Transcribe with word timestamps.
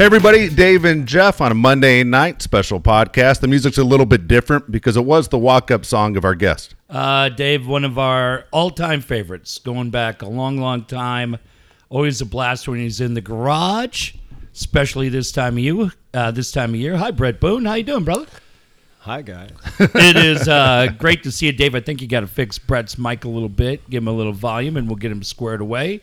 Hey, 0.00 0.06
everybody, 0.06 0.48
Dave 0.48 0.86
and 0.86 1.06
Jeff 1.06 1.42
on 1.42 1.52
a 1.52 1.54
Monday 1.54 2.02
night 2.04 2.40
special 2.40 2.80
podcast. 2.80 3.40
The 3.40 3.48
music's 3.48 3.76
a 3.76 3.84
little 3.84 4.06
bit 4.06 4.26
different 4.26 4.70
because 4.70 4.96
it 4.96 5.04
was 5.04 5.28
the 5.28 5.36
walk 5.36 5.70
up 5.70 5.84
song 5.84 6.16
of 6.16 6.24
our 6.24 6.34
guest. 6.34 6.74
Uh, 6.88 7.28
Dave, 7.28 7.66
one 7.66 7.84
of 7.84 7.98
our 7.98 8.46
all-time 8.50 9.02
favorites, 9.02 9.58
going 9.58 9.90
back 9.90 10.22
a 10.22 10.26
long, 10.26 10.56
long 10.56 10.86
time. 10.86 11.36
Always 11.90 12.22
a 12.22 12.24
blast 12.24 12.66
when 12.66 12.78
he's 12.80 13.02
in 13.02 13.12
the 13.12 13.20
garage, 13.20 14.14
especially 14.54 15.10
this 15.10 15.32
time 15.32 15.58
of 15.58 15.64
you. 15.64 15.92
Uh, 16.14 16.30
this 16.30 16.50
time 16.50 16.70
of 16.70 16.76
year. 16.76 16.96
Hi, 16.96 17.10
Bret 17.10 17.38
Boone. 17.38 17.66
How 17.66 17.74
you 17.74 17.82
doing, 17.84 18.04
brother? 18.04 18.24
Hi, 19.00 19.20
guys. 19.20 19.50
it 19.80 20.16
is 20.16 20.48
uh, 20.48 20.88
great 20.96 21.24
to 21.24 21.30
see 21.30 21.44
you, 21.44 21.52
Dave. 21.52 21.74
I 21.74 21.80
think 21.80 22.00
you 22.00 22.08
got 22.08 22.20
to 22.20 22.26
fix 22.26 22.58
Bret's 22.58 22.96
mic 22.96 23.24
a 23.24 23.28
little 23.28 23.50
bit, 23.50 23.90
give 23.90 24.02
him 24.02 24.08
a 24.08 24.12
little 24.12 24.32
volume, 24.32 24.78
and 24.78 24.88
we'll 24.88 24.96
get 24.96 25.12
him 25.12 25.22
squared 25.22 25.60
away. 25.60 26.00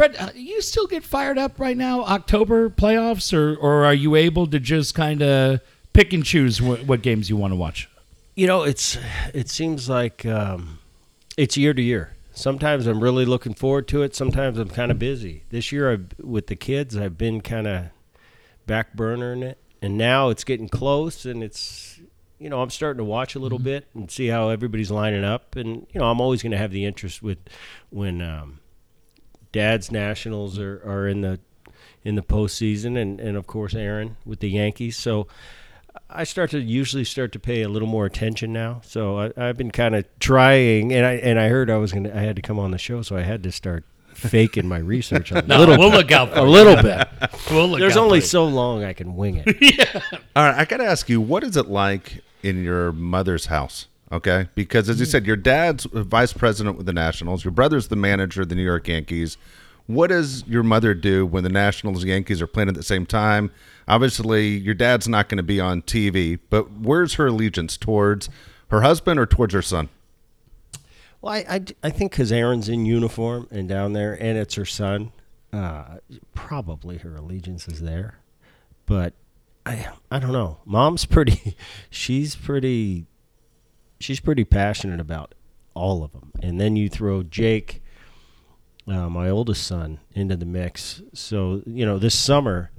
Bret, 0.00 0.18
uh, 0.18 0.30
you 0.34 0.62
still 0.62 0.86
get 0.86 1.04
fired 1.04 1.36
up 1.36 1.60
right 1.60 1.76
now, 1.76 2.04
October 2.04 2.70
playoffs, 2.70 3.34
or 3.36 3.54
or 3.54 3.84
are 3.84 3.92
you 3.92 4.14
able 4.16 4.46
to 4.46 4.58
just 4.58 4.94
kind 4.94 5.20
of 5.22 5.60
pick 5.92 6.14
and 6.14 6.24
choose 6.24 6.56
wh- 6.56 6.88
what 6.88 7.02
games 7.02 7.28
you 7.28 7.36
want 7.36 7.52
to 7.52 7.56
watch? 7.56 7.86
You 8.34 8.46
know, 8.46 8.62
it's 8.62 8.96
it 9.34 9.50
seems 9.50 9.90
like 9.90 10.24
um, 10.24 10.78
it's 11.36 11.58
year 11.58 11.74
to 11.74 11.82
year. 11.82 12.16
Sometimes 12.32 12.86
I'm 12.86 13.00
really 13.00 13.26
looking 13.26 13.52
forward 13.52 13.88
to 13.88 14.00
it. 14.02 14.16
Sometimes 14.16 14.56
I'm 14.58 14.70
kind 14.70 14.90
of 14.90 14.98
busy. 14.98 15.44
This 15.50 15.70
year, 15.70 15.92
I've, 15.92 16.06
with 16.18 16.46
the 16.46 16.56
kids, 16.56 16.96
I've 16.96 17.18
been 17.18 17.42
kind 17.42 17.66
of 17.66 17.86
back 18.66 18.96
burnering 18.96 19.42
it, 19.42 19.58
and 19.82 19.98
now 19.98 20.30
it's 20.30 20.44
getting 20.44 20.70
close, 20.70 21.26
and 21.26 21.42
it's 21.44 22.00
you 22.38 22.48
know 22.48 22.62
I'm 22.62 22.70
starting 22.70 22.96
to 23.00 23.04
watch 23.04 23.34
a 23.34 23.38
little 23.38 23.58
Mm-hmm. 23.58 23.64
bit 23.64 23.88
and 23.92 24.10
see 24.10 24.28
how 24.28 24.48
everybody's 24.48 24.90
lining 24.90 25.24
up, 25.24 25.56
and 25.56 25.86
you 25.92 26.00
know 26.00 26.06
I'm 26.06 26.22
always 26.22 26.42
going 26.42 26.52
to 26.52 26.56
have 26.58 26.72
the 26.72 26.86
interest 26.86 27.22
with 27.22 27.36
when 27.90 28.22
um, 28.22 28.59
Dad's 29.52 29.90
Nationals 29.90 30.58
are, 30.58 30.82
are 30.84 31.08
in 31.08 31.20
the 31.22 31.40
in 32.04 32.14
the 32.14 32.22
postseason, 32.22 33.00
and 33.00 33.20
and 33.20 33.36
of 33.36 33.46
course 33.46 33.74
Aaron 33.74 34.16
with 34.24 34.40
the 34.40 34.50
Yankees. 34.50 34.96
So 34.96 35.26
I 36.08 36.24
start 36.24 36.50
to 36.50 36.60
usually 36.60 37.04
start 37.04 37.32
to 37.32 37.38
pay 37.38 37.62
a 37.62 37.68
little 37.68 37.88
more 37.88 38.06
attention 38.06 38.52
now. 38.52 38.80
So 38.84 39.18
I, 39.18 39.32
I've 39.36 39.56
been 39.56 39.70
kind 39.70 39.94
of 39.94 40.04
trying, 40.18 40.92
and 40.92 41.06
I 41.06 41.12
and 41.14 41.38
I 41.38 41.48
heard 41.48 41.70
I 41.70 41.76
was 41.76 41.92
gonna 41.92 42.10
I 42.10 42.20
had 42.20 42.36
to 42.36 42.42
come 42.42 42.58
on 42.58 42.70
the 42.70 42.78
show, 42.78 43.02
so 43.02 43.16
I 43.16 43.22
had 43.22 43.42
to 43.42 43.52
start 43.52 43.84
faking 44.14 44.68
my 44.68 44.78
research 44.78 45.32
a 45.32 45.42
No, 45.46 45.58
little 45.58 45.78
we'll 45.78 45.90
look 45.90 46.12
out 46.12 46.30
for 46.32 46.38
a 46.40 46.42
little 46.42 46.80
bit. 46.82 47.08
We'll 47.50 47.68
look 47.68 47.80
There's 47.80 47.96
out 47.96 48.04
only 48.04 48.20
so 48.20 48.46
long 48.46 48.84
I 48.84 48.92
can 48.92 49.16
wing 49.16 49.42
it. 49.44 49.88
All 50.36 50.44
right, 50.44 50.54
I 50.54 50.64
got 50.64 50.76
to 50.76 50.84
ask 50.84 51.08
you, 51.08 51.20
what 51.20 51.42
is 51.42 51.56
it 51.56 51.66
like 51.66 52.22
in 52.42 52.62
your 52.62 52.92
mother's 52.92 53.46
house? 53.46 53.86
Okay, 54.12 54.48
because 54.54 54.88
as 54.88 54.98
you 54.98 55.06
said, 55.06 55.24
your 55.24 55.36
dad's 55.36 55.84
vice 55.84 56.32
president 56.32 56.76
with 56.76 56.86
the 56.86 56.92
Nationals, 56.92 57.44
your 57.44 57.52
brother's 57.52 57.88
the 57.88 57.96
manager 57.96 58.42
of 58.42 58.48
the 58.48 58.56
New 58.56 58.64
York 58.64 58.88
Yankees. 58.88 59.36
What 59.86 60.08
does 60.08 60.44
your 60.46 60.62
mother 60.62 60.94
do 60.94 61.24
when 61.24 61.44
the 61.44 61.48
Nationals 61.48 62.02
and 62.02 62.10
Yankees 62.10 62.42
are 62.42 62.46
playing 62.46 62.68
at 62.68 62.74
the 62.74 62.82
same 62.82 63.06
time? 63.06 63.50
Obviously, 63.88 64.48
your 64.48 64.74
dad's 64.74 65.08
not 65.08 65.28
going 65.28 65.36
to 65.36 65.42
be 65.44 65.60
on 65.60 65.82
TV, 65.82 66.38
but 66.48 66.70
where's 66.72 67.14
her 67.14 67.28
allegiance 67.28 67.76
towards 67.76 68.28
her 68.68 68.82
husband 68.82 69.18
or 69.18 69.26
towards 69.26 69.54
her 69.54 69.62
son? 69.62 69.88
Well, 71.20 71.34
I, 71.34 71.44
I, 71.48 71.64
I 71.84 71.90
think 71.90 72.12
because 72.12 72.32
Aaron's 72.32 72.68
in 72.68 72.86
uniform 72.86 73.46
and 73.50 73.68
down 73.68 73.92
there, 73.92 74.14
and 74.20 74.38
it's 74.38 74.54
her 74.54 74.64
son, 74.64 75.12
uh, 75.52 75.98
probably 76.34 76.98
her 76.98 77.16
allegiance 77.16 77.68
is 77.68 77.80
there. 77.80 78.18
But 78.86 79.12
I 79.66 79.88
I 80.10 80.18
don't 80.18 80.32
know. 80.32 80.58
Mom's 80.64 81.04
pretty. 81.04 81.56
She's 81.90 82.34
pretty. 82.34 83.06
She's 84.00 84.18
pretty 84.20 84.44
passionate 84.44 84.98
about 85.00 85.34
all 85.74 86.02
of 86.02 86.12
them. 86.12 86.32
And 86.42 86.60
then 86.60 86.74
you 86.74 86.88
throw 86.88 87.22
Jake, 87.22 87.82
uh, 88.88 89.08
my 89.08 89.28
oldest 89.28 89.64
son, 89.66 90.00
into 90.14 90.36
the 90.36 90.46
mix. 90.46 91.02
So 91.12 91.62
you 91.66 91.84
know, 91.86 91.98
this 91.98 92.14
summer 92.18 92.70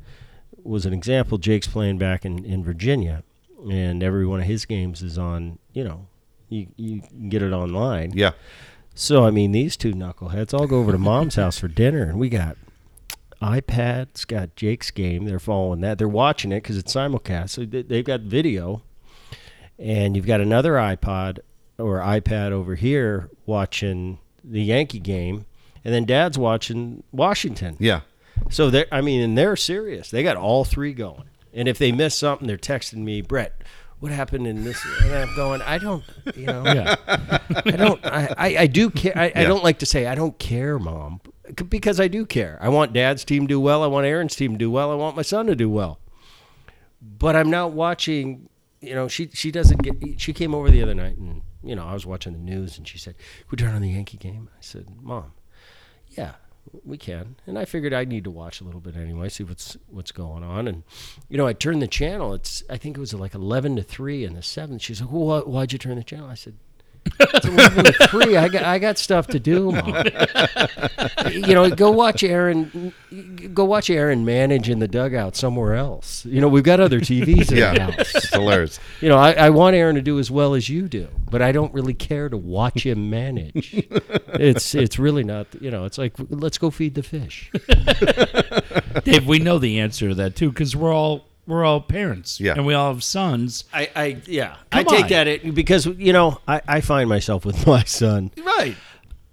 was 0.64 0.86
an 0.86 0.94
example. 0.94 1.38
Jake's 1.38 1.68
playing 1.68 1.98
back 2.00 2.26
in, 2.26 2.44
in 2.44 2.64
Virginia, 2.64 3.24
and 3.72 4.04
every 4.04 4.26
one 4.26 4.40
of 4.42 4.46
his 4.48 4.66
games 4.66 5.02
is 5.02 5.18
on. 5.18 5.59
You 5.74 5.84
know, 5.84 6.08
you 6.50 6.68
you 6.76 7.02
can 7.02 7.30
get 7.30 7.42
it 7.44 7.53
online. 7.53 8.12
Yeah, 8.16 8.32
So 8.96 9.24
I 9.26 9.32
mean, 9.32 9.52
these 9.52 9.78
two 9.78 9.94
knuckleheads 9.94 10.53
all 10.53 10.68
go 10.68 10.80
over 10.80 10.92
to 10.92 10.98
mom's 10.98 11.36
house 11.36 11.58
for 11.59 11.68
dinner, 11.68 12.03
and 12.03 12.20
we 12.20 12.30
got 12.30 12.58
iPads, 13.42 14.28
got 14.28 14.56
Jake's 14.56 14.92
game. 14.92 15.26
They're 15.26 15.40
following 15.40 15.82
that. 15.82 15.98
They're 15.98 16.08
watching 16.08 16.52
it 16.52 16.62
because 16.62 16.78
it's 16.78 16.94
simulcast. 16.94 17.50
So 17.52 17.66
they- 17.66 17.82
they've 17.82 18.06
got 18.06 18.22
video, 18.22 18.84
and 19.81 20.16
you've 20.16 20.28
got 20.28 20.40
another 20.42 20.74
iPod 20.74 21.40
or 21.78 22.00
iPad 22.00 22.52
over 22.52 22.75
here 22.75 23.30
watching 23.46 24.19
the 24.44 24.62
Yankee 24.62 25.00
game, 25.00 25.46
and 25.84 25.94
then 25.94 26.06
Dad's 26.06 26.38
watching 26.38 27.03
Washington. 27.12 27.75
yeah. 27.80 28.02
So 28.50 28.70
they 28.70 28.86
are 28.86 28.88
I 28.91 29.02
mean, 29.02 29.22
and 29.22 29.38
they're 29.38 29.56
serious. 29.56 30.09
They 30.09 30.24
got 30.24 30.36
all 30.38 30.64
three 30.64 30.94
going. 30.94 31.25
And 31.53 31.68
if 31.68 31.78
they 31.78 31.91
miss 31.91 32.18
something, 32.18 32.47
they're 32.47 32.58
texting 32.58 33.00
me, 33.00 33.22
Bret. 33.22 33.62
What 34.00 34.12
happened 34.12 34.47
in 34.47 34.64
this? 34.64 34.84
And 35.03 35.14
I'm 35.14 35.36
going. 35.36 35.62
I 35.62 35.78
don't. 35.78 36.03
You 36.36 36.47
know. 36.47 36.64
Yeah. 36.66 36.96
I 37.66 37.72
don't. 37.72 38.03
I, 38.03 38.34
I, 38.38 38.58
I 38.62 38.68
do 38.68 38.90
care. 38.90 39.16
I, 39.16 39.31
I 39.36 39.44
don't 39.44 39.64
like 39.64 39.78
to 39.80 39.86
say 39.86 40.08
I 40.08 40.16
don't 40.16 40.40
care, 40.40 40.80
mom, 40.80 41.22
because 41.70 42.00
I 42.00 42.08
do 42.08 42.25
care. 42.25 42.58
I 42.62 42.70
want 42.70 42.94
Dad's 42.94 43.24
team 43.24 43.44
to 43.44 43.47
do 43.47 43.59
well. 43.59 43.84
I 43.84 43.88
want 43.88 44.08
Aaron's 44.08 44.36
team 44.36 44.53
to 44.53 44.58
do 44.58 44.72
well. 44.72 44.91
I 44.91 44.96
want 44.96 45.16
my 45.16 45.22
son 45.22 45.46
to 45.47 45.56
do 45.56 45.70
well. 45.70 46.00
But 47.00 47.36
I'm 47.36 47.52
not 47.52 47.74
watching. 47.74 48.50
You 48.81 48.96
know, 48.96 49.08
she 49.08 49.30
she 49.34 49.52
doesn't 49.52 49.84
get. 49.84 50.19
She 50.19 50.34
came 50.34 50.56
over 50.56 50.72
the 50.72 50.81
other 50.81 50.96
night, 50.96 51.18
and 51.18 51.44
you 51.64 51.75
know, 51.75 51.86
I 51.86 51.94
was 51.94 52.06
watching 52.06 52.34
the 52.34 52.40
news, 52.40 52.78
and 52.78 52.88
she 52.88 52.97
said, 52.97 53.16
"Can 53.18 53.46
"We 53.52 53.58
turn 53.58 53.75
on 53.75 53.81
the 53.81 53.90
Yankee 53.90 54.18
game." 54.18 54.50
I 54.52 54.62
said, 54.62 54.88
"Mom, 55.02 55.34
yeah, 56.09 56.34
we 56.84 56.97
can." 56.97 57.36
And 57.46 57.59
I 57.59 57.66
figured 57.66 57.94
I 57.94 58.06
need 58.06 58.24
to 58.24 58.31
watch 58.31 58.59
a 58.59 58.64
little 58.64 58.80
bit 58.80 58.96
anyway, 58.96 59.30
see 59.30 59.44
what's 59.44 59.78
what's 59.88 60.12
going 60.12 60.44
on. 60.44 60.68
And 60.68 60.81
you 61.30 61.38
know, 61.38 61.46
I 61.46 61.53
turned 61.53 61.81
the 61.81 61.88
channel. 61.88 62.34
It's 62.34 62.64
I 62.72 62.78
think 62.78 62.97
it 62.97 63.00
was 63.00 63.14
like 63.14 63.36
eleven 63.36 63.75
to 63.75 63.84
three 63.84 64.24
in 64.24 64.34
the 64.34 64.41
seventh. 64.41 64.81
She's 64.81 65.00
like, 65.00 65.12
"Well, 65.12 65.25
why, 65.25 65.40
why'd 65.41 65.74
you 65.74 65.80
turn 65.80 65.97
the 65.97 66.03
channel?" 66.03 66.28
I 66.28 66.36
said. 66.36 66.58
It's 67.20 67.46
eleven 67.46 67.86
to 67.86 67.94
three. 68.08 68.36
I 68.38 68.48
got 68.48 68.64
I 68.64 68.80
got 68.80 68.98
stuff 68.98 69.28
to 69.28 69.40
do, 69.40 69.72
Mom. 69.72 70.04
you 71.32 71.54
know, 71.54 71.70
go 71.70 71.92
watch 71.92 72.24
Aaron. 72.24 72.94
Go 73.54 73.66
watch 73.66 73.90
Aaron 73.90 74.26
manage 74.26 74.70
in 74.70 74.80
the 74.80 74.88
dugout 74.88 75.36
somewhere 75.36 75.76
else. 75.76 76.26
You 76.26 76.42
know, 76.42 76.48
we've 76.48 76.64
got 76.64 76.80
other 76.80 77.00
TVs 77.00 77.50
in 77.50 77.56
the 77.56 77.56
Yeah, 77.58 77.92
house. 77.92 78.16
it's 78.16 78.30
hilarious. 78.34 78.80
You 79.02 79.10
know, 79.10 79.18
I, 79.18 79.34
I 79.34 79.50
want 79.52 79.76
Aaron 79.76 79.96
to 79.96 80.02
do 80.02 80.18
as 80.20 80.32
well 80.32 80.54
as 80.56 80.70
you 80.70 80.88
do, 80.88 81.08
but 81.30 81.42
I 81.42 81.52
don't 81.52 81.74
really 81.74 81.94
care 81.94 82.30
to 82.30 82.38
watch 82.38 82.86
him 82.86 83.10
manage. 83.10 83.74
it's 84.34 84.74
it's 84.74 84.98
really 84.98 85.24
not. 85.24 85.48
You 85.60 85.70
know, 85.72 85.86
it's 85.86 85.98
like 85.98 86.14
let's 86.30 86.58
go 86.58 86.72
feed 86.72 86.96
the 86.96 87.04
fish. 87.04 87.52
Dave, 89.04 89.28
we 89.28 89.40
know 89.40 89.60
the 89.60 89.80
answer 89.80 90.10
to 90.10 90.16
that 90.16 90.36
too 90.36 90.50
because 90.50 90.76
we're 90.76 90.94
all 90.94 91.28
we're 91.52 91.66
all 91.66 91.82
parents, 91.82 92.40
Yeah. 92.40 92.54
and 92.56 92.66
we 92.66 92.74
all 92.74 92.94
have 92.94 93.04
sons. 93.04 93.66
I, 93.74 93.90
I 93.96 94.06
yeah, 94.26 94.56
I 94.72 94.84
Come 94.84 94.96
take 94.96 95.04
on. 95.06 95.10
that 95.10 95.28
it, 95.28 95.54
because 95.54 95.86
you 95.86 96.14
know 96.14 96.40
I, 96.48 96.62
I 96.68 96.82
find 96.82 97.10
myself 97.10 97.46
with 97.46 97.68
my 97.76 97.84
son. 97.84 98.32
Right. 98.44 98.76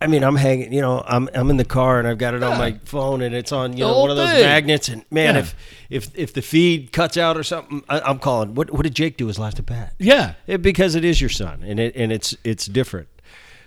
I 0.01 0.07
mean, 0.07 0.23
I'm 0.23 0.37
hanging. 0.37 0.73
You 0.73 0.81
know, 0.81 1.03
I'm 1.07 1.29
I'm 1.35 1.51
in 1.51 1.57
the 1.57 1.65
car 1.65 1.99
and 1.99 2.07
I've 2.07 2.19
got 2.19 2.35
it 2.35 2.43
on 2.43 2.57
my 2.57 2.79
phone 2.85 3.21
and 3.21 3.35
it's 3.35 3.51
on 3.51 3.73
you 3.73 3.79
The 3.79 3.89
know 3.89 3.95
whole 3.95 4.03
one 4.03 4.11
of 4.13 4.17
those 4.17 4.31
thing. 4.31 4.43
magnets. 4.43 4.89
And 4.89 5.05
man, 5.11 5.35
Yeah. 5.35 5.41
if 5.41 5.55
if 5.91 6.11
if 6.19 6.33
the 6.35 6.43
feed 6.43 6.93
cuts 6.93 7.17
out 7.17 7.37
or 7.37 7.43
something, 7.43 7.83
I, 7.89 7.99
I'm 8.01 8.19
calling. 8.21 8.55
What 8.55 8.71
what 8.71 8.83
did 8.85 8.95
Jake 8.95 9.17
do 9.17 9.27
his 9.27 9.39
last 9.41 9.59
at 9.59 9.67
bat? 9.67 9.95
Yeah. 9.99 10.35
It, 10.47 10.63
because 10.63 10.95
it 10.95 11.05
is 11.05 11.21
your 11.21 11.31
son, 11.31 11.63
and 11.65 11.81
it 11.81 11.97
and 11.97 12.13
it's 12.13 12.37
it's 12.45 12.67
different. 12.67 13.09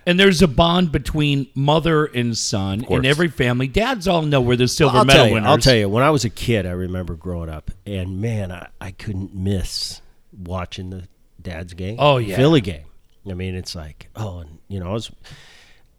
And 0.05 0.19
there's 0.19 0.41
a 0.41 0.47
bond 0.47 0.91
between 0.91 1.47
mother 1.53 2.05
and 2.05 2.37
son 2.37 2.83
in 2.85 3.05
every 3.05 3.27
family. 3.27 3.67
Dads 3.67 4.07
all 4.07 4.23
know 4.23 4.41
we're 4.41 4.55
the 4.55 4.67
silver 4.67 4.97
I'll 4.97 5.05
medal 5.05 5.19
tell 5.19 5.27
you, 5.27 5.33
winners. 5.35 5.47
I'll 5.47 5.57
tell 5.57 5.75
you. 5.75 5.89
When 5.89 6.03
I 6.03 6.09
was 6.09 6.25
a 6.25 6.29
kid, 6.29 6.65
I 6.65 6.71
remember 6.71 7.15
growing 7.15 7.49
up, 7.49 7.71
and 7.85 8.19
man, 8.19 8.51
I, 8.51 8.69
I 8.79 8.91
couldn't 8.91 9.35
miss 9.35 10.01
watching 10.31 10.89
the 10.89 11.07
dad's 11.41 11.73
game. 11.73 11.97
Oh, 11.99 12.17
yeah. 12.17 12.35
Philly 12.35 12.61
game. 12.61 12.85
I 13.29 13.33
mean, 13.33 13.53
it's 13.53 13.75
like 13.75 14.09
oh, 14.15 14.39
and 14.39 14.57
you 14.67 14.79
know, 14.79 14.89
I 14.89 14.93
was. 14.93 15.11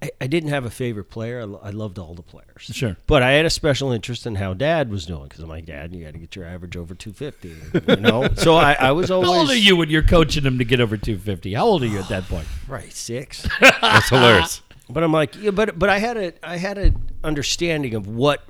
I, 0.02 0.10
I 0.20 0.26
didn't 0.26 0.50
have 0.50 0.64
a 0.64 0.70
favorite 0.70 1.04
player. 1.10 1.40
I, 1.40 1.44
lo- 1.44 1.60
I 1.62 1.70
loved 1.70 1.98
all 1.98 2.14
the 2.14 2.22
players. 2.22 2.62
Sure. 2.72 2.96
But 3.06 3.22
I 3.22 3.30
had 3.32 3.46
a 3.46 3.50
special 3.50 3.92
interest 3.92 4.26
in 4.26 4.34
how 4.34 4.52
Dad 4.52 4.90
was 4.90 5.06
doing 5.06 5.24
because 5.24 5.40
I'm 5.40 5.48
like, 5.48 5.64
Dad, 5.66 5.94
you 5.94 6.04
got 6.04 6.12
to 6.14 6.18
get 6.18 6.34
your 6.34 6.44
average 6.44 6.76
over 6.76 6.94
250. 6.94 7.88
You 7.92 7.96
know, 8.00 8.28
so 8.34 8.56
I, 8.56 8.72
I 8.72 8.90
was 8.92 9.10
always 9.12 9.30
How 9.30 9.36
old 9.38 9.50
are 9.50 9.56
you 9.56 9.76
when 9.76 9.88
you're 9.90 10.02
coaching 10.02 10.42
them 10.42 10.58
to 10.58 10.64
get 10.64 10.80
over 10.80 10.96
250? 10.96 11.54
How 11.54 11.64
old 11.66 11.82
are 11.84 11.86
you 11.86 11.98
at 12.00 12.08
that 12.08 12.24
point? 12.24 12.46
right 12.68 12.92
six. 12.92 13.46
That's 13.60 14.08
hilarious. 14.08 14.60
But 14.90 15.04
I'm 15.04 15.12
like, 15.12 15.36
yeah, 15.40 15.52
but 15.52 15.78
but 15.78 15.88
I 15.88 15.98
had 15.98 16.16
a 16.18 16.32
I 16.46 16.56
had 16.58 16.76
an 16.76 17.00
understanding 17.24 17.94
of 17.94 18.06
what 18.08 18.42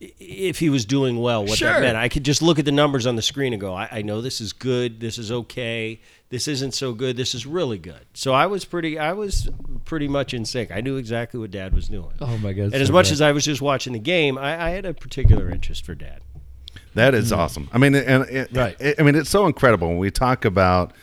if 0.00 0.58
he 0.58 0.70
was 0.70 0.86
doing 0.86 1.20
well, 1.20 1.44
what 1.44 1.58
Sure. 1.58 1.68
that 1.70 1.80
meant. 1.80 1.96
I 1.98 2.08
could 2.08 2.24
just 2.24 2.40
look 2.40 2.58
at 2.58 2.64
the 2.64 2.72
numbers 2.72 3.06
on 3.06 3.14
the 3.16 3.20
screen 3.20 3.52
and 3.52 3.60
go, 3.60 3.74
I, 3.74 3.88
I 3.92 4.02
know 4.02 4.22
this 4.22 4.40
is 4.40 4.54
good, 4.54 5.00
this 5.00 5.18
is 5.18 5.30
okay, 5.30 6.00
this 6.32 6.48
isn't 6.48 6.72
so 6.72 6.94
good, 6.94 7.18
this 7.18 7.34
is 7.34 7.44
really 7.44 7.76
good. 7.76 8.06
So 8.14 8.32
I 8.32 8.46
was 8.46 8.64
pretty 8.64 8.98
I 8.98 9.12
was 9.12 9.50
pretty 9.84 10.08
much 10.08 10.32
in 10.32 10.46
sync. 10.46 10.72
I 10.72 10.80
knew 10.80 10.96
exactly 10.96 11.38
what 11.38 11.50
Dad 11.50 11.74
was 11.74 11.88
doing. 11.88 12.14
Oh 12.22 12.38
my 12.38 12.54
God! 12.54 12.72
and 12.72 12.76
as 12.76 12.90
much 12.90 13.10
as 13.10 13.20
I 13.20 13.32
was 13.32 13.44
just 13.44 13.60
watching 13.60 13.92
the 13.92 13.98
game, 13.98 14.38
I, 14.38 14.68
I 14.68 14.70
had 14.70 14.86
a 14.86 14.94
particular 14.94 15.50
interest 15.50 15.84
for 15.84 15.94
Dad. 15.94 16.22
That 16.94 17.14
is 17.14 17.32
hmm. 17.32 17.38
awesome. 17.38 17.68
I 17.70 17.76
mean, 17.76 17.94
and 17.94 18.24
it, 18.30 18.48
Right. 18.50 18.80
it- 18.80 18.98
I 18.98 19.02
mean, 19.02 19.14
it's 19.14 19.28
so 19.28 19.46
incredible 19.46 19.88
when 19.88 19.98
we 19.98 20.10
talk 20.10 20.46
about 20.46 20.94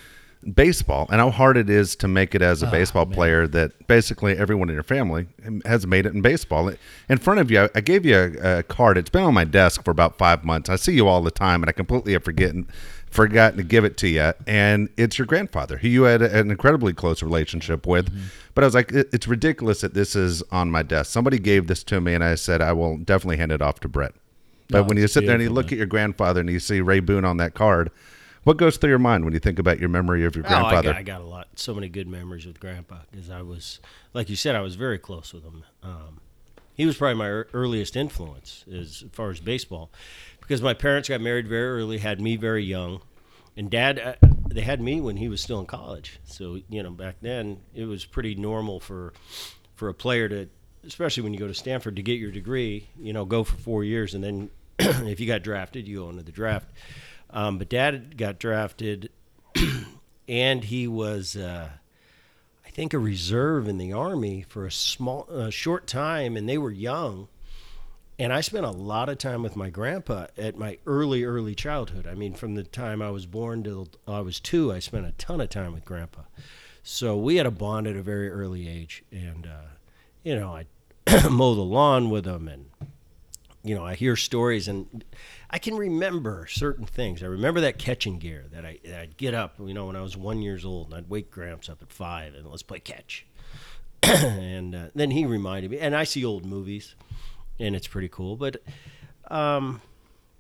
baseball 0.54 1.06
and 1.12 1.20
how 1.20 1.30
hard 1.30 1.58
it 1.58 1.70
is 1.70 1.96
to 1.98 2.08
make 2.08 2.34
it 2.34 2.42
Oh, 2.42 2.46
as 2.46 2.64
a 2.64 2.68
ah, 2.68 2.72
baseball 2.72 3.06
player 3.06 3.46
that 3.48 3.88
basically 3.88 4.38
everyone 4.38 4.70
in 4.70 4.74
your 4.74 4.84
family 4.84 5.28
has 5.66 5.86
made 5.86 6.06
it 6.06 6.14
in 6.14 6.22
baseball. 6.22 6.72
In 7.10 7.18
front 7.18 7.40
of 7.40 7.52
you, 7.52 7.70
I 7.76 7.82
gave 7.82 8.06
you 8.06 8.16
a, 8.16 8.60
a 8.60 8.64
card. 8.64 8.98
It's 8.98 9.10
been 9.10 9.24
on 9.24 9.34
my 9.34 9.44
desk 9.44 9.84
for 9.84 9.92
about 9.92 10.18
five 10.18 10.44
months. 10.44 10.70
I 10.70 10.78
see 10.78 10.94
you 10.94 11.08
all 11.08 11.22
the 11.22 11.30
time, 11.32 11.62
and 11.62 11.70
I 11.70 11.74
completely 11.74 12.14
have 12.14 12.24
forgotten 12.24 12.68
forgotten 13.10 13.58
to 13.58 13.64
give 13.64 13.84
it 13.86 13.98
to 13.98 14.08
you. 14.08 14.34
And 14.48 14.90
it's 14.98 15.18
your 15.18 15.26
grandfather, 15.26 15.78
who 15.78 15.88
you 15.88 16.04
had 16.04 16.22
an 16.22 16.52
incredibly 16.52 16.94
close 16.94 17.24
relationship 17.24 17.86
with. 17.88 18.12
But 18.54 18.64
I 18.64 18.68
was 18.68 18.76
like, 18.76 18.92
it, 18.92 19.10
it's 19.12 19.28
ridiculous 19.28 19.82
that 19.82 19.94
this 19.94 20.16
is 20.16 20.44
on 20.52 20.70
my 20.72 20.84
desk. 20.84 21.12
Somebody 21.12 21.40
gave 21.40 21.68
this 21.68 21.84
to 21.86 22.02
me, 22.02 22.14
and 22.14 22.24
I 22.24 22.36
said 22.36 22.62
I 22.62 22.74
will 22.74 22.98
definitely 22.98 23.38
hand 23.38 23.52
it 23.52 23.62
off 23.62 23.80
to 23.82 23.88
Bret. 23.88 24.14
But 24.70 24.80
Oh, 24.80 24.84
when 24.84 24.98
you 24.98 25.08
sit 25.08 25.26
there 25.26 25.34
and 25.34 25.44
you 25.44 25.50
look 25.50 25.72
at 25.72 25.78
your 25.78 25.88
grandfather 25.88 26.42
and 26.42 26.50
you 26.50 26.60
see 26.60 26.82
Ray 26.82 27.00
Boone 27.00 27.26
on 27.26 27.38
that 27.38 27.56
card, 27.56 27.90
what 28.44 28.58
goes 28.58 28.78
through 28.78 28.92
your 28.92 29.00
mind 29.00 29.26
when 29.26 29.34
you 29.34 29.40
think 29.40 29.58
about 29.60 29.80
your 29.80 29.90
memory 29.90 30.24
of 30.26 30.36
your 30.36 30.46
Oh, 30.46 30.48
I 30.48 30.52
grandfather? 30.60 30.90
got, 30.94 30.96
I 31.00 31.04
got 31.04 31.22
a 31.22 31.26
lot, 31.26 31.48
so 31.56 31.74
many 31.74 31.90
good 31.90 32.08
memories 32.08 32.46
with 32.46 32.60
Grandpa 32.60 33.00
because 33.12 33.30
I 33.30 33.42
was, 33.42 33.80
like 34.14 34.30
you 34.30 34.36
said, 34.36 34.56
I 34.56 34.62
was 34.62 34.76
very 34.76 35.00
close 35.00 35.34
with 35.34 35.44
him. 35.44 35.64
Um, 35.82 36.22
he 36.76 36.86
was 36.86 36.96
probably 36.98 37.16
my 37.16 37.28
earliest 37.54 37.98
influence 37.98 38.64
as 38.72 39.04
far 39.12 39.32
as 39.32 39.40
baseball, 39.42 39.90
because 40.50 40.64
my 40.64 40.74
parents 40.74 41.08
got 41.08 41.22
married 41.22 41.48
very 41.48 41.80
early, 41.80 42.00
had 42.00 42.20
me 42.20 42.36
very 42.36 42.64
young, 42.64 43.02
and 43.56 43.70
Dad, 43.70 44.00
uh, 44.00 44.28
they 44.48 44.62
had 44.62 44.82
me 44.82 45.00
when 45.00 45.16
he 45.16 45.30
was 45.30 45.44
still 45.44 45.60
in 45.60 45.68
college. 45.68 46.20
So 46.24 46.60
you 46.68 46.82
know, 46.82 46.90
back 46.90 47.18
then 47.22 47.60
it 47.76 47.86
was 47.86 48.04
pretty 48.04 48.34
normal 48.34 48.80
for 48.80 49.14
for 49.76 49.90
a 49.90 49.94
player 49.94 50.28
to, 50.28 50.50
especially 50.88 51.22
when 51.22 51.36
you 51.36 51.40
go 51.40 51.48
to 51.48 51.54
Stanford 51.54 51.98
to 51.98 52.02
get 52.02 52.20
your 52.20 52.32
degree, 52.32 52.90
you 53.00 53.14
know, 53.14 53.26
go 53.26 53.44
for 53.44 53.58
four 53.58 53.84
years, 53.84 54.16
and 54.16 54.24
then 54.24 54.50
if 54.80 55.20
you 55.20 55.28
got 55.28 55.44
drafted, 55.44 55.88
you 55.88 56.00
go 56.00 56.10
into 56.10 56.24
the 56.24 56.32
draft. 56.32 56.68
Um, 57.30 57.60
but 57.60 57.70
Dad 57.70 58.18
got 58.18 58.40
drafted 58.40 59.12
and 60.28 60.64
he 60.64 60.88
was 60.88 61.36
uh, 61.36 61.70
I 62.66 62.70
think 62.72 62.96
a 62.96 63.00
reserve 63.00 63.68
in 63.68 63.78
the 63.78 63.94
army 63.94 64.46
for 64.50 64.66
a 64.66 64.72
small 64.72 65.28
uh, 65.32 65.52
short 65.52 65.86
time 65.86 66.36
and 66.36 66.50
they 66.50 66.58
were 66.58 66.72
young 66.72 67.28
and 68.20 68.34
I 68.34 68.42
spent 68.42 68.66
a 68.66 68.72
lot 68.72 69.10
of 69.10 69.18
time 69.18 69.42
with 69.42 69.56
my 69.56 69.70
grandpa 69.70 70.28
at 70.38 70.58
my 70.58 70.78
early 70.86 71.24
early 71.24 71.56
childhood 71.56 72.06
I 72.06 72.14
mean 72.14 72.34
from 72.34 72.56
the 72.56 72.64
time 72.64 73.02
I 73.02 73.10
was 73.10 73.26
born 73.26 73.64
till 73.64 73.88
I 74.08 74.20
was 74.20 74.40
2 74.40 74.72
I 74.72 74.80
spent 74.80 75.06
a 75.06 75.12
ton 75.14 75.42
of 75.42 75.50
time 75.50 75.74
with 75.74 75.86
grandpa 75.86 76.22
so 76.84 77.18
we 77.18 77.38
had 77.38 77.46
a 77.46 77.52
bond 77.52 77.88
at 77.88 77.96
a 77.96 78.02
very 78.02 78.30
early 78.30 78.68
age 78.68 79.04
and 79.12 79.48
uh, 79.48 79.70
you 80.24 80.38
know 80.38 80.56
I 80.56 80.66
mow 81.30 81.56
the 81.56 81.62
lawn 81.62 82.10
with 82.10 82.26
him 82.26 82.48
and 82.48 82.66
you 83.64 83.76
know, 83.76 83.86
I 83.86 83.96
hear 83.96 84.16
stories 84.16 84.68
and 84.68 85.04
I 85.50 85.60
can 85.60 85.76
remember 85.76 86.48
certain 86.48 86.86
things. 86.86 87.22
I 87.22 87.28
remember 87.28 87.62
that 87.62 87.78
catching 87.78 88.18
gear 88.18 88.46
that, 88.54 88.66
I, 88.66 88.80
that 88.86 89.00
I'd 89.02 89.18
get 89.18 89.34
up, 89.34 89.56
you 89.60 89.74
know, 89.74 89.88
when 89.88 89.96
I 89.96 90.02
was 90.02 90.16
one 90.16 90.42
years 90.42 90.64
old 90.64 90.88
and 90.88 90.96
I'd 90.96 91.10
wake 91.10 91.30
Gramps 91.30 91.70
up 91.70 91.82
at 91.82 91.92
five 91.92 92.36
and 92.36 92.48
let's 92.48 92.64
play 92.64 92.80
catch. 92.80 93.26
and 94.04 94.74
uh, 94.74 94.86
then 94.96 95.12
he 95.12 95.26
reminded 95.26 95.72
me, 95.72 95.80
and 95.80 95.94
I 95.94 96.06
see 96.06 96.24
old 96.24 96.46
movies 96.46 96.96
and 97.60 97.76
it's 97.76 97.88
pretty 97.88 98.10
cool. 98.10 98.36
But, 98.36 98.62
um, 99.30 99.82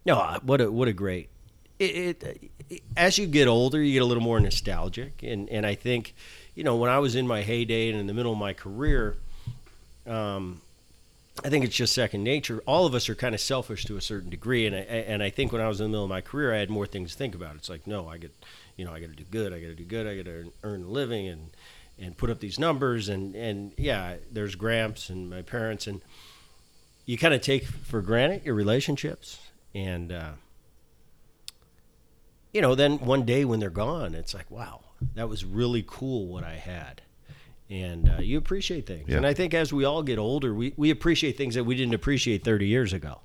no, 0.05 0.39
what 0.43 0.61
a, 0.61 0.71
what 0.71 0.87
a 0.87 0.93
great, 0.93 1.29
it, 1.77 2.23
it, 2.23 2.51
it, 2.69 2.83
as 2.95 3.17
you 3.17 3.27
get 3.27 3.47
older, 3.47 3.81
you 3.81 3.93
get 3.93 4.01
a 4.01 4.05
little 4.05 4.23
more 4.23 4.39
nostalgic. 4.39 5.23
And, 5.23 5.49
and 5.49 5.65
I 5.65 5.75
think, 5.75 6.13
you 6.55 6.63
know, 6.63 6.75
when 6.75 6.89
I 6.89 6.99
was 6.99 7.15
in 7.15 7.27
my 7.27 7.41
heyday 7.41 7.89
and 7.89 7.99
in 7.99 8.07
the 8.07 8.13
middle 8.13 8.31
of 8.31 8.37
my 8.37 8.53
career, 8.53 9.17
um, 10.07 10.61
I 11.43 11.49
think 11.49 11.63
it's 11.63 11.75
just 11.75 11.93
second 11.93 12.23
nature. 12.23 12.61
All 12.65 12.85
of 12.85 12.93
us 12.93 13.07
are 13.07 13.15
kind 13.15 13.33
of 13.33 13.39
selfish 13.39 13.85
to 13.85 13.95
a 13.95 14.01
certain 14.01 14.29
degree, 14.29 14.65
and 14.65 14.75
I, 14.75 14.79
and 14.79 15.23
I 15.23 15.29
think 15.29 15.53
when 15.53 15.61
I 15.61 15.69
was 15.69 15.79
in 15.79 15.85
the 15.85 15.89
middle 15.89 16.03
of 16.03 16.09
my 16.09 16.19
career, 16.19 16.53
I 16.53 16.57
had 16.57 16.69
more 16.69 16.85
things 16.85 17.13
to 17.13 17.17
think 17.17 17.33
about. 17.33 17.55
It's 17.55 17.69
like, 17.69 17.87
no, 17.87 18.09
I 18.09 18.17
get, 18.17 18.33
you 18.75 18.83
know, 18.83 18.91
I 18.91 18.99
got 18.99 19.09
to 19.09 19.15
do 19.15 19.23
good. 19.31 19.53
I 19.53 19.61
got 19.61 19.67
to 19.67 19.75
do 19.75 19.85
good. 19.85 20.05
I 20.05 20.17
got 20.17 20.25
to 20.25 20.51
earn, 20.63 20.83
a 20.83 20.87
living 20.87 21.29
and 21.29 21.49
and 21.97 22.17
put 22.17 22.29
up 22.29 22.39
these 22.39 22.59
numbers. 22.59 23.07
And 23.07 23.35
and 23.35 23.71
yeah, 23.77 24.15
there's 24.29 24.55
Gramps 24.55 25.09
and 25.09 25.29
my 25.29 25.41
parents, 25.41 25.87
and 25.87 26.01
you 27.09 27.17
kind 27.17 27.33
of 27.33 27.41
take 27.41 27.65
for 27.65 28.01
granted 28.01 28.45
your 28.45 28.55
relationships, 28.55 29.39
and 29.73 30.11
uh, 30.11 30.31
you 32.53 32.61
know, 32.61 32.75
then 32.75 32.99
one 32.99 33.23
day 33.23 33.45
when 33.45 33.59
they're 33.59 33.69
gone, 33.69 34.13
it's 34.13 34.33
like, 34.33 34.49
wow, 34.51 34.81
that 35.15 35.27
was 35.27 35.43
really 35.43 35.83
cool 35.87 36.27
what 36.27 36.43
I 36.43 36.55
had 36.55 37.01
and 37.69 38.09
uh, 38.09 38.21
you 38.21 38.37
appreciate 38.37 38.87
things. 38.87 39.09
Yeah. 39.09 39.17
And 39.17 39.25
I 39.25 39.33
think 39.33 39.53
as 39.53 39.71
we 39.71 39.85
all 39.85 40.01
get 40.01 40.17
older, 40.17 40.53
we, 40.53 40.73
we 40.75 40.89
appreciate 40.89 41.37
things 41.37 41.55
that 41.55 41.63
we 41.63 41.75
didn't 41.75 41.93
appreciate 41.93 42.43
30 42.43 42.67
years 42.67 42.93
ago. 42.93 43.21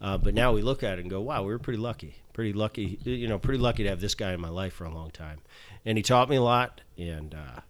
Uh, 0.00 0.18
but 0.18 0.34
now 0.34 0.52
we 0.52 0.62
look 0.62 0.82
at 0.82 0.98
it 0.98 1.00
and 1.00 1.10
go, 1.10 1.20
wow, 1.20 1.42
we 1.42 1.48
were 1.48 1.58
pretty 1.58 1.78
lucky. 1.78 2.16
Pretty 2.32 2.52
lucky, 2.52 2.98
you 3.02 3.26
know, 3.26 3.38
pretty 3.38 3.58
lucky 3.58 3.82
to 3.82 3.88
have 3.88 4.00
this 4.00 4.14
guy 4.14 4.32
in 4.32 4.40
my 4.40 4.48
life 4.48 4.74
for 4.74 4.84
a 4.84 4.92
long 4.92 5.10
time. 5.10 5.40
And 5.84 5.98
he 5.98 6.02
taught 6.02 6.28
me 6.28 6.36
a 6.36 6.42
lot. 6.42 6.82
And 6.96 7.34
uh, 7.34 7.60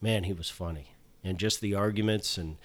man, 0.00 0.24
he 0.24 0.32
was 0.32 0.50
funny. 0.50 0.92
And 1.24 1.38
just 1.38 1.60
the 1.60 1.74
arguments 1.74 2.38
and 2.38 2.56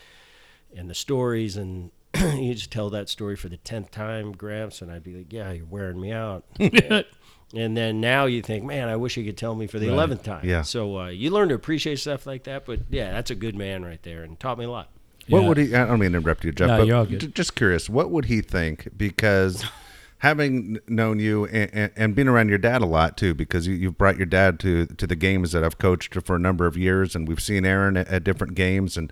and 0.76 0.90
the 0.90 0.96
stories 0.96 1.56
and 1.56 1.92
you 2.38 2.54
just 2.54 2.72
tell 2.72 2.90
that 2.92 3.10
story 3.10 3.36
for 3.36 3.50
the 3.50 3.58
tenth 3.58 3.92
time, 3.92 4.32
Gramps, 4.32 4.82
and 4.82 4.92
I'd 4.92 5.04
be 5.04 5.14
like, 5.16 5.32
"Yeah, 5.34 5.52
you're 5.52 5.66
wearing 5.66 6.00
me 6.00 6.12
out." 6.12 6.44
and 6.60 7.78
then 7.78 8.02
now 8.02 8.26
you 8.26 8.42
think, 8.42 8.64
"Man, 8.64 8.90
I 8.90 8.96
wish 8.96 9.18
you 9.18 9.24
could 9.26 9.38
tell 9.38 9.56
me 9.56 9.68
for 9.68 9.80
the 9.80 9.88
Right. 9.88 9.94
eleventh 9.94 10.24
time." 10.24 10.46
Yeah. 10.46 10.62
So 10.64 11.00
uh, 11.00 11.08
you 11.10 11.30
learn 11.32 11.50
to 11.50 11.56
appreciate 11.56 12.00
stuff 12.00 12.26
like 12.26 12.44
that. 12.46 12.66
But 12.66 12.82
yeah, 12.90 13.12
that's 13.12 13.32
a 13.32 13.36
good 13.36 13.56
man 13.56 13.84
right 13.86 14.02
there, 14.04 14.24
and 14.24 14.40
taught 14.40 14.58
me 14.58 14.66
a 14.66 14.70
lot. 14.72 14.90
What 15.30 15.42
Yeah. 15.42 15.48
would 15.48 15.58
he? 15.58 15.76
I 15.76 15.86
don't 15.86 16.00
mean 16.00 16.12
to 16.12 16.18
interrupt 16.18 16.44
you, 16.44 16.52
Jeff. 16.52 16.68
No, 16.68 16.78
but 16.80 16.88
you're 16.88 16.98
all 16.98 17.06
good. 17.06 17.34
just 17.36 17.56
curious, 17.56 17.90
what 17.90 18.12
would 18.12 18.26
he 18.26 18.42
think? 18.42 18.90
Because 18.98 19.64
having 20.20 20.80
known 20.88 21.20
you 21.20 21.46
and, 21.46 21.70
and, 21.74 21.92
and 21.96 22.16
being 22.16 22.28
around 22.28 22.50
your 22.50 22.58
dad 22.58 22.82
a 22.82 22.86
lot 22.86 23.18
too, 23.18 23.34
because 23.34 23.68
you, 23.68 23.74
you've 23.74 23.98
brought 23.98 24.18
your 24.18 24.26
dad 24.26 24.60
to 24.62 24.86
to 24.88 25.08
the 25.08 25.16
games 25.16 25.52
that 25.54 25.64
I've 25.64 25.78
coached 25.78 26.14
for 26.26 26.36
a 26.36 26.40
number 26.40 26.66
of 26.66 26.76
years, 26.78 27.16
and 27.16 27.28
we've 27.28 27.42
seen 27.42 27.66
Aaron 27.66 27.96
at, 27.98 28.08
at 28.10 28.24
different 28.24 28.56
games, 28.56 28.98
and 28.98 29.12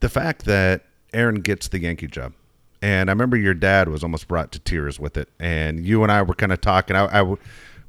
the 0.00 0.08
fact 0.08 0.44
that 0.46 0.86
Aaron 1.12 1.36
gets 1.36 1.68
the 1.68 1.78
Yankee 1.80 2.08
job. 2.08 2.32
And 2.84 3.08
I 3.08 3.12
remember 3.12 3.38
your 3.38 3.54
dad 3.54 3.88
was 3.88 4.02
almost 4.02 4.28
brought 4.28 4.52
to 4.52 4.58
tears 4.58 5.00
with 5.00 5.16
it, 5.16 5.30
and 5.40 5.86
you 5.86 6.02
and 6.02 6.12
I 6.12 6.20
were 6.20 6.34
kind 6.34 6.52
of 6.52 6.60
talking. 6.60 6.94
I, 6.94 7.06
I 7.06 7.18
w- 7.20 7.38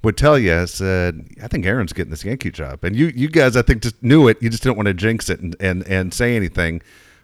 would 0.04 0.16
tell 0.16 0.40
you, 0.40 0.56
I 0.56 0.64
said, 0.64 1.28
I 1.44 1.50
think 1.50 1.66
Aaron's 1.66 1.92
getting 1.92 2.12
this 2.12 2.24
Yankee 2.24 2.50
job, 2.50 2.82
and 2.82 2.96
you, 2.96 3.08
you 3.08 3.28
guys, 3.28 3.58
I 3.58 3.62
think, 3.62 3.82
just 3.82 4.02
knew 4.02 4.30
it. 4.30 4.42
You 4.42 4.50
just 4.50 4.64
didn't 4.64 4.78
want 4.78 4.88
to 4.88 4.94
jinx 4.94 5.28
it 5.30 5.42
and, 5.42 5.54
and, 5.60 5.86
and 5.86 6.14
say 6.14 6.34
anything. 6.38 6.82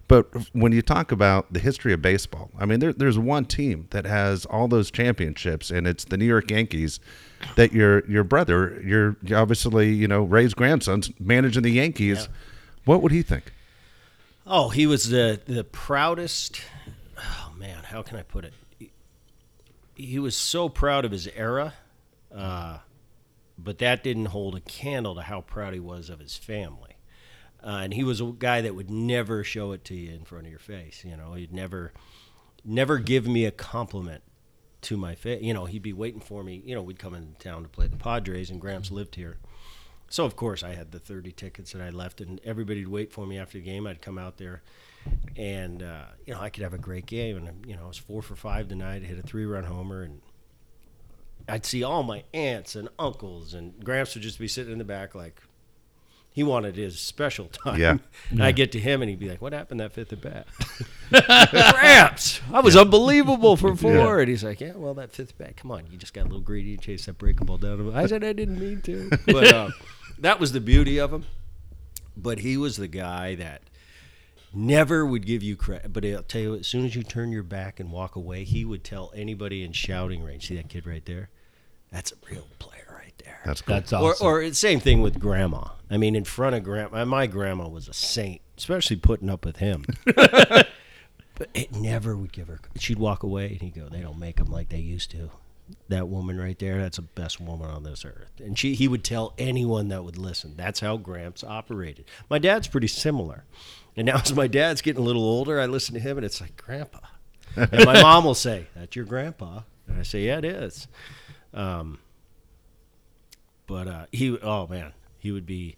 But 0.10 0.28
when 0.52 0.74
you 0.74 0.82
talk 0.82 1.14
about 1.14 1.54
the 1.54 1.60
history 1.62 1.94
of 1.94 2.02
baseball, 2.02 2.52
I 2.60 2.66
mean, 2.66 2.82
there, 2.82 2.92
there's 2.92 3.18
one 3.18 3.46
team 3.46 3.88
that 3.92 4.04
has 4.04 4.44
all 4.48 4.68
those 4.68 4.92
championships, 4.92 5.72
and 5.72 5.88
it's 5.88 6.04
the 6.04 6.18
New 6.18 6.26
York 6.26 6.52
Yankees. 6.52 7.00
That 7.56 7.72
your 7.72 8.06
your 8.06 8.26
brother, 8.26 8.82
your 8.86 9.16
obviously 9.34 9.94
you 9.94 10.10
know 10.10 10.24
Ray's 10.24 10.54
grandson's 10.54 11.10
managing 11.22 11.64
the 11.64 11.72
Yankees. 11.72 12.28
What 12.84 13.02
would 13.02 13.14
he 13.14 13.22
think? 13.22 13.54
Oh, 14.46 14.68
he 14.68 14.86
was 14.86 15.10
the 15.10 15.40
the 15.48 15.64
proudest. 15.64 16.62
Man, 17.62 17.84
how 17.84 18.02
can 18.02 18.18
I 18.18 18.24
put 18.24 18.44
it? 18.44 18.54
He, 18.80 18.92
he 19.94 20.18
was 20.18 20.36
so 20.36 20.68
proud 20.68 21.06
of 21.06 21.12
his 21.12 21.28
era, 21.28 21.76
uh, 22.36 22.80
but 23.56 23.78
that 23.78 24.04
didn't 24.04 24.26
hold 24.26 24.56
a 24.56 24.62
candle 24.62 25.14
to 25.14 25.22
how 25.22 25.42
proud 25.42 25.76
he 25.76 25.80
was 25.80 26.10
of 26.10 26.18
his 26.18 26.36
family. 26.36 26.96
Uh, 27.64 27.82
and 27.84 27.94
he 27.94 28.04
was 28.04 28.20
a 28.20 28.26
guy 28.26 28.62
that 28.62 28.74
would 28.74 28.90
never 28.90 29.44
show 29.44 29.74
it 29.74 29.86
to 29.86 29.96
you 29.96 30.12
in 30.12 30.26
front 30.26 30.46
of 30.46 30.50
your 30.50 30.58
face. 30.58 31.06
You 31.06 31.16
know, 31.16 31.34
he'd 31.34 31.54
never, 31.54 31.94
never 32.66 32.98
give 32.98 33.28
me 33.28 33.46
a 33.46 33.52
compliment 33.52 34.24
to 34.82 34.98
my 34.98 35.14
face. 35.14 35.44
You 35.44 35.54
know, 35.54 35.66
he'd 35.66 35.84
be 35.84 35.94
waiting 35.94 36.20
for 36.20 36.44
me. 36.44 36.64
You 36.66 36.74
know, 36.74 36.82
we'd 36.82 36.98
come 36.98 37.14
into 37.14 37.38
town 37.38 37.62
to 37.62 37.70
play 37.70 37.86
the 37.86 37.96
Padres, 37.96 38.50
and 38.50 38.60
Gramps 38.60 38.90
lived 38.90 39.14
here. 39.14 39.38
So 40.10 40.26
of 40.26 40.36
course 40.36 40.64
I 40.64 40.74
had 40.74 40.92
the 40.92 41.00
30 41.00 41.32
tickets 41.34 41.74
that 41.74 41.82
I 41.84 41.92
left, 41.92 42.22
and 42.22 42.42
everybody'd 42.44 42.88
wait 42.88 43.14
for 43.14 43.28
me 43.28 43.38
after 43.38 43.60
the 43.60 43.64
game. 43.64 43.86
I'd 43.86 44.02
come 44.02 44.18
out 44.18 44.38
there, 44.38 44.64
and 45.38 45.84
uh, 45.84 46.04
you 46.26 46.34
know 46.34 46.40
I 46.40 46.50
could 46.50 46.64
have 46.64 46.74
a 46.74 46.78
great 46.80 47.06
game, 47.06 47.38
and 47.38 47.66
you 47.66 47.76
know 47.76 47.86
I 47.86 47.88
was 47.88 47.98
four 47.98 48.22
for 48.22 48.36
five 48.36 48.68
tonight. 48.68 49.04
I 49.04 49.06
hit 49.06 49.20
a 49.20 49.24
three-run 49.24 49.64
homer, 49.64 50.04
and 50.04 50.22
I'd 51.48 51.66
see 51.66 51.84
all 51.84 52.04
my 52.04 52.24
aunts 52.34 52.76
and 52.76 52.90
uncles, 53.00 53.54
and 53.54 53.84
Gramps 53.84 54.16
would 54.16 54.24
just 54.24 54.40
be 54.40 54.48
sitting 54.48 54.72
in 54.72 54.78
the 54.78 54.84
back 54.86 55.16
like 55.16 55.42
he 56.34 56.44
wanted 56.44 56.76
his 56.76 57.00
special 57.00 57.46
time. 57.52 57.80
Yeah. 57.80 57.98
And 58.30 58.44
I 58.44 58.52
get 58.52 58.72
to 58.74 58.80
him, 58.80 59.02
and 59.02 59.10
he'd 59.10 59.20
be 59.20 59.30
like, 59.30 59.42
"What 59.42 59.54
happened 59.54 59.80
that 59.80 59.92
fifth 59.92 60.14
at 60.14 60.22
bat?" 60.22 60.48
Gramps, 61.74 62.42
I 62.54 62.62
was 62.62 62.76
unbelievable 62.76 63.58
for 63.58 63.76
four. 63.76 63.94
Yeah. 63.94 64.20
And 64.20 64.30
he's 64.30 64.44
like, 64.44 64.62
"Yeah, 64.62 64.74
well, 64.76 64.94
that 64.96 65.12
fifth 65.12 65.38
bat. 65.38 65.58
Come 65.58 65.72
on, 65.72 65.86
you 65.92 65.98
just 65.98 66.14
got 66.14 66.22
a 66.22 66.28
little 66.28 66.42
greedy 66.42 66.74
and 66.74 66.82
chased 66.82 67.06
that 67.08 67.18
breaking 67.18 67.46
ball 67.46 67.58
down." 67.58 67.94
I 67.94 68.06
said, 68.06 68.24
"I 68.24 68.34
didn't 68.34 68.60
mean 68.60 68.82
to," 68.84 69.10
but 69.26 69.54
uh, 69.54 69.70
that 70.20 70.40
was 70.40 70.52
the 70.54 70.62
beauty 70.62 71.00
of 71.00 71.12
him. 71.12 71.26
But 72.16 72.40
he 72.40 72.58
was 72.58 72.78
the 72.78 72.88
guy 72.88 73.36
that 73.36 73.62
never 74.54 75.06
would 75.06 75.26
give 75.26 75.44
you 75.44 75.56
credit. 75.56 75.94
But 75.94 76.06
I'll 76.06 76.24
tell 76.24 76.42
you, 76.42 76.56
as 76.56 76.68
soon 76.68 76.86
as 76.86 76.96
you 76.96 77.04
turn 77.04 77.32
your 77.32 77.44
back 77.44 77.80
and 77.80 77.92
walk 77.92 78.16
away, 78.16 78.44
he 78.44 78.66
would 78.66 78.84
tell 78.84 79.12
anybody 79.16 79.64
in 79.64 79.72
shouting 79.72 80.24
range, 80.24 80.48
"See 80.48 80.56
that 80.56 80.70
kid 80.70 80.86
right 80.88 81.06
there? 81.06 81.30
That's 81.92 82.12
a 82.12 82.16
real 82.30 82.48
player 82.60 82.96
right 82.98 83.14
there." 83.24 83.40
That's 83.46 83.62
cool. 83.62 83.76
That's 83.76 83.94
awesome. 83.94 84.28
Or, 84.28 84.44
or 84.44 84.54
same 84.54 84.80
thing 84.80 85.02
with 85.02 85.20
grandma. 85.20 85.70
I 85.90 85.98
mean, 85.98 86.16
in 86.16 86.24
front 86.26 86.56
of 86.56 86.64
grandma, 86.64 87.02
uh, 87.02 87.06
my 87.06 87.28
grandma 87.28 87.68
was 87.68 87.88
a 87.88 87.94
saint, 87.94 88.42
especially 88.58 88.98
putting 88.98 89.30
up 89.30 89.46
with 89.46 89.58
him. 89.58 89.86
but 90.06 90.68
it 91.54 91.74
never 91.74 92.16
would 92.16 92.32
give 92.32 92.48
her. 92.48 92.60
She'd 92.78 93.00
walk 93.00 93.24
away, 93.24 93.48
and 93.50 93.62
he'd 93.62 93.76
go, 93.76 93.88
"They 93.90 94.02
don't 94.02 94.20
make 94.20 94.38
them 94.38 94.52
like 94.52 94.70
they 94.70 94.80
used 94.80 95.12
to. 95.12 95.32
that 95.88 96.08
woman 96.10 96.38
right 96.38 96.60
there, 96.60 96.80
that's 96.82 96.98
the 96.98 97.02
best 97.04 97.40
woman 97.40 97.70
on 97.70 97.84
this 97.84 98.04
earth. 98.04 98.32
And 98.40 98.60
she, 98.60 98.74
he 98.76 98.88
would 98.90 99.04
tell 99.06 99.34
anyone 99.38 99.88
that 99.88 100.04
would 100.04 100.18
listen. 100.18 100.56
That's 100.58 100.82
how 100.82 100.98
Gramps 100.98 101.44
operated. 101.46 102.06
My 102.30 102.40
dad's 102.40 102.68
pretty 102.68 102.88
similar. 102.88 103.46
And 103.98 104.06
now 104.06 104.18
as 104.24 104.34
my 104.34 104.48
dad's 104.48 104.82
getting 104.82 105.02
a 105.02 105.06
little 105.06 105.24
older, 105.24 105.60
I 105.60 105.66
listen 105.66 105.94
to 105.96 106.00
him 106.00 106.18
and 106.18 106.26
it's 106.26 106.42
like, 106.42 106.56
Grandpa. 106.58 107.00
And 107.56 107.86
my 107.86 108.02
mom 108.02 108.24
will 108.24 108.34
say, 108.36 108.68
That's 108.76 108.96
your 108.96 109.06
grandpa. 109.06 109.62
And 109.88 110.00
I 110.00 110.04
say, 110.04 110.22
Yeah, 110.26 110.38
it 110.38 110.46
is. 110.46 110.88
Um, 111.54 112.00
but 113.68 113.88
uh, 113.88 114.06
he, 114.12 114.38
oh 114.40 114.68
man, 114.68 114.94
he 115.18 115.32
would 115.32 115.46
be 115.46 115.78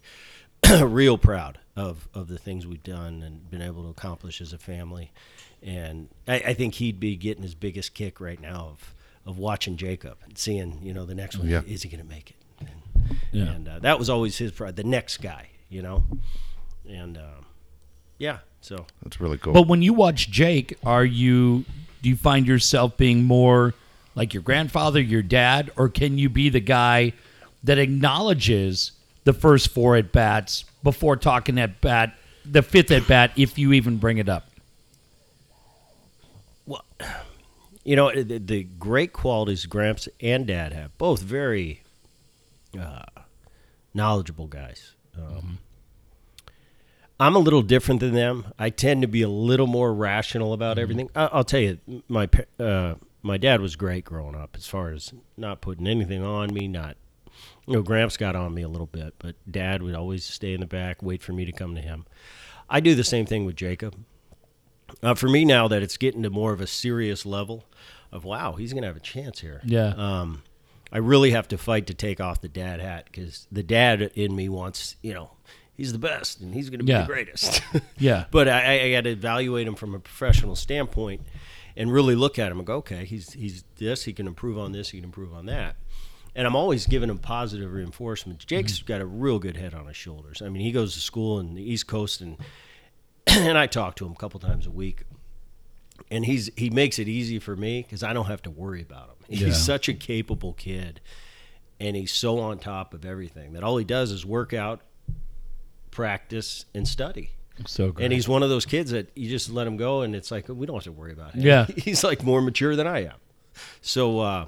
real 0.82 1.18
proud 1.18 1.58
of, 1.76 2.08
of 2.14 2.28
the 2.28 2.38
things 2.38 2.66
we've 2.66 2.82
done 2.82 3.22
and 3.22 3.50
been 3.50 3.62
able 3.62 3.82
to 3.84 3.88
accomplish 3.90 4.40
as 4.40 4.52
a 4.52 4.58
family. 4.58 5.12
And 5.62 6.08
I, 6.28 6.34
I 6.36 6.54
think 6.54 6.74
he'd 6.74 7.00
be 7.00 7.16
getting 7.16 7.42
his 7.42 7.54
biggest 7.54 7.94
kick 7.94 8.20
right 8.20 8.40
now 8.40 8.68
of, 8.72 8.94
of 9.26 9.38
watching 9.38 9.76
Jacob 9.76 10.18
and 10.24 10.36
seeing, 10.36 10.80
you 10.82 10.92
know, 10.92 11.06
the 11.06 11.14
next 11.14 11.38
one, 11.38 11.48
Yeah. 11.48 11.62
is 11.66 11.82
he 11.82 11.88
going 11.88 12.02
to 12.02 12.08
make 12.08 12.30
it? 12.30 12.36
And, 12.60 13.18
Yeah. 13.32 13.44
and 13.52 13.68
uh, 13.68 13.78
that 13.80 13.98
was 13.98 14.10
always 14.10 14.36
his 14.38 14.52
pride, 14.52 14.76
the 14.76 14.84
next 14.84 15.18
guy, 15.18 15.48
you 15.68 15.82
know? 15.82 16.04
And 16.88 17.16
um, 17.16 17.43
yeah, 18.18 18.38
so 18.60 18.86
That's 19.02 19.20
really 19.20 19.38
cool. 19.38 19.52
But 19.52 19.68
when 19.68 19.82
you 19.82 19.92
watch 19.92 20.30
Jake, 20.30 20.78
are 20.84 21.04
you 21.04 21.64
do 22.02 22.08
you 22.08 22.16
find 22.16 22.46
yourself 22.46 22.96
being 22.96 23.24
more 23.24 23.74
like 24.14 24.34
your 24.34 24.42
grandfather, 24.42 25.00
your 25.00 25.22
dad, 25.22 25.70
or 25.76 25.88
can 25.88 26.18
you 26.18 26.28
be 26.28 26.48
the 26.48 26.60
guy 26.60 27.12
that 27.62 27.78
acknowledges 27.78 28.92
the 29.24 29.32
first 29.32 29.68
four 29.68 29.96
at 29.96 30.12
bats 30.12 30.64
before 30.82 31.16
talking 31.16 31.58
at 31.58 31.80
bat, 31.80 32.14
the 32.44 32.62
fifth 32.62 32.90
at 32.90 33.08
bat, 33.08 33.32
if 33.36 33.58
you 33.58 33.72
even 33.72 33.96
bring 33.96 34.18
it 34.18 34.28
up? 34.28 34.48
Well, 36.66 36.84
you 37.84 37.96
know 37.96 38.12
the, 38.14 38.38
the 38.38 38.64
great 38.64 39.12
qualities 39.12 39.66
Gramps 39.66 40.08
and 40.20 40.46
Dad 40.46 40.72
have, 40.72 40.96
both 40.98 41.20
very 41.20 41.82
uh, 42.78 43.04
knowledgeable 43.92 44.46
guys. 44.46 44.92
Um, 45.16 45.58
I'm 47.18 47.36
a 47.36 47.38
little 47.38 47.62
different 47.62 48.00
than 48.00 48.14
them. 48.14 48.52
I 48.58 48.70
tend 48.70 49.02
to 49.02 49.08
be 49.08 49.22
a 49.22 49.28
little 49.28 49.66
more 49.66 49.94
rational 49.94 50.52
about 50.52 50.78
everything. 50.78 51.10
I, 51.14 51.26
I'll 51.26 51.44
tell 51.44 51.60
you, 51.60 51.78
my 52.08 52.28
uh, 52.58 52.94
my 53.22 53.38
dad 53.38 53.60
was 53.60 53.76
great 53.76 54.04
growing 54.04 54.34
up, 54.34 54.56
as 54.56 54.66
far 54.66 54.90
as 54.90 55.12
not 55.36 55.60
putting 55.60 55.86
anything 55.86 56.22
on 56.22 56.52
me, 56.52 56.68
not. 56.68 56.96
You 57.66 57.74
know, 57.74 57.82
Gramps 57.82 58.16
got 58.16 58.36
on 58.36 58.52
me 58.54 58.62
a 58.62 58.68
little 58.68 58.86
bit, 58.86 59.14
but 59.18 59.36
Dad 59.50 59.82
would 59.82 59.94
always 59.94 60.24
stay 60.24 60.52
in 60.52 60.60
the 60.60 60.66
back, 60.66 61.02
wait 61.02 61.22
for 61.22 61.32
me 61.32 61.44
to 61.44 61.52
come 61.52 61.74
to 61.74 61.80
him. 61.80 62.04
I 62.68 62.80
do 62.80 62.94
the 62.94 63.04
same 63.04 63.26
thing 63.26 63.44
with 63.44 63.56
Jacob. 63.56 63.96
Uh, 65.02 65.14
for 65.14 65.28
me 65.28 65.44
now 65.44 65.66
that 65.68 65.82
it's 65.82 65.96
getting 65.96 66.22
to 66.22 66.30
more 66.30 66.52
of 66.52 66.60
a 66.60 66.66
serious 66.66 67.24
level 67.24 67.64
of 68.12 68.24
wow, 68.24 68.52
he's 68.52 68.72
going 68.72 68.82
to 68.82 68.88
have 68.88 68.96
a 68.96 69.00
chance 69.00 69.40
here. 69.40 69.60
Yeah. 69.64 69.94
Um, 69.96 70.42
I 70.92 70.98
really 70.98 71.32
have 71.32 71.48
to 71.48 71.58
fight 71.58 71.88
to 71.88 71.94
take 71.94 72.20
off 72.20 72.40
the 72.40 72.48
dad 72.48 72.80
hat 72.80 73.06
because 73.06 73.48
the 73.50 73.64
dad 73.64 74.02
in 74.14 74.36
me 74.36 74.48
wants, 74.48 74.96
you 75.02 75.12
know, 75.14 75.32
he's 75.76 75.92
the 75.92 75.98
best 75.98 76.40
and 76.40 76.54
he's 76.54 76.70
going 76.70 76.80
to 76.80 76.84
be 76.84 76.92
Yeah. 76.92 77.02
the 77.02 77.06
greatest. 77.06 77.62
Yeah. 77.98 78.24
but 78.30 78.48
I, 78.48 78.80
I 78.86 78.90
got 78.92 79.02
to 79.02 79.10
evaluate 79.10 79.66
him 79.66 79.74
from 79.74 79.94
a 79.94 79.98
professional 79.98 80.56
standpoint 80.56 81.22
and 81.76 81.92
really 81.92 82.14
look 82.14 82.38
at 82.38 82.50
him 82.52 82.58
and 82.58 82.66
go, 82.66 82.76
okay, 82.76 83.04
he's 83.04 83.32
he's 83.32 83.64
this, 83.76 84.04
he 84.04 84.12
can 84.12 84.26
improve 84.26 84.58
on 84.58 84.72
this, 84.72 84.90
he 84.90 84.98
can 84.98 85.04
improve 85.04 85.32
on 85.34 85.46
that. 85.46 85.76
And 86.36 86.46
I'm 86.46 86.56
always 86.56 86.86
giving 86.86 87.10
him 87.10 87.18
positive 87.18 87.72
reinforcements. 87.72 88.44
Mm-hmm. 88.44 88.56
Jake's 88.56 88.82
got 88.82 89.00
a 89.00 89.06
real 89.06 89.38
good 89.38 89.56
head 89.56 89.72
on 89.74 89.86
his 89.86 89.96
shoulders. 89.96 90.42
I 90.42 90.48
mean, 90.48 90.62
he 90.62 90.72
goes 90.72 90.94
to 90.94 91.00
school 91.00 91.38
in 91.38 91.54
the 91.54 91.62
East 91.62 91.86
Coast 91.86 92.20
and 92.20 92.36
and 93.26 93.56
I 93.58 93.66
talk 93.66 93.96
to 93.96 94.06
him 94.06 94.12
a 94.12 94.16
couple 94.16 94.38
times 94.40 94.66
a 94.66 94.70
week. 94.70 95.04
And 96.10 96.24
he's 96.24 96.50
he 96.56 96.70
makes 96.70 96.98
it 96.98 97.06
easy 97.08 97.38
for 97.38 97.54
me 97.56 97.82
because 97.82 98.02
I 98.02 98.12
don't 98.12 98.26
have 98.26 98.42
to 98.42 98.50
worry 98.50 98.82
about 98.82 99.08
him. 99.10 99.14
He's 99.28 99.40
Yeah. 99.42 99.52
such 99.52 99.88
a 99.88 99.94
capable 99.94 100.52
kid, 100.52 101.00
and 101.78 101.94
he's 101.96 102.12
so 102.12 102.40
on 102.40 102.58
top 102.58 102.94
of 102.94 103.04
everything 103.04 103.52
that 103.52 103.62
all 103.62 103.76
he 103.76 103.84
does 103.84 104.10
is 104.10 104.26
work 104.26 104.52
out, 104.52 104.80
practice, 105.94 106.66
and 106.74 106.86
study. 106.86 107.30
So 107.66 107.92
great. 107.92 108.04
And 108.04 108.12
he's 108.12 108.28
one 108.28 108.42
of 108.42 108.48
those 108.48 108.66
kids 108.66 108.90
that 108.90 109.10
you 109.16 109.30
just 109.30 109.48
let 109.48 109.66
him 109.66 109.76
go, 109.76 110.02
and 110.02 110.14
it's 110.14 110.30
like 110.30 110.48
we 110.48 110.66
don't 110.66 110.76
have 110.76 110.84
to 110.84 110.92
worry 110.92 111.12
about 111.12 111.34
him. 111.34 111.42
Yeah. 111.42 111.66
he's 111.76 112.04
like 112.04 112.22
more 112.22 112.42
mature 112.42 112.76
than 112.76 112.86
I 112.86 113.04
am. 113.04 113.14
So 113.80 114.18
uh, 114.18 114.46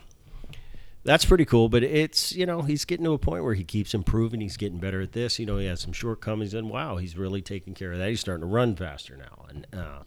that's 1.04 1.24
pretty 1.24 1.44
cool. 1.44 1.68
But 1.68 1.84
it's 1.84 2.32
you 2.32 2.44
know 2.44 2.62
he's 2.62 2.84
getting 2.84 3.04
to 3.04 3.12
a 3.12 3.18
point 3.18 3.44
where 3.44 3.54
he 3.54 3.64
keeps 3.64 3.94
improving. 3.94 4.40
He's 4.40 4.56
getting 4.56 4.78
better 4.78 5.00
at 5.00 5.12
this. 5.12 5.38
You 5.38 5.46
know 5.46 5.56
he 5.56 5.66
has 5.66 5.80
some 5.80 5.92
shortcomings, 5.92 6.52
and 6.52 6.68
wow, 6.68 6.96
he's 6.96 7.16
really 7.16 7.40
taking 7.40 7.74
care 7.74 7.92
of 7.92 7.98
that. 7.98 8.08
He's 8.08 8.20
starting 8.20 8.42
to 8.42 8.52
run 8.52 8.74
faster 8.74 9.16
now. 9.16 9.46
And 9.48 9.66
uh, 9.72 10.02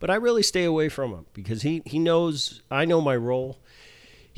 but 0.00 0.10
I 0.10 0.14
really 0.14 0.42
stay 0.42 0.64
away 0.64 0.88
from 0.88 1.12
him 1.12 1.26
because 1.34 1.62
he 1.62 1.82
he 1.84 1.98
knows 1.98 2.62
I 2.70 2.86
know 2.86 3.00
my 3.00 3.16
role. 3.16 3.58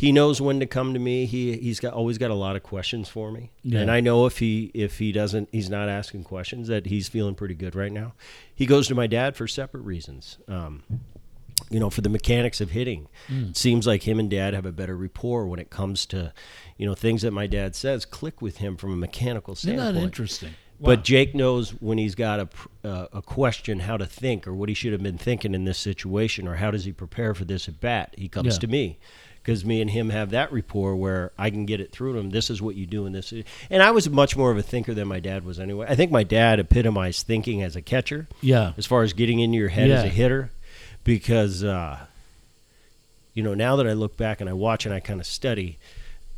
He 0.00 0.12
knows 0.12 0.40
when 0.40 0.61
to 0.61 0.66
come 0.66 0.95
to 0.95 0.99
me. 0.99 1.26
He 1.26 1.59
he's 1.59 1.78
got 1.78 1.92
always 1.92 2.16
got 2.16 2.30
a 2.30 2.35
lot 2.35 2.57
of 2.57 2.62
questions 2.62 3.11
for 3.11 3.30
me, 3.30 3.50
Yeah. 3.62 3.80
and 3.80 3.90
I 3.90 4.00
know 4.00 4.25
if 4.25 4.38
he 4.38 4.71
if 4.73 4.99
he 4.99 5.12
doesn't 5.12 5.50
he's 5.52 5.69
not 5.69 5.90
asking 5.90 6.25
questions 6.25 6.69
that 6.69 6.87
he's 6.87 7.07
feeling 7.09 7.35
pretty 7.35 7.54
good 7.54 7.75
right 7.75 7.92
now. 7.92 8.14
He 8.54 8.64
goes 8.64 8.88
to 8.88 8.95
my 8.95 9.07
dad 9.07 9.37
for 9.37 9.47
separate 9.47 9.83
reasons. 9.83 10.38
Um, 10.49 10.85
you 11.71 11.78
know, 11.78 11.90
for 11.90 12.00
the 12.00 12.09
mechanics 12.09 12.62
of 12.62 12.71
hitting, 12.71 13.09
it 13.28 13.59
seems 13.59 13.87
like 13.87 14.04
him 14.09 14.19
and 14.19 14.30
dad 14.30 14.54
have 14.54 14.64
a 14.64 14.73
better 14.73 14.97
rapport 14.97 15.47
when 15.47 15.61
it 15.61 15.69
comes 15.69 16.07
to, 16.07 16.33
you 16.78 16.87
know, 16.87 16.95
things 16.95 17.21
that 17.21 17.33
my 17.33 17.47
dad 17.47 17.76
says 17.76 18.07
click 18.07 18.40
with 18.40 18.57
him 18.57 18.78
from 18.78 18.95
a 18.95 18.97
mechanical 18.97 19.52
Isn't 19.52 19.75
standpoint. 19.75 19.95
that 19.97 20.02
interesting? 20.02 20.50
But 20.80 21.04
Jake 21.04 21.35
knows 21.35 21.73
when 21.73 21.99
he's 21.99 22.14
got 22.14 22.40
a, 22.40 22.49
uh, 22.88 23.07
a 23.12 23.21
question 23.21 23.80
how 23.80 23.99
to 23.99 24.07
think 24.07 24.49
or 24.49 24.54
what 24.54 24.71
he 24.71 24.75
should 24.75 24.92
have 24.92 25.02
been 25.02 25.19
thinking 25.19 25.54
in 25.54 25.64
this 25.66 25.76
situation 25.76 26.49
or 26.49 26.54
how 26.54 26.71
does 26.71 26.87
he 26.87 26.92
prepare 26.92 27.35
for 27.35 27.45
this 27.45 27.69
at 27.69 27.80
bat. 27.80 28.14
He 28.16 28.28
comes 28.30 28.54
Yeah. 28.54 28.61
to 28.61 28.66
me 28.66 28.99
because 29.42 29.64
me 29.64 29.80
and 29.80 29.90
him 29.90 30.11
have 30.11 30.30
that 30.30 30.52
rapport 30.52 30.94
where 30.97 31.32
I 31.38 31.50
can 31.50 31.64
get 31.64 31.80
it 31.80 31.92
through 31.92 32.12
to 32.12 32.18
him. 32.18 32.30
This 32.30 32.50
is 32.50 32.61
what 32.61 32.75
you 32.76 32.87
do 32.87 33.06
in 33.06 33.12
this. 33.12 33.32
And 33.70 33.82
I 33.82 33.90
was 33.90 34.09
much 34.11 34.37
more 34.37 34.50
of 34.50 34.59
a 34.59 34.62
thinker 34.62 34.92
than 34.92 35.09
my 35.09 35.18
dad 35.20 35.44
was 35.44 35.59
anyway. 35.59 35.87
I 35.88 35.94
think 35.94 36.11
my 36.11 36.25
dad 36.25 36.61
epitomized 36.61 37.26
thinking 37.26 37.62
as 37.62 37.75
a 37.76 37.82
catcher 37.82 38.28
yeah. 38.42 38.73
as 38.76 38.87
far 38.87 39.02
as 39.02 39.12
getting 39.12 39.40
into 39.40 39.56
your 39.56 39.68
head 39.70 39.90
as 39.90 40.04
a 40.04 40.09
hitter 40.09 40.50
because 41.04 41.64
uh, 41.64 41.99
you 43.35 43.42
know 43.42 43.54
now 43.54 43.76
that 43.76 43.87
I 43.87 43.92
look 43.94 44.16
back 44.16 44.40
and 44.40 44.50
I 44.50 44.52
watch 44.52 44.85
and 44.85 44.94
I 44.94 45.00
kind 45.00 45.20
of 45.20 45.26
study 45.26 45.78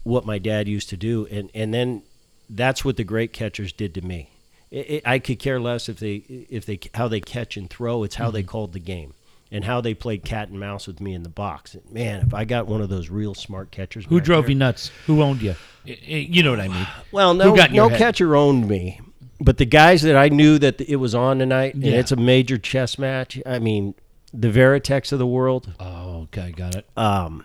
what 0.04 0.24
my 0.24 0.38
dad 0.38 0.68
used 0.68 0.88
to 0.90 0.96
do 0.96 1.26
and 1.30 1.50
and 1.54 1.72
then 1.74 2.02
that's 2.50 2.84
what 2.84 2.96
the 2.96 3.04
great 3.04 3.32
catchers 3.32 3.72
did 3.72 3.94
to 3.94 4.02
me. 4.02 4.28
It, 4.70 4.90
it, 4.90 5.02
I 5.06 5.18
could 5.18 5.38
care 5.38 5.60
less 5.60 5.88
if 5.88 5.98
they 5.98 6.22
if 6.50 6.66
they 6.66 6.78
how 6.94 7.08
they 7.08 7.20
catch 7.20 7.56
and 7.56 7.68
throw. 7.68 8.04
It's 8.04 8.14
how 8.14 8.26
Mm-hmm. 8.26 8.34
they 8.34 8.42
called 8.44 8.72
the 8.72 8.78
game 8.78 9.14
and 9.52 9.64
how 9.64 9.80
they 9.80 9.94
played 9.94 10.24
cat 10.24 10.48
and 10.48 10.58
mouse 10.58 10.86
with 10.88 11.00
me 11.00 11.12
in 11.14 11.22
the 11.22 11.28
box. 11.28 11.76
Man, 11.90 12.26
if 12.26 12.34
I 12.34 12.44
got 12.44 12.66
one 12.66 12.80
of 12.80 12.88
those 12.88 13.08
real 13.10 13.34
smart 13.34 13.70
catchers, 13.70 14.06
Who 14.06 14.20
drove 14.20 14.44
there- 14.44 14.50
you 14.52 14.56
nuts? 14.56 14.90
Who 15.06 15.22
owned 15.22 15.42
you? 15.42 15.54
I- 15.86 15.90
I- 16.08 16.26
You 16.30 16.42
know 16.42 16.50
what 16.50 16.60
I 16.60 16.68
mean? 16.68 16.86
well, 17.12 17.34
no, 17.34 17.54
no 17.54 17.88
head? 17.88 17.98
catcher 17.98 18.34
owned 18.34 18.66
me, 18.66 19.00
but 19.40 19.58
the 19.58 19.64
guys 19.66 20.02
that 20.02 20.16
I 20.16 20.28
knew 20.30 20.58
that 20.58 20.80
it 20.80 20.96
was 20.96 21.14
on 21.14 21.38
tonight, 21.38 21.74
and 21.74 21.84
it's 21.84 22.10
a 22.12 22.16
major 22.16 22.56
chess 22.58 22.98
match. 22.98 23.38
I 23.46 23.58
mean, 23.58 23.94
the 24.32 24.48
Variteks 24.48 25.12
of 25.12 25.18
the 25.18 25.26
world. 25.26 25.74
Oh, 25.78 26.22
okay, 26.22 26.52
got 26.52 26.74
it. 26.74 26.86
Um, 26.96 27.44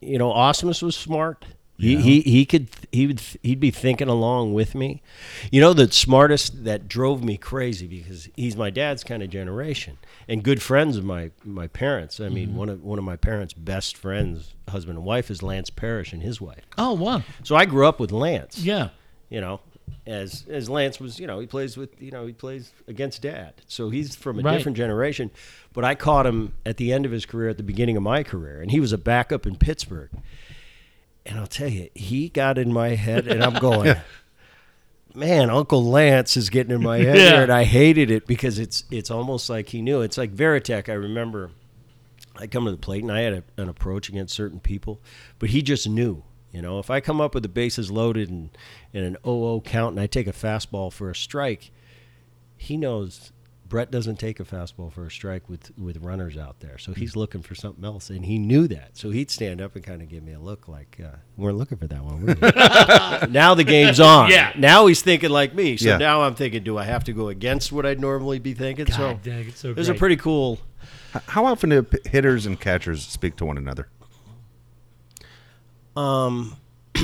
you 0.00 0.18
know, 0.18 0.32
Ausmus 0.32 0.82
was 0.82 0.96
smart. 0.96 1.44
He, 1.78 1.96
he 1.96 2.20
he 2.20 2.44
could 2.46 2.68
he 2.92 3.08
would 3.08 3.20
he'd 3.42 3.58
be 3.58 3.72
thinking 3.72 4.06
along 4.08 4.54
with 4.54 4.74
me. 4.76 5.02
You 5.50 5.60
know, 5.60 5.72
the 5.72 5.90
smartest 5.90 6.62
that 6.64 6.86
drove 6.86 7.24
me 7.24 7.36
crazy 7.36 7.88
because 7.88 8.28
he's 8.36 8.56
my 8.56 8.70
dad's 8.70 9.02
kind 9.02 9.20
of 9.20 9.30
generation 9.30 9.98
and 10.28 10.42
good 10.42 10.62
friends 10.62 10.96
of 10.96 11.04
my 11.04 11.30
my 11.44 11.66
parents. 11.66 12.20
I 12.20 12.28
mean, 12.28 12.48
mm-hmm. 12.48 12.56
one 12.56 12.68
of 12.68 12.82
one 12.82 12.98
of 12.98 13.04
my 13.04 13.16
parents' 13.16 13.52
best 13.54 13.96
friends, 13.96 14.54
husband 14.68 14.98
and 14.98 15.06
wife, 15.06 15.30
is 15.30 15.42
Lance 15.42 15.70
Parrish 15.70 16.12
and 16.12 16.22
his 16.22 16.40
wife. 16.40 16.64
Oh, 16.78 16.92
wow. 16.94 17.22
So 17.42 17.56
I 17.56 17.64
grew 17.64 17.86
up 17.86 17.98
with 18.00 18.12
Lance 18.12 18.58
Yeah. 18.58 18.90
you 19.30 19.40
know, 19.40 19.60
as 20.06 20.44
as 20.48 20.68
Lance 20.70 20.98
was, 21.00 21.18
you 21.20 21.26
know, 21.26 21.38
he 21.40 21.46
plays 21.46 21.76
with, 21.76 22.00
you 22.00 22.10
know, 22.10 22.26
he 22.26 22.32
plays 22.32 22.72
against 22.88 23.22
dad. 23.22 23.54
So 23.66 23.90
he's 23.90 24.14
from 24.16 24.38
a 24.38 24.42
Right. 24.42 24.56
different 24.56 24.76
generation. 24.76 25.30
But 25.72 25.84
I 25.84 25.94
caught 25.94 26.26
him 26.26 26.52
at 26.66 26.76
the 26.76 26.92
end 26.92 27.06
of 27.06 27.12
his 27.12 27.24
career, 27.26 27.48
at 27.50 27.56
the 27.56 27.62
beginning 27.62 27.96
of 27.96 28.02
my 28.02 28.22
career, 28.22 28.60
and 28.60 28.70
he 28.70 28.80
was 28.80 28.92
a 28.92 28.98
backup 28.98 29.46
in 29.46 29.56
Pittsburgh. 29.56 30.10
And 31.24 31.38
I'll 31.38 31.46
tell 31.46 31.68
you, 31.68 31.88
he 31.94 32.28
got 32.28 32.58
in 32.58 32.72
my 32.72 32.90
head, 32.90 33.28
and 33.28 33.42
I'm 33.44 33.54
going, 33.60 33.94
man, 35.14 35.50
Uncle 35.50 35.84
Lance 35.84 36.36
is 36.36 36.50
getting 36.50 36.72
in 36.74 36.82
my 36.82 36.98
head 37.02 37.16
Yeah. 37.16 37.30
here, 37.30 37.42
and 37.42 37.52
I 37.52 37.64
hated 37.64 38.10
it 38.10 38.26
because 38.26 38.58
it's 38.58 38.84
it's 38.90 39.10
almost 39.10 39.48
like 39.50 39.68
he 39.68 39.82
knew. 39.82 40.00
It's 40.02 40.18
like 40.18 40.34
Varitek. 40.34 40.88
I 40.88 40.94
remember 40.94 41.50
I 42.36 42.46
come 42.46 42.64
to 42.64 42.70
the 42.70 42.76
plate 42.78 43.02
and 43.02 43.12
I 43.12 43.20
had 43.20 43.32
a, 43.34 43.44
an 43.62 43.68
approach 43.68 44.08
against 44.08 44.34
certain 44.34 44.60
people, 44.60 45.00
but 45.38 45.50
he 45.50 45.62
just 45.62 45.88
knew. 45.88 46.22
You 46.50 46.60
know, 46.60 46.78
if 46.78 46.90
I 46.90 47.00
come 47.00 47.20
up 47.20 47.32
with 47.34 47.42
the 47.44 47.48
bases 47.48 47.90
loaded 47.90 48.28
and, 48.28 48.50
and 48.92 49.04
an 49.06 49.16
0-0 49.24 49.64
count 49.64 49.92
and 49.92 50.00
I 50.00 50.06
take 50.06 50.26
a 50.26 50.32
fastball 50.32 50.92
for 50.92 51.08
a 51.08 51.14
strike, 51.14 51.70
he 52.58 52.76
knows 52.76 53.32
Bret 53.72 53.90
doesn't 53.90 54.16
take 54.16 54.38
a 54.38 54.44
fastball 54.44 54.92
for 54.92 55.06
a 55.06 55.10
strike 55.10 55.48
with, 55.48 55.70
with 55.78 55.96
runners 56.04 56.36
out 56.36 56.60
there. 56.60 56.76
So 56.76 56.92
he's 56.92 57.16
looking 57.16 57.40
for 57.40 57.54
something 57.54 57.82
else, 57.86 58.10
and 58.10 58.26
he 58.26 58.38
knew 58.38 58.68
that. 58.68 58.98
So 58.98 59.08
he'd 59.08 59.30
stand 59.30 59.62
up 59.62 59.74
and 59.74 59.82
kind 59.82 60.02
of 60.02 60.10
give 60.10 60.22
me 60.22 60.34
a 60.34 60.38
look 60.38 60.68
like, 60.68 61.00
uh, 61.02 61.16
we're 61.38 61.52
looking 61.52 61.78
for 61.78 61.86
that 61.86 62.04
one. 62.04 62.20
we?" 62.26 62.34
now 63.32 63.54
the 63.54 63.64
game's 63.64 63.98
on. 63.98 64.28
Yeah. 64.30 64.52
Now 64.58 64.84
he's 64.88 65.00
thinking 65.00 65.30
like 65.30 65.54
me. 65.54 65.78
So 65.78 65.88
Yeah. 65.88 65.96
now 65.96 66.20
I'm 66.20 66.34
thinking, 66.34 66.62
do 66.64 66.76
I 66.76 66.84
have 66.84 67.04
to 67.04 67.14
go 67.14 67.28
against 67.28 67.72
what 67.72 67.86
I'd 67.86 67.98
normally 67.98 68.38
be 68.38 68.52
thinking? 68.52 68.88
so 68.88 68.98
God 69.14 69.22
dang, 69.22 69.48
it's 69.48 69.60
so 69.60 69.70
it 69.70 69.76
was 69.76 69.88
a 69.88 69.94
pretty 69.94 70.16
cool 70.16 70.58
How 71.28 71.46
often 71.46 71.70
do 71.70 71.86
hitters 72.04 72.44
and 72.44 72.60
catchers 72.60 73.06
speak 73.06 73.36
to 73.36 73.46
one 73.46 73.56
another? 73.56 73.88
Um, 75.96 76.56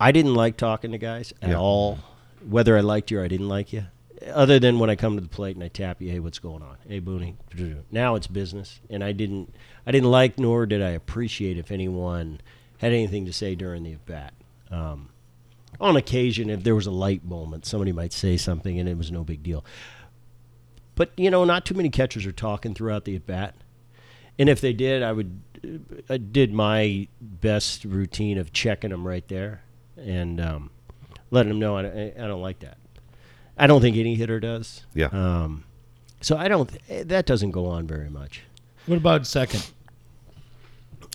I 0.00 0.10
didn't 0.10 0.34
like 0.34 0.56
talking 0.56 0.92
to 0.92 0.98
guys 0.98 1.34
at 1.42 1.50
Yeah. 1.50 1.58
all, 1.58 1.98
whether 2.48 2.78
I 2.78 2.80
liked 2.80 3.10
you 3.10 3.20
or 3.20 3.24
I 3.24 3.28
didn't 3.28 3.50
like 3.50 3.74
you. 3.74 3.84
Other 4.32 4.58
than 4.58 4.78
when 4.78 4.90
I 4.90 4.96
come 4.96 5.14
to 5.16 5.20
the 5.20 5.28
plate 5.28 5.56
and 5.56 5.64
I 5.64 5.68
tap 5.68 6.00
you, 6.00 6.10
hey, 6.10 6.18
what's 6.18 6.38
going 6.38 6.62
on? 6.62 6.76
Hey, 6.88 7.00
Booney. 7.00 7.36
Now 7.90 8.14
it's 8.14 8.26
business, 8.26 8.80
and 8.90 9.04
I 9.04 9.12
didn't, 9.12 9.54
I 9.86 9.92
didn't 9.92 10.10
like 10.10 10.38
nor 10.38 10.66
did 10.66 10.82
I 10.82 10.90
appreciate 10.90 11.56
if 11.56 11.70
anyone 11.70 12.40
had 12.78 12.92
anything 12.92 13.26
to 13.26 13.32
say 13.32 13.54
during 13.54 13.84
the 13.84 13.92
at 13.92 14.06
bat. 14.06 14.34
Um, 14.70 15.10
on 15.80 15.96
occasion, 15.96 16.50
if 16.50 16.64
there 16.64 16.74
was 16.74 16.86
a 16.86 16.90
light 16.90 17.24
moment, 17.24 17.66
somebody 17.66 17.92
might 17.92 18.12
say 18.12 18.36
something, 18.36 18.78
and 18.78 18.88
it 18.88 18.96
was 18.96 19.12
no 19.12 19.22
big 19.22 19.42
deal. 19.42 19.64
But 20.94 21.12
you 21.16 21.30
know, 21.30 21.44
not 21.44 21.64
too 21.64 21.74
many 21.74 21.90
catchers 21.90 22.26
are 22.26 22.32
talking 22.32 22.74
throughout 22.74 23.04
the 23.04 23.14
at 23.14 23.26
bat. 23.26 23.54
And 24.38 24.48
if 24.48 24.60
they 24.60 24.72
did, 24.72 25.02
I 25.02 25.12
would 25.12 25.40
I 26.08 26.16
did 26.16 26.52
my 26.52 27.06
best 27.20 27.84
routine 27.84 28.38
of 28.38 28.52
checking 28.52 28.90
them 28.90 29.06
right 29.06 29.26
there 29.28 29.62
and 29.96 30.40
um, 30.40 30.70
letting 31.30 31.50
them 31.50 31.58
know 31.58 31.76
I, 31.76 31.84
I 31.84 32.12
I 32.18 32.26
don't 32.26 32.42
like 32.42 32.60
that. 32.60 32.77
I 33.58 33.66
don't 33.66 33.80
think 33.80 33.96
any 33.96 34.14
hitter 34.14 34.40
does. 34.40 34.84
Yeah. 34.94 35.06
Um, 35.06 35.64
so 36.20 36.36
I 36.36 36.48
don't. 36.48 36.70
That 36.88 37.26
doesn't 37.26 37.50
go 37.52 37.66
on 37.66 37.86
very 37.86 38.08
much. 38.10 38.42
What 38.86 38.96
about 38.96 39.26
second? 39.26 39.68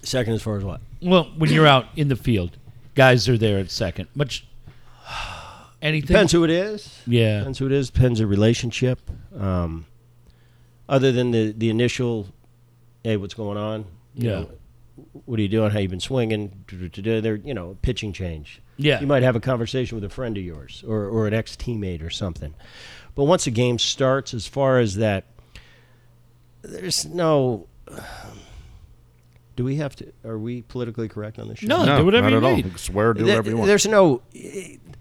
Second, 0.03 0.33
as 0.33 0.41
far 0.43 0.57
as 0.57 0.63
what? 0.63 0.81
Well, 1.01 1.31
when 1.38 1.50
you're 1.51 1.67
out 1.67 1.85
in 1.95 2.07
the 2.09 2.15
field, 2.15 2.57
guys 2.95 3.27
are 3.29 3.38
there 3.38 3.59
at 3.59 3.71
second. 3.71 4.07
Much 4.15 4.45
anything? 5.81 6.07
Depends 6.07 6.31
who 6.31 6.43
it 6.43 6.50
is. 6.50 7.00
Yeah. 7.07 7.39
Depends 7.39 7.59
who 7.59 7.65
it 7.67 7.71
is. 7.71 7.89
Depends 7.89 8.19
the 8.19 8.27
relationship. 8.27 9.00
Um, 9.38 9.85
other 10.89 11.12
than 11.12 11.31
the 11.31 11.51
the 11.53 11.69
initial, 11.69 12.27
hey, 13.03 13.17
what's 13.17 13.33
going 13.33 13.57
on? 13.57 13.85
You 14.15 14.29
Yeah. 14.29 14.35
know, 14.41 14.50
what 15.25 15.39
are 15.39 15.41
you 15.41 15.47
doing? 15.47 15.71
How 15.71 15.79
you 15.79 15.89
been 15.89 16.00
swinging? 16.00 16.65
There, 16.69 17.35
you 17.35 17.53
know, 17.53 17.77
pitching 17.81 18.13
change. 18.13 18.62
Yeah. 18.77 19.00
You 19.01 19.08
might 19.08 19.24
have 19.24 19.36
a 19.36 19.39
conversation 19.39 19.96
with 19.96 20.03
a 20.03 20.10
friend 20.10 20.38
of 20.38 20.44
yours 20.44 20.84
or, 20.88 21.06
or 21.06 21.27
an 21.27 21.34
ex 21.34 21.56
teammate 21.56 22.01
or 22.03 22.10
something. 22.10 22.53
But 23.15 23.25
once 23.25 23.46
a 23.48 23.51
game 23.51 23.77
starts, 23.77 24.34
as 24.34 24.48
far 24.48 24.80
as 24.80 24.96
that, 24.96 25.25
there's 26.63 27.06
no. 27.06 27.68
Do 29.56 29.63
we 29.63 29.75
have 29.75 29.96
to? 29.98 30.12
Are 30.25 30.39
we 30.39 30.63
politically 30.63 31.08
correct 31.08 31.38
on 31.38 31.48
this 31.48 31.60
show? 31.60 31.68
No. 31.68 31.98
do 32.00 32.06
whatever 32.06 32.30
not 32.30 32.32
you 32.32 32.38
at 32.38 32.44
all. 32.44 32.56
need. 32.56 32.65
You 32.65 32.72
can 32.72 32.80
Swear, 32.80 33.13
do 33.13 33.24
There- 33.24 33.34
whatever 33.36 33.50
you 33.51 33.58
want. 33.58 33.68
There's 33.68 33.86
no. 33.86 34.22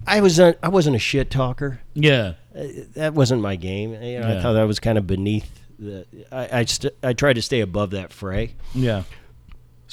I 0.06 0.20
was 0.20 0.38
a, 0.38 0.54
I 0.62 0.68
wasn't 0.68 0.96
a 0.96 0.98
shit 0.98 1.30
talker. 1.30 1.80
Yeah. 1.94 2.34
Uh, 2.54 2.64
that 2.94 3.14
wasn't 3.14 3.40
my 3.40 3.56
game. 3.56 3.92
You 3.94 4.20
know, 4.20 4.28
Yeah. 4.28 4.38
I 4.38 4.42
thought 4.42 4.52
that 4.54 4.64
was 4.64 4.78
kind 4.78 4.98
of 4.98 5.06
beneath. 5.06 5.48
The, 5.78 6.06
I 6.30 6.58
I, 6.60 6.64
st- 6.66 6.92
I 7.02 7.12
tried 7.14 7.34
to 7.34 7.42
stay 7.42 7.60
above 7.60 7.90
that 7.92 8.12
fray, 8.12 8.54
Yeah. 8.74 9.04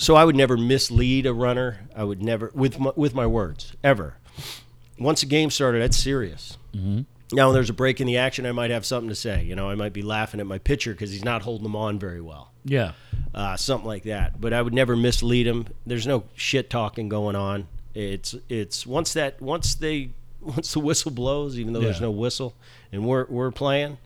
So 0.01 0.15
I 0.15 0.23
would 0.23 0.35
never 0.35 0.55
mislead 0.55 1.25
a 1.25 1.33
runner. 1.33 1.81
I 1.95 2.05
would 2.05 2.23
never 2.23 2.51
with 2.55 2.79
my, 2.79 2.91
with 2.95 3.13
my 3.13 3.27
words 3.27 3.73
ever. 3.83 4.15
Once 4.97 5.23
a 5.23 5.25
game 5.25 5.49
started, 5.49 5.81
that's 5.81 5.97
serious. 5.97 6.57
Mm-hmm. 6.73 7.01
Now, 7.35 7.47
when 7.47 7.53
there's 7.53 7.69
a 7.69 7.73
break 7.73 7.99
in 8.01 8.07
the 8.07 8.17
action, 8.17 8.45
I 8.45 8.51
might 8.53 8.71
have 8.71 8.85
something 8.85 9.09
to 9.09 9.15
say. 9.15 9.43
You 9.43 9.55
know, 9.55 9.69
I 9.69 9.75
might 9.75 9.93
be 9.93 10.01
laughing 10.01 10.39
at 10.39 10.47
my 10.47 10.57
pitcher 10.57 10.93
because 10.93 11.11
he's 11.11 11.23
not 11.23 11.41
holding 11.43 11.63
them 11.63 11.75
on 11.75 11.99
very 11.99 12.21
well, 12.21 12.51
Yeah. 12.65 12.93
uh, 13.35 13.55
something 13.55 13.87
like 13.87 14.03
that. 14.03 14.39
But 14.41 14.51
I 14.53 14.61
would 14.61 14.73
never 14.73 14.95
mislead 14.95 15.45
him. 15.45 15.67
There's 15.85 16.07
no 16.07 16.23
shit 16.33 16.69
talking 16.69 17.07
going 17.09 17.35
on. 17.35 17.67
It's 17.93 18.35
it's 18.47 18.87
once 18.87 19.13
that 19.13 19.41
once 19.41 19.75
they 19.75 20.11
once 20.41 20.71
the 20.73 20.79
whistle 20.79 21.11
blows, 21.11 21.59
even 21.59 21.73
though 21.73 21.81
there's 21.81 22.01
no 22.01 22.11
whistle, 22.11 22.55
and 22.91 23.05
we're 23.05 23.25
we're 23.29 23.51
playing, 23.51 23.97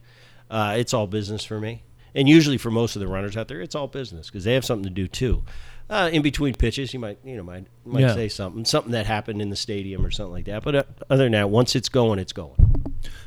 uh, 0.50 0.76
it's 0.78 0.94
all 0.94 1.06
business 1.08 1.44
for 1.46 1.60
me. 1.60 1.84
And 2.16 2.28
usually 2.28 2.58
for 2.58 2.72
most 2.72 2.96
of 2.96 3.00
the 3.00 3.08
runners 3.08 3.38
out 3.38 3.48
there, 3.48 3.62
it's 3.62 3.76
all 3.76 3.88
business 3.88 4.28
because 4.28 4.44
they 4.44 4.54
have 4.54 4.66
something 4.66 4.84
to 4.84 4.90
do 4.90 5.08
too. 5.08 5.44
Uh, 5.90 6.10
in 6.12 6.22
between 6.22 6.54
pitches, 6.56 6.94
you 6.94 7.00
might 7.00 7.18
you 7.24 7.36
know 7.38 7.44
might 7.44 7.66
might 7.86 8.02
Yeah. 8.02 8.14
say 8.14 8.28
something, 8.30 8.66
something 8.66 8.92
that 8.94 9.06
happened 9.06 9.42
in 9.42 9.50
the 9.50 9.56
stadium 9.56 10.06
or 10.06 10.12
something 10.12 10.32
like 10.34 10.46
that. 10.46 10.64
But 10.64 10.76
uh, 10.76 10.84
other 11.10 11.24
than 11.26 11.34
that, 11.34 11.50
once 11.50 11.76
it's 11.76 11.90
going, 11.90 12.20
it's 12.20 12.34
going. 12.34 12.56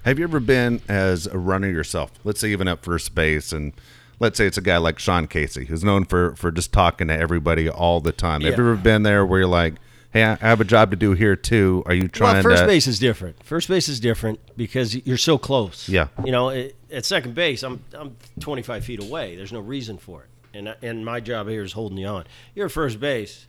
Have 0.04 0.18
you 0.18 0.24
ever 0.24 0.40
been 0.40 0.80
as 0.88 1.26
a 1.26 1.38
runner 1.38 1.68
yourself? 1.68 2.12
Let's 2.24 2.40
say 2.40 2.50
even 2.50 2.66
at 2.68 2.82
first 2.82 3.14
base, 3.14 3.52
and 3.52 3.72
let's 4.18 4.38
say 4.38 4.46
it's 4.46 4.56
a 4.56 4.62
guy 4.62 4.78
like 4.78 4.98
Sean 4.98 5.26
Casey, 5.26 5.66
who's 5.66 5.84
known 5.84 6.04
for 6.06 6.34
for 6.36 6.50
just 6.50 6.72
talking 6.72 7.08
to 7.08 7.14
everybody 7.16 7.68
all 7.68 8.00
the 8.00 8.12
time. 8.12 8.40
Have 8.40 8.56
you 8.56 8.64
ever 8.64 8.76
been 8.76 9.02
there 9.02 9.24
where 9.26 9.40
you're 9.40 9.48
like, 9.48 9.74
"Hey, 10.12 10.24
I 10.24 10.36
have 10.36 10.60
a 10.60 10.64
job 10.64 10.90
to 10.92 10.96
do 10.96 11.12
here 11.12 11.36
too"? 11.36 11.82
Are 11.86 11.94
you 11.94 12.08
trying 12.08 12.34
Well, 12.36 12.42
first 12.44 12.62
to? 12.62 12.66
base 12.66 12.86
is 12.86 12.98
different. 12.98 13.44
First 13.44 13.68
base 13.68 13.88
is 13.88 14.00
different 14.00 14.40
because 14.56 14.94
you're 15.06 15.18
so 15.18 15.36
close. 15.36 15.88
Yeah. 15.88 16.08
You 16.24 16.32
know, 16.32 16.48
it, 16.48 16.74
at 16.90 17.04
second 17.04 17.34
base, 17.34 17.62
I'm 17.62 17.84
I'm 17.92 18.16
25 18.40 18.84
feet 18.84 19.02
away. 19.02 19.36
There's 19.36 19.52
no 19.52 19.60
reason 19.60 19.98
for 19.98 20.22
it, 20.22 20.28
and 20.56 20.68
I- 20.70 20.76
and 20.82 21.04
my 21.04 21.20
job 21.20 21.48
here 21.48 21.62
is 21.62 21.72
holding 21.72 21.98
you 21.98 22.06
on. 22.06 22.24
You're 22.54 22.68
first 22.68 22.98
base. 23.00 23.46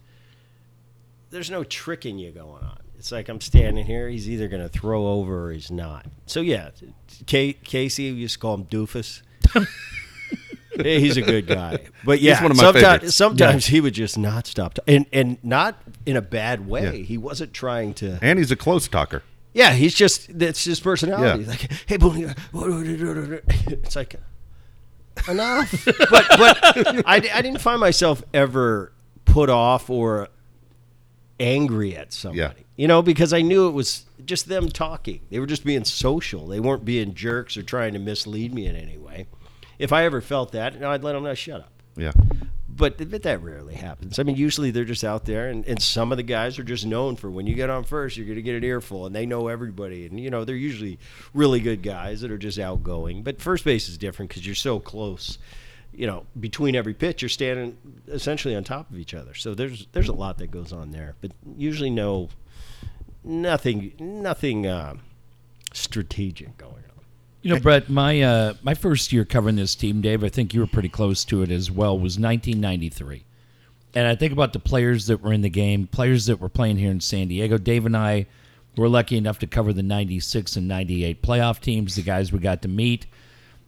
There's 1.30 1.50
no 1.50 1.64
tricking 1.64 2.18
you 2.20 2.32
going 2.32 2.64
on. 2.64 2.80
It's 2.98 3.12
like 3.12 3.30
I'm 3.30 3.42
standing 3.42 3.86
here. 3.86 4.10
He's 4.10 4.30
either 4.30 4.48
going 4.48 4.62
to 4.64 4.70
throw 4.70 5.08
over 5.08 5.46
or 5.48 5.52
he's 5.52 5.70
not. 5.70 6.06
So 6.26 6.42
yeah, 6.42 6.70
K- 7.26 7.54
Casey, 7.54 8.12
we 8.12 8.18
used 8.20 8.36
to 8.36 8.40
call 8.40 8.56
him 8.56 8.66
Doofus. 8.66 9.22
He's 10.80 11.18
a 11.18 11.22
good 11.24 11.48
guy, 11.48 11.80
but 12.06 12.22
yeah, 12.22 12.40
one 12.44 12.52
of 12.52 12.58
my 12.58 12.64
sometimes 12.64 13.16
sometimes 13.16 13.66
he 13.66 13.82
would 13.82 13.96
just 13.96 14.16
not 14.16 14.46
stop, 14.46 14.76
t- 14.76 14.82
and 14.88 15.08
and 15.12 15.38
not 15.44 15.82
in 16.06 16.16
a 16.16 16.22
bad 16.22 16.68
way. 16.68 16.84
Yeah. 16.84 16.92
He 17.04 17.18
wasn't 17.18 17.52
trying 17.52 17.96
to. 17.96 18.20
and 18.22 18.38
he's 18.38 18.52
a 18.52 18.56
close 18.56 18.88
talker. 18.88 19.24
Yeah, 19.54 19.74
he's 19.74 19.96
just 19.96 20.38
that's 20.38 20.64
his 20.66 20.80
personality. 20.80 21.46
Yeah. 21.46 21.50
Like, 21.50 21.72
hey, 21.88 21.98
Booney, 21.98 22.32
it's 23.84 23.96
like 23.96 24.18
enough. 25.28 25.86
but 26.10 26.26
but 26.38 26.58
I, 27.08 27.16
I 27.34 27.42
didn't 27.42 27.62
find 27.62 27.80
myself 27.80 28.24
ever 28.34 28.92
put 29.26 29.50
off 29.50 29.90
or 29.90 30.30
angry 31.40 31.96
at 31.96 32.14
somebody. 32.14 32.40
Yeah. 32.40 32.54
You 32.76 32.88
know, 32.88 33.02
because 33.02 33.34
I 33.34 33.42
knew 33.42 33.68
it 33.68 33.72
was 33.72 34.06
just 34.26 34.48
them 34.48 34.70
talking. 34.70 35.22
They 35.30 35.40
were 35.40 35.46
just 35.46 35.64
being 35.64 35.84
social. 35.84 36.48
They 36.48 36.60
weren't 36.60 36.86
being 36.86 37.14
jerks 37.14 37.58
or 37.58 37.64
trying 37.64 37.94
to 37.94 38.00
mislead 38.00 38.54
me 38.54 38.68
in 38.68 38.76
any 38.76 38.98
way. 38.98 39.28
If 39.80 39.94
I 39.94 40.06
ever 40.06 40.22
felt 40.22 40.52
that, 40.52 40.74
you 40.74 40.80
know, 40.80 40.92
I'd 40.92 41.04
let 41.04 41.14
them 41.14 41.24
know, 41.24 41.34
shut 41.34 41.62
up 41.62 41.72
Yeah. 41.96 42.12
But, 42.78 43.10
but 43.10 43.24
that 43.24 43.42
rarely 43.42 43.76
happens. 43.76 44.20
I 44.20 44.24
mean, 44.24 44.36
usually 44.36 44.72
they're 44.72 44.86
just 44.86 45.04
out 45.04 45.26
there, 45.26 45.50
and, 45.50 45.66
and 45.66 45.82
some 45.82 46.12
of 46.12 46.18
the 46.18 46.24
guys 46.24 46.60
are 46.60 46.64
just 46.64 46.86
known 46.86 47.16
for 47.16 47.30
when 47.30 47.48
you 47.48 47.56
get 47.56 47.70
on 47.70 47.84
first, 47.84 48.16
you're 48.16 48.26
going 48.26 48.36
to 48.36 48.42
get 48.42 48.56
an 48.56 48.64
earful, 48.64 49.06
and 49.06 49.16
they 49.16 49.26
know 49.26 49.48
everybody. 49.48 50.06
And, 50.06 50.20
you 50.20 50.30
know, 50.30 50.46
they're 50.46 50.56
usually 50.56 51.00
really 51.34 51.60
good 51.60 51.82
guys 51.82 52.22
that 52.22 52.32
are 52.32 52.38
just 52.38 52.60
outgoing. 52.60 53.24
But 53.24 53.42
first 53.42 53.66
base 53.66 53.90
is 53.90 53.98
different 53.98 54.30
because 54.30 54.46
you're 54.46 54.56
so 54.56 54.80
close. 54.80 55.38
You 55.94 56.06
know, 56.06 56.26
between 56.40 56.76
every 56.76 56.94
pitch, 56.94 57.22
you're 57.22 57.30
standing 57.30 57.78
essentially 58.08 58.56
on 58.56 58.64
top 58.64 58.92
of 58.92 59.00
each 59.00 59.14
other. 59.14 59.34
So 59.34 59.56
there's 59.56 59.88
there's 59.94 60.10
a 60.10 60.14
lot 60.14 60.38
that 60.38 60.52
goes 60.52 60.72
on 60.72 60.92
there, 60.92 61.16
but 61.22 61.32
usually 61.58 61.90
no, 61.90 62.30
nothing 63.24 63.94
nothing 64.00 64.68
uh, 64.68 64.96
strategic 65.74 66.58
going. 66.58 66.84
You 67.42 67.54
know, 67.54 67.60
Bret, 67.60 67.90
my 67.90 68.22
uh, 68.22 68.54
my 68.64 68.74
first 68.74 69.14
year 69.14 69.24
covering 69.24 69.56
this 69.56 69.76
team, 69.76 70.02
Dave, 70.02 70.24
I 70.24 70.30
think 70.30 70.54
you 70.54 70.60
were 70.60 70.68
pretty 70.68 70.90
close 70.90 71.24
to 71.26 71.44
it 71.44 71.52
as 71.52 71.72
well, 71.72 71.94
was 71.96 72.20
1993. 72.20 73.24
And 73.96 74.08
I 74.08 74.16
think 74.16 74.34
about 74.34 74.54
the 74.54 74.60
players 74.60 75.08
that 75.08 75.22
were 75.22 75.34
in 75.34 75.42
the 75.42 75.50
game, 75.50 75.88
players 75.88 76.26
that 76.26 76.40
were 76.40 76.50
playing 76.50 76.78
here 76.78 76.92
in 76.92 77.00
San 77.00 77.30
Diego. 77.30 77.58
Dave 77.58 77.86
and 77.86 77.96
I 77.96 78.26
were 78.76 78.90
lucky 78.90 79.18
enough 79.18 79.40
to 79.40 79.48
cover 79.48 79.74
the 79.74 79.84
96 79.84 80.56
and 80.56 80.68
98 80.68 81.22
playoff 81.22 81.60
teams, 81.60 81.96
the 81.96 82.02
guys 82.02 82.32
we 82.32 82.40
got 82.40 82.62
to 82.64 82.68
meet. 82.68 83.08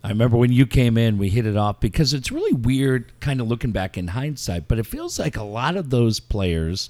I 0.04 0.10
remember 0.10 0.38
when 0.38 0.52
you 0.52 0.66
came 0.66 0.98
in, 0.98 1.18
we 1.18 1.30
hit 1.30 1.46
it 1.46 1.58
off 1.58 1.80
because 1.80 2.14
it's 2.14 2.32
really 2.32 2.54
weird 2.54 3.12
kind 3.20 3.42
of 3.42 3.48
looking 3.48 3.72
back 3.72 3.98
in 3.98 4.10
hindsight, 4.10 4.68
but 4.68 4.80
it 4.80 4.86
feels 4.86 5.20
like 5.20 5.36
a 5.36 5.44
lot 5.44 5.76
of 5.76 5.90
those 5.90 6.20
players 6.20 6.90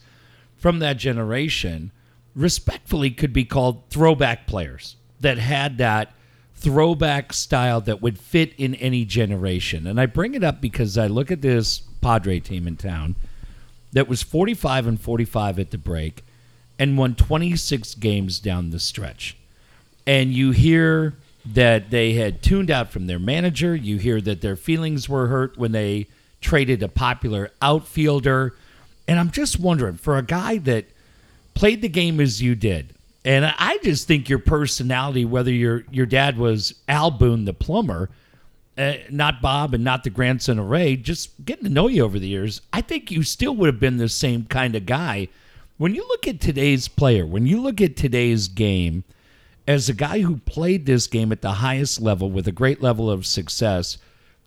from 0.57 0.79
that 0.79 0.97
generation 0.97 1.91
respectfully 2.35 3.09
could 3.09 3.33
be 3.33 3.45
called 3.45 3.83
throwback 3.89 4.45
players 4.45 4.95
that 5.21 5.37
had 5.37 5.77
that 5.79 6.13
throwback 6.59 7.33
style 7.33 7.81
that 7.81 8.01
would 8.01 8.19
fit 8.19 8.53
in 8.57 8.75
any 8.75 9.05
generation. 9.05 9.87
And 9.87 9.99
I 9.99 10.05
bring 10.05 10.35
it 10.35 10.43
up 10.43 10.61
because 10.61 10.97
I 10.97 11.07
look 11.07 11.31
at 11.31 11.41
this 11.41 11.79
Padre 12.01 12.39
team 12.39 12.67
in 12.67 12.75
town 12.75 13.15
that 13.91 14.07
was 14.07 14.21
45 14.21 14.87
and 14.87 15.01
45 15.01 15.59
at 15.59 15.71
the 15.71 15.77
break 15.77 16.23
and 16.77 16.97
won 16.97 17.15
26 17.15 17.95
games 17.95 18.39
down 18.39 18.69
the 18.69 18.79
stretch. 18.79 19.37
And 20.05 20.31
you 20.33 20.51
hear 20.51 21.15
that 21.45 21.89
they 21.89 22.13
had 22.13 22.41
tuned 22.41 22.69
out 22.69 22.89
from 22.89 23.07
their 23.07 23.19
manager. 23.19 23.75
You 23.75 23.97
hear 23.97 24.21
that 24.21 24.41
their 24.41 24.55
feelings 24.55 25.07
were 25.07 25.27
hurt 25.27 25.57
when 25.57 25.71
they 25.71 26.07
traded 26.41 26.83
a 26.83 26.87
popular 26.87 27.51
outfielder. 27.61 28.55
And 29.07 29.19
I'm 29.19 29.31
just 29.31 29.59
wondering 29.59 29.95
for 29.95 30.17
a 30.17 30.23
guy 30.23 30.57
that 30.59 30.85
played 31.53 31.81
the 31.81 31.89
game 31.89 32.19
as 32.19 32.41
you 32.41 32.55
did, 32.55 32.93
and 33.25 33.45
I 33.45 33.77
just 33.83 34.07
think 34.07 34.29
your 34.29 34.39
personality, 34.39 35.25
whether 35.25 35.51
your 35.51 35.83
your 35.91 36.05
dad 36.05 36.37
was 36.37 36.73
Al 36.87 37.11
Boone 37.11 37.45
the 37.45 37.53
plumber, 37.53 38.09
uh, 38.77 38.93
not 39.09 39.41
Bob 39.41 39.73
and 39.73 39.83
not 39.83 40.03
the 40.03 40.09
grandson 40.09 40.57
of 40.57 40.69
Ray, 40.69 40.95
just 40.95 41.43
getting 41.43 41.65
to 41.65 41.69
know 41.69 41.87
you 41.87 42.03
over 42.03 42.17
the 42.17 42.27
years, 42.27 42.61
I 42.71 42.81
think 42.81 43.11
you 43.11 43.23
still 43.23 43.55
would 43.55 43.67
have 43.67 43.79
been 43.79 43.97
the 43.97 44.09
same 44.09 44.45
kind 44.45 44.75
of 44.75 44.85
guy. 44.85 45.27
When 45.77 45.95
you 45.95 46.07
look 46.07 46.27
at 46.27 46.39
today's 46.39 46.87
player, 46.87 47.25
when 47.25 47.45
you 47.45 47.61
look 47.61 47.81
at 47.81 47.95
today's 47.95 48.47
game, 48.47 49.03
as 49.67 49.87
a 49.87 49.93
guy 49.93 50.21
who 50.21 50.37
played 50.37 50.85
this 50.85 51.05
game 51.05 51.31
at 51.31 51.41
the 51.41 51.53
highest 51.53 52.01
level 52.01 52.31
with 52.31 52.47
a 52.47 52.51
great 52.51 52.81
level 52.81 53.09
of 53.09 53.25
success, 53.25 53.97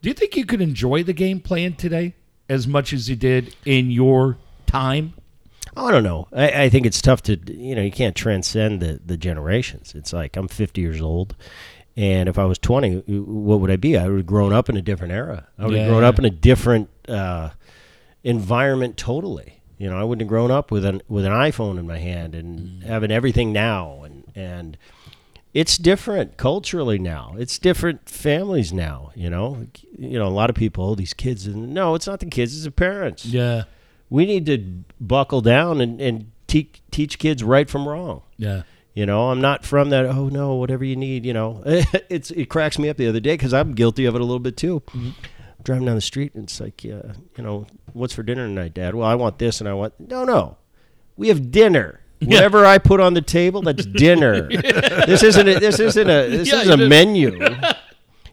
do 0.01 0.09
you 0.09 0.13
think 0.13 0.35
you 0.35 0.45
could 0.45 0.61
enjoy 0.61 1.01
the 1.01 1.13
game 1.13 1.39
playing 1.39 1.75
today 1.75 2.13
as 2.49 2.67
much 2.67 2.91
as 2.91 3.09
you 3.09 3.15
did 3.15 3.55
in 3.65 3.89
your 3.89 4.37
time? 4.65 5.13
I 5.75 5.91
don't 5.91 6.03
know. 6.03 6.27
I, 6.31 6.63
I 6.63 6.69
think 6.69 6.85
it's 6.85 7.01
tough 7.01 7.21
to 7.23 7.37
you 7.53 7.75
know 7.75 7.81
you 7.81 7.91
can't 7.91 8.15
transcend 8.15 8.79
the 8.81 8.99
the 9.05 9.17
generations. 9.17 9.93
It's 9.95 10.13
like 10.13 10.35
I'm 10.37 10.47
50 10.47 10.79
years 10.81 11.01
old, 11.01 11.35
and 11.97 12.27
if 12.29 12.37
I 12.39 12.45
was 12.45 12.57
20, 12.59 12.99
what 13.21 13.59
would 13.59 13.71
I 13.71 13.75
be? 13.77 13.97
I 13.97 14.07
would 14.07 14.17
have 14.17 14.25
grown 14.25 14.53
up 14.53 14.69
in 14.69 14.77
a 14.77 14.81
different 14.81 15.13
era. 15.13 15.47
I 15.57 15.65
would 15.65 15.73
have 15.75 15.83
Yeah. 15.85 15.89
grown 15.89 16.03
up 16.03 16.19
in 16.19 16.25
a 16.25 16.29
different 16.29 16.89
uh, 17.07 17.49
environment 18.23 18.97
totally. 18.97 19.59
You 19.77 19.89
know, 19.89 19.97
I 19.99 20.03
wouldn't 20.03 20.21
have 20.21 20.29
grown 20.29 20.51
up 20.51 20.71
with 20.71 20.85
an 20.85 21.01
with 21.07 21.25
an 21.25 21.31
iPhone 21.33 21.77
in 21.79 21.87
my 21.87 21.97
hand 21.97 22.35
and 22.35 22.83
having 22.83 23.11
everything 23.11 23.51
now, 23.51 24.03
and 24.03 24.23
and 24.35 24.77
it's 25.53 25.77
different 25.77 26.37
culturally 26.37 26.97
now. 26.99 27.35
It's 27.37 27.59
different 27.59 28.07
families 28.09 28.71
now. 28.71 29.11
You 29.15 29.29
know, 29.29 29.67
you 29.97 30.17
know 30.19 30.27
a 30.27 30.29
lot 30.29 30.49
of 30.49 30.55
people. 30.55 30.85
Oh, 30.85 30.95
these 30.95 31.13
kids, 31.13 31.47
and 31.47 31.73
no, 31.73 31.95
it's 31.95 32.07
not 32.07 32.19
the 32.19 32.27
kids. 32.27 32.55
It's 32.55 32.63
the 32.63 32.71
parents 32.71 33.25
Yeah. 33.25 33.63
We 34.13 34.27
need 34.27 34.45
to 34.45 34.83
buckle 35.01 35.41
down 35.41 35.81
and, 35.81 35.99
and 35.99 36.31
teach 36.45 36.83
teach 36.91 37.17
kids 37.17 37.43
right 37.43 37.67
from 37.67 37.89
wrong. 37.89 38.21
Yeah. 38.37 38.61
You 38.93 39.07
know, 39.07 39.31
I'm 39.31 39.41
not 39.41 39.65
from 39.65 39.89
that. 39.89 40.05
Oh 40.05 40.29
no, 40.29 40.53
whatever 40.53 40.85
you 40.85 40.95
need. 40.95 41.25
You 41.25 41.33
know, 41.33 41.63
it's 41.65 42.29
it 42.29 42.45
cracks 42.47 42.77
me 42.77 42.89
up 42.89 42.97
the 42.97 43.07
other 43.07 43.19
day 43.19 43.33
because 43.33 43.55
I'm 43.55 43.73
guilty 43.73 44.05
of 44.05 44.13
it 44.13 44.21
a 44.21 44.23
little 44.23 44.39
bit 44.39 44.55
too. 44.55 44.81
Mm-hmm. 44.81 45.09
Driving 45.63 45.85
down 45.87 45.95
the 45.95 46.01
street 46.01 46.35
and 46.35 46.43
it's 46.43 46.61
like, 46.61 46.83
yeah, 46.83 47.13
you 47.37 47.43
know, 47.43 47.65
what's 47.93 48.13
for 48.13 48.21
dinner 48.21 48.45
tonight, 48.45 48.75
Dad? 48.75 48.93
Well, 48.93 49.07
I 49.07 49.15
want 49.15 49.39
this 49.39 49.59
and 49.59 49.67
I 49.67 49.73
want 49.73 49.99
no, 49.99 50.23
no. 50.25 50.57
We 51.17 51.29
have 51.29 51.49
dinner. 51.49 51.99
Whatever 52.21 52.65
I 52.67 52.77
put 52.77 52.99
on 52.99 53.15
the 53.15 53.21
table, 53.21 53.63
that's 53.63 53.85
dinner. 53.97 54.47
this 54.47 55.23
isn't 55.23 55.47
a, 55.47 55.59
this 55.59 55.79
isn't 55.79 56.09
a 56.09 56.29
this 56.29 56.49
Yeah, 56.49 56.61
isn't 56.61 56.81
a 56.81 56.87
menu. 56.87 57.39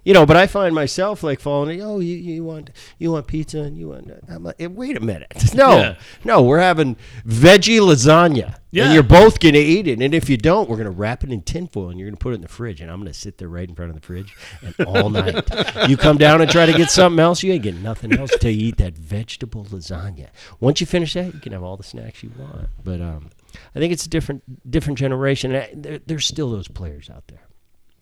You 0.04 0.14
know, 0.14 0.24
but 0.24 0.36
I 0.36 0.46
find 0.46 0.74
myself 0.74 1.22
like 1.22 1.40
falling. 1.40 1.82
Oh, 1.82 2.00
you, 2.00 2.16
you 2.16 2.42
want 2.44 2.70
you 2.98 3.12
want 3.12 3.26
pizza 3.26 3.58
and 3.60 3.76
you 3.76 3.88
want. 3.88 4.10
I'm 4.28 4.44
like, 4.44 4.56
eh, 4.58 4.66
wait 4.66 4.96
a 4.96 5.00
minute. 5.00 5.32
No, 5.54 5.76
Yeah. 5.76 5.94
no, 6.24 6.42
we're 6.42 6.60
having 6.60 6.96
veggie 7.26 7.80
lasagna. 7.80 8.56
Yeah. 8.70 8.84
And 8.84 8.94
you're 8.94 9.02
both 9.02 9.40
gonna 9.40 9.58
eat 9.58 9.88
it. 9.88 10.00
And 10.00 10.14
if 10.14 10.30
you 10.30 10.36
don't, 10.36 10.70
we're 10.70 10.76
gonna 10.76 10.90
wrap 10.90 11.24
it 11.24 11.30
in 11.32 11.42
tinfoil 11.42 11.90
and 11.90 11.98
you're 11.98 12.08
gonna 12.08 12.16
put 12.18 12.32
it 12.32 12.36
in 12.36 12.40
the 12.40 12.48
fridge. 12.48 12.80
And 12.80 12.90
I'm 12.90 12.98
gonna 12.98 13.12
sit 13.12 13.38
there 13.38 13.48
right 13.48 13.68
in 13.68 13.74
front 13.74 13.90
of 13.90 14.00
the 14.00 14.06
fridge 14.06 14.34
and 14.62 14.74
all 14.86 15.10
night. 15.10 15.88
you 15.88 15.96
come 15.96 16.16
down 16.18 16.40
and 16.40 16.50
try 16.50 16.66
to 16.66 16.72
get 16.72 16.90
something 16.90 17.18
else, 17.18 17.42
you 17.42 17.52
ain't 17.52 17.62
getting 17.64 17.82
nothing 17.82 18.16
else 18.16 18.30
till 18.40 18.52
you 18.52 18.68
eat 18.68 18.76
that 18.78 18.94
vegetable 18.96 19.64
lasagna. 19.66 20.28
Once 20.60 20.80
you 20.80 20.86
finish 20.86 21.12
that, 21.14 21.34
you 21.34 21.40
can 21.40 21.52
have 21.52 21.62
all 21.64 21.76
the 21.76 21.82
snacks 21.82 22.22
you 22.22 22.30
want. 22.38 22.68
But 22.82 23.00
um, 23.00 23.30
I 23.74 23.80
think 23.80 23.92
it's 23.92 24.06
a 24.06 24.08
different 24.08 24.70
different 24.70 24.98
generation. 24.98 25.50
There, 25.74 25.98
there's 26.06 26.26
still 26.26 26.50
those 26.50 26.68
players 26.68 27.10
out 27.10 27.24
there 27.26 27.42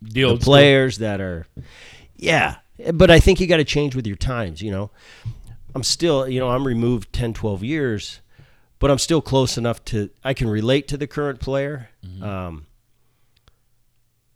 The 0.00 0.24
the 0.24 0.36
players 0.36 0.98
that 0.98 1.20
are 1.20 1.46
yeah 2.16 2.56
but 2.92 3.10
i 3.10 3.18
think 3.18 3.40
you 3.40 3.46
got 3.46 3.56
to 3.56 3.64
change 3.64 3.96
with 3.96 4.06
your 4.06 4.16
times 4.16 4.62
you 4.62 4.70
know? 4.70 4.90
I'm 5.74 5.82
still 5.82 6.28
you 6.28 6.40
know 6.40 6.50
i'm 6.50 6.66
removed 6.66 7.12
10 7.12 7.34
12 7.34 7.64
years 7.64 8.20
but 8.78 8.90
i'm 8.90 8.98
still 8.98 9.20
close 9.20 9.58
enough 9.58 9.84
to 9.86 10.10
i 10.24 10.34
can 10.34 10.48
relate 10.48 10.88
to 10.88 10.96
the 10.96 11.06
current 11.06 11.40
player 11.40 11.90
um, 12.22 12.66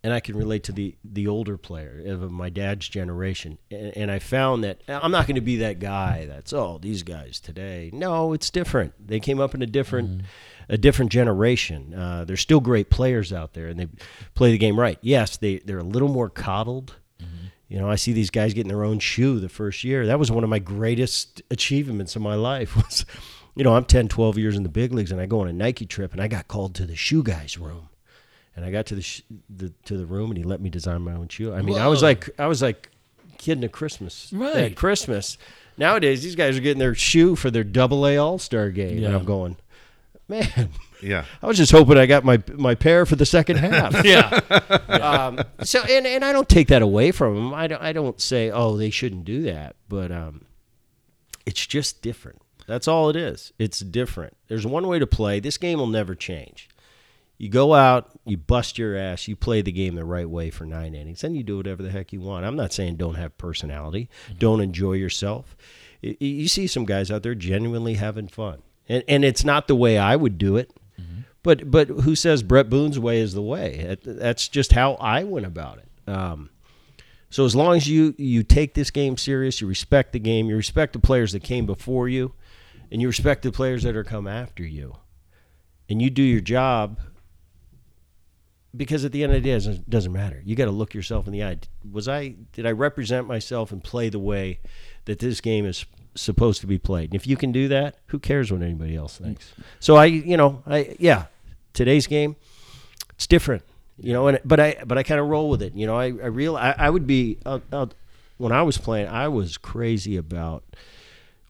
and 0.03 0.13
i 0.13 0.19
can 0.19 0.35
relate 0.35 0.63
to 0.63 0.71
the 0.71 0.95
the 1.03 1.27
older 1.27 1.57
player 1.57 2.03
of 2.05 2.29
my 2.31 2.49
dad's 2.49 2.87
generation. 2.87 3.57
And, 3.71 3.97
and 3.97 4.11
i 4.11 4.19
found 4.19 4.63
that 4.63 4.81
i'm 4.87 5.11
not 5.11 5.27
going 5.27 5.35
to 5.35 5.41
be 5.41 5.57
that 5.57 5.79
guy 5.79 6.25
that's 6.25 6.53
oh 6.53 6.77
these 6.81 7.03
guys 7.03 7.39
today. 7.39 7.89
No 7.93 8.33
it's 8.33 8.49
different. 8.49 9.07
They 9.07 9.19
came 9.19 9.39
up 9.39 9.55
in 9.55 9.61
a 9.61 9.67
different 9.67 10.23
a 10.69 10.77
different 10.77 11.11
generation 11.11 11.93
uh, 11.93 12.23
there's 12.25 12.41
still 12.41 12.59
great 12.59 12.89
players 12.89 13.31
out 13.33 13.53
there 13.53 13.67
and 13.67 13.79
they 13.79 13.87
play 14.35 14.51
the 14.51 14.57
game 14.57 14.79
right 14.79 14.97
yes 15.01 15.37
they 15.37 15.57
they're 15.59 15.79
a 15.79 15.83
little 15.83 16.09
more 16.09 16.29
coddled 16.29 16.95
you 17.69 17.79
know, 17.79 17.89
I 17.89 17.95
see 17.95 18.11
these 18.13 18.29
guys 18.29 18.53
getting 18.53 18.67
their 18.69 18.83
own 18.83 18.99
shoe 18.99 19.39
the 19.39 19.49
first 19.49 19.83
year. 19.83 20.05
That 20.05 20.19
was 20.19 20.29
one 20.29 20.43
of 20.43 20.49
my 20.49 20.59
greatest 20.59 21.41
achievements 21.49 22.15
in 22.15 22.21
my 22.21 22.35
life 22.35 22.75
was, 22.75 23.03
you 23.55 23.63
know, 23.63 23.75
I'm 23.75 23.85
10, 23.85 24.09
12 24.09 24.37
years 24.37 24.55
in 24.55 24.61
the 24.61 24.69
big 24.69 24.93
leagues 24.93 25.11
and 25.11 25.19
I 25.19 25.25
go 25.25 25.39
on 25.39 25.47
a 25.47 25.53
Nike 25.53 25.87
trip 25.87 26.11
and 26.13 26.21
I 26.21 26.27
got 26.27 26.47
called 26.47 26.75
to 26.75 26.85
the 26.85 26.95
shoe 26.95 27.23
guy's 27.23 27.57
room. 27.57 27.89
And 28.55 28.63
I 28.63 28.69
got 28.69 28.85
to 28.87 28.95
the, 28.95 29.01
sh- 29.01 29.23
the 29.49 29.69
to 29.85 29.97
the 29.97 30.05
room 30.05 30.29
and 30.29 30.37
he 30.37 30.43
let 30.43 30.61
me 30.61 30.69
design 30.69 31.01
my 31.01 31.13
own 31.13 31.29
shoe. 31.29 31.51
I 31.51 31.63
mean, 31.63 31.79
I 31.79 31.87
was 31.87 32.03
like 32.03 32.29
I 32.39 32.45
was 32.45 32.61
like 32.61 32.89
kid 33.39 33.63
at 33.63 33.71
Christmas. 33.71 34.31
Right. 34.31 34.55
At 34.55 34.75
Christmas. 34.75 35.39
Nowadays 35.75 36.21
these 36.21 36.35
guys 36.35 36.55
are 36.55 36.61
getting 36.61 36.77
their 36.77 36.93
shoe 36.93 37.35
for 37.35 37.49
their 37.49 37.63
double 37.63 38.05
A 38.05 38.17
all-star 38.17 38.69
game 38.69 38.91
and 38.91 38.99
Yeah. 39.01 39.15
I'm 39.15 39.25
going, 39.25 39.57
"Man, 40.27 40.69
Yeah. 41.01 41.25
I 41.41 41.47
was 41.47 41.57
just 41.57 41.71
hoping 41.71 41.97
I 41.97 42.05
got 42.05 42.23
my 42.23 42.41
my 42.53 42.75
pair 42.75 43.05
for 43.05 43.15
the 43.15 43.25
second 43.25 43.57
half." 43.67 44.03
Yeah. 44.05 44.27
um, 44.89 45.41
so 45.63 45.81
and, 45.81 46.05
and 46.07 46.23
I 46.23 46.31
don't 46.31 46.47
take 46.49 46.67
that 46.69 46.81
away 46.81 47.11
from 47.11 47.35
them. 47.35 47.53
I 47.53 47.67
don't 47.67 47.81
I 47.81 47.93
don't 47.93 48.19
say 48.21 48.49
oh 48.51 48.77
they 48.77 48.89
shouldn't 48.89 49.25
do 49.25 49.41
that, 49.43 49.75
but 49.89 50.11
um, 50.11 50.45
it's 51.45 51.65
just 51.65 52.01
different. 52.01 52.41
That's 52.67 52.87
all 52.87 53.09
it 53.09 53.15
is. 53.17 53.51
It's 53.59 53.79
different. 53.79 54.37
There's 54.47 54.65
one 54.65 54.87
way 54.87 54.97
to 54.99 55.07
play. 55.07 55.39
This 55.41 55.57
game 55.57 55.79
will 55.79 55.87
never 55.87 56.15
change. 56.15 56.69
You 57.37 57.49
go 57.49 57.73
out, 57.73 58.11
you 58.25 58.37
bust 58.37 58.77
your 58.77 58.95
ass, 58.95 59.27
you 59.27 59.35
play 59.35 59.61
the 59.61 59.71
game 59.71 59.95
the 59.95 60.05
right 60.05 60.29
way 60.29 60.49
for 60.49 60.65
nine 60.65 60.93
innings, 60.93 61.19
then 61.21 61.35
you 61.35 61.43
do 61.43 61.57
whatever 61.57 61.83
the 61.83 61.89
heck 61.91 62.13
you 62.13 62.21
want. 62.21 62.45
I'm 62.45 62.55
not 62.55 62.71
saying 62.71 62.95
don't 62.95 63.15
have 63.15 63.37
personality, 63.37 64.07
don't 64.37 64.61
enjoy 64.61 64.93
yourself. 64.93 65.57
Y- 66.01 66.15
y- 66.21 66.27
You 66.27 66.47
see 66.47 66.67
some 66.67 66.85
guys 66.85 67.11
out 67.11 67.23
there 67.23 67.35
genuinely 67.35 67.95
having 67.95 68.29
fun, 68.29 68.61
and 68.87 69.03
and 69.07 69.25
it's 69.25 69.43
not 69.43 69.67
the 69.67 69.75
way 69.75 69.97
I 69.97 70.15
would 70.15 70.37
do 70.37 70.57
it. 70.57 70.71
But 71.43 71.69
but 71.69 71.89
who 71.89 72.15
says 72.15 72.41
Bret 72.41 72.69
Boone's 72.69 72.97
way 72.97 73.19
is 73.19 73.33
the 73.33 73.41
way? 73.41 73.97
That's 74.01 74.47
just 74.47 74.71
how 74.71 74.93
I 74.93 75.25
went 75.25 75.45
about 75.45 75.79
it. 75.79 76.09
Um, 76.09 76.49
so 77.29 77.43
as 77.45 77.53
long 77.53 77.75
as 77.75 77.87
you 77.87 78.15
you 78.17 78.43
take 78.43 78.73
this 78.73 78.89
game 78.89 79.17
serious, 79.17 79.59
you 79.59 79.67
respect 79.67 80.13
the 80.13 80.19
game, 80.19 80.47
you 80.47 80.55
respect 80.55 80.93
the 80.93 80.99
players 80.99 81.33
that 81.33 81.43
came 81.43 81.65
before 81.65 82.07
you, 82.07 82.33
and 82.89 83.01
you 83.01 83.09
respect 83.09 83.43
the 83.43 83.51
players 83.51 83.83
that 83.83 83.95
are 83.95 84.05
come 84.05 84.25
after 84.25 84.63
you, 84.63 84.95
and 85.89 86.01
you 86.01 86.09
do 86.09 86.23
your 86.23 86.41
job. 86.41 86.99
Because 88.75 89.05
at 89.05 89.11
the 89.11 89.21
end 89.23 89.35
of 89.35 89.43
the 89.43 89.49
day, 89.49 89.69
it 89.69 89.87
doesn't 89.87 90.11
matter. 90.11 90.41
You 90.43 90.55
got 90.55 90.65
to 90.65 90.71
look 90.71 90.95
yourself 90.95 91.27
in 91.27 91.33
the 91.33 91.43
eye. 91.43 91.59
Was 91.91 92.07
I 92.07 92.35
did 92.53 92.65
I 92.65 92.71
represent 92.71 93.27
myself 93.27 93.71
and 93.71 93.83
play 93.83 94.09
the 94.09 94.17
way 94.17 94.61
that 95.05 95.19
this 95.19 95.41
game 95.41 95.65
is 95.65 95.85
supposed 96.15 96.61
to 96.61 96.67
be 96.67 96.77
played? 96.77 97.09
And 97.11 97.15
if 97.15 97.25
you 97.27 97.35
can 97.37 97.51
do 97.51 97.67
that, 97.69 97.95
who 98.07 98.19
cares 98.19 98.51
what 98.51 98.61
anybody 98.61 98.95
else 98.95 99.17
thinks? 99.17 99.53
So 99.79 99.95
I, 99.95 100.05
you 100.05 100.37
know, 100.37 100.63
I 100.67 100.95
yeah, 100.99 101.25
today's 101.73 102.07
game, 102.07 102.35
it's 103.11 103.27
different, 103.27 103.63
you 103.97 104.13
know. 104.13 104.27
And 104.27 104.39
but 104.45 104.59
I 104.59 104.77
but 104.85 104.97
I 104.97 105.03
kind 105.03 105.19
of 105.19 105.27
roll 105.27 105.49
with 105.49 105.61
it. 105.61 105.73
You 105.75 105.87
know, 105.87 105.95
I 105.97 106.05
I 106.05 106.27
real 106.27 106.55
I, 106.55 106.75
I 106.77 106.89
would 106.89 107.07
be 107.07 107.37
uh, 107.45 107.59
uh, 107.71 107.87
when 108.37 108.51
I 108.51 108.61
was 108.63 108.77
playing, 108.77 109.07
I 109.07 109.27
was 109.27 109.57
crazy 109.57 110.17
about 110.17 110.63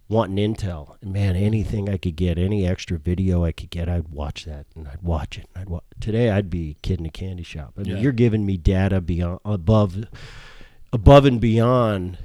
wanting 0.10 0.54
intel. 0.54 0.96
And 1.02 1.14
man, 1.14 1.36
anything 1.36 1.90
I 1.90 1.98
could 1.98 2.16
get, 2.16 2.38
any 2.38 2.68
extra 2.68 3.00
video 3.00 3.44
I 3.46 3.52
could 3.52 3.70
get, 3.70 3.88
I'd 3.90 4.10
watch 4.10 4.46
that 4.46 4.66
and 4.76 4.88
I'd 4.88 5.02
watch 5.02 5.38
it. 5.38 5.48
And 5.56 5.62
I'd 5.62 5.70
wa- 5.70 5.80
today 6.00 6.30
I'd 6.30 6.50
be 6.50 6.72
a 6.72 6.82
kid 6.82 7.00
in 7.00 7.06
a 7.06 7.10
candy 7.10 7.42
shop. 7.44 7.74
I 7.78 7.84
mean, 7.84 7.96
Yeah. 7.96 8.02
you're 8.02 8.12
giving 8.12 8.46
me 8.46 8.58
data 8.58 9.00
beyond 9.02 9.40
above 9.46 10.06
above 10.92 11.26
and 11.26 11.40
beyond 11.40 12.18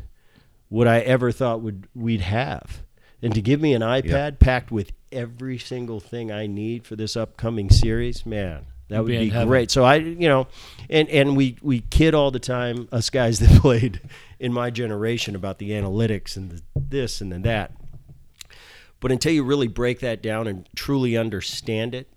what 0.69 0.87
I 0.87 1.01
ever 1.01 1.33
thought 1.33 1.61
would 1.61 1.89
we'd 1.95 2.21
have. 2.23 2.83
And 3.21 3.35
to 3.35 3.43
give 3.43 3.61
me 3.61 3.75
an 3.75 3.83
iPad 3.83 4.39
packed 4.39 4.71
with 4.71 4.93
every 5.11 5.59
single 5.59 6.01
thing 6.01 6.31
I 6.31 6.47
need 6.47 6.87
for 6.87 6.95
this 6.95 7.17
upcoming 7.17 7.69
series, 7.71 8.25
man, 8.25 8.67
that 8.89 8.99
You'd 8.99 9.07
be 9.07 9.31
be 9.31 9.45
great. 9.45 9.71
So 9.71 9.85
I, 9.85 9.97
you 9.97 10.29
know, 10.29 10.47
and 10.89 11.09
and 11.09 11.37
we 11.37 11.57
we 11.61 11.81
kid 11.81 12.15
all 12.15 12.31
the 12.31 12.39
time 12.39 12.89
us 12.93 13.11
guys 13.11 13.41
that 13.41 13.51
played 13.61 14.01
in 14.39 14.53
my 14.53 14.71
generation 14.71 15.35
about 15.35 15.59
the 15.59 15.71
analytics 15.71 16.37
and 16.37 16.51
the 16.51 16.63
this 16.75 17.21
and 17.21 17.33
the 17.33 17.39
that. 17.41 17.73
But 19.01 19.13
until 19.13 19.33
you 19.33 19.45
really 19.45 19.69
break 19.69 20.01
that 20.01 20.23
down 20.23 20.47
and 20.47 20.69
truly 20.75 21.17
understand 21.17 21.95
it, 21.95 22.09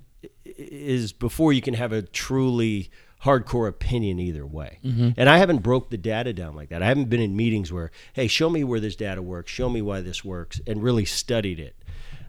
is 0.45 1.13
before 1.13 1.53
you 1.53 1.61
can 1.61 1.73
have 1.75 1.91
a 1.91 2.01
truly 2.01 2.89
hardcore 3.23 3.67
opinion 3.67 4.19
either 4.19 4.45
way. 4.45 4.79
And 5.17 5.29
I 5.29 5.37
haven't 5.37 5.59
broke 5.59 5.89
the 5.91 5.97
data 5.97 6.33
down 6.33 6.55
like 6.55 6.69
that. 6.69 6.81
I 6.81 6.87
haven't 6.87 7.09
been 7.09 7.21
in 7.21 7.35
meetings 7.35 7.71
where, 7.71 7.91
hey, 8.13 8.27
show 8.27 8.49
me 8.49 8.63
where 8.63 8.79
this 8.79 8.95
data 8.95 9.21
works, 9.21 9.51
show 9.51 9.69
me 9.69 9.81
why 9.81 10.01
this 10.01 10.23
works, 10.25 10.59
and 10.65 10.81
really 10.81 11.05
studied 11.05 11.59
it. 11.59 11.75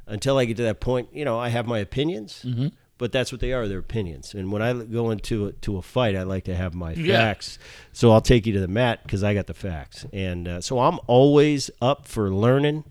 Until 0.06 0.36
I 0.36 0.44
get 0.44 0.56
to 0.58 0.64
that 0.64 0.80
point, 0.80 1.08
you 1.12 1.24
know, 1.24 1.38
I 1.38 1.48
have 1.48 1.66
my 1.66 1.78
opinions, 1.78 2.44
but 2.98 3.10
that's 3.12 3.32
what 3.32 3.40
they 3.40 3.52
are, 3.52 3.66
they're 3.68 3.78
opinions. 3.78 4.34
And 4.34 4.52
when 4.52 4.60
I 4.60 4.72
go 4.74 5.10
into 5.10 5.46
a, 5.46 5.52
to 5.52 5.78
a 5.78 5.82
fight, 5.82 6.14
I 6.14 6.24
like 6.24 6.44
to 6.44 6.54
have 6.54 6.74
my 6.74 6.92
Yeah. 6.92 7.16
facts. 7.16 7.58
So 7.92 8.10
I'll 8.10 8.20
take 8.20 8.44
you 8.46 8.52
to 8.52 8.60
the 8.60 8.68
mat 8.68 9.00
because 9.04 9.24
I 9.24 9.32
got 9.32 9.46
the 9.46 9.54
facts. 9.54 10.04
And 10.12 10.46
uh, 10.46 10.60
so 10.60 10.78
I'm 10.80 10.98
always 11.06 11.70
up 11.80 12.06
for 12.06 12.30
learning 12.34 12.84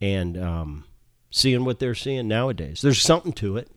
and 0.00 0.36
um, 0.42 0.84
seeing 1.30 1.64
what 1.64 1.78
they're 1.80 1.94
seeing 1.94 2.28
nowadays. 2.28 2.80
There's 2.82 3.02
something 3.02 3.32
to 3.34 3.56
it. 3.56 3.68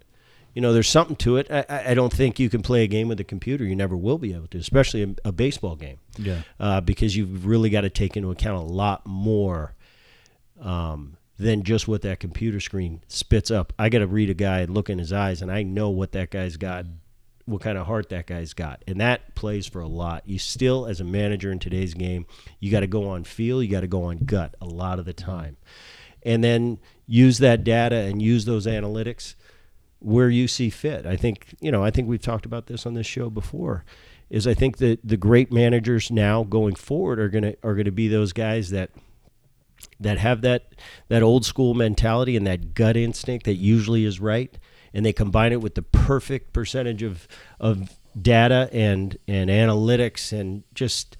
You 0.54 0.62
know, 0.62 0.74
there's 0.74 0.90
something 0.90 1.16
to 1.18 1.38
it. 1.38 1.48
I- 1.50 1.92
I, 1.92 1.94
don't 1.94 2.12
think 2.12 2.38
you 2.40 2.50
can 2.50 2.62
play 2.62 2.84
a 2.84 2.88
game 2.88 3.08
with 3.08 3.20
a 3.20 3.24
computer. 3.24 3.64
You 3.64 3.76
never 3.76 3.96
will 3.96 4.18
be 4.18 4.34
able 4.34 4.48
to, 4.48 4.58
especially 4.58 5.04
a, 5.04 5.30
a 5.30 5.32
baseball 5.32 5.76
game, 5.78 6.00
Yeah. 6.18 6.42
uh, 6.60 6.82
because 6.82 7.16
you've 7.16 7.46
really 7.46 7.70
got 7.70 7.82
to 7.82 7.90
take 7.90 8.18
into 8.18 8.32
account 8.32 8.58
a 8.58 8.66
lot 8.74 9.06
more 9.06 9.74
um, 10.60 11.18
than 11.40 11.64
just 11.64 11.88
what 11.88 12.02
that 12.04 12.20
computer 12.20 12.60
screen 12.60 13.02
spits 13.08 13.50
up. 13.50 13.74
I 13.80 13.90
got 13.90 14.00
to 14.00 14.08
read 14.08 14.30
a 14.30 14.34
guy 14.34 14.60
and 14.60 14.74
look 14.74 14.90
in 14.90 15.00
his 15.00 15.14
eyes, 15.14 15.42
and 15.42 15.52
I 15.52 15.64
know 15.64 15.90
what 15.90 16.12
that 16.12 16.30
guy's 16.32 16.58
got, 16.58 16.86
what 17.46 17.62
kind 17.62 17.78
of 17.78 17.88
heart 17.88 18.10
that 18.10 18.28
guy's 18.28 18.54
got, 18.54 18.84
and 18.88 19.00
that 19.02 19.34
plays 19.36 19.66
for 19.68 19.82
a 19.82 19.88
lot. 19.88 20.24
You 20.28 20.38
still, 20.38 20.86
as 20.86 21.00
a 21.00 21.06
manager 21.06 21.52
in 21.52 21.60
today's 21.60 21.94
game, 21.94 22.26
you 22.60 22.70
got 22.72 22.82
to 22.82 22.88
go 22.88 23.08
on 23.10 23.24
feel, 23.24 23.64
you 23.64 23.70
got 23.72 23.82
to 23.82 23.88
go 23.88 24.04
on 24.04 24.18
gut 24.20 24.56
a 24.62 24.66
lot 24.66 25.00
of 25.00 25.06
the 25.06 25.14
time, 25.14 25.58
and 26.24 26.44
then 26.44 26.78
use 27.08 27.40
that 27.40 27.64
data 27.64 27.96
and 27.96 28.22
use 28.22 28.46
those 28.46 28.68
analytics 28.68 29.36
where 30.02 30.30
you 30.30 30.48
see 30.48 30.70
fit. 30.70 31.06
I 31.06 31.16
think 31.16 31.56
you 31.62 31.72
know. 31.72 31.84
I 31.84 31.92
think 31.92 32.08
we've 32.08 32.22
talked 32.22 32.46
about 32.46 32.68
this 32.68 32.86
on 32.86 32.94
this 32.94 33.08
show 33.08 33.30
before. 33.30 33.86
Is 34.30 34.48
I 34.48 34.54
think 34.54 34.78
that 34.78 35.00
the 35.04 35.18
great 35.18 35.52
managers 35.52 36.10
now 36.10 36.44
going 36.44 36.76
forward 36.76 37.20
are 37.20 37.30
gonna 37.30 37.54
are 37.64 37.76
gonna 37.76 37.92
be 37.92 38.08
those 38.08 38.34
guys 38.34 38.70
that 38.72 38.90
that 40.00 40.18
have 40.18 40.42
that 40.42 40.74
that 41.08 41.24
old 41.24 41.46
school 41.46 41.74
mentality 41.74 42.36
and 42.36 42.46
that 42.48 42.74
gut 42.74 42.98
instinct 42.98 43.46
that 43.46 43.56
usually 43.56 44.06
is 44.06 44.20
right, 44.20 44.58
and 44.94 45.06
they 45.06 45.14
combine 45.14 45.52
it 45.52 45.62
with 45.62 45.76
the 45.76 45.82
perfect 45.82 46.54
percentage 46.54 47.04
of 47.04 47.28
of 47.60 47.98
data 48.20 48.70
and 48.72 49.18
and 49.28 49.50
analytics 49.50 50.38
and 50.38 50.64
just 50.74 51.18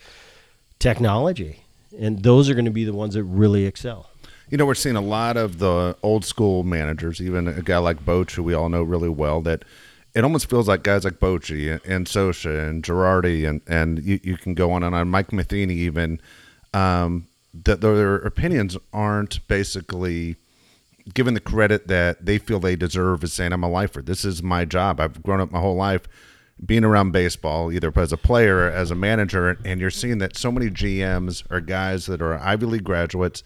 technology, 0.80 1.64
and 1.98 2.24
those 2.24 2.50
are 2.50 2.54
going 2.54 2.66
to 2.66 2.72
be 2.72 2.84
the 2.84 2.94
ones 2.94 3.14
that 3.14 3.24
really 3.24 3.66
excel. 3.66 4.11
You 4.52 4.58
know, 4.58 4.66
we're 4.66 4.76
seeing 4.76 4.98
a 4.98 5.02
lot 5.02 5.38
of 5.38 5.60
the 5.60 5.96
old 6.04 6.26
school 6.26 6.64
managers, 6.64 7.22
even 7.22 7.48
a 7.48 7.62
guy 7.62 7.78
like 7.78 8.06
Boch, 8.06 8.32
who 8.32 8.44
we 8.44 8.54
all 8.54 8.68
know 8.68 8.84
really 8.84 9.08
well, 9.08 9.40
that 9.42 9.64
it 10.14 10.26
almost 10.26 10.50
feels 10.50 10.68
like 10.68 10.84
guys 10.84 11.06
like 11.06 11.22
Bochy 11.22 11.72
and, 11.72 11.82
and 11.86 12.06
Scioscia 12.06 12.68
and 12.68 12.84
Girardi 12.84 13.48
and, 13.48 13.62
and 13.66 14.04
you, 14.04 14.20
you 14.22 14.36
can 14.36 14.54
go 14.54 14.74
on 14.74 14.84
and 14.84 14.94
on, 14.94 15.08
Mike 15.08 15.32
Matheny 15.32 15.76
even, 15.76 16.20
um, 16.74 17.28
that 17.64 17.80
their 17.80 18.16
opinions 18.16 18.76
aren't 18.92 19.46
basically 19.48 20.36
given 21.14 21.34
the 21.34 21.40
credit 21.40 21.88
that 21.88 22.26
they 22.26 22.38
feel 22.38 22.60
they 22.60 22.76
deserve 22.76 23.24
as 23.24 23.32
saying, 23.32 23.54
I'm 23.54 23.64
a 23.64 23.70
lifer. 23.70 24.02
This 24.02 24.26
is 24.26 24.44
my 24.44 24.66
job. 24.66 25.00
I've 25.00 25.24
grown 25.24 25.40
up 25.40 25.52
my 25.52 25.60
whole 25.62 25.76
life 25.78 26.10
being 26.64 26.84
around 26.84 27.12
baseball, 27.12 27.72
either 27.72 27.92
as 27.96 28.12
a 28.12 28.18
player, 28.18 28.70
as 28.70 28.92
a 28.92 28.96
manager, 28.96 29.58
and 29.66 29.80
you're 29.80 29.90
seeing 29.90 30.18
that 30.20 30.38
so 30.38 30.52
many 30.52 30.70
GMs 30.70 31.50
are 31.50 31.62
guys 31.62 32.06
that 32.06 32.22
are 32.22 32.38
Ivy 32.38 32.66
League 32.66 32.84
graduates, 32.84 33.44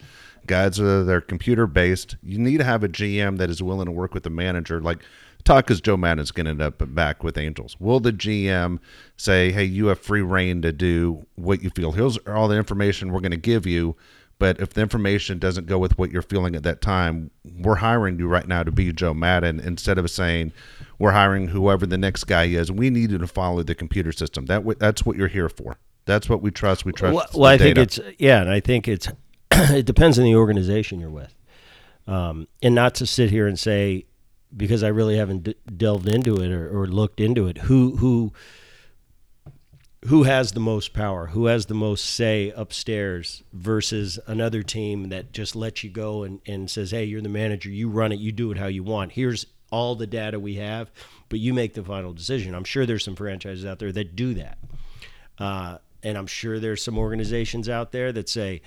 guys 0.47 0.79
uh, 0.79 1.03
that 1.03 1.13
are 1.13 1.21
computer 1.21 1.67
based. 1.67 2.15
You 2.23 2.37
need 2.37 2.57
to 2.57 2.63
have 2.63 2.83
a 2.83 2.89
GM 2.89 3.37
that 3.37 3.49
is 3.49 3.61
willing 3.61 3.85
to 3.85 3.91
work 3.91 4.13
with 4.13 4.23
the 4.23 4.29
manager. 4.29 4.81
Like 4.81 5.03
talk 5.43 5.69
is 5.71 5.81
Joe 5.81 5.97
Maddon's 5.97 6.31
going 6.31 6.45
to 6.45 6.51
end 6.51 6.61
up 6.61 6.81
back 6.93 7.23
with 7.23 7.37
Angels. 7.37 7.77
Will 7.79 7.99
the 7.99 8.11
GM 8.11 8.79
say, 9.17 9.51
"Hey, 9.51 9.63
you 9.63 9.87
have 9.87 9.99
free 9.99 10.21
reign 10.21 10.61
to 10.61 10.71
do 10.71 11.25
what 11.35 11.61
you 11.63 11.69
feel. 11.69 11.91
Here's 11.91 12.17
all 12.27 12.47
the 12.47 12.57
information 12.57 13.11
we're 13.11 13.21
going 13.21 13.31
to 13.31 13.37
give 13.37 13.65
you." 13.65 13.95
But 14.37 14.59
if 14.59 14.73
the 14.73 14.81
information 14.81 15.39
doesn't 15.39 15.65
go 15.65 15.77
with 15.77 15.97
what 15.97 16.11
you're 16.11 16.21
feeling 16.21 16.55
at 16.55 16.63
that 16.63 16.81
time, 16.81 17.31
we're 17.57 17.75
hiring 17.75 18.19
you 18.19 18.27
right 18.27 18.45
now 18.45 18.63
to 18.63 18.71
be 18.71 18.91
Joe 18.91 19.13
Maddon 19.13 19.61
instead 19.61 19.97
of 19.97 20.09
saying 20.11 20.51
we're 20.99 21.11
hiring 21.11 21.47
whoever 21.47 21.85
the 21.85 21.97
next 21.97 22.25
guy 22.25 22.45
is. 22.45 22.69
We 22.71 22.89
need 22.89 23.11
you 23.11 23.17
to 23.17 23.27
follow 23.27 23.63
the 23.63 23.75
computer 23.75 24.11
system. 24.11 24.47
That 24.47 24.57
w- 24.57 24.77
that's 24.77 25.05
what 25.05 25.15
you're 25.15 25.29
here 25.29 25.47
for. 25.47 25.77
That's 26.05 26.29
what 26.29 26.41
we 26.41 26.51
trust. 26.51 26.85
We 26.85 26.91
trust. 26.91 27.15
Well, 27.15 27.27
well 27.33 27.51
I 27.51 27.57
data. 27.57 27.63
think 27.63 27.77
it's 27.77 28.19
yeah, 28.19 28.41
and 28.41 28.49
I 28.49 28.59
think 28.59 28.87
it's 28.87 29.07
it 29.75 29.85
depends 29.85 30.17
on 30.17 30.25
the 30.25 30.35
organization 30.35 30.99
you're 30.99 31.09
with, 31.09 31.35
um, 32.07 32.47
and 32.61 32.75
not 32.75 32.95
to 32.95 33.05
sit 33.05 33.29
here 33.31 33.47
and 33.47 33.59
say 33.59 34.05
because 34.55 34.83
I 34.83 34.87
really 34.87 35.17
haven't 35.17 35.43
d- 35.43 35.55
delved 35.75 36.07
into 36.07 36.37
it 36.37 36.51
or, 36.51 36.69
or 36.69 36.87
looked 36.87 37.19
into 37.19 37.47
it 37.47 37.57
who 37.59 37.97
who 37.97 38.33
who 40.05 40.23
has 40.23 40.51
the 40.51 40.59
most 40.59 40.93
power, 40.93 41.27
who 41.27 41.47
has 41.47 41.65
the 41.65 41.73
most 41.73 42.05
say 42.05 42.53
upstairs 42.55 43.41
versus 43.53 44.19
another 44.27 44.61
team 44.61 45.09
that 45.09 45.31
just 45.31 45.55
lets 45.55 45.83
you 45.83 45.89
go 45.89 46.21
and, 46.21 46.41
and 46.45 46.69
says, 46.69 46.91
hey, 46.91 47.03
you're 47.03 47.21
the 47.21 47.29
manager, 47.29 47.69
you 47.69 47.89
run 47.89 48.11
it, 48.11 48.19
you 48.19 48.31
do 48.31 48.51
it 48.51 48.57
how 48.57 48.67
you 48.67 48.83
want. 48.83 49.13
Here's 49.13 49.47
all 49.71 49.95
the 49.95 50.05
data 50.05 50.39
we 50.39 50.55
have, 50.55 50.91
but 51.27 51.39
you 51.39 51.55
make 51.55 51.73
the 51.73 51.83
final 51.83 52.13
decision. 52.13 52.53
I'm 52.53 52.63
sure 52.63 52.85
there's 52.85 53.03
some 53.03 53.15
franchises 53.15 53.65
out 53.65 53.79
there 53.79 53.91
that 53.93 54.15
do 54.15 54.35
that. 54.35 54.59
Uh, 55.39 55.77
and 56.03 56.19
I'm 56.19 56.27
sure 56.27 56.59
there's 56.59 56.83
some 56.83 56.99
organizations 56.99 57.67
out 57.67 57.91
there 57.91 58.11
that 58.11 58.29
say, 58.29 58.61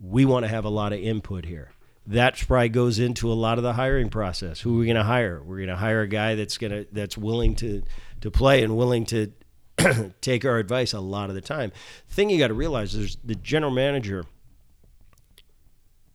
we 0.00 0.24
want 0.24 0.44
to 0.44 0.48
have 0.48 0.64
a 0.64 0.70
lot 0.70 0.92
of 0.92 0.98
input 1.00 1.44
here. 1.44 1.70
That 2.06 2.36
probably 2.38 2.70
goes 2.70 2.98
into 2.98 3.30
a 3.30 3.34
lot 3.34 3.58
of 3.58 3.64
the 3.64 3.74
hiring 3.74 4.08
process. 4.08 4.60
Who 4.60 4.74
are 4.76 4.78
we 4.80 4.86
going 4.86 4.96
to 4.96 5.04
hire? 5.04 5.40
We're 5.42 5.58
going 5.58 5.68
to 5.68 5.76
hire 5.76 6.00
a 6.00 6.08
guy 6.08 6.34
that's 6.34 6.58
going 6.58 6.72
to 6.72 6.86
that's 6.90 7.16
willing 7.16 7.54
to 7.56 7.82
to 8.22 8.30
play 8.30 8.62
and 8.64 8.76
willing 8.76 9.04
to 9.06 9.32
take 10.20 10.44
our 10.44 10.58
advice 10.58 10.92
a 10.92 11.00
lot 11.00 11.28
of 11.28 11.34
the 11.34 11.40
time. 11.40 11.72
thing 12.08 12.30
you 12.30 12.38
got 12.38 12.48
to 12.48 12.54
realize 12.54 12.94
is 12.94 13.16
the 13.24 13.34
general 13.34 13.70
manager 13.72 14.24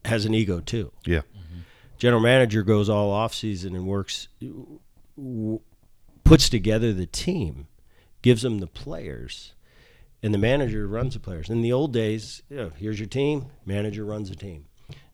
has 0.05 0.25
an 0.25 0.33
ego 0.33 0.59
too. 0.59 0.91
yeah. 1.05 1.19
Mm-hmm. 1.19 1.59
General 1.97 2.21
manager 2.21 2.61
goes 2.61 2.89
all 2.89 3.09
off 3.09 3.33
season 3.33 3.75
and 3.75 3.87
works, 3.87 4.27
w- 5.17 5.61
puts 6.23 6.49
together 6.49 6.91
the 6.93 7.05
team, 7.07 7.67
gives 8.21 8.41
them 8.43 8.59
the 8.59 8.67
players, 8.67 9.53
and 10.25 10.33
the 10.33 10.39
manager 10.39 10.87
runs 10.87 11.13
the 11.13 11.19
players. 11.19 11.51
In 11.51 11.61
the 11.61 11.71
old 11.71 11.93
days, 11.93 12.41
you 12.49 12.57
know, 12.57 12.71
here's 12.75 12.99
your 12.99 13.07
team, 13.07 13.45
manager 13.63 14.03
runs 14.03 14.27
the 14.27 14.35
team. 14.35 14.65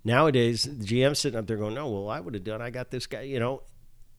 Nowadays, 0.05 0.63
the 0.63 0.85
GM's 0.85 1.19
sitting 1.19 1.37
up 1.37 1.47
there 1.47 1.57
going, 1.57 1.73
"No, 1.73 1.89
well, 1.89 2.09
I 2.09 2.21
would 2.21 2.33
have 2.33 2.45
done. 2.45 2.61
I 2.61 2.69
got 2.69 2.91
this 2.91 3.07
guy. 3.07 3.23
You 3.23 3.37
know, 3.37 3.61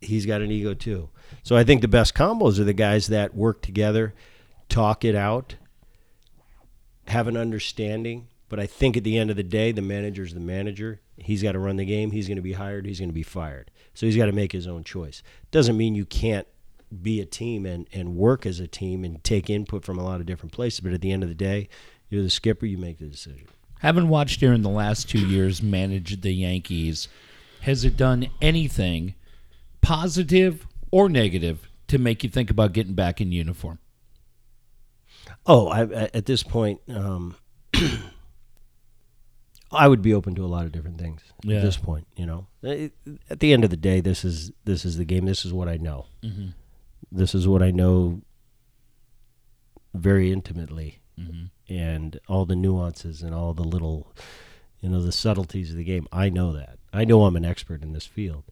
he's 0.02 0.26
got 0.26 0.42
an 0.42 0.50
ego 0.50 0.74
too. 0.74 1.09
So 1.44 1.57
I 1.57 1.64
think 1.64 1.81
the 1.81 1.88
best 1.88 2.14
combos 2.14 2.59
are 2.59 2.64
the 2.64 2.74
guys 2.74 3.07
that 3.07 3.35
work 3.35 3.62
together, 3.62 4.12
talk 4.68 5.02
it 5.02 5.14
out, 5.14 5.55
have 7.09 7.26
an 7.26 7.38
understanding. 7.38 8.28
But 8.50 8.61
I 8.61 8.66
think 8.66 8.98
at 8.98 9.02
the 9.02 9.16
end 9.16 9.31
of 9.31 9.37
the 9.37 9.42
day, 9.42 9.72
the 9.72 9.81
manager's 9.81 10.35
the 10.35 10.40
manager. 10.40 11.00
He's 11.16 11.42
got 11.42 11.52
to 11.52 11.59
run 11.59 11.76
the 11.76 11.87
game. 11.87 12.11
He's 12.11 12.28
going 12.28 12.37
to 12.37 12.42
be 12.42 12.52
hired. 12.52 12.85
He's 12.85 12.98
going 12.98 13.09
to 13.09 13.14
be 13.14 13.22
fired. 13.22 13.70
So 13.94 14.05
he's 14.05 14.16
got 14.16 14.26
to 14.26 14.33
make 14.33 14.52
his 14.52 14.66
own 14.66 14.85
choice. 14.85 15.22
Doesn't 15.50 15.78
mean 15.78 15.94
you 15.94 16.05
can't 16.05 16.46
be 17.00 17.20
a 17.20 17.26
team 17.26 17.64
and, 17.64 17.88
and 17.92 18.16
work 18.16 18.44
as 18.44 18.61
a 18.61 18.66
team 18.66 19.05
and 19.05 19.22
take 19.24 19.48
input 19.48 19.85
from 19.85 19.98
a 19.98 20.05
lot 20.05 20.20
of 20.20 20.26
different 20.26 20.52
places. 20.52 20.81
But 20.81 20.92
at 20.92 21.00
the 21.00 21.12
end 21.12 21.22
of 21.22 21.28
the 21.28 21.35
day, 21.35 21.68
you're 22.09 22.22
the 22.22 22.31
skipper. 22.31 22.66
You 22.66 22.78
make 22.78 22.98
the 22.98 23.07
decision. 23.07 23.46
Having 23.81 24.09
watched 24.09 24.40
here 24.40 24.52
in 24.52 24.62
the 24.62 24.68
last 24.68 25.09
two 25.09 25.26
years 25.26 25.62
manage 25.62 26.20
the 26.20 26.33
Yankees, 26.33 27.09
has 27.62 27.85
it 27.85 27.96
done 27.96 28.28
anything 28.40 29.14
positive 29.81 30.66
or 30.90 31.09
negative 31.09 31.68
to 31.88 31.98
make 31.98 32.22
you 32.22 32.31
think 32.31 32.50
about 32.50 32.72
getting 32.72 32.94
back 32.94 33.20
in 33.20 33.33
uniform? 33.33 33.78
Oh, 35.46 35.68
I, 35.68 35.83
at 36.14 36.26
this 36.26 36.42
point, 36.42 36.81
um, 36.88 37.35
I 39.72 39.88
would 39.88 40.02
be 40.02 40.14
open 40.14 40.35
to 40.37 40.44
a 40.44 40.46
lot 40.46 40.66
of 40.66 40.72
different 40.72 40.98
things. 40.98 41.22
Yeah. 41.42 41.57
At 41.57 41.62
this 41.62 41.76
point, 41.76 42.07
you 42.14 42.26
know, 42.26 42.46
at 42.62 43.40
the 43.40 43.52
end 43.52 43.64
of 43.64 43.70
the 43.70 43.76
day, 43.76 44.00
this 44.00 44.24
is 44.24 44.52
this 44.64 44.85
is 44.85 44.96
the 44.96 45.05
game. 45.05 45.24
This 45.24 45.44
is 45.44 45.52
what 45.52 45.68
I 45.68 45.76
know. 45.78 46.07
Mm-hmm. 46.22 46.50
This 47.14 47.35
is 47.35 47.46
what 47.46 47.62
I 47.62 47.70
know 47.70 48.22
very 49.94 50.33
intimately, 50.33 50.98
Mm-hmm. 51.20 51.72
and 51.72 52.18
all 52.27 52.46
the 52.46 52.57
nuances 52.57 53.20
and 53.22 53.35
all 53.35 53.53
the 53.53 53.62
little, 53.62 54.11
you 54.81 54.88
know, 54.88 55.03
the 55.03 55.12
subtleties 55.12 55.70
of 55.70 55.77
the 55.77 55.85
game. 55.85 56.09
I 56.11 56.31
know 56.31 56.55
that. 56.55 56.79
I 56.90 57.05
know 57.05 57.25
I'm 57.27 57.37
an 57.37 57.44
expert 57.44 57.83
in 57.83 57.92
this 57.92 58.07
field. 58.07 58.44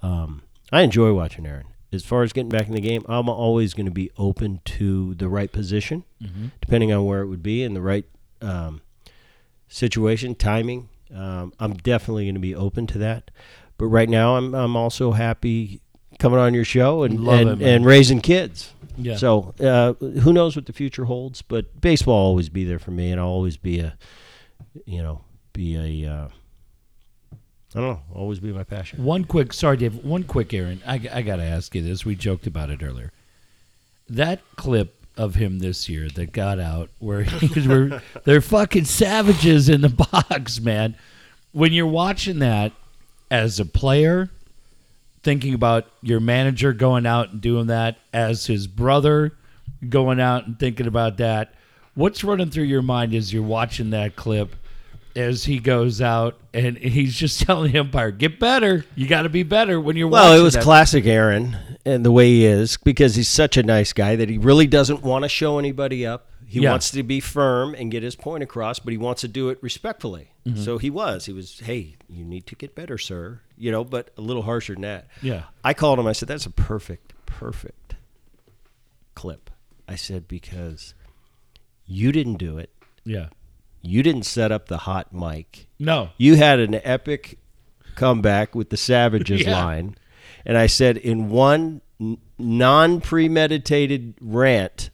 Um, 0.00 0.42
I 0.72 0.80
enjoy 0.80 1.12
watching 1.12 1.46
Aaron. 1.46 1.66
As 1.92 2.02
far 2.06 2.22
as 2.22 2.32
getting 2.32 2.48
back 2.48 2.68
in 2.68 2.72
the 2.74 2.80
game, 2.80 3.04
I'm 3.06 3.28
always 3.28 3.74
going 3.74 3.84
to 3.84 3.92
be 3.92 4.10
open 4.16 4.60
to 4.64 5.14
the 5.16 5.28
right 5.28 5.52
position, 5.52 6.04
depending 6.62 6.90
on 6.90 7.04
where 7.04 7.20
it 7.20 7.26
would 7.26 7.42
be 7.42 7.62
and 7.64 7.76
the 7.76 7.82
right 7.82 8.06
um, 8.40 8.80
situation, 9.68 10.34
timing. 10.34 10.88
Um, 11.14 11.52
I'm 11.60 11.74
definitely 11.74 12.24
going 12.24 12.34
to 12.34 12.40
be 12.40 12.54
open 12.54 12.86
to 12.88 12.98
that. 12.98 13.30
But 13.76 13.86
right 13.88 14.08
now, 14.08 14.36
I'm 14.36 14.54
I'm 14.54 14.74
also 14.74 15.12
happy 15.12 15.82
coming 16.20 16.38
on 16.38 16.54
your 16.54 16.64
show 16.64 17.02
and 17.02 17.18
Love 17.18 17.40
and, 17.40 17.62
it, 17.62 17.66
and 17.66 17.84
raising 17.84 18.20
kids. 18.20 18.72
Yeah. 18.96 19.16
So 19.16 19.54
uh, 19.58 19.94
who 19.94 20.32
knows 20.32 20.54
what 20.54 20.66
the 20.66 20.72
future 20.72 21.06
holds? 21.06 21.42
But 21.42 21.80
baseball 21.80 22.14
will 22.14 22.28
always 22.28 22.48
be 22.48 22.64
there 22.64 22.78
for 22.78 22.92
me, 22.92 23.10
and 23.10 23.20
I'll 23.20 23.26
always 23.26 23.56
be 23.56 23.80
a, 23.80 23.96
you 24.84 25.02
know, 25.02 25.22
be 25.52 26.04
a. 26.04 26.12
Uh, 26.12 26.28
I 27.74 27.78
don't 27.80 27.88
know. 27.88 28.02
Always 28.14 28.40
be 28.40 28.52
my 28.52 28.64
passion. 28.64 29.04
One 29.04 29.24
quick, 29.24 29.52
sorry, 29.52 29.76
Dave. 29.76 30.04
One 30.04 30.24
quick, 30.24 30.52
Aaron. 30.52 30.82
I, 30.86 30.94
I 31.12 31.22
got 31.22 31.36
to 31.36 31.44
ask 31.44 31.74
you 31.74 31.82
this. 31.82 32.04
We 32.04 32.16
joked 32.16 32.46
about 32.48 32.68
it 32.68 32.82
earlier. 32.82 33.12
That 34.08 34.40
clip 34.56 35.06
of 35.16 35.36
him 35.36 35.60
this 35.60 35.88
year 35.88 36.08
that 36.08 36.32
got 36.32 36.58
out, 36.58 36.90
where 36.98 37.22
he's, 37.24 37.68
where 37.68 38.02
they're 38.24 38.40
fucking 38.40 38.86
savages 38.86 39.68
in 39.68 39.82
the 39.82 39.88
box, 40.12 40.60
man. 40.60 40.96
When 41.52 41.72
you're 41.72 41.86
watching 41.86 42.40
that 42.40 42.72
as 43.30 43.60
a 43.60 43.64
player, 43.64 44.30
thinking 45.22 45.54
about 45.54 45.86
your 46.02 46.20
manager 46.20 46.72
going 46.72 47.06
out 47.06 47.30
and 47.30 47.40
doing 47.40 47.66
that, 47.68 47.98
as 48.12 48.46
his 48.46 48.66
brother 48.66 49.32
going 49.88 50.20
out 50.20 50.46
and 50.46 50.58
thinking 50.58 50.86
about 50.86 51.16
that, 51.18 51.54
what's 51.94 52.22
running 52.24 52.50
through 52.50 52.64
your 52.64 52.82
mind 52.82 53.14
as 53.14 53.32
you're 53.32 53.42
watching 53.42 53.90
that 53.90 54.16
clip? 54.16 54.56
As 55.16 55.44
he 55.44 55.58
goes 55.58 56.00
out 56.00 56.38
and 56.54 56.78
he's 56.78 57.16
just 57.16 57.40
telling 57.46 57.72
the 57.72 57.80
umpire, 57.80 58.12
"Get 58.12 58.38
better. 58.38 58.84
You 58.94 59.08
got 59.08 59.22
to 59.22 59.28
be 59.28 59.42
better 59.42 59.80
when 59.80 59.96
you're." 59.96 60.06
Watching 60.06 60.26
it. 60.26 60.30
Well, 60.30 60.40
it 60.40 60.42
was 60.42 60.54
that." 60.54 60.62
classic 60.62 61.04
Aaron 61.04 61.56
and 61.84 62.04
the 62.04 62.12
way 62.12 62.28
he 62.28 62.46
is 62.46 62.76
because 62.76 63.16
he's 63.16 63.28
such 63.28 63.56
a 63.56 63.62
nice 63.62 63.92
guy 63.92 64.16
that 64.16 64.28
he 64.28 64.38
really 64.38 64.68
doesn't 64.68 65.02
want 65.02 65.24
to 65.24 65.28
show 65.28 65.58
anybody 65.58 66.06
up. 66.06 66.29
He 66.50 66.60
Yeah. 66.60 66.70
wants 66.70 66.90
to 66.90 67.02
be 67.04 67.20
firm 67.20 67.74
and 67.76 67.92
get 67.92 68.02
his 68.02 68.16
point 68.16 68.42
across, 68.42 68.80
but 68.80 68.90
he 68.90 68.98
wants 68.98 69.20
to 69.20 69.28
do 69.28 69.50
it 69.50 69.58
respectfully. 69.62 70.32
Mm-hmm. 70.44 70.60
So 70.62 70.78
he 70.78 70.90
was. 70.90 71.26
He 71.26 71.32
was, 71.32 71.60
hey, 71.60 71.94
you 72.08 72.24
need 72.24 72.44
to 72.48 72.56
get 72.56 72.74
better, 72.74 72.98
sir. 72.98 73.40
You 73.56 73.70
know, 73.70 73.84
but 73.84 74.10
a 74.18 74.20
little 74.20 74.42
harsher 74.42 74.72
than 74.72 74.82
that. 74.82 75.06
Yeah. 75.22 75.44
I 75.62 75.74
called 75.74 76.00
him. 76.00 76.08
I 76.08 76.12
said, 76.12 76.28
that's 76.28 76.46
a 76.46 76.50
perfect, 76.50 77.12
perfect 77.24 77.94
clip. 79.14 79.48
I 79.86 79.94
said, 79.94 80.26
because 80.26 80.94
you 81.86 82.10
didn't 82.10 82.38
do 82.38 82.58
it. 82.58 82.70
Yeah. 83.04 83.28
You 83.80 84.02
didn't 84.02 84.24
set 84.24 84.50
up 84.50 84.66
the 84.66 84.78
hot 84.78 85.12
mic. 85.14 85.68
No. 85.78 86.10
You 86.16 86.34
had 86.34 86.58
an 86.58 86.74
epic 86.82 87.38
comeback 87.94 88.56
with 88.56 88.70
the 88.70 88.76
Savages 88.76 89.42
Yeah. 89.46 89.64
line, 89.64 89.94
and 90.44 90.58
I 90.58 90.66
said 90.66 90.96
in 90.96 91.28
one 91.30 91.80
non-premeditated 92.38 94.14
rant, 94.20 94.90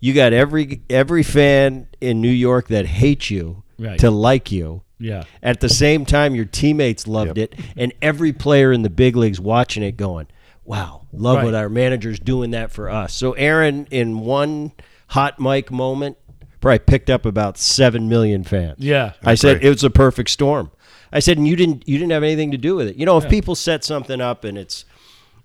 you 0.00 0.12
got 0.14 0.32
every 0.32 0.82
every 0.90 1.22
fan 1.22 1.86
in 2.00 2.20
New 2.20 2.28
York 2.30 2.68
that 2.68 2.86
hates 2.86 3.30
you 3.30 3.62
Right. 3.78 3.98
to 3.98 4.10
like 4.10 4.50
you. 4.50 4.82
Yeah. 4.98 5.24
At 5.42 5.60
the 5.60 5.68
same 5.68 6.06
time, 6.06 6.34
your 6.34 6.46
teammates 6.46 7.06
loved 7.06 7.36
Yep. 7.36 7.52
it, 7.52 7.60
and 7.76 7.92
every 8.00 8.32
player 8.32 8.72
in 8.72 8.80
the 8.82 8.88
big 8.90 9.14
leagues 9.16 9.38
watching 9.38 9.82
it 9.82 9.98
going, 9.98 10.26
"Wow, 10.64 11.02
love 11.12 11.42
what 11.44 11.54
our 11.54 11.68
manager's 11.68 12.18
doing 12.18 12.52
that 12.52 12.70
for 12.70 12.88
us." 12.88 13.12
So 13.12 13.32
Aaron, 13.32 13.86
in 13.90 14.20
one 14.20 14.72
hot 15.08 15.38
mic 15.38 15.70
moment, 15.70 16.16
probably 16.62 16.78
picked 16.78 17.10
up 17.10 17.26
about 17.26 17.58
seven 17.58 18.08
million 18.08 18.42
fans. 18.44 18.76
Yeah. 18.78 19.12
I 19.22 19.34
said 19.34 19.58
great. 19.58 19.66
it 19.66 19.70
was 19.70 19.84
a 19.84 19.90
perfect 19.90 20.30
storm. 20.30 20.70
I 21.12 21.20
said, 21.20 21.36
and 21.38 21.46
you 21.46 21.56
didn't 21.56 21.86
you 21.86 21.98
didn't 21.98 22.12
have 22.12 22.22
anything 22.22 22.50
to 22.52 22.58
do 22.58 22.74
with 22.76 22.88
it. 22.88 22.96
You 22.96 23.04
know, 23.06 23.18
if 23.18 23.28
people 23.28 23.54
set 23.54 23.84
something 23.84 24.20
up 24.22 24.44
and 24.44 24.56
it's 24.56 24.84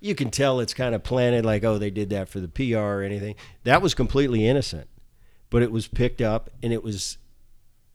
you 0.02 0.16
can 0.16 0.30
tell 0.32 0.60
it's 0.60 0.74
kind 0.74 0.94
of 0.96 1.04
planted, 1.04 1.46
like 1.46 1.64
oh 1.64 1.78
they 1.78 1.90
did 1.92 2.10
that 2.10 2.28
for 2.28 2.40
the 2.42 2.48
PR 2.50 2.78
or 2.80 3.02
anything. 3.04 3.36
That 3.64 3.82
was 3.82 3.94
completely 3.94 4.46
innocent, 4.48 4.88
but 5.50 5.62
it 5.62 5.72
was 5.72 5.88
picked 5.88 6.22
up 6.22 6.50
and 6.62 6.74
it 6.74 6.84
was 6.84 7.18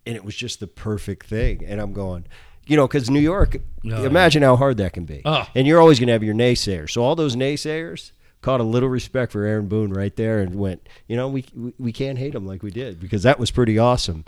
and 0.07 0.15
it 0.17 0.25
was 0.25 0.35
just 0.37 0.61
the 0.61 0.67
perfect 0.69 1.27
thing. 1.27 1.65
And 1.67 1.81
I'm 1.81 1.93
going, 1.93 2.25
you 2.67 2.77
know, 2.77 2.87
because 2.87 3.11
New 3.11 3.21
York, 3.21 3.57
Oh, 3.85 4.05
imagine 4.05 4.43
how 4.43 4.55
hard 4.57 4.77
that 4.79 4.93
can 4.93 5.05
be. 5.05 5.21
Oh. 5.25 5.47
And 5.55 5.67
you're 5.67 5.81
always 5.81 5.99
going 5.99 6.07
to 6.07 6.13
have 6.13 6.23
your 6.23 6.35
naysayers. 6.35 6.91
So 6.91 7.03
all 7.03 7.17
those 7.17 7.35
naysayers 7.37 8.13
caught 8.41 8.61
a 8.61 8.65
little 8.65 8.89
respect 8.89 9.33
for 9.33 9.43
Aaron 9.45 9.67
Boone 9.67 9.93
right 9.93 10.15
there 10.15 10.39
and 10.41 10.55
went, 10.55 10.89
you 11.09 11.17
know, 11.17 11.29
we 11.29 11.45
we, 11.55 11.73
we 11.79 11.93
can't 11.93 12.19
hate 12.19 12.35
him 12.37 12.47
like 12.47 12.63
we 12.63 12.71
did 12.71 13.01
because 13.01 13.25
that 13.25 13.39
was 13.41 13.51
pretty 13.51 13.79
awesome. 13.79 14.25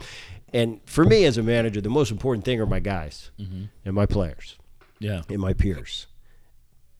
And 0.53 0.81
for 0.87 1.05
me 1.05 1.25
as 1.27 1.37
a 1.39 1.43
manager, 1.43 1.81
the 1.81 1.91
most 1.91 2.11
important 2.11 2.45
thing 2.45 2.61
are 2.61 2.67
my 2.67 2.81
guys 2.81 3.31
Mm-hmm. 3.39 3.65
and 3.85 3.95
my 3.95 4.07
players 4.07 4.57
Yeah. 4.99 5.23
and 5.29 5.39
my 5.39 5.53
peers. 5.53 6.07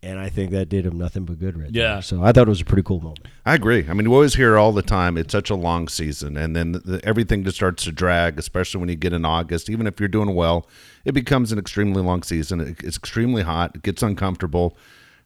And 0.03 0.19
I 0.21 0.29
think 0.29 0.53
that 0.53 0.69
did 0.69 0.87
him 0.87 0.97
nothing 0.97 1.25
but 1.25 1.41
good 1.41 1.59
right 1.59 1.71
Yeah. 1.73 1.95
there. 1.95 2.03
So 2.03 2.23
I 2.23 2.31
thought 2.31 2.47
it 2.47 2.51
was 2.51 2.61
a 2.61 2.65
pretty 2.65 2.85
cool 2.85 3.01
moment. 3.01 3.27
I 3.45 3.55
agree. 3.55 3.85
I 3.89 3.95
mean, 3.95 4.09
we 4.09 4.15
always 4.15 4.37
hear 4.37 4.57
all 4.57 4.73
the 4.73 4.83
time 4.83 5.19
it's 5.19 5.33
such 5.33 5.51
a 5.51 5.57
long 5.57 5.89
season, 5.89 6.37
and 6.37 6.55
then 6.55 6.73
the, 6.73 6.79
the, 6.79 7.05
everything 7.05 7.43
just 7.43 7.57
starts 7.57 7.83
to 7.85 7.93
drag, 7.93 8.39
especially 8.39 8.79
when 8.79 8.89
you 8.89 8.95
get 8.95 9.13
in 9.13 9.25
August. 9.25 9.69
Even 9.69 9.89
if 9.89 9.99
you're 9.99 10.09
doing 10.09 10.35
well, 10.37 10.69
it 11.05 11.13
becomes 11.13 11.51
an 11.51 11.59
extremely 11.59 12.01
long 12.01 12.23
season. 12.23 12.61
It, 12.61 12.85
it's 12.85 12.97
extremely 12.97 13.43
hot. 13.43 13.73
It 13.75 13.83
gets 13.83 14.03
uncomfortable. 14.03 14.77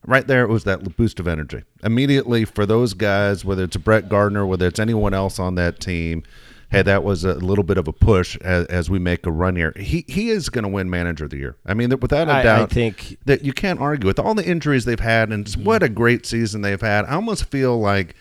Right 0.07 0.27
there, 0.27 0.43
it 0.43 0.49
was 0.49 0.65
that 0.65 0.97
boost 0.97 1.21
of 1.21 1.29
energy 1.29 1.63
immediately 1.85 2.45
for 2.45 2.65
those 2.67 2.93
guys. 2.95 3.45
Whether 3.45 3.65
it's 3.65 3.77
Brett 3.77 4.09
Gardner, 4.09 4.45
whether 4.47 4.67
it's 4.67 4.81
anyone 4.81 5.13
else 5.15 5.39
on 5.39 5.55
that 5.57 5.79
team, 5.81 6.25
hey, 6.73 6.83
that 6.83 7.05
was 7.05 7.23
a 7.25 7.35
little 7.35 7.63
bit 7.63 7.77
of 7.79 7.87
a 7.87 7.93
push 7.93 8.37
as, 8.39 8.67
as 8.67 8.91
we 8.91 8.99
make 8.99 9.25
a 9.27 9.31
run 9.31 9.55
here. 9.55 9.73
He 9.77 10.05
he 10.09 10.31
is 10.31 10.49
going 10.49 10.65
to 10.65 10.69
win 10.69 10.91
Manager 10.91 11.25
of 11.25 11.31
the 11.31 11.37
Year. 11.37 11.57
I 11.65 11.75
mean, 11.75 11.91
without 12.01 12.29
a 12.29 12.33
I- 12.33 12.43
doubt, 12.43 12.73
I 12.73 12.75
think- 12.75 13.19
that 13.27 13.45
you 13.45 13.53
can't 13.53 13.79
argue 13.81 14.07
with 14.09 14.19
all 14.19 14.35
the 14.35 14.45
injuries 14.45 14.85
they've 14.85 14.99
had 14.99 15.31
and 15.31 15.49
what 15.63 15.83
a 15.85 15.89
great 15.89 16.27
season 16.27 16.63
they've 16.63 16.81
had. 16.81 17.05
I 17.05 17.15
almost 17.15 17.45
feel 17.45 17.79
like 17.79 18.17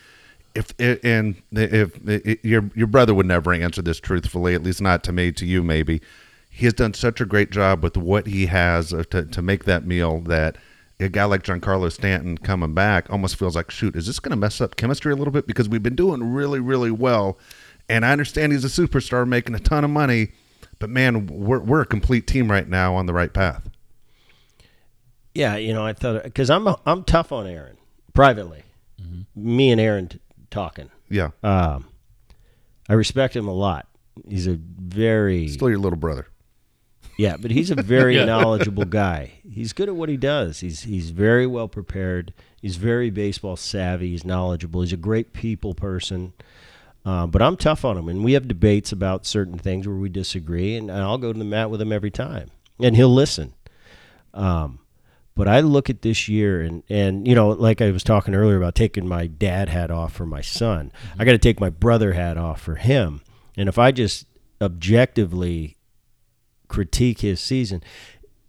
if 0.54 0.74
and 0.78 1.42
if, 1.50 1.98
if 2.06 2.44
your 2.44 2.70
your 2.74 2.86
brother 2.86 3.14
would 3.14 3.26
never 3.26 3.52
answer 3.52 3.82
this 3.82 3.98
truthfully, 3.98 4.54
at 4.54 4.62
least 4.62 4.80
not 4.82 5.02
to 5.04 5.12
me, 5.12 5.32
to 5.32 5.46
you 5.46 5.62
maybe. 5.62 6.00
He 6.54 6.66
has 6.66 6.74
done 6.74 6.92
such 6.92 7.18
a 7.22 7.24
great 7.24 7.50
job 7.50 7.82
with 7.82 7.96
what 7.96 8.26
he 8.26 8.44
has 8.46 8.92
uh, 8.92 9.04
to 9.10 9.24
to 9.24 9.40
make 9.40 9.64
that 9.64 9.86
meal 9.86 10.20
that 10.26 10.56
a 11.00 11.08
guy 11.08 11.24
like 11.24 11.42
Giancarlo 11.42 11.90
Stanton 11.90 12.36
coming 12.36 12.74
back 12.74 13.10
almost 13.10 13.36
feels 13.36 13.56
like 13.56 13.70
shoot, 13.70 13.96
is 13.96 14.06
this 14.06 14.20
going 14.20 14.30
to 14.30 14.36
mess 14.36 14.60
up 14.60 14.76
chemistry 14.76 15.12
a 15.12 15.16
little 15.16 15.32
bit 15.32 15.46
because 15.46 15.68
we've 15.68 15.82
been 15.82 15.96
doing 15.96 16.34
really 16.34 16.60
really 16.60 16.90
well, 16.90 17.38
and 17.92 18.04
I 18.06 18.12
understand 18.12 18.52
he's 18.52 18.64
a 18.64 18.68
superstar 18.68 19.26
making 19.28 19.54
a 19.54 19.58
ton 19.58 19.84
of 19.84 19.90
money, 19.90 20.32
but 20.78 20.88
man, 20.90 21.26
we're 21.26 21.60
we're 21.60 21.82
a 21.82 21.86
complete 21.86 22.26
team 22.26 22.50
right 22.50 22.68
now 22.68 22.94
on 22.94 23.06
the 23.06 23.12
right 23.12 23.32
path. 23.32 23.68
Yeah, 25.34 25.56
you 25.56 25.72
know, 25.72 25.84
I 25.86 25.92
thought 25.92 26.24
because 26.24 26.50
I'm 26.50 26.68
I'm 26.86 27.04
tough 27.04 27.32
on 27.32 27.46
Aaron 27.46 27.76
privately. 28.14 28.62
Me 29.34 29.70
and 29.70 29.80
Aaron 29.80 30.08
t- 30.08 30.20
talking. 30.50 30.90
Yeah, 31.08 31.30
Um, 31.42 31.86
I 32.88 32.92
respect 32.94 33.34
him 33.34 33.48
a 33.48 33.52
lot. 33.52 33.86
He's 34.28 34.46
a 34.46 34.58
very 34.60 35.48
still 35.48 35.68
your 35.70 35.78
little 35.78 35.98
brother. 35.98 36.26
yeah, 37.18 37.36
but 37.38 37.50
he's 37.50 37.70
a 37.70 37.74
very 37.74 38.16
Yeah. 38.18 38.26
knowledgeable 38.26 38.84
guy. 38.84 39.32
He's 39.50 39.72
good 39.72 39.88
at 39.88 39.96
what 39.96 40.08
he 40.10 40.16
does. 40.18 40.60
He's 40.60 40.82
he's 40.82 41.10
very 41.10 41.46
well 41.46 41.66
prepared. 41.68 42.32
He's 42.60 42.76
very 42.76 43.10
baseball 43.10 43.56
savvy. 43.56 44.10
He's 44.10 44.24
knowledgeable. 44.24 44.82
He's 44.82 44.92
a 44.92 44.96
great 44.98 45.32
people 45.32 45.74
person. 45.74 46.32
Um, 47.04 47.30
but 47.30 47.42
I'm 47.42 47.56
tough 47.56 47.84
on 47.84 47.98
him, 47.98 48.08
and 48.08 48.22
we 48.22 48.34
have 48.34 48.46
debates 48.46 48.92
about 48.92 49.26
certain 49.26 49.58
things 49.58 49.88
where 49.88 49.96
we 49.96 50.08
disagree, 50.08 50.76
and 50.76 50.90
I'll 50.90 51.18
go 51.18 51.32
to 51.32 51.38
the 51.38 51.44
mat 51.44 51.70
with 51.70 51.80
him 51.80 51.92
every 51.92 52.12
time, 52.12 52.50
and 52.80 52.94
he'll 52.94 53.12
listen. 53.12 53.54
Um, 54.32 54.78
but 55.34 55.48
I 55.48 55.60
look 55.60 55.90
at 55.90 56.02
this 56.02 56.28
year, 56.28 56.60
and 56.60 56.82
and 56.88 57.26
you 57.26 57.34
know, 57.34 57.48
like 57.48 57.80
I 57.80 57.90
was 57.90 58.04
talking 58.04 58.34
earlier 58.34 58.56
about 58.56 58.74
taking 58.74 59.08
my 59.08 59.26
dad 59.26 59.68
hat 59.68 59.90
off 59.90 60.12
for 60.12 60.26
my 60.26 60.42
son, 60.42 60.92
I 61.18 61.24
got 61.24 61.32
to 61.32 61.38
take 61.38 61.58
my 61.58 61.70
brother 61.70 62.12
hat 62.12 62.36
off 62.36 62.60
for 62.60 62.76
him. 62.76 63.22
And 63.56 63.68
if 63.68 63.78
I 63.78 63.90
just 63.92 64.26
objectively 64.60 65.76
critique 66.68 67.20
his 67.20 67.40
season, 67.40 67.82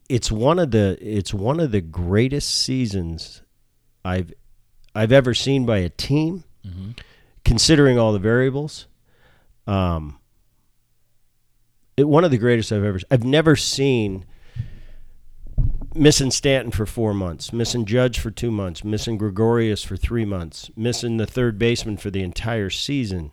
it's 0.10 0.32
one 0.32 0.60
of 0.60 0.72
the 0.72 0.98
it's 1.02 1.34
one 1.34 1.60
of 1.60 1.72
the 1.72 1.82
greatest 1.82 2.54
seasons 2.54 3.42
I've 4.06 4.34
I've 4.94 5.12
ever 5.12 5.34
seen 5.34 5.66
by 5.66 5.80
a 5.80 5.90
team, 5.90 6.44
considering 7.46 7.98
all 7.98 8.14
the 8.14 8.20
variables. 8.20 8.88
Um, 9.68 10.20
it, 11.98 12.08
one 12.08 12.24
of 12.24 12.32
the 12.32 12.38
greatest 12.38 12.72
I've 12.72 12.84
ever. 12.84 13.00
I've 13.12 13.24
never 13.24 13.56
seen 13.56 14.26
missing 15.96 16.32
Stanton 16.32 16.72
for 16.72 16.86
four 16.86 17.14
months, 17.14 17.54
missing 17.54 17.86
Judge 17.86 18.20
for 18.20 18.32
two 18.32 18.52
months, 18.52 18.84
missing 18.84 19.18
Gregorius 19.18 19.84
for 19.84 19.96
three 19.96 20.26
months, 20.26 20.72
missing 20.76 21.18
the 21.18 21.28
third 21.28 21.60
baseman 21.60 21.98
for 21.98 22.10
the 22.10 22.24
entire 22.24 22.70
season, 22.70 23.32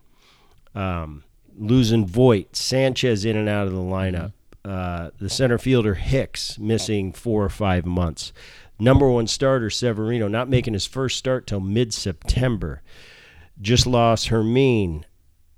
um, 0.75 1.23
losing 1.57 2.05
Voit, 2.05 2.55
Sanchez 2.55 3.25
in 3.25 3.35
and 3.35 3.49
out 3.49 3.67
of 3.67 3.73
the 3.73 3.79
lineup, 3.79 4.33
uh, 4.63 5.09
the 5.19 5.29
center 5.29 5.57
fielder 5.57 5.95
Hicks 5.95 6.59
missing 6.59 7.11
four 7.13 7.43
or 7.43 7.49
five 7.49 7.85
months, 7.85 8.31
number 8.77 9.09
one 9.09 9.27
starter 9.27 9.69
Severino 9.69 10.27
not 10.27 10.49
making 10.49 10.73
his 10.73 10.85
first 10.85 11.17
start 11.17 11.47
till 11.47 11.59
mid 11.59 11.93
September, 11.93 12.81
just 13.59 13.85
lost 13.87 14.27
Hermine, 14.27 15.05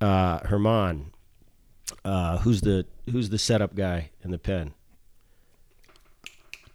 uh, 0.00 0.40
Herman, 0.46 1.12
uh, 2.04 2.38
who's 2.38 2.60
the 2.62 2.86
who's 3.10 3.28
the 3.30 3.38
setup 3.38 3.74
guy 3.74 4.10
in 4.22 4.30
the 4.30 4.38
pen. 4.38 4.72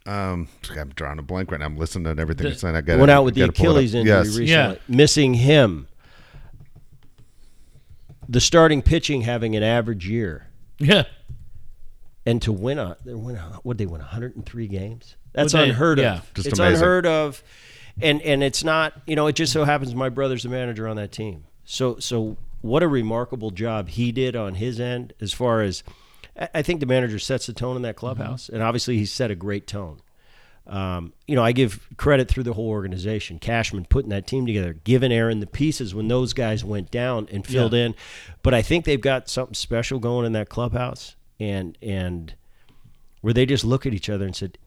Um, 0.05 0.47
I'm 0.75 0.89
drawing 0.89 1.19
a 1.19 1.21
blank 1.21 1.51
right 1.51 1.60
now. 1.60 1.65
I'm 1.67 1.77
listening 1.77 2.15
to 2.15 2.21
everything 2.21 2.43
The- 2.43 2.49
you're 2.49 2.58
saying. 2.58 2.75
I 2.75 2.82
got 2.82 2.97
went 2.99 3.12
out 3.12 3.25
with 3.25 3.36
the 3.36 3.41
gotta 3.41 3.51
pull 3.53 3.65
it 3.65 3.69
up. 3.69 3.71
Achilles 3.75 3.93
injury 3.93 4.15
Yes. 4.15 4.25
recently, 4.38 4.47
Yeah. 4.49 4.75
missing 4.88 5.34
him. 5.36 5.88
The 8.27 8.39
starting 8.41 8.82
pitching 8.82 9.21
having 9.21 9.55
an 9.55 9.63
average 9.63 10.08
year, 10.08 10.47
Yeah. 10.77 11.03
and 12.25 12.41
to 12.43 12.51
win 12.51 12.77
a 12.79 12.97
they 13.03 13.13
win 13.15 13.36
a, 13.36 13.60
what 13.63 13.77
they 13.77 13.86
win 13.88 14.01
103 14.01 14.67
games. 14.67 15.15
That's 15.34 15.53
Well, 15.53 15.63
they- 15.63 15.69
unheard 15.69 15.99
yeah. 15.99 16.17
of. 16.19 16.34
Just 16.36 16.47
it's 16.47 16.60
amazing. 16.60 16.75
unheard 16.84 17.05
of, 17.05 17.43
and 18.02 18.22
and 18.22 18.44
it's 18.44 18.64
not. 18.64 18.94
You 19.08 19.16
know, 19.16 19.28
it 19.28 19.34
just 19.36 19.54
so 19.54 19.64
happens 19.66 19.94
my 19.96 20.10
brother's 20.10 20.44
the 20.44 20.50
manager 20.50 20.88
on 20.88 20.96
that 20.98 21.12
team. 21.12 21.46
So 21.66 21.98
so 22.00 22.38
what 22.62 22.84
a 22.84 22.88
remarkable 22.88 23.52
job 23.52 23.90
he 23.90 24.12
did 24.12 24.36
on 24.36 24.56
his 24.56 24.80
end 24.80 25.14
as 25.22 25.34
far 25.34 25.62
as. 25.62 25.84
I- 26.54 26.62
think 26.62 26.80
the 26.80 26.86
manager 26.86 27.20
sets 27.20 27.48
the 27.48 27.54
tone 27.54 27.76
in 27.76 27.82
that 27.82 27.98
clubhouse, 27.98 28.48
and 28.48 28.64
obviously 28.64 28.98
he 28.98 29.06
set 29.06 29.30
a 29.30 29.36
great 29.36 29.68
tone. 29.68 30.00
Um, 30.68 31.12
you 31.28 31.36
know, 31.36 31.44
I 31.44 31.52
give 31.52 31.86
credit 31.98 32.30
through 32.30 32.44
the 32.44 32.54
whole 32.54 32.70
organization. 32.70 33.40
Cashman 33.40 33.86
putting 33.90 34.10
that 34.12 34.26
team 34.28 34.46
together, 34.46 34.74
giving 34.86 35.12
Aaron 35.12 35.42
the 35.42 35.48
pieces 35.48 35.94
when 35.94 36.08
those 36.08 36.32
guys 36.32 36.64
went 36.64 36.92
down 36.92 37.28
and 37.32 37.46
filled 37.46 37.74
Yeah. 37.74 37.88
in. 37.88 37.96
But 38.42 38.54
I 38.54 38.62
think 38.62 38.86
they've 38.86 39.02
got 39.02 39.28
something 39.30 39.54
special 39.56 40.00
going 40.00 40.26
in 40.26 40.32
that 40.34 40.48
clubhouse, 40.48 41.16
and 41.41 41.78
and 41.82 42.34
where 43.20 43.34
they 43.34 43.45
just 43.45 43.66
look 43.66 43.86
at 43.86 43.93
each 43.93 44.10
other 44.10 44.24
and 44.26 44.34
said, 44.36 44.58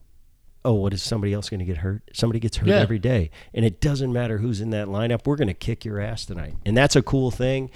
"Oh, 0.65 0.73
what 0.73 0.93
is 0.93 1.01
somebody 1.01 1.33
else 1.33 1.49
going 1.49 1.59
to 1.59 1.65
get 1.65 1.77
hurt? 1.77 2.03
Somebody 2.13 2.39
gets 2.39 2.57
hurt 2.57 2.67
Yeah. 2.69 2.77
every 2.79 2.99
day, 2.99 3.29
and 3.53 3.65
it 3.65 3.79
doesn't 3.81 4.11
matter 4.13 4.37
who's 4.39 4.61
in 4.61 4.69
that 4.71 4.87
lineup. 4.87 5.25
We're 5.25 5.35
going 5.37 5.47
to 5.47 5.53
kick 5.53 5.85
your 5.85 5.99
ass 5.99 6.25
tonight." 6.25 6.55
And 6.65 6.75
that's 6.77 6.95
a 6.95 7.01
cool 7.01 7.31
thing, 7.31 7.69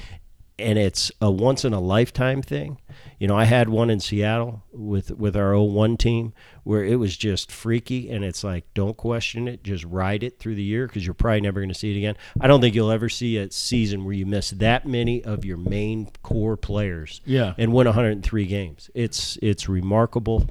and 0.59 0.79
it's 0.79 1.11
a 1.21 1.29
once 1.29 1.63
in 1.65 1.73
a 1.73 1.79
lifetime 1.79 2.41
thing. 2.41 2.79
You 3.19 3.27
know, 3.27 3.35
I 3.37 3.45
had 3.45 3.69
one 3.69 3.89
in 3.91 3.99
Seattle 3.99 4.63
with 4.71 5.11
with 5.11 5.35
our 5.35 5.53
01 5.55 5.97
team 5.97 6.33
where 6.63 6.83
it 6.83 6.95
was 6.97 7.15
just 7.15 7.49
freaky, 7.51 8.09
and 8.09 8.25
it's 8.25 8.43
like, 8.43 8.65
don't 8.73 8.97
question 8.97 9.47
it, 9.47 9.63
just 9.63 9.85
ride 9.85 10.21
it 10.23 10.37
through 10.39 10.55
the 10.55 10.63
year 10.63 10.85
because 10.87 11.05
you're 11.05 11.13
probably 11.13 11.39
never 11.41 11.61
going 11.61 11.69
to 11.69 11.75
see 11.75 11.93
it 11.93 11.97
again. 11.97 12.15
I 12.41 12.47
don't 12.47 12.59
think 12.59 12.75
you'll 12.75 12.91
ever 12.91 13.07
see 13.07 13.37
a 13.37 13.49
season 13.51 14.03
where 14.03 14.13
you 14.13 14.25
miss 14.25 14.49
that 14.51 14.85
many 14.85 15.23
of 15.23 15.45
your 15.45 15.55
main 15.57 16.09
core 16.23 16.57
players 16.57 17.21
Yeah. 17.25 17.53
and 17.57 17.71
win 17.71 17.87
103 17.87 18.45
games. 18.47 18.89
It's 18.93 19.37
it's 19.41 19.69
remarkable, 19.69 20.49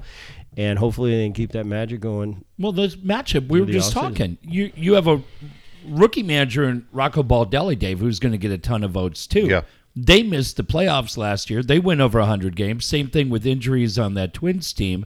and 0.57 0.77
hopefully 0.79 1.15
they 1.15 1.25
can 1.25 1.33
keep 1.33 1.53
that 1.53 1.65
magic 1.65 2.01
going. 2.01 2.43
Well, 2.59 2.73
this 2.73 2.97
matchup 2.97 3.47
we 3.47 3.61
were 3.61 3.67
just 3.67 3.91
offseason. 3.91 3.93
talking. 3.93 4.37
You 4.41 4.71
you 4.75 4.93
have 4.95 5.07
a 5.07 5.21
rookie 5.85 6.23
manager 6.23 6.67
in 6.67 6.85
Rocco 6.91 7.23
Baldelli, 7.23 7.79
Dave, 7.79 7.99
who's 7.99 8.19
going 8.19 8.33
to 8.33 8.37
get 8.37 8.51
a 8.51 8.57
ton 8.57 8.83
of 8.83 8.91
votes 8.91 9.25
too. 9.27 9.47
Yeah. 9.47 9.61
They 9.95 10.21
missed 10.23 10.57
the 10.57 10.63
playoffs 10.63 11.17
last 11.17 11.49
year. 11.49 11.63
They 11.63 11.79
went 11.79 12.01
over 12.01 12.19
100 12.19 12.55
games. 12.55 12.85
Same 12.85 13.07
thing 13.07 13.29
with 13.29 13.45
injuries 13.47 13.97
on 13.97 14.13
that 14.15 14.33
Twins 14.33 14.73
team. 14.73 15.05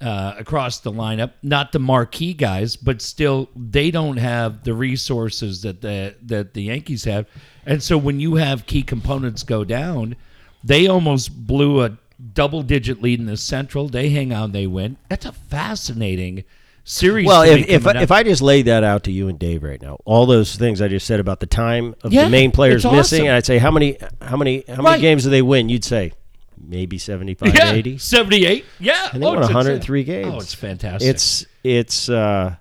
uh, 0.00 0.34
across 0.38 0.78
the 0.80 0.92
lineup. 0.92 1.32
Not 1.42 1.72
the 1.72 1.78
marquee 1.80 2.32
guys, 2.32 2.76
but 2.76 3.02
still, 3.02 3.48
they 3.56 3.90
don't 3.90 4.16
have 4.18 4.62
the 4.64 4.72
resources 4.74 5.62
that 5.62 5.80
the 5.80 6.14
that 6.22 6.54
the 6.54 6.62
Yankees 6.64 7.02
have. 7.04 7.26
And 7.66 7.82
so 7.82 7.98
when 7.98 8.20
you 8.20 8.36
have 8.36 8.66
key 8.66 8.82
components 8.84 9.42
go 9.42 9.64
down, 9.64 10.14
they 10.62 10.86
almost 10.86 11.46
blew 11.46 11.82
a 11.84 11.98
double 12.34 12.62
digit 12.62 13.00
lead 13.02 13.20
in 13.20 13.26
the 13.26 13.36
Central. 13.36 13.88
They 13.88 14.10
hang 14.10 14.32
on, 14.32 14.52
they 14.52 14.66
win. 14.66 14.96
That's 15.08 15.26
a 15.26 15.32
fascinating 15.32 16.44
series. 16.84 17.26
Well, 17.26 17.42
if 17.42 17.68
if 17.68 17.86
I, 17.86 18.00
if. 18.02 18.10
I 18.10 18.22
just 18.22 18.42
laid 18.42 18.62
that 18.66 18.82
out 18.84 19.04
to 19.04 19.12
you 19.12 19.28
and 19.28 19.38
Dave 19.38 19.62
right 19.62 19.80
now, 19.80 19.98
all 20.04 20.26
those 20.26 20.56
things 20.56 20.80
I 20.82 20.88
just 20.88 21.06
said 21.06 21.20
about 21.20 21.40
the 21.40 21.46
time 21.46 21.94
of 22.02 22.12
Yeah, 22.12 22.24
the 22.24 22.30
main 22.30 22.50
players 22.50 22.84
it's 22.84 22.92
missing, 22.92 23.20
awesome. 23.20 23.26
and 23.26 23.34
I'd 23.36 23.46
say 23.46 23.58
how 23.58 23.70
many 23.70 23.98
how 24.20 24.36
many 24.36 24.64
how 24.66 24.76
Right. 24.76 24.92
many 24.92 25.02
games 25.02 25.24
do 25.24 25.30
they 25.30 25.42
win? 25.42 25.68
You'd 25.68 25.84
say 25.84 26.12
maybe 26.60 26.98
75, 26.98 27.54
yeah, 27.54 27.72
80. 27.72 27.98
78. 27.98 28.64
Yeah. 28.80 29.10
And 29.12 29.22
they 29.22 29.26
Oh, 29.26 29.30
won 29.34 29.38
it's 29.38 29.46
103 29.48 30.02
games. 30.04 30.28
Oh, 30.32 30.38
it's 30.38 30.54
fantastic. 30.54 31.08
It's 31.08 31.46
it's 31.62 32.08
uh 32.08 32.56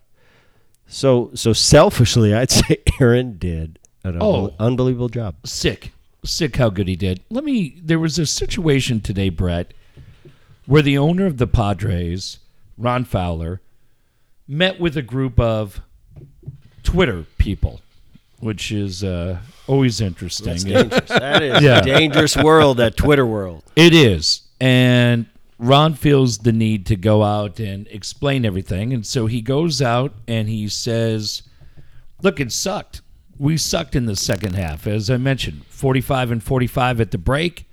so 0.87 1.31
so 1.33 1.53
selfishly 1.53 2.33
I'd 2.33 2.51
say 2.51 2.77
Aaron 3.01 3.37
did 3.37 3.79
an 4.03 4.17
Oh. 4.21 4.49
unbel- 4.49 4.59
unbelievable 4.59 5.09
job. 5.09 5.35
sick, 5.45 5.91
sick 6.27 6.57
how 6.57 6.69
good 6.69 6.87
he 6.87 6.95
did. 6.95 7.21
Let 7.29 7.43
me. 7.43 7.79
There 7.83 7.99
was 7.99 8.19
a 8.19 8.25
situation 8.25 9.01
today, 9.01 9.29
Bret, 9.29 9.73
where 10.65 10.81
the 10.81 10.97
owner 10.97 11.25
of 11.25 11.37
the 11.37 11.47
Padres, 11.47 12.39
Ron 12.77 13.05
Fowler, 13.05 13.61
met 14.47 14.79
with 14.79 14.95
a 14.97 15.01
group 15.01 15.39
of 15.39 15.81
Twitter 16.83 17.25
people, 17.37 17.81
which 18.39 18.71
is 18.71 19.03
uh, 19.03 19.39
always 19.67 19.99
interesting. 20.01 20.55
Dangerous. 20.57 21.05
that 21.09 21.43
is 21.43 21.61
Yeah. 21.63 21.79
a 21.79 21.83
dangerous 21.83 22.35
world, 22.37 22.77
that 22.77 22.95
Twitter 22.97 23.25
world. 23.25 23.63
It 23.75 23.93
is. 23.93 24.41
And 24.59 25.25
Ron 25.59 25.93
feels 25.95 26.39
the 26.39 26.51
need 26.51 26.85
to 26.87 26.95
go 26.95 27.23
out 27.23 27.59
and 27.59 27.87
explain 27.87 28.45
everything. 28.45 28.93
And 28.93 29.05
so 29.05 29.25
he 29.27 29.41
goes 29.41 29.81
out 29.81 30.13
and 30.27 30.47
he 30.47 30.67
says, 30.69 31.43
Look, 32.23 32.39
it 32.39 32.51
sucked. 32.51 33.01
We 33.39 33.57
sucked 33.57 33.95
in 33.95 34.05
the 34.05 34.15
second 34.15 34.55
half. 34.55 34.87
As 34.87 35.09
I 35.09 35.17
mentioned, 35.17 35.65
45 35.67 36.31
and 36.31 36.43
45 36.43 37.01
at 37.01 37.11
the 37.11 37.17
break, 37.17 37.69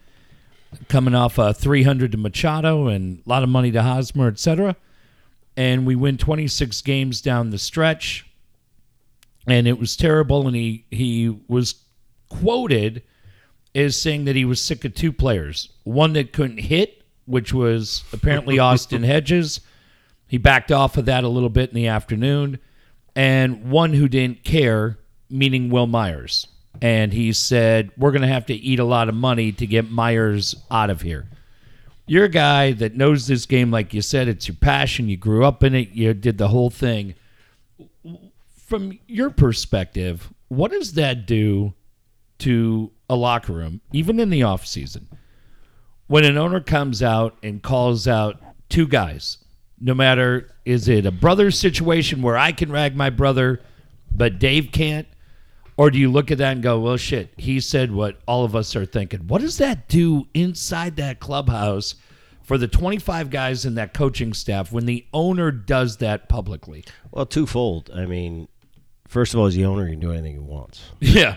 coming 0.88 1.14
off 1.14 1.38
uh, 1.38 1.42
a 1.44 1.54
300 1.54 2.12
to 2.12 2.18
Machado 2.18 2.88
and 2.88 3.22
a 3.24 3.28
lot 3.28 3.42
of 3.42 3.48
money 3.48 3.70
to 3.70 3.82
Hosmer, 3.82 4.28
et 4.28 4.38
cetera. 4.38 4.76
And 5.56 5.86
we 5.86 5.94
win 5.94 6.18
26 6.18 6.82
games 6.82 7.20
down 7.20 7.50
the 7.50 7.58
stretch. 7.58 8.26
And 9.46 9.66
it 9.66 9.78
was 9.78 9.96
terrible. 9.96 10.46
And 10.46 10.56
he, 10.56 10.84
he 10.90 11.36
was 11.48 11.76
quoted 12.28 13.02
as 13.74 14.00
saying 14.00 14.24
that 14.24 14.36
he 14.36 14.44
was 14.44 14.60
sick 14.60 14.84
of 14.84 14.94
two 14.94 15.12
players. 15.12 15.70
One 15.84 16.12
that 16.14 16.32
couldn't 16.32 16.58
hit, 16.58 17.02
which 17.26 17.52
was 17.52 18.04
apparently 18.12 18.58
Austin 18.60 19.02
Hedges. 19.02 19.60
He 20.26 20.38
backed 20.38 20.72
off 20.72 20.96
of 20.96 21.04
that 21.06 21.24
a 21.24 21.28
little 21.28 21.48
bit 21.48 21.70
in 21.70 21.74
the 21.76 21.86
afternoon. 21.86 22.58
And 23.16 23.70
one 23.70 23.92
who 23.92 24.08
didn't 24.08 24.42
care, 24.44 24.98
meaning 25.30 25.70
Wil 25.70 25.86
Myers. 25.86 26.46
And 26.82 27.12
he 27.12 27.32
said, 27.32 27.90
We're 27.96 28.10
going 28.10 28.22
to 28.22 28.28
have 28.28 28.46
to 28.46 28.54
eat 28.54 28.78
a 28.78 28.84
lot 28.84 29.08
of 29.08 29.14
money 29.14 29.52
to 29.52 29.66
get 29.66 29.90
Myers 29.90 30.54
out 30.70 30.90
of 30.90 31.02
here. 31.02 31.26
You're 32.06 32.24
a 32.24 32.30
guy 32.30 32.72
that 32.72 32.96
knows 32.96 33.26
this 33.26 33.46
game, 33.46 33.70
like 33.70 33.94
you 33.94 34.02
said, 34.02 34.28
it's 34.28 34.48
your 34.48 34.56
passion. 34.60 35.08
You 35.08 35.16
grew 35.16 35.44
up 35.44 35.62
in 35.62 35.74
it, 35.74 35.90
you 35.90 36.12
did 36.12 36.36
the 36.36 36.48
whole 36.48 36.70
thing. 36.70 37.14
From 38.54 38.98
your 39.06 39.30
perspective, 39.30 40.32
what 40.48 40.70
does 40.70 40.94
that 40.94 41.26
do 41.26 41.74
to 42.40 42.90
a 43.08 43.16
locker 43.16 43.52
room, 43.52 43.80
even 43.92 44.20
in 44.20 44.30
the 44.30 44.42
off 44.42 44.66
season, 44.66 45.08
when 46.06 46.24
an 46.24 46.36
owner 46.36 46.60
comes 46.60 47.02
out 47.02 47.36
and 47.42 47.62
calls 47.62 48.06
out 48.06 48.40
two 48.68 48.86
guys, 48.86 49.38
no 49.80 49.94
matter 49.94 50.50
is 50.64 50.88
it 50.88 51.06
a 51.06 51.10
brother 51.10 51.50
situation 51.50 52.22
where 52.22 52.36
I 52.36 52.52
can 52.52 52.70
rag 52.70 52.96
my 52.96 53.10
brother, 53.10 53.60
but 54.14 54.38
Dave 54.38 54.70
can't, 54.72 55.06
or 55.76 55.90
do 55.90 55.98
you 55.98 56.10
look 56.10 56.30
at 56.30 56.38
that 56.38 56.52
and 56.52 56.62
go, 56.62 56.78
well, 56.80 56.96
shit, 56.96 57.32
he 57.36 57.60
said 57.60 57.92
what 57.92 58.20
all 58.26 58.44
of 58.44 58.54
us 58.54 58.76
are 58.76 58.86
thinking. 58.86 59.26
What 59.26 59.40
does 59.40 59.58
that 59.58 59.88
do 59.88 60.26
inside 60.34 60.96
that 60.96 61.20
clubhouse 61.20 61.96
for 62.42 62.58
the 62.58 62.68
25 62.68 63.30
guys 63.30 63.64
in 63.64 63.74
that 63.74 63.94
coaching 63.94 64.32
staff 64.34 64.70
when 64.70 64.86
the 64.86 65.06
owner 65.12 65.50
does 65.50 65.96
that 65.98 66.28
publicly? 66.28 66.84
Well, 67.10 67.26
twofold. 67.26 67.90
I 67.94 68.06
mean, 68.06 68.48
first 69.08 69.34
of 69.34 69.40
all, 69.40 69.46
as 69.46 69.54
the 69.54 69.64
owner, 69.64 69.84
you 69.84 69.92
can 69.92 70.00
do 70.00 70.12
anything 70.12 70.32
he 70.32 70.38
wants. 70.38 70.90
Yeah. 71.00 71.36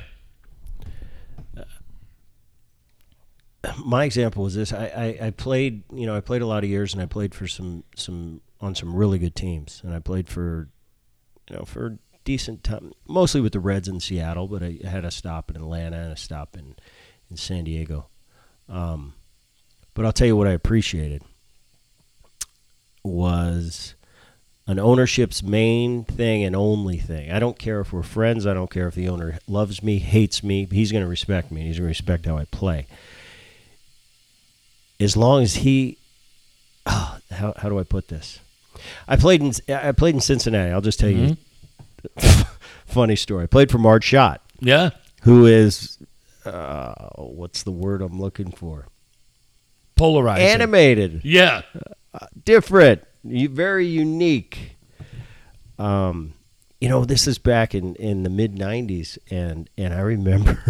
my 3.85 4.03
example 4.03 4.43
was 4.43 4.55
this: 4.55 4.71
I, 4.73 5.17
I, 5.21 5.27
I 5.27 5.31
played, 5.31 5.83
you 5.91 6.05
know, 6.05 6.15
I 6.15 6.21
played 6.21 6.41
a 6.41 6.45
lot 6.45 6.63
of 6.63 6.69
years, 6.69 6.93
and 6.93 7.01
I 7.01 7.05
played 7.05 7.33
for 7.33 7.47
some 7.47 7.83
some 7.95 8.41
on 8.61 8.75
some 8.75 8.93
really 8.93 9.19
good 9.19 9.35
teams, 9.35 9.81
and 9.83 9.93
I 9.93 9.99
played 9.99 10.27
for, 10.27 10.69
you 11.49 11.55
know, 11.55 11.63
for 11.63 11.97
decent 12.27 12.63
time, 12.63 12.91
mostly 13.07 13.39
with 13.39 13.53
the 13.53 13.59
Reds 13.59 13.87
in 13.87 14.01
Seattle, 14.01 14.47
but 14.47 14.61
I 14.61 14.79
had 14.83 15.05
a 15.05 15.11
stop 15.11 15.49
in 15.49 15.55
Atlanta 15.55 15.97
and 15.97 16.11
a 16.11 16.17
stop 16.17 16.57
in 16.57 16.75
in 17.31 17.37
San 17.37 17.63
Diego. 17.63 18.07
Um, 18.69 19.13
but 19.93 20.05
I'll 20.05 20.11
tell 20.11 20.27
you 20.27 20.35
what 20.35 20.47
I 20.47 20.51
appreciated 20.51 21.23
was 23.03 23.95
an 24.67 24.77
ownership's 24.77 25.41
main 25.41 26.03
thing 26.03 26.43
and 26.43 26.55
only 26.55 26.97
thing. 26.97 27.31
I 27.31 27.39
don't 27.39 27.57
care 27.57 27.79
if 27.79 27.93
we're 27.93 28.03
friends. 28.03 28.45
I 28.45 28.53
don't 28.53 28.69
care 28.69 28.87
if 28.87 28.95
the 28.95 29.07
owner 29.07 29.39
loves 29.47 29.81
me, 29.81 29.99
hates 29.99 30.43
me. 30.43 30.67
He's 30.69 30.91
going 30.91 31.03
to 31.03 31.09
respect 31.09 31.49
me. 31.49 31.61
He's 31.61 31.77
going 31.77 31.85
to 31.85 31.89
respect 31.89 32.25
how 32.25 32.37
I 32.37 32.45
play 32.45 32.87
as 34.99 35.15
long 35.15 35.43
as 35.43 35.55
he 35.55 35.97
oh, 36.85 37.17
how, 37.31 37.53
how 37.57 37.69
do 37.69 37.79
I 37.79 37.83
put 37.83 38.07
this? 38.07 38.39
I 39.07 39.15
played 39.15 39.41
in 39.41 39.53
I 39.73 39.91
played 39.91 40.15
in 40.15 40.21
Cincinnati. 40.21 40.71
I'll 40.71 40.81
just 40.81 40.99
tell 40.99 41.09
you 41.09 41.37
funny 42.85 43.15
story. 43.15 43.43
I 43.43 43.47
played 43.47 43.71
for 43.71 43.77
Marge 43.77 44.03
Schott, 44.03 44.41
Yeah. 44.59 44.91
who 45.23 45.45
is 45.45 45.97
uh, 46.45 46.93
what's 47.17 47.63
the 47.63 47.71
word 47.71 48.01
I'm 48.01 48.19
looking 48.19 48.51
for? 48.51 48.87
Polarized. 49.95 50.41
Animated, 50.41 51.21
Yeah. 51.23 51.61
different, 52.45 53.03
u- 53.23 53.49
very 53.49 53.85
unique. 53.87 54.77
Um, 55.79 56.33
you 56.79 56.89
know, 56.89 57.05
this 57.05 57.27
is 57.27 57.37
back 57.37 57.73
in, 57.75 57.95
in 57.95 58.23
the 58.23 58.29
mid 58.29 58.55
'90s, 58.55 59.17
and 59.31 59.69
and 59.77 59.93
I 59.93 59.99
remember, 59.99 60.63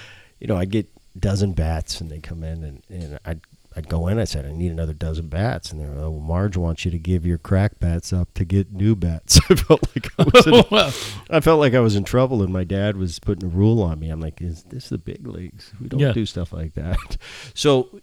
you 0.40 0.46
know, 0.46 0.56
I'd 0.56 0.70
get 0.70 0.88
dozen 1.18 1.52
bats, 1.52 2.00
and 2.00 2.10
they 2.10 2.20
come 2.20 2.42
in, 2.44 2.62
and, 2.64 2.82
and 2.88 3.18
I'd 3.24 3.40
I'd 3.76 3.88
go 3.88 4.06
in. 4.06 4.18
I 4.20 4.24
said, 4.24 4.46
I 4.46 4.52
need 4.52 4.70
another 4.70 4.92
dozen 4.92 5.26
bats, 5.28 5.72
and 5.72 5.80
they're 5.80 5.88
like, 5.88 5.98
well, 5.98 6.20
Marge 6.20 6.56
wants 6.56 6.84
you 6.84 6.90
to 6.92 6.98
give 6.98 7.26
your 7.26 7.38
crack 7.38 7.80
bats 7.80 8.12
up 8.12 8.32
to 8.34 8.44
get 8.44 8.72
new 8.72 8.94
bats. 8.94 9.40
I 9.50 9.54
felt 9.56 9.82
like 9.94 10.10
I 10.18 10.24
was 10.24 10.46
in, 10.46 10.54
I 11.36 11.40
felt 11.40 11.58
like 11.60 11.74
I 11.74 11.80
was 11.80 11.96
in 11.96 12.04
trouble, 12.04 12.42
and 12.42 12.52
my 12.52 12.62
dad 12.64 12.96
was 12.96 13.18
putting 13.18 13.44
a 13.44 13.52
rule 13.52 13.82
on 13.82 13.98
me. 13.98 14.10
I'm 14.10 14.20
like, 14.20 14.40
is 14.40 14.62
this 14.64 14.90
the 14.90 14.98
big 14.98 15.26
leagues? 15.26 15.72
We 15.80 15.88
don't 15.88 15.98
Yeah. 15.98 16.12
do 16.12 16.24
stuff 16.26 16.52
like 16.52 16.74
that. 16.74 17.16
So, 17.54 18.00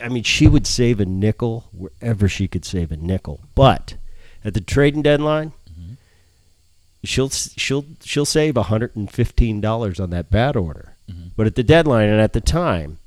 I 0.00 0.08
mean, 0.08 0.22
she 0.22 0.46
would 0.46 0.66
save 0.66 1.00
a 1.00 1.04
nickel 1.04 1.64
wherever 1.72 2.28
she 2.28 2.46
could 2.48 2.64
save 2.64 2.92
a 2.92 2.96
nickel. 2.96 3.40
But 3.54 3.94
at 4.44 4.54
the 4.54 4.60
trading 4.60 5.02
deadline, 5.02 5.52
mm-hmm. 5.70 5.94
she'll 7.04 7.30
she'll 7.30 7.84
she'll 8.02 8.24
save 8.24 8.56
hundred 8.56 8.96
and 8.96 9.10
fifteen 9.10 9.60
dollars 9.60 9.98
on 10.00 10.10
that 10.10 10.30
bat 10.30 10.56
order. 10.56 10.96
Mm-hmm. 11.10 11.28
But 11.36 11.46
at 11.46 11.54
the 11.54 11.62
deadline 11.62 12.08
and 12.08 12.20
at 12.20 12.32
the 12.32 12.40
time, 12.40 12.98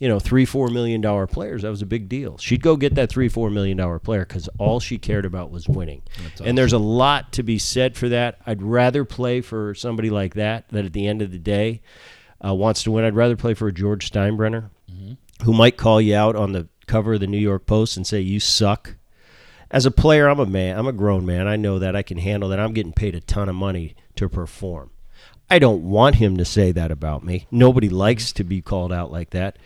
you 0.00 0.08
know, 0.08 0.18
three 0.18 0.46
four 0.46 0.68
million 0.68 1.00
dollar 1.02 1.26
players 1.28 1.62
that 1.62 1.68
was 1.68 1.82
a 1.82 1.86
big 1.86 2.08
deal. 2.08 2.38
She'd 2.38 2.62
go 2.62 2.74
get 2.76 2.94
that 2.96 3.10
three 3.10 3.28
four 3.28 3.50
million 3.50 3.76
dollar 3.76 3.98
player 4.00 4.24
because 4.24 4.48
all 4.58 4.80
she 4.80 4.98
cared 4.98 5.26
about 5.26 5.50
was 5.50 5.68
winning. 5.68 6.02
And 6.48 6.56
there's 6.58 6.72
a 6.72 6.78
lot 6.78 7.32
to 7.34 7.42
be 7.42 7.58
said 7.58 7.96
for 7.96 8.08
that. 8.08 8.38
I'd 8.46 8.62
rather 8.62 9.04
play 9.04 9.42
for 9.42 9.74
somebody 9.74 10.08
like 10.10 10.34
that 10.34 10.68
that 10.70 10.86
at 10.86 10.94
the 10.94 11.06
end 11.06 11.20
of 11.22 11.30
the 11.30 11.38
day 11.38 11.82
uh, 12.44 12.54
wants 12.54 12.82
to 12.84 12.90
win. 12.90 13.04
I'd 13.04 13.14
rather 13.14 13.36
play 13.36 13.52
for 13.52 13.68
a 13.68 13.72
George 13.72 14.10
Steinbrenner 14.10 14.70
who 15.44 15.52
might 15.52 15.76
call 15.76 16.00
you 16.00 16.16
out 16.16 16.34
on 16.34 16.52
the 16.52 16.66
cover 16.86 17.14
of 17.14 17.20
the 17.20 17.26
New 17.26 17.38
York 17.38 17.66
Post 17.66 17.96
and 17.96 18.06
say 18.06 18.20
you 18.20 18.40
suck. 18.40 18.96
As 19.70 19.86
a 19.86 19.90
player, 19.90 20.28
I'm 20.28 20.40
a 20.40 20.46
man. 20.46 20.78
I'm 20.78 20.88
a 20.88 20.92
grown 20.92 21.24
man. 21.24 21.46
I 21.46 21.56
know 21.56 21.78
that 21.78 21.94
I 21.94 22.02
can 22.02 22.18
handle 22.18 22.48
that. 22.48 22.58
I'm 22.58 22.72
getting 22.72 22.92
paid 22.92 23.14
a 23.14 23.20
ton 23.20 23.48
of 23.48 23.54
money 23.54 23.94
to 24.16 24.28
perform. 24.28 24.90
I 25.48 25.58
don't 25.58 25.82
want 25.82 26.16
him 26.16 26.36
to 26.38 26.44
say 26.44 26.72
that 26.72 26.90
about 26.90 27.24
me. 27.24 27.46
Nobody 27.50 27.88
likes 27.88 28.32
to 28.32 28.44
be 28.44 28.62
called 28.62 28.92
out 28.92 29.12
like 29.12 29.30
that. 29.30 29.58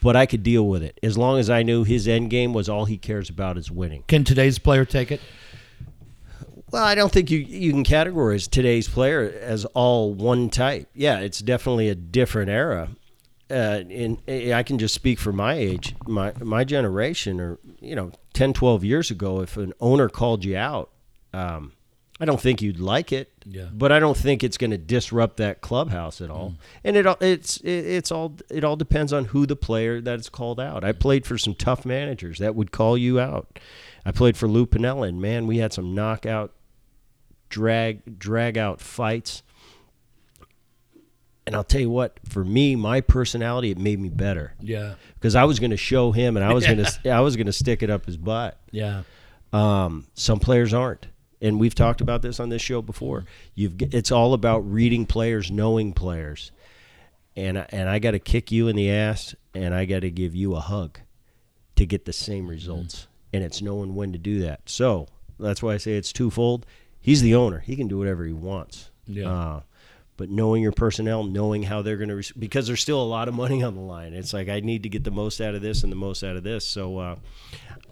But 0.00 0.16
I 0.16 0.26
could 0.26 0.42
deal 0.42 0.66
with 0.66 0.82
it 0.82 0.98
as 1.02 1.18
long 1.18 1.38
as 1.38 1.50
I 1.50 1.62
knew 1.62 1.84
his 1.84 2.06
end 2.06 2.30
game 2.30 2.52
was 2.52 2.68
all 2.68 2.84
he 2.84 2.98
cares 2.98 3.28
about 3.28 3.58
is 3.58 3.70
winning. 3.70 4.04
Can 4.06 4.24
today's 4.24 4.58
player 4.58 4.84
take 4.84 5.10
it? 5.10 5.20
Well, 6.70 6.84
I 6.84 6.94
don't 6.94 7.10
think 7.10 7.30
you 7.30 7.38
you 7.38 7.72
can 7.72 7.84
categorize 7.84 8.48
today's 8.48 8.88
player 8.88 9.32
as 9.40 9.64
all 9.66 10.12
one 10.12 10.50
type. 10.50 10.88
Yeah, 10.94 11.18
it's 11.20 11.40
definitely 11.40 11.88
a 11.88 11.94
different 11.94 12.50
era. 12.50 12.90
Uh, 13.50 13.82
and 13.90 14.20
I 14.28 14.62
can 14.62 14.78
just 14.78 14.94
speak 14.94 15.18
for 15.18 15.32
my 15.32 15.54
age, 15.54 15.94
my 16.06 16.34
my 16.40 16.64
generation, 16.64 17.40
or 17.40 17.58
you 17.80 17.94
know, 17.96 18.12
10, 18.34 18.52
12 18.52 18.84
years 18.84 19.10
ago, 19.10 19.40
if 19.40 19.56
an 19.56 19.72
owner 19.80 20.10
called 20.10 20.44
you 20.44 20.56
out, 20.56 20.90
um, 21.32 21.72
I 22.20 22.24
don't 22.24 22.40
think 22.40 22.60
you'd 22.62 22.80
like 22.80 23.12
it. 23.12 23.30
Yeah. 23.46 23.66
But 23.72 23.92
I 23.92 24.00
don't 24.00 24.16
think 24.16 24.42
it's 24.42 24.56
going 24.58 24.72
to 24.72 24.78
disrupt 24.78 25.36
that 25.36 25.60
clubhouse 25.60 26.20
at 26.20 26.30
all. 26.30 26.54
And 26.82 26.96
it 26.96 27.06
all- 27.06 27.16
it's 27.20 27.58
it, 27.58 27.70
it's 27.70 28.10
all 28.10 28.34
it 28.50 28.64
all 28.64 28.74
depends 28.76 29.12
on 29.12 29.26
who 29.26 29.46
the 29.46 29.54
player 29.56 30.00
that 30.00 30.18
is 30.18 30.28
called 30.28 30.58
out. 30.58 30.82
I 30.84 30.92
played 30.92 31.24
for 31.26 31.38
some 31.38 31.54
tough 31.54 31.84
managers 31.86 32.38
that 32.38 32.54
would 32.56 32.72
call 32.72 32.98
you 32.98 33.20
out. 33.20 33.58
I 34.04 34.10
played 34.10 34.36
for 34.36 34.48
Lou 34.48 34.66
Piniella, 34.66 35.08
and 35.08 35.20
man, 35.20 35.46
we 35.46 35.58
had 35.58 35.72
some 35.72 35.94
knockout, 35.94 36.52
drag, 37.50 38.18
drag 38.18 38.58
out 38.58 38.80
fights. 38.80 39.42
And 41.46 41.56
I'll 41.56 41.64
tell 41.64 41.80
you 41.80 41.88
what, 41.90 42.18
for 42.28 42.44
me, 42.44 42.76
my 42.76 43.00
personality, 43.00 43.70
it 43.70 43.78
made 43.78 43.98
me 43.98 44.10
better 44.10 44.52
Yeah. 44.60 44.94
because 45.14 45.34
I 45.34 45.44
was 45.44 45.58
going 45.58 45.70
to 45.70 45.78
show 45.78 46.12
him, 46.12 46.36
and 46.36 46.44
I 46.44 46.52
was 46.52 46.66
going 46.66 46.78
to, 46.84 47.10
I 47.10 47.20
was 47.20 47.36
going 47.36 47.46
to 47.46 47.52
stick 47.54 47.82
it 47.82 47.88
up 47.88 48.04
his 48.04 48.18
butt. 48.18 48.58
Yeah. 48.70 49.02
Um, 49.52 50.06
some 50.12 50.40
players 50.40 50.74
aren't, 50.74 51.06
and 51.40 51.58
we've 51.60 51.74
talked 51.74 52.00
about 52.00 52.22
this 52.22 52.40
on 52.40 52.48
this 52.48 52.62
show 52.62 52.82
before. 52.82 53.24
You've 53.54 53.74
it's 53.80 54.10
all 54.12 54.32
about 54.34 54.60
reading 54.60 55.06
players, 55.06 55.50
knowing 55.50 55.92
players, 55.92 56.50
and 57.36 57.58
I- 57.58 57.66
and 57.70 57.88
I 57.88 57.98
got 57.98 58.12
to 58.12 58.18
kick 58.18 58.50
you 58.52 58.68
in 58.68 58.76
the 58.76 58.90
ass, 58.90 59.34
and 59.54 59.74
I 59.74 59.84
got 59.84 60.00
to 60.00 60.10
give 60.10 60.34
you 60.34 60.54
a 60.54 60.60
hug 60.60 60.98
to 61.76 61.86
get 61.86 62.04
the 62.04 62.12
same 62.12 62.48
results, 62.48 63.06
and 63.32 63.44
it's 63.44 63.62
knowing 63.62 63.94
when 63.94 64.12
to 64.12 64.18
do 64.18 64.40
that. 64.40 64.68
So 64.68 65.06
that's 65.38 65.62
why 65.62 65.74
I 65.74 65.76
say 65.76 65.92
it's 65.92 66.12
twofold. 66.12 66.66
He's 67.00 67.22
the 67.22 67.34
owner; 67.34 67.60
he 67.60 67.76
can 67.76 67.88
do 67.88 67.98
whatever 67.98 68.24
he 68.24 68.32
wants. 68.32 68.90
Yeah. 69.06 69.30
Uh, 69.30 69.60
but 70.18 70.28
knowing 70.28 70.62
your 70.62 70.72
personnel, 70.72 71.24
knowing 71.24 71.62
how 71.62 71.80
they're 71.80 71.96
going 71.96 72.10
to, 72.10 72.16
res- 72.16 72.32
because 72.32 72.66
there's 72.66 72.82
still 72.82 73.00
a 73.00 73.06
lot 73.06 73.28
of 73.28 73.34
money 73.34 73.62
on 73.62 73.74
the 73.74 73.80
line. 73.80 74.12
It's 74.12 74.34
like 74.34 74.50
I 74.50 74.60
need 74.60 74.82
to 74.82 74.90
get 74.90 75.04
the 75.04 75.10
most 75.10 75.40
out 75.40 75.54
of 75.54 75.62
this 75.62 75.82
and 75.84 75.90
the 75.90 75.96
most 75.96 76.22
out 76.22 76.36
of 76.36 76.42
this. 76.42 76.66
So 76.66 76.98
uh, 76.98 77.16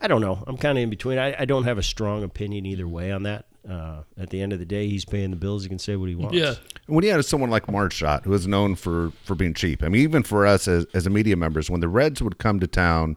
I 0.02 0.08
don't 0.08 0.20
know. 0.20 0.42
I'm 0.46 0.58
kind 0.58 0.76
of 0.76 0.82
in 0.82 0.90
between. 0.90 1.18
I, 1.18 1.40
I 1.40 1.44
don't 1.46 1.64
have 1.64 1.78
a 1.78 1.82
strong 1.82 2.22
opinion 2.24 2.66
either 2.66 2.86
way 2.86 3.12
on 3.12 3.22
that. 3.22 3.46
Uh, 3.68 4.02
at 4.16 4.30
the 4.30 4.40
end 4.40 4.52
of 4.52 4.58
the 4.58 4.64
day, 4.64 4.88
he's 4.88 5.04
paying 5.04 5.30
the 5.30 5.36
bills. 5.36 5.62
He 5.62 5.68
can 5.68 5.78
say 5.78 5.96
what 5.96 6.08
he 6.08 6.14
wants. 6.14 6.36
Yeah. 6.36 6.54
When 6.86 7.04
you 7.04 7.10
had 7.10 7.24
someone 7.24 7.50
like 7.50 7.68
Marge 7.70 7.94
Schott, 7.94 8.24
who 8.24 8.32
is 8.32 8.46
known 8.46 8.76
for 8.76 9.10
for 9.24 9.34
being 9.34 9.54
cheap, 9.54 9.82
I 9.82 9.88
mean, 9.88 10.02
even 10.02 10.22
for 10.22 10.46
us 10.46 10.68
as 10.68 10.86
as 10.94 11.06
a 11.06 11.10
media 11.10 11.36
members, 11.36 11.68
when 11.70 11.80
the 11.80 11.88
Reds 11.88 12.22
would 12.22 12.38
come 12.38 12.60
to 12.60 12.66
town, 12.68 13.16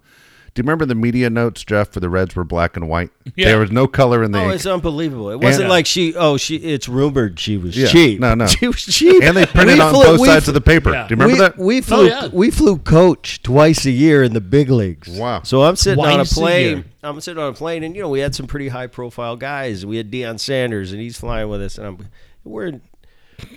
do 0.53 0.59
you 0.59 0.63
remember 0.63 0.85
the 0.85 0.95
media 0.95 1.29
notes, 1.29 1.63
Jeff, 1.63 1.89
for 1.91 1.99
the 1.99 2.09
Reds 2.09 2.35
were 2.35 2.43
black 2.43 2.75
and 2.75 2.89
white? 2.89 3.11
Yeah. 3.35 3.47
There 3.49 3.59
was 3.59 3.71
no 3.71 3.87
color 3.87 4.23
in 4.23 4.31
the 4.31 4.39
Oh, 4.39 4.45
ink. 4.45 4.55
it's 4.55 4.65
unbelievable. 4.65 5.29
It 5.29 5.37
wasn't 5.39 5.63
And- 5.65 5.71
uh, 5.71 5.75
like 5.75 5.85
she. 5.85 6.15
Oh, 6.15 6.37
she. 6.37 6.55
It's 6.57 6.89
rumored 6.89 7.39
she 7.39 7.57
was 7.57 7.77
Yeah. 7.77 7.87
cheap. 7.87 8.19
No, 8.19 8.33
no. 8.35 8.47
she 8.47 8.67
was 8.67 8.83
cheap. 8.83 9.23
and 9.23 9.37
they 9.37 9.45
printed 9.45 9.75
We 9.75 9.81
on 9.81 9.93
flew- 9.93 10.03
both 10.03 10.25
sides 10.25 10.45
flew- 10.45 10.51
of 10.51 10.53
the 10.55 10.61
paper. 10.61 10.91
Yeah. 10.91 11.07
Do 11.07 11.13
you 11.15 11.21
remember 11.21 11.33
we, 11.33 11.39
that? 11.39 11.57
We 11.57 11.77
oh, 11.79 11.81
flew. 11.81 12.07
yeah. 12.07 12.27
We 12.33 12.51
flew 12.51 12.77
coach 12.77 13.41
twice 13.43 13.85
a 13.85 13.91
year 13.91 14.23
in 14.23 14.33
the 14.33 14.41
big 14.41 14.69
leagues. 14.69 15.07
Wow. 15.09 15.43
So 15.43 15.63
I'm 15.63 15.75
sitting 15.75 16.03
on 16.03 16.19
a 16.19 16.25
plane. 16.25 16.77
year. 16.77 16.85
I'm 17.03 17.21
sitting 17.21 17.41
on 17.41 17.49
a 17.49 17.53
plane, 17.55 17.83
and 17.83 17.95
you 17.95 18.01
know 18.01 18.09
we 18.09 18.19
had 18.19 18.35
some 18.35 18.47
pretty 18.47 18.67
high 18.69 18.87
profile 18.87 19.35
guys. 19.37 19.85
We 19.85 19.97
had 19.97 20.11
Deion 20.11 20.39
Sanders, 20.39 20.91
and 20.91 20.99
he's 20.99 21.17
flying 21.17 21.47
with 21.49 21.61
us, 21.61 21.77
and 21.77 21.87
I'm 21.87 22.07
we're 22.43 22.81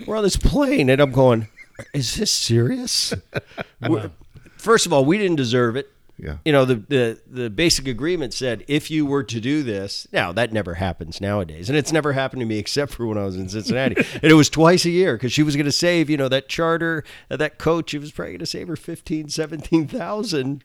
we're 0.05 0.15
on 0.15 0.23
this 0.23 0.37
plane, 0.37 0.89
and 0.89 1.01
I'm 1.01 1.11
going, 1.11 1.47
is 1.93 2.15
this 2.15 2.31
serious? 2.31 3.13
First 4.57 4.85
of 4.85 4.93
all, 4.93 5.03
we 5.03 5.17
didn't 5.17 5.35
deserve 5.35 5.75
it. 5.75 5.91
Yeah. 6.17 6.37
You 6.45 6.51
know, 6.51 6.63
the, 6.63 6.75
the 6.75 7.19
the 7.27 7.49
basic 7.49 7.87
agreement 7.87 8.33
said 8.33 8.63
if 8.67 8.91
you 8.91 9.05
were 9.05 9.23
to 9.23 9.39
do 9.41 9.63
this, 9.63 10.07
now 10.13 10.31
that 10.31 10.53
never 10.53 10.75
happens 10.75 11.19
nowadays, 11.19 11.69
and 11.69 11.77
it's 11.77 11.91
never 11.91 12.13
happened 12.13 12.39
to 12.41 12.45
me 12.45 12.57
except 12.59 12.93
for 12.93 13.05
when 13.07 13.17
I 13.17 13.23
was 13.25 13.35
in 13.35 13.49
Cincinnati, 13.49 13.95
and 14.21 14.23
it 14.31 14.35
was 14.35 14.49
twice 14.49 14.85
a 14.85 14.91
year 14.91 15.15
because 15.15 15.33
she 15.33 15.41
was 15.43 15.55
going 15.55 15.65
to 15.65 15.71
save, 15.71 16.09
you 16.09 16.17
know, 16.17 16.29
that 16.29 16.47
charter, 16.47 17.03
uh, 17.31 17.37
that 17.37 17.57
coach, 17.57 17.89
she 17.89 17.97
was 17.97 18.11
probably 18.11 18.33
going 18.33 18.39
to 18.39 18.45
save 18.45 18.67
her 18.67 18.75
15, 18.75 19.29
17,000. 19.29 20.63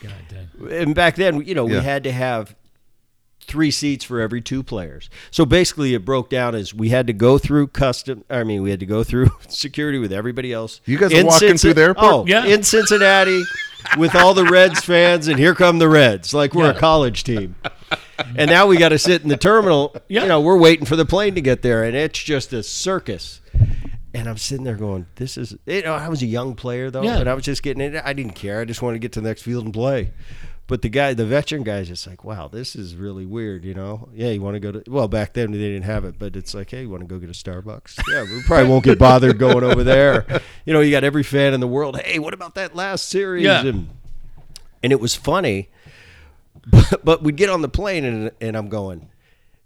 God 0.00 0.12
damn. 0.28 0.68
And 0.70 0.94
back 0.94 1.14
then, 1.16 1.42
you 1.42 1.54
know, 1.54 1.64
we 1.64 1.74
had 1.74 2.04
to 2.04 2.12
have 2.12 2.54
three 3.40 3.70
seats 3.70 4.04
for 4.04 4.20
every 4.20 4.40
two 4.42 4.62
players. 4.62 5.08
So 5.30 5.46
basically, 5.46 5.94
it 5.94 6.04
broke 6.04 6.28
down 6.28 6.54
as 6.54 6.74
we 6.74 6.90
had 6.90 7.06
to 7.06 7.12
go 7.12 7.38
through 7.38 7.68
custom. 7.68 8.24
I 8.28 8.44
mean, 8.44 8.62
we 8.62 8.70
had 8.70 8.80
to 8.80 8.86
go 8.86 9.02
through 9.04 9.30
security 9.48 9.98
with 9.98 10.12
everybody 10.12 10.52
else. 10.52 10.80
You 10.84 10.98
guys 10.98 11.12
are 11.14 11.24
walking 11.24 11.48
Cinci- 11.48 11.58
through 11.62 11.74
the 11.74 11.82
airport? 11.82 12.12
Oh, 12.12 12.26
Yeah. 12.26 12.44
in 12.44 12.62
Cincinnati 12.62 13.42
with 13.96 14.14
all 14.14 14.34
the 14.34 14.44
Reds 14.44 14.80
fans, 14.84 15.28
and 15.28 15.38
here 15.38 15.54
come 15.54 15.78
the 15.78 15.88
Reds, 15.88 16.34
like 16.34 16.54
we're 16.54 16.70
a 16.70 16.74
college 16.78 17.24
team. 17.24 17.56
And 18.36 18.50
now 18.50 18.66
we 18.66 18.76
got 18.76 18.88
to 18.90 18.98
sit 18.98 19.22
in 19.22 19.28
the 19.28 19.36
terminal. 19.36 19.94
Yeah. 20.08 20.22
You 20.22 20.28
know, 20.28 20.40
we're 20.40 20.58
waiting 20.58 20.84
for 20.86 20.96
the 20.96 21.04
plane 21.06 21.34
to 21.36 21.40
get 21.40 21.62
there, 21.62 21.84
and 21.84 21.96
it's 21.96 22.18
just 22.22 22.52
a 22.52 22.62
circus. 22.62 23.40
And 24.14 24.28
I'm 24.28 24.36
sitting 24.38 24.64
there 24.64 24.74
going, 24.74 25.06
"This 25.16 25.36
is." 25.38 25.54
You 25.66 25.82
know, 25.82 25.94
I 25.94 26.08
was 26.08 26.22
a 26.22 26.26
young 26.26 26.54
player 26.54 26.90
though, 26.90 27.02
Yeah. 27.02 27.18
and 27.18 27.28
I 27.28 27.34
was 27.34 27.44
just 27.44 27.62
getting 27.62 27.80
it. 27.82 28.00
I 28.04 28.12
didn't 28.14 28.32
care. 28.32 28.60
I 28.60 28.64
just 28.64 28.82
wanted 28.82 28.94
to 28.94 28.98
get 29.00 29.12
to 29.12 29.20
the 29.20 29.28
next 29.28 29.42
field 29.42 29.64
and 29.64 29.72
play. 29.72 30.10
But 30.68 30.82
the 30.82 30.90
guy, 30.90 31.14
the 31.14 31.24
veteran 31.24 31.62
guy, 31.62 31.78
is 31.78 31.88
just 31.88 32.06
like, 32.06 32.24
"Wow, 32.24 32.46
this 32.46 32.76
is 32.76 32.94
really 32.94 33.24
weird." 33.24 33.64
You 33.64 33.72
know? 33.72 34.10
Yeah, 34.14 34.28
you 34.28 34.42
want 34.42 34.54
to 34.54 34.60
go 34.60 34.70
to? 34.70 34.88
Well, 34.88 35.08
back 35.08 35.32
then 35.32 35.50
they 35.50 35.56
didn't 35.58 35.84
have 35.84 36.04
it, 36.04 36.18
but 36.18 36.36
it's 36.36 36.52
like, 36.52 36.70
"Hey, 36.70 36.82
you 36.82 36.90
want 36.90 37.00
to 37.00 37.06
go 37.06 37.18
get 37.18 37.30
a 37.30 37.32
Starbucks?" 37.32 37.98
Yeah, 38.12 38.22
we 38.22 38.42
probably 38.46 38.68
won't 38.68 38.84
get 38.84 38.98
bothered 38.98 39.38
going 39.38 39.64
over 39.64 39.82
there. 39.82 40.26
You 40.66 40.74
know, 40.74 40.80
you 40.80 40.90
got 40.90 41.02
every 41.02 41.22
fan 41.22 41.54
in 41.54 41.60
the 41.60 41.66
world. 41.66 41.98
Hey, 41.98 42.18
what 42.18 42.34
about 42.34 42.54
that 42.56 42.76
last 42.76 43.08
series? 43.08 43.42
Yeah. 43.42 43.64
And 43.64 43.88
and 44.82 44.92
it 44.92 45.00
was 45.00 45.14
funny, 45.14 45.70
but, 46.66 47.02
but 47.02 47.22
we'd 47.22 47.36
get 47.36 47.48
on 47.48 47.62
the 47.62 47.70
plane 47.70 48.04
and 48.04 48.30
and 48.38 48.54
I'm 48.54 48.68
going, 48.68 49.08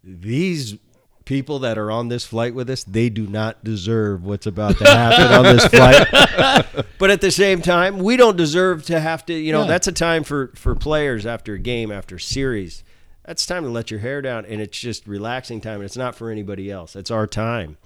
these 0.04 0.76
people 1.24 1.60
that 1.60 1.78
are 1.78 1.90
on 1.90 2.08
this 2.08 2.24
flight 2.24 2.54
with 2.54 2.68
us, 2.70 2.84
they 2.84 3.08
do 3.08 3.26
not 3.26 3.62
deserve 3.64 4.24
what's 4.24 4.46
about 4.46 4.76
to 4.78 4.84
happen 4.84 5.26
on 5.32 5.56
this 5.56 5.66
flight. 5.66 6.86
but 6.98 7.10
at 7.10 7.20
the 7.20 7.30
same 7.30 7.62
time, 7.62 7.98
we 7.98 8.16
don't 8.16 8.36
deserve 8.36 8.84
to 8.86 8.98
have 9.00 9.24
to, 9.26 9.34
you 9.34 9.52
know, 9.52 9.62
Yeah. 9.62 9.68
that's 9.68 9.86
a 9.88 9.92
time 9.92 10.24
for 10.24 10.48
for 10.54 10.74
players 10.74 11.24
after 11.26 11.54
a 11.54 11.58
game, 11.58 11.90
after 11.92 12.16
a 12.16 12.20
series. 12.20 12.82
That's 13.24 13.46
time 13.46 13.62
to 13.62 13.68
let 13.70 13.90
your 13.90 14.00
hair 14.00 14.20
down 14.20 14.44
and 14.46 14.60
it's 14.60 14.78
just 14.78 15.06
relaxing 15.06 15.60
time 15.60 15.76
and 15.76 15.84
it's 15.84 15.96
not 15.96 16.16
for 16.16 16.30
anybody 16.30 16.70
else. 16.70 16.96
It's 16.96 17.10
our 17.10 17.26
time. 17.28 17.76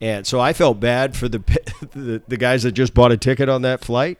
And 0.00 0.24
so 0.24 0.38
I 0.38 0.52
felt 0.52 0.78
bad 0.78 1.16
for 1.16 1.28
the 1.28 1.38
the, 1.94 2.22
the 2.28 2.36
guys 2.36 2.62
that 2.62 2.72
just 2.72 2.94
bought 2.94 3.10
a 3.10 3.16
ticket 3.16 3.48
on 3.48 3.62
that 3.62 3.84
flight. 3.84 4.18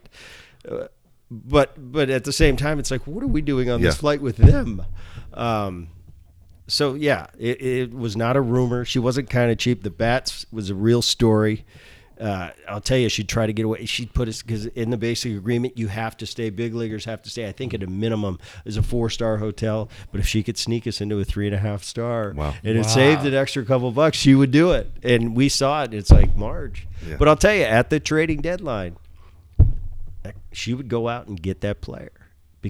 Uh, 0.68 0.88
but 1.30 1.74
but 1.92 2.10
at 2.10 2.24
the 2.24 2.32
same 2.32 2.56
time, 2.56 2.78
it's 2.80 2.90
like, 2.90 3.06
what 3.06 3.22
are 3.22 3.28
we 3.28 3.40
doing 3.42 3.70
on 3.70 3.80
this 3.82 3.98
flight 3.98 4.20
with 4.20 4.36
them? 4.38 4.82
Um, 5.34 5.88
so 6.68 6.94
yeah, 6.94 7.26
it, 7.38 7.60
it 7.62 7.92
was 7.94 8.16
not 8.16 8.36
a 8.36 8.40
rumor. 8.40 8.84
She 8.84 8.98
wasn't 8.98 9.28
kind 9.30 9.50
of 9.50 9.58
cheap. 9.58 9.82
The 9.82 9.90
bats 9.90 10.46
was 10.52 10.70
a 10.70 10.74
real 10.74 11.02
story. 11.02 11.64
Uh, 12.20 12.50
I'll 12.68 12.80
tell 12.80 12.98
you, 12.98 13.08
she'd 13.08 13.28
try 13.28 13.46
to 13.46 13.52
get 13.52 13.64
away. 13.64 13.84
She'd 13.86 14.12
put 14.12 14.26
us 14.26 14.42
because 14.42 14.66
in 14.66 14.90
the 14.90 14.96
basic 14.96 15.36
agreement, 15.36 15.78
you 15.78 15.86
have 15.86 16.16
to 16.16 16.26
stay. 16.26 16.50
Big 16.50 16.74
leaguers 16.74 17.04
have 17.04 17.22
to 17.22 17.30
stay. 17.30 17.46
I 17.46 17.52
think 17.52 17.74
at 17.74 17.82
a 17.84 17.86
minimum 17.86 18.40
is 18.64 18.76
a 18.76 18.82
four 18.82 19.08
star 19.08 19.36
hotel. 19.36 19.88
But 20.10 20.20
if 20.20 20.26
she 20.26 20.42
could 20.42 20.58
sneak 20.58 20.86
us 20.88 21.00
into 21.00 21.20
a 21.20 21.24
three 21.24 21.46
and 21.46 21.54
a 21.54 21.58
half 21.60 21.84
star, 21.84 22.32
Wow. 22.36 22.54
and 22.64 22.76
it 22.76 22.86
saved 22.86 23.24
an 23.24 23.34
extra 23.34 23.64
couple 23.64 23.92
bucks, 23.92 24.16
she 24.18 24.34
would 24.34 24.50
do 24.50 24.72
it. 24.72 24.90
And 25.04 25.36
we 25.36 25.48
saw 25.48 25.84
it. 25.84 25.94
It's 25.94 26.10
like 26.10 26.34
Marge. 26.34 26.88
Yeah. 27.06 27.16
But 27.20 27.28
I'll 27.28 27.36
tell 27.36 27.54
you, 27.54 27.62
at 27.62 27.88
the 27.88 28.00
trading 28.00 28.40
deadline, 28.40 28.96
she 30.52 30.74
would 30.74 30.88
go 30.88 31.08
out 31.08 31.28
and 31.28 31.40
get 31.40 31.60
that 31.60 31.80
player 31.80 32.10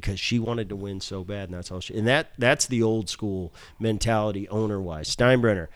because 0.01 0.20
she 0.20 0.38
wanted 0.38 0.68
to 0.68 0.76
win 0.76 1.01
so 1.01 1.24
bad, 1.24 1.49
and 1.49 1.55
that's 1.55 1.70
all 1.70 1.80
she. 1.80 1.96
And 1.96 2.07
that 2.07 2.32
that's 2.38 2.66
the 2.66 2.82
old 2.82 3.09
school 3.09 3.53
mentality, 3.78 4.49
owner 4.49 4.80
wise. 4.80 5.14
Steinbrenner, 5.14 5.68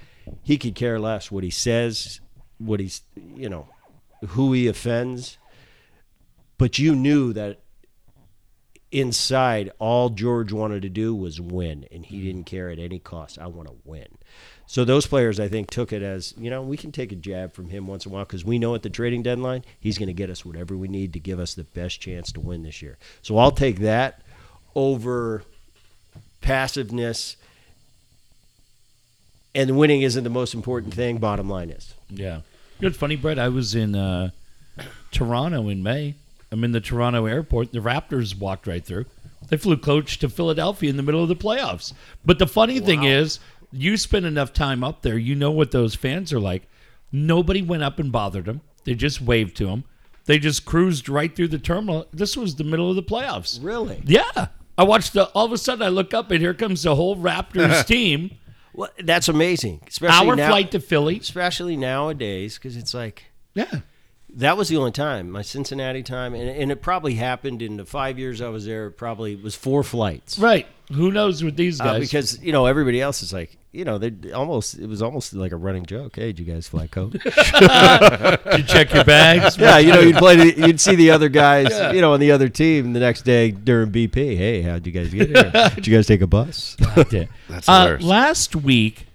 he 0.43 0.59
could 0.59 0.75
care 0.75 0.99
less 0.99 1.31
what 1.31 1.45
he 1.45 1.51
says, 1.51 2.21
what 2.59 2.81
he's, 2.81 3.03
you 3.17 3.49
know, 3.49 3.69
who 4.29 4.53
he 4.53 4.69
offends, 4.69 5.39
but 6.59 6.79
you 6.79 6.95
knew 6.95 7.33
that 7.33 7.61
inside 8.93 9.73
all 9.79 10.11
George 10.11 10.53
wanted 10.53 10.83
to 10.83 10.89
do 10.89 11.15
was 11.15 11.41
win, 11.41 11.87
and 11.91 12.07
he 12.07 12.17
mm-hmm. 12.17 12.27
didn't 12.27 12.45
care 12.45 12.71
at 12.71 12.79
any 12.79 12.99
cost. 12.99 13.39
I 13.39 13.47
want 13.47 13.69
to 13.69 13.75
win. 13.85 14.07
So 14.73 14.87
those 14.87 15.07
players, 15.07 15.39
I 15.39 15.49
think, 15.49 15.69
took 15.69 15.93
it 15.93 16.01
as 16.01 16.33
you 16.39 16.49
know 16.49 16.63
we 16.63 16.79
can 16.79 16.93
take 16.93 17.13
a 17.13 17.15
jab 17.15 17.53
from 17.53 17.69
him 17.69 17.87
once 17.87 18.07
in 18.07 18.11
a 18.11 18.15
while 18.15 18.25
because 18.25 18.43
we 18.43 18.59
know 18.59 18.75
at 18.75 18.83
the 18.83 18.89
trading 18.89 19.23
deadline 19.23 19.65
he's 19.79 19.99
going 19.99 20.07
to 20.07 20.15
get 20.15 20.31
us 20.31 20.47
whatever 20.47 20.79
we 20.79 20.89
need 20.89 21.13
to 21.13 21.19
give 21.19 21.39
us 21.39 21.53
the 21.53 21.65
best 21.65 22.01
chance 22.01 22.33
to 22.33 22.41
win 22.41 22.63
this 22.63 22.81
year. 22.81 22.97
So 23.21 23.37
I'll 23.37 23.51
take 23.51 23.81
that 23.81 24.23
over 24.75 25.43
passiveness. 26.41 27.37
And 29.55 29.77
winning 29.77 30.01
isn't 30.01 30.25
the 30.25 30.31
most 30.31 30.55
important 30.55 30.95
thing. 30.95 31.19
Bottom 31.19 31.51
line 31.51 31.69
is, 31.69 31.93
Yeah. 32.09 32.37
You 32.37 32.43
know, 32.81 32.89
it's 32.89 32.97
funny, 32.97 33.17
Bret. 33.17 33.39
I 33.39 33.51
was 33.51 33.75
in 33.75 33.95
uh, 33.95 34.31
Toronto 35.11 35.69
in 35.69 35.83
May. 35.83 36.15
I'm 36.51 36.65
in 36.65 36.73
the 36.73 36.81
Toronto 36.81 37.27
airport. 37.27 37.73
The 37.73 37.81
Raptors 37.81 38.39
walked 38.39 38.67
right 38.67 38.83
through. 38.83 39.05
They 39.51 39.59
flew 39.59 39.77
coach 39.77 40.19
to 40.21 40.31
Philadelphia 40.31 40.89
in 40.89 40.97
the 40.97 41.03
middle 41.03 41.23
of 41.23 41.29
the 41.29 41.37
playoffs. 41.37 41.93
But 42.25 42.39
the 42.39 42.47
funny 42.47 42.81
thing 42.81 43.03
is, 43.05 43.39
you 43.73 43.97
spend 43.97 44.27
enough 44.27 44.53
time 44.53 44.85
up 44.85 45.03
there, 45.03 45.19
you 45.19 45.35
know 45.35 45.51
what 45.51 45.71
those 45.71 45.95
fans 45.95 46.33
are 46.33 46.41
like. 46.41 46.69
Nobody 47.11 47.63
went 47.63 47.83
up 47.83 47.99
and 47.99 48.11
bothered 48.13 48.45
them. 48.47 48.61
They 48.85 48.95
just 48.95 49.21
waved 49.21 49.57
to 49.59 49.67
them. 49.67 49.85
They 50.25 50.39
just 50.39 50.65
cruised 50.65 51.09
right 51.09 51.35
through 51.35 51.49
the 51.49 51.59
terminal. 51.59 52.07
This 52.13 52.37
was 52.37 52.55
the 52.57 52.65
middle 52.65 52.89
of 52.89 52.97
the 52.97 53.03
playoffs. 53.03 53.59
really. 53.63 54.03
Yeah. 54.05 54.49
I 54.79 54.85
watched 54.85 55.13
the. 55.13 55.27
All 55.31 55.45
of 55.45 55.53
a 55.53 55.59
sudden, 55.59 55.83
I 55.85 55.89
look 55.91 56.15
up 56.15 56.31
and 56.31 56.41
here 56.41 56.55
comes 56.55 56.83
the 56.85 56.95
whole 56.95 57.17
Raptors 57.17 57.85
team. 57.87 58.31
Well, 58.73 58.89
that's 59.05 59.29
amazing. 59.29 59.83
Especially 59.87 60.27
Hour 60.29 60.37
now, 60.37 60.49
flight 60.49 60.71
to 60.71 60.81
Philly. 60.81 61.19
especially 61.19 61.77
nowadays, 61.77 62.55
because 62.57 62.77
it's 62.77 62.95
like 62.95 63.25
Yeah. 63.55 63.81
that 64.35 64.57
was 64.57 64.69
the 64.71 64.79
only 64.79 64.93
time 64.93 65.31
my 65.31 65.43
Cincinnati 65.43 66.03
time, 66.03 66.33
and, 66.35 66.49
and 66.49 66.73
it 66.73 66.81
probably 66.81 67.15
happened 67.17 67.61
in 67.61 67.77
the 67.77 67.85
five 67.85 68.19
years 68.19 68.41
I 68.41 68.49
was 68.49 68.65
there. 68.65 68.87
It 68.87 68.93
probably 68.93 69.37
was 69.37 69.55
four 69.55 69.83
flights. 69.83 70.39
Right. 70.39 70.67
Who 70.95 71.11
knows 71.11 71.43
with 71.43 71.57
these 71.57 71.79
guys? 71.79 71.87
Uh, 71.89 71.93
guys? 71.99 72.01
because 72.09 72.43
you 72.43 72.53
know 72.53 72.67
everybody 72.67 73.01
else 73.01 73.23
is 73.23 73.33
like, 73.33 73.57
you 73.73 73.85
know, 73.85 73.99
they 73.99 74.33
almost 74.33 74.79
it 74.79 74.87
was 74.87 75.01
almost 75.03 75.33
like 75.35 75.53
a 75.53 75.57
running 75.57 75.87
joke. 75.87 76.17
Hey, 76.17 76.33
did 76.33 76.41
you 76.41 76.53
guys 76.53 76.69
fly 76.69 76.87
coach? 76.87 77.13
Did 77.23 78.59
you 78.59 78.65
check 78.65 78.93
your 78.93 79.05
bags? 79.05 79.57
yeah, 79.57 79.79
you 79.79 79.93
know, 79.93 80.01
you'd 80.01 80.17
play, 80.17 80.37
the, 80.37 80.67
you'd 80.67 80.81
see 80.81 80.95
the 80.95 81.11
other 81.11 81.29
guys, 81.29 81.71
you 81.95 82.01
know, 82.01 82.13
on 82.13 82.21
the 82.21 82.31
other 82.33 82.49
team 82.49 82.93
the 82.93 83.01
next 83.01 83.23
day 83.23 83.51
during 83.51 83.91
BP. 83.91 84.37
Hey, 84.37 84.63
how'd 84.63 84.87
you 84.87 84.93
guys 84.93 85.13
get 85.13 85.29
here? 85.29 85.71
Did 85.75 85.87
you 85.87 85.97
guys 85.97 86.07
take 86.07 86.21
a 86.21 86.27
bus? 86.27 86.77
That's 87.49 87.69
Uh, 87.69 87.97
last 88.01 88.55
week, 88.57 89.07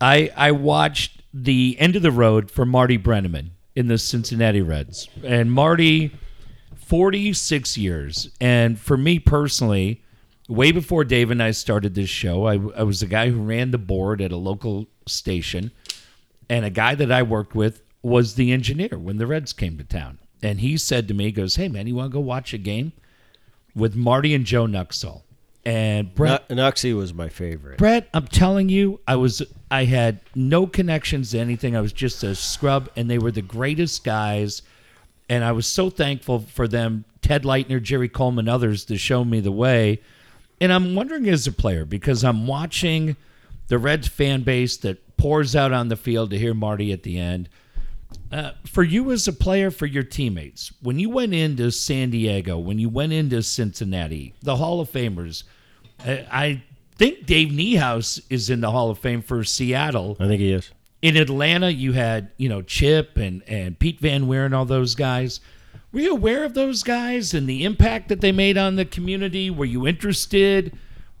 I 0.00 0.30
I 0.36 0.52
watched 0.52 1.22
the 1.34 1.76
end 1.78 1.96
of 1.96 2.02
the 2.02 2.10
road 2.10 2.50
for 2.50 2.64
Marty 2.64 2.98
Brennaman 2.98 3.50
in 3.76 3.86
the 3.88 3.98
Cincinnati 3.98 4.62
Reds, 4.62 5.08
and 5.24 5.52
Marty, 5.52 6.12
forty 6.76 7.32
six 7.32 7.76
years, 7.76 8.30
and 8.40 8.78
for 8.78 8.96
me 8.96 9.18
personally, 9.18 10.02
way 10.50 10.72
before 10.72 11.04
Dave 11.04 11.30
and 11.30 11.42
I 11.42 11.52
started 11.52 11.94
this 11.94 12.10
show, 12.10 12.46
I, 12.46 12.54
I 12.76 12.82
was 12.82 13.00
the 13.00 13.06
guy 13.06 13.30
who 13.30 13.42
ran 13.42 13.70
the 13.70 13.78
board 13.78 14.20
at 14.20 14.32
a 14.32 14.36
local 14.36 14.86
station, 15.06 15.70
and 16.48 16.64
a 16.64 16.70
guy 16.70 16.94
that 16.94 17.12
I 17.12 17.22
worked 17.22 17.54
with 17.54 17.82
was 18.02 18.34
the 18.34 18.52
engineer 18.52 18.98
when 18.98 19.18
the 19.18 19.26
Reds 19.26 19.52
came 19.52 19.78
to 19.78 19.84
town, 19.84 20.18
and 20.42 20.60
he 20.60 20.76
said 20.76 21.08
to 21.08 21.14
me, 21.14 21.26
he 21.26 21.32
"Goes, 21.32 21.56
hey 21.56 21.68
man, 21.68 21.86
you 21.86 21.94
want 21.94 22.10
to 22.10 22.14
go 22.14 22.20
watch 22.20 22.52
a 22.52 22.58
game 22.58 22.92
with 23.74 23.94
Marty 23.94 24.34
and 24.34 24.44
Joe 24.44 24.66
Nuxhall?" 24.66 25.22
And 25.64 26.14
Bret, 26.14 26.48
Nuxie 26.48 26.96
was 26.96 27.12
my 27.12 27.28
favorite. 27.28 27.76
Bret, 27.76 28.08
I'm 28.14 28.26
telling 28.26 28.70
you, 28.70 29.00
I 29.06 29.16
was 29.16 29.42
I 29.70 29.84
had 29.84 30.20
no 30.34 30.66
connections 30.66 31.32
to 31.32 31.38
anything. 31.38 31.76
I 31.76 31.82
was 31.82 31.92
just 31.92 32.24
a 32.24 32.34
scrub, 32.34 32.88
and 32.96 33.10
they 33.10 33.18
were 33.18 33.30
the 33.30 33.42
greatest 33.42 34.02
guys. 34.02 34.62
And 35.28 35.44
I 35.44 35.52
was 35.52 35.66
so 35.66 35.90
thankful 35.90 36.40
for 36.40 36.66
them, 36.66 37.04
Ted 37.22 37.44
Leitner, 37.44 37.80
Jerry 37.80 38.08
Coleman, 38.08 38.48
others, 38.48 38.84
to 38.86 38.96
show 38.96 39.24
me 39.24 39.38
the 39.38 39.52
way. 39.52 40.00
And 40.60 40.72
I'm 40.72 40.94
wondering 40.94 41.28
as 41.28 41.46
a 41.46 41.52
player 41.52 41.84
because 41.84 42.22
I'm 42.22 42.46
watching 42.46 43.16
the 43.68 43.78
Reds 43.78 44.08
fan 44.08 44.42
base 44.42 44.76
that 44.78 45.16
pours 45.16 45.54
out 45.56 45.72
on 45.72 45.88
the 45.88 45.96
field 45.96 46.30
to 46.30 46.38
hear 46.38 46.54
Marty 46.54 46.92
at 46.92 47.02
the 47.02 47.18
end. 47.18 47.48
Uh, 48.32 48.52
for 48.66 48.82
you 48.82 49.12
as 49.12 49.28
a 49.28 49.32
player, 49.32 49.70
for 49.70 49.86
your 49.86 50.02
teammates, 50.02 50.72
when 50.82 50.98
you 50.98 51.08
went 51.10 51.32
into 51.32 51.70
San 51.70 52.10
Diego, 52.10 52.58
when 52.58 52.78
you 52.78 52.88
went 52.88 53.12
into 53.12 53.42
Cincinnati, 53.42 54.34
the 54.42 54.56
Hall 54.56 54.80
of 54.80 54.90
Famers, 54.90 55.44
I, 56.04 56.26
I 56.30 56.62
think 56.96 57.26
Dave 57.26 57.48
Niehaus 57.48 58.20
is 58.28 58.50
in 58.50 58.60
the 58.60 58.70
Hall 58.70 58.90
of 58.90 58.98
Fame 58.98 59.22
for 59.22 59.44
Seattle. 59.44 60.16
I 60.20 60.26
think 60.26 60.40
he 60.40 60.52
is. 60.52 60.70
In 61.02 61.16
Atlanta, 61.16 61.70
you 61.70 61.92
had 61.92 62.30
you 62.36 62.48
know 62.48 62.62
Chip 62.62 63.16
and 63.16 63.42
and 63.48 63.78
Pete 63.78 64.00
Van 64.00 64.26
Wieren 64.26 64.46
and 64.46 64.54
all 64.54 64.64
those 64.64 64.94
guys. 64.94 65.40
Were 65.92 66.00
you 66.00 66.12
aware 66.12 66.44
of 66.44 66.54
those 66.54 66.82
guys 66.82 67.34
and 67.34 67.48
the 67.48 67.64
impact 67.64 68.08
that 68.08 68.20
they 68.20 68.32
made 68.32 68.56
on 68.56 68.76
the 68.76 68.84
community? 68.84 69.50
Were 69.50 69.64
you 69.64 69.86
interested, 69.88 70.76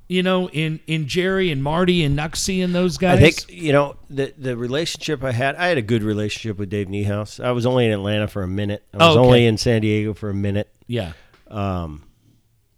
you 0.08 0.22
know, 0.22 0.48
in 0.50 0.78
in 0.86 1.08
Jerry 1.08 1.50
and 1.50 1.62
Marty 1.62 2.04
and 2.04 2.16
Nuxie 2.16 2.62
and 2.62 2.72
those 2.74 2.96
guys? 2.96 3.18
I 3.18 3.20
think 3.20 3.50
you 3.50 3.72
know 3.72 3.96
the 4.08 4.32
the 4.38 4.56
relationship 4.56 5.24
I 5.24 5.32
had. 5.32 5.56
I 5.56 5.66
had 5.66 5.78
a 5.78 5.82
good 5.82 6.02
relationship 6.04 6.56
with 6.58 6.70
Dave 6.70 6.86
Niehaus. 6.88 7.42
I 7.42 7.50
was 7.52 7.66
only 7.66 7.86
in 7.86 7.92
Atlanta 7.92 8.28
for 8.28 8.42
a 8.42 8.48
minute. 8.48 8.84
I 8.94 8.98
was 8.98 9.16
Oh, 9.16 9.20
okay. 9.20 9.26
only 9.26 9.46
in 9.46 9.56
San 9.58 9.80
Diego 9.82 10.14
for 10.14 10.30
a 10.30 10.34
minute. 10.34 10.72
yeah, 10.86 11.12
Um, 11.48 12.04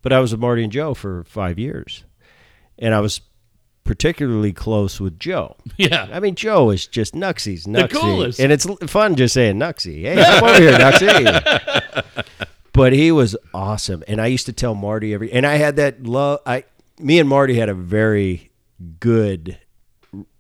but 0.01 0.13
I 0.15 0.21
was 0.21 0.33
with 0.33 0.41
Marty 0.41 0.63
and 0.65 0.73
Joe 0.73 0.95
for 0.95 1.25
five 1.25 1.59
years, 1.59 2.05
and 2.79 2.95
I 2.95 3.01
was 3.01 3.21
particularly 3.85 4.53
close 4.53 5.01
with 5.01 5.19
Joe. 5.19 5.57
yeah. 5.77 6.09
I 6.13 6.21
mean, 6.21 6.35
Joe 6.35 6.71
is 6.71 6.87
just 6.87 7.15
Nuxie's 7.15 7.67
Nuxie, 7.67 7.91
coolest. 7.91 8.39
and 8.41 8.53
it's 8.53 8.67
fun 8.91 9.17
just 9.17 9.35
saying 9.35 9.57
Nuxie. 9.59 10.03
Hey, 10.03 10.23
come 10.23 10.45
over 10.49 10.61
here, 10.61 10.73
Nuxie. 10.79 12.05
But 12.75 12.95
he 12.95 13.13
was 13.13 13.37
awesome, 13.53 14.03
and 14.09 14.19
I 14.19 14.29
used 14.29 14.47
to 14.47 14.53
tell 14.55 14.75
Marty 14.75 15.13
every. 15.13 15.31
And 15.31 15.45
I 15.47 15.57
had 15.57 15.77
that 15.77 16.05
love. 16.05 16.41
I, 16.47 16.65
me 16.99 17.19
and 17.19 17.29
Marty 17.29 17.55
had 17.55 17.69
a 17.69 17.75
very 17.75 18.51
good. 18.99 19.59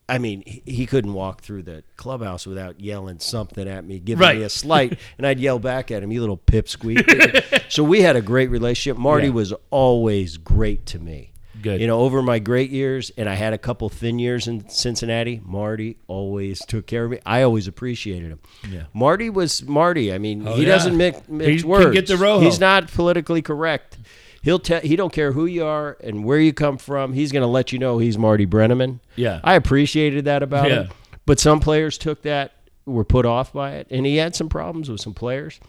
I 0.08 0.16
mean, 0.16 0.42
he, 0.46 0.62
he 0.64 0.86
couldn't 0.86 1.12
walk 1.12 1.42
through 1.42 1.64
the 1.64 1.84
clubhouse 1.96 2.46
without 2.46 2.80
yelling 2.80 3.18
something 3.18 3.68
at 3.68 3.84
me, 3.84 3.98
giving 3.98 4.20
Right. 4.22 4.38
me 4.38 4.44
a 4.44 4.48
slight, 4.48 4.98
and 5.18 5.26
I'd 5.26 5.40
yell 5.40 5.58
back 5.58 5.90
at 5.90 6.02
him, 6.02 6.10
"You 6.10 6.20
little 6.20 6.38
pipsqueak." 6.38 7.64
so 7.70 7.84
we 7.84 8.00
had 8.00 8.16
a 8.16 8.22
great 8.22 8.48
relationship. 8.48 8.96
Marty 8.98 9.26
Yeah. 9.26 9.34
was 9.34 9.52
always 9.70 10.38
great 10.38 10.86
to 10.86 10.98
me. 10.98 11.31
Good. 11.62 11.80
You 11.80 11.86
know, 11.86 12.00
over 12.00 12.20
my 12.22 12.38
great 12.40 12.70
years, 12.70 13.10
and 13.16 13.28
I 13.28 13.34
had 13.34 13.52
a 13.52 13.58
couple 13.58 13.88
thin 13.88 14.18
years 14.18 14.48
in 14.48 14.68
Cincinnati. 14.68 15.40
Marty 15.44 15.96
always 16.08 16.58
took 16.66 16.86
care 16.86 17.04
of 17.04 17.10
me. 17.12 17.20
I 17.24 17.42
always 17.42 17.68
appreciated 17.68 18.30
him. 18.32 18.40
Yeah. 18.68 18.82
Marty 18.92 19.30
was 19.30 19.62
Marty. 19.66 20.12
I 20.12 20.18
mean, 20.18 20.46
Oh, 20.46 20.54
he 20.54 20.62
yeah. 20.62 20.68
doesn't 20.68 20.96
mix, 20.96 21.20
mix 21.28 21.48
He 21.48 21.58
can 21.60 21.68
words. 21.68 21.94
get 21.94 22.06
the 22.08 22.16
rojo. 22.16 22.40
He's 22.44 22.58
not 22.60 22.88
politically 22.92 23.42
correct. 23.42 23.98
He'll 24.42 24.58
tell. 24.58 24.80
He 24.80 24.96
don't 24.96 25.12
care 25.12 25.30
who 25.32 25.46
you 25.46 25.64
are 25.64 25.96
and 26.02 26.24
where 26.24 26.40
you 26.40 26.52
come 26.52 26.76
from. 26.76 27.12
He's 27.12 27.30
going 27.30 27.42
to 27.42 27.46
let 27.46 27.70
you 27.72 27.78
know 27.78 27.98
he's 27.98 28.18
Marty 28.18 28.44
Brennaman. 28.46 28.98
Yeah. 29.14 29.40
I 29.44 29.54
appreciated 29.54 30.24
that 30.24 30.42
about 30.42 30.68
Yeah. 30.68 30.74
him. 30.82 30.88
But 31.26 31.38
some 31.38 31.60
players 31.60 31.96
took 31.96 32.22
that, 32.22 32.50
were 32.84 33.04
put 33.04 33.24
off 33.24 33.52
by 33.52 33.74
it, 33.76 33.86
and 33.90 34.04
he 34.04 34.16
had 34.16 34.34
some 34.34 34.48
problems 34.48 34.90
with 34.90 35.00
some 35.00 35.14
players. 35.14 35.60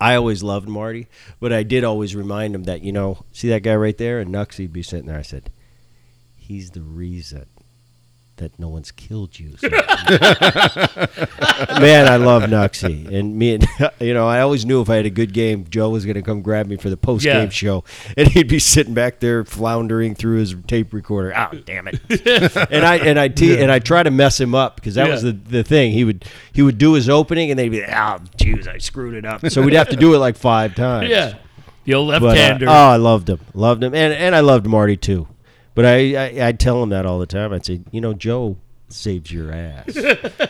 I 0.00 0.14
always 0.14 0.42
loved 0.42 0.68
Marty, 0.68 1.08
but 1.40 1.52
I 1.52 1.62
did 1.62 1.84
always 1.84 2.14
remind 2.14 2.54
him 2.54 2.64
that 2.64 2.82
you 2.82 2.92
know, 2.92 3.24
see 3.32 3.48
that 3.48 3.62
guy 3.62 3.74
right 3.74 3.96
there, 3.96 4.20
and 4.20 4.32
Nuxie'd 4.32 4.72
be 4.72 4.82
sitting 4.82 5.06
there. 5.06 5.18
I 5.18 5.22
said, 5.22 5.50
he's 6.36 6.70
the 6.70 6.82
reason 6.82 7.46
that 8.38 8.58
no 8.58 8.68
one's 8.68 8.90
killed 8.90 9.38
you. 9.38 9.56
So- 9.58 9.68
Man, 11.80 12.06
I 12.08 12.16
love 12.16 12.44
Nuxie, 12.44 13.12
and 13.12 13.36
me 13.36 13.54
and 13.54 13.66
you 14.00 14.14
know, 14.14 14.26
I 14.28 14.40
always 14.40 14.64
knew 14.64 14.80
if 14.80 14.88
I 14.90 14.96
had 14.96 15.06
a 15.06 15.10
good 15.10 15.32
game, 15.32 15.66
Joe 15.68 15.90
was 15.90 16.04
going 16.04 16.14
to 16.14 16.22
come 16.22 16.42
grab 16.42 16.66
me 16.66 16.76
for 16.76 16.88
the 16.90 16.96
post 16.96 17.24
game 17.24 17.44
Yeah. 17.44 17.48
show, 17.50 17.84
and 18.16 18.28
he'd 18.28 18.48
be 18.48 18.58
sitting 18.58 18.94
back 18.94 19.20
there 19.20 19.44
floundering 19.44 20.14
through 20.14 20.38
his 20.38 20.54
tape 20.66 20.92
recorder. 20.92 21.32
Oh, 21.36 21.56
damn 21.64 21.88
it! 21.88 22.00
and 22.70 22.84
I 22.84 22.96
and 22.98 23.18
I 23.18 23.28
te- 23.28 23.58
and 23.60 23.70
I 23.70 23.78
try 23.78 24.02
to 24.02 24.10
mess 24.10 24.40
him 24.40 24.54
up 24.54 24.76
because 24.76 24.94
that 24.96 25.08
was 25.08 25.22
the, 25.22 25.32
the 25.32 25.62
thing. 25.62 25.92
He 25.92 26.04
would 26.04 26.24
he 26.52 26.62
would 26.62 26.78
do 26.78 26.94
his 26.94 27.08
opening, 27.08 27.50
and 27.50 27.58
they'd 27.58 27.68
be, 27.68 27.82
oh, 27.84 28.18
jeez, 28.36 28.66
I 28.68 28.78
screwed 28.78 29.14
it 29.14 29.24
up. 29.24 29.46
So 29.50 29.62
we'd 29.62 29.74
have 29.74 29.88
to 29.90 29.96
do 29.96 30.14
it 30.14 30.18
like 30.18 30.36
five 30.36 30.74
times. 30.74 31.08
yeah. 31.10 31.34
The 31.84 31.94
old 31.94 32.12
uh, 32.12 32.18
left-hander. 32.20 32.66
oh, 32.68 32.72
I 32.72 32.96
loved 32.96 33.30
him, 33.30 33.40
loved 33.54 33.82
him, 33.82 33.94
and 33.94 34.12
and 34.12 34.34
I 34.34 34.40
loved 34.40 34.66
Marty 34.66 34.96
too. 34.96 35.26
But 35.78 35.86
I, 35.86 36.16
I 36.16 36.46
I'd 36.48 36.58
tell 36.58 36.82
him 36.82 36.88
that 36.88 37.06
all 37.06 37.20
the 37.20 37.26
time. 37.26 37.52
I'd 37.52 37.64
say, 37.64 37.82
you 37.92 38.00
know, 38.00 38.12
Joe 38.12 38.56
saves 38.88 39.30
your 39.30 39.52
ass 39.52 39.96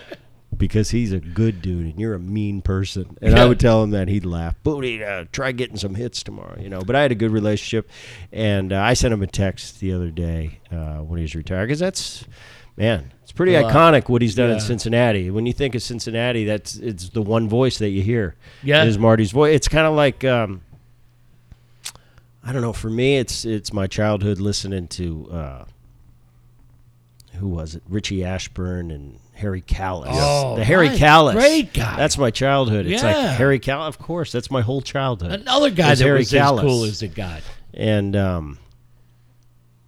because 0.56 0.88
he's 0.88 1.12
a 1.12 1.20
good 1.20 1.60
dude 1.60 1.84
and 1.84 2.00
you're 2.00 2.14
a 2.14 2.18
mean 2.18 2.62
person. 2.62 3.18
And 3.20 3.38
I 3.38 3.44
would 3.44 3.60
tell 3.60 3.82
him 3.82 3.90
that 3.90 4.08
he'd 4.08 4.24
laugh. 4.24 4.54
Booty, 4.62 5.04
uh, 5.04 5.26
try 5.30 5.52
getting 5.52 5.76
some 5.76 5.96
hits 5.96 6.22
tomorrow, 6.22 6.58
you 6.58 6.70
know. 6.70 6.80
But 6.80 6.96
I 6.96 7.02
had 7.02 7.12
a 7.12 7.14
good 7.14 7.30
relationship, 7.30 7.90
and 8.32 8.72
uh, 8.72 8.80
I 8.80 8.94
sent 8.94 9.12
him 9.12 9.22
a 9.22 9.26
text 9.26 9.80
the 9.80 9.92
other 9.92 10.10
day 10.10 10.60
uh, 10.72 11.00
when 11.00 11.18
he 11.18 11.24
was 11.24 11.34
retired 11.34 11.66
because 11.66 11.80
that's 11.80 12.24
man. 12.78 13.12
It's 13.22 13.32
pretty 13.32 13.54
lot. 13.54 13.70
iconic 13.70 14.08
what 14.08 14.22
he's 14.22 14.34
done 14.34 14.48
in 14.48 14.60
Cincinnati. 14.60 15.30
When 15.30 15.44
you 15.44 15.52
think 15.52 15.74
of 15.74 15.82
Cincinnati, 15.82 16.46
that's 16.46 16.76
it's 16.76 17.10
the 17.10 17.20
one 17.20 17.50
voice 17.50 17.76
that 17.80 17.90
you 17.90 18.00
hear. 18.00 18.34
Yeah. 18.62 18.82
is 18.84 18.98
Marty's 18.98 19.32
voice. 19.32 19.54
It's 19.54 19.68
kind 19.68 19.86
of 19.86 19.94
like 19.94 20.24
um, 20.24 20.62
I 22.44 22.52
don't 22.52 22.62
know. 22.62 22.72
For 22.72 22.88
me, 22.90 23.18
it's 23.18 23.44
it's 23.44 23.72
my 23.72 23.86
childhood 23.86 24.38
listening 24.40 24.88
to 24.88 25.28
uh, 25.30 25.64
who 27.34 27.48
was 27.48 27.74
it? 27.74 27.82
Richie 27.88 28.24
Ashburn 28.24 28.90
and 28.90 29.18
Harry 29.34 29.60
Kalas. 29.62 30.06
Oh, 30.10 30.56
the 30.56 30.64
Harry 30.64 30.88
right. 30.88 30.98
Kalas, 30.98 31.32
Great 31.34 31.72
guy. 31.74 31.96
That's 31.96 32.18
my 32.18 32.30
childhood. 32.30 32.86
It's 32.86 33.02
like 33.02 33.16
Harry 33.16 33.60
Kalas. 33.60 33.88
Of 33.88 33.98
course, 33.98 34.32
that's 34.32 34.50
my 34.50 34.60
whole 34.62 34.80
childhood. 34.80 35.32
Another 35.32 35.70
guy 35.70 35.94
that 35.94 35.98
Harry 36.04 36.18
was 36.18 36.32
Kalas. 36.32 36.54
as 36.56 36.60
cool 36.60 36.84
as 36.84 37.02
it 37.02 37.14
got. 37.14 37.42
and 37.74 38.16
um, 38.16 38.58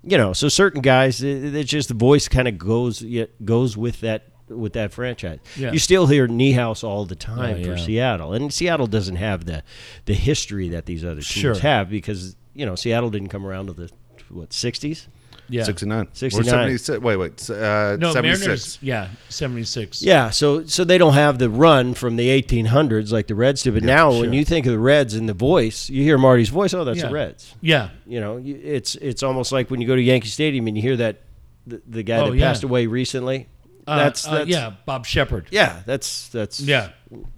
you 0.02 0.16
know, 0.18 0.32
so 0.32 0.48
certain 0.48 0.80
guys, 0.80 1.22
it, 1.22 1.54
it's 1.54 1.70
just 1.70 1.88
the 1.88 1.94
voice 1.94 2.28
kind 2.28 2.46
of 2.48 2.58
goes 2.58 3.02
it 3.02 3.44
goes 3.44 3.76
with 3.76 4.00
that 4.00 4.26
with 4.48 4.72
that 4.74 4.92
franchise. 4.92 5.38
Yeah. 5.56 5.72
You 5.72 5.78
still 5.78 6.06
hear 6.08 6.26
Niehaus 6.28 6.82
all 6.84 7.04
the 7.04 7.14
time 7.16 7.60
Oh, 7.60 7.62
for 7.64 7.70
yeah. 7.70 7.76
Seattle, 7.76 8.32
and 8.32 8.52
Seattle 8.52 8.86
doesn't 8.88 9.16
have 9.16 9.44
the 9.46 9.62
the 10.06 10.14
history 10.14 10.68
that 10.70 10.86
these 10.86 11.04
other 11.04 11.14
teams 11.22 11.24
Sure. 11.24 11.58
have 11.60 11.88
because 11.90 12.36
you 12.60 12.66
know 12.66 12.74
Seattle 12.76 13.10
didn't 13.10 13.28
come 13.28 13.44
around 13.46 13.66
to 13.66 13.72
the 13.72 13.90
what 14.28 14.52
sixties. 14.52 15.08
Yeah. 15.52 15.64
69. 15.64 16.06
69. 16.12 16.40
Or 16.46 16.48
76. 16.48 17.00
Wait, 17.00 17.16
wait. 17.16 17.50
Uh, 17.50 17.96
No, 17.98 18.12
76. 18.12 18.40
Mariners. 18.40 18.78
Yeah, 18.82 19.08
seventy-six. 19.30 20.00
Yeah, 20.00 20.30
so 20.30 20.64
so 20.64 20.84
they 20.84 20.96
don't 20.96 21.14
have 21.14 21.40
the 21.40 21.50
run 21.50 21.94
from 21.94 22.14
the 22.14 22.28
1800s 22.40 23.10
like 23.10 23.26
the 23.26 23.34
Reds 23.34 23.64
do. 23.64 23.72
But 23.72 23.82
now, 23.82 24.12
when 24.12 24.32
you 24.32 24.44
think 24.44 24.66
of 24.66 24.72
the 24.72 24.78
Reds 24.78 25.14
and 25.14 25.28
the 25.28 25.34
voice, 25.34 25.90
you 25.90 26.04
hear 26.04 26.18
Marty's 26.18 26.50
voice. 26.50 26.72
Oh, 26.72 26.84
that's 26.84 26.98
Yeah. 27.00 27.08
the 27.08 27.12
Reds. 27.14 27.52
Yeah. 27.60 27.88
You 28.06 28.20
know, 28.20 28.40
it's 28.44 28.94
it's 28.94 29.24
almost 29.24 29.50
like 29.50 29.72
when 29.72 29.80
you 29.80 29.88
go 29.88 29.96
to 29.96 30.02
Yankee 30.02 30.28
Stadium 30.28 30.68
and 30.68 30.76
you 30.76 30.82
hear 30.84 30.96
that 30.98 31.22
the, 31.66 31.82
the 31.84 32.02
guy 32.04 32.18
Oh, 32.18 32.30
that 32.30 32.36
yeah. 32.36 32.46
passed 32.46 32.62
away 32.62 32.86
recently. 32.86 33.48
Uh, 33.88 33.96
that's, 33.96 34.28
uh, 34.28 34.30
that's 34.38 34.50
yeah, 34.50 34.72
Bob 34.86 35.04
Sheppard. 35.04 35.48
yeah. 35.50 35.80
That's 35.84 36.28
that's 36.28 36.60
Yeah. 36.60 36.90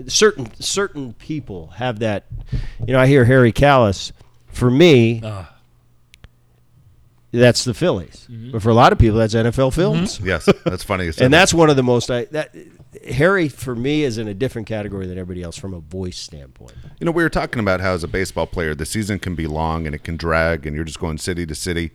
Certain 0.09 0.51
certain 0.61 1.14
people 1.14 1.68
have 1.77 2.01
that. 2.01 2.27
You 2.87 2.93
know, 2.93 3.01
I 3.01 3.07
hear 3.07 3.25
Harry 3.25 3.53
Kalas. 3.55 4.12
For 4.53 4.70
me, 4.70 5.20
Uh, 5.22 5.44
that's 7.32 7.64
the 7.64 7.72
Phillies. 7.74 8.28
Mm-hmm. 8.30 8.53
But 8.53 8.62
for 8.62 8.68
a 8.70 8.74
lot 8.74 8.92
of 8.92 8.98
people, 8.98 9.18
that's 9.18 9.34
NFL 9.34 9.72
Films. 9.74 10.20
Yes, 10.22 10.48
that's 10.64 10.84
funny. 10.84 11.07
you 11.07 11.12
said 11.12 11.24
and 11.24 11.32
that. 11.34 11.38
that's 11.38 11.55
one 11.55 11.70
of 11.70 11.76
the 11.76 11.82
most 11.82 12.11
I 12.11 12.26
that 12.26 12.55
Harry 13.11 13.48
for 13.48 13.74
me 13.74 14.03
is 14.05 14.18
in 14.18 14.28
a 14.28 14.34
different 14.34 14.68
category 14.68 15.07
than 15.07 15.16
everybody 15.18 15.42
else 15.42 15.57
from 15.57 15.72
a 15.72 15.80
voice 15.80 16.18
standpoint. 16.18 16.74
You 17.00 17.07
know, 17.07 17.11
we 17.11 17.22
were 17.22 17.30
talking 17.30 17.61
about 17.61 17.80
how 17.80 17.92
as 17.94 18.05
a 18.05 18.09
baseball 18.09 18.46
player, 18.46 18.74
the 18.74 18.84
season 18.84 19.18
can 19.18 19.34
be 19.34 19.46
long 19.46 19.86
and 19.86 19.94
it 19.94 20.05
can 20.05 20.16
drag, 20.18 20.66
and 20.66 20.76
you're 20.76 20.84
just 20.84 21.00
going 21.00 21.16
city 21.18 21.46
to 21.46 21.55
city. 21.55 21.90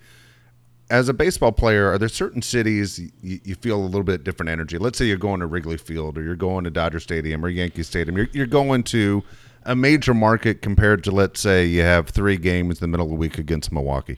as 0.89 1.07
a 1.07 1.13
baseball 1.13 1.51
player, 1.51 1.91
are 1.91 1.97
there 1.99 2.09
certain 2.09 2.41
cities 2.41 2.97
you, 3.21 3.39
you 3.43 3.53
feel 3.55 3.77
a 3.77 3.85
little 3.85 4.03
bit 4.03 4.23
different 4.23 4.49
energy? 4.49 4.79
Let's 4.79 4.97
say 4.97 5.05
you're 5.05 5.17
going 5.17 5.41
to 5.41 5.45
Wrigley 5.45 5.77
Field 5.77 6.17
or 6.17 6.23
you're 6.23 6.35
going 6.35 6.63
to 6.63 6.71
Dodger 6.71 6.99
Stadium 6.99 7.45
or 7.45 7.49
Yankee 7.49 7.83
Stadium. 7.83 8.17
You're, 8.17 8.29
you're 8.33 8.47
going 8.47 8.81
to 8.85 9.23
a 9.67 9.75
major 9.75 10.13
market 10.13 10.61
compared 10.61 11.03
to, 11.03 11.11
let's 11.11 11.39
say, 11.39 11.65
you 11.65 11.81
have 11.81 12.09
three 12.09 12.37
games 12.37 12.77
in 12.77 12.79
the 12.81 12.87
middle 12.87 13.05
of 13.05 13.11
the 13.11 13.17
week 13.17 13.37
against 13.37 13.71
Milwaukee. 13.71 14.17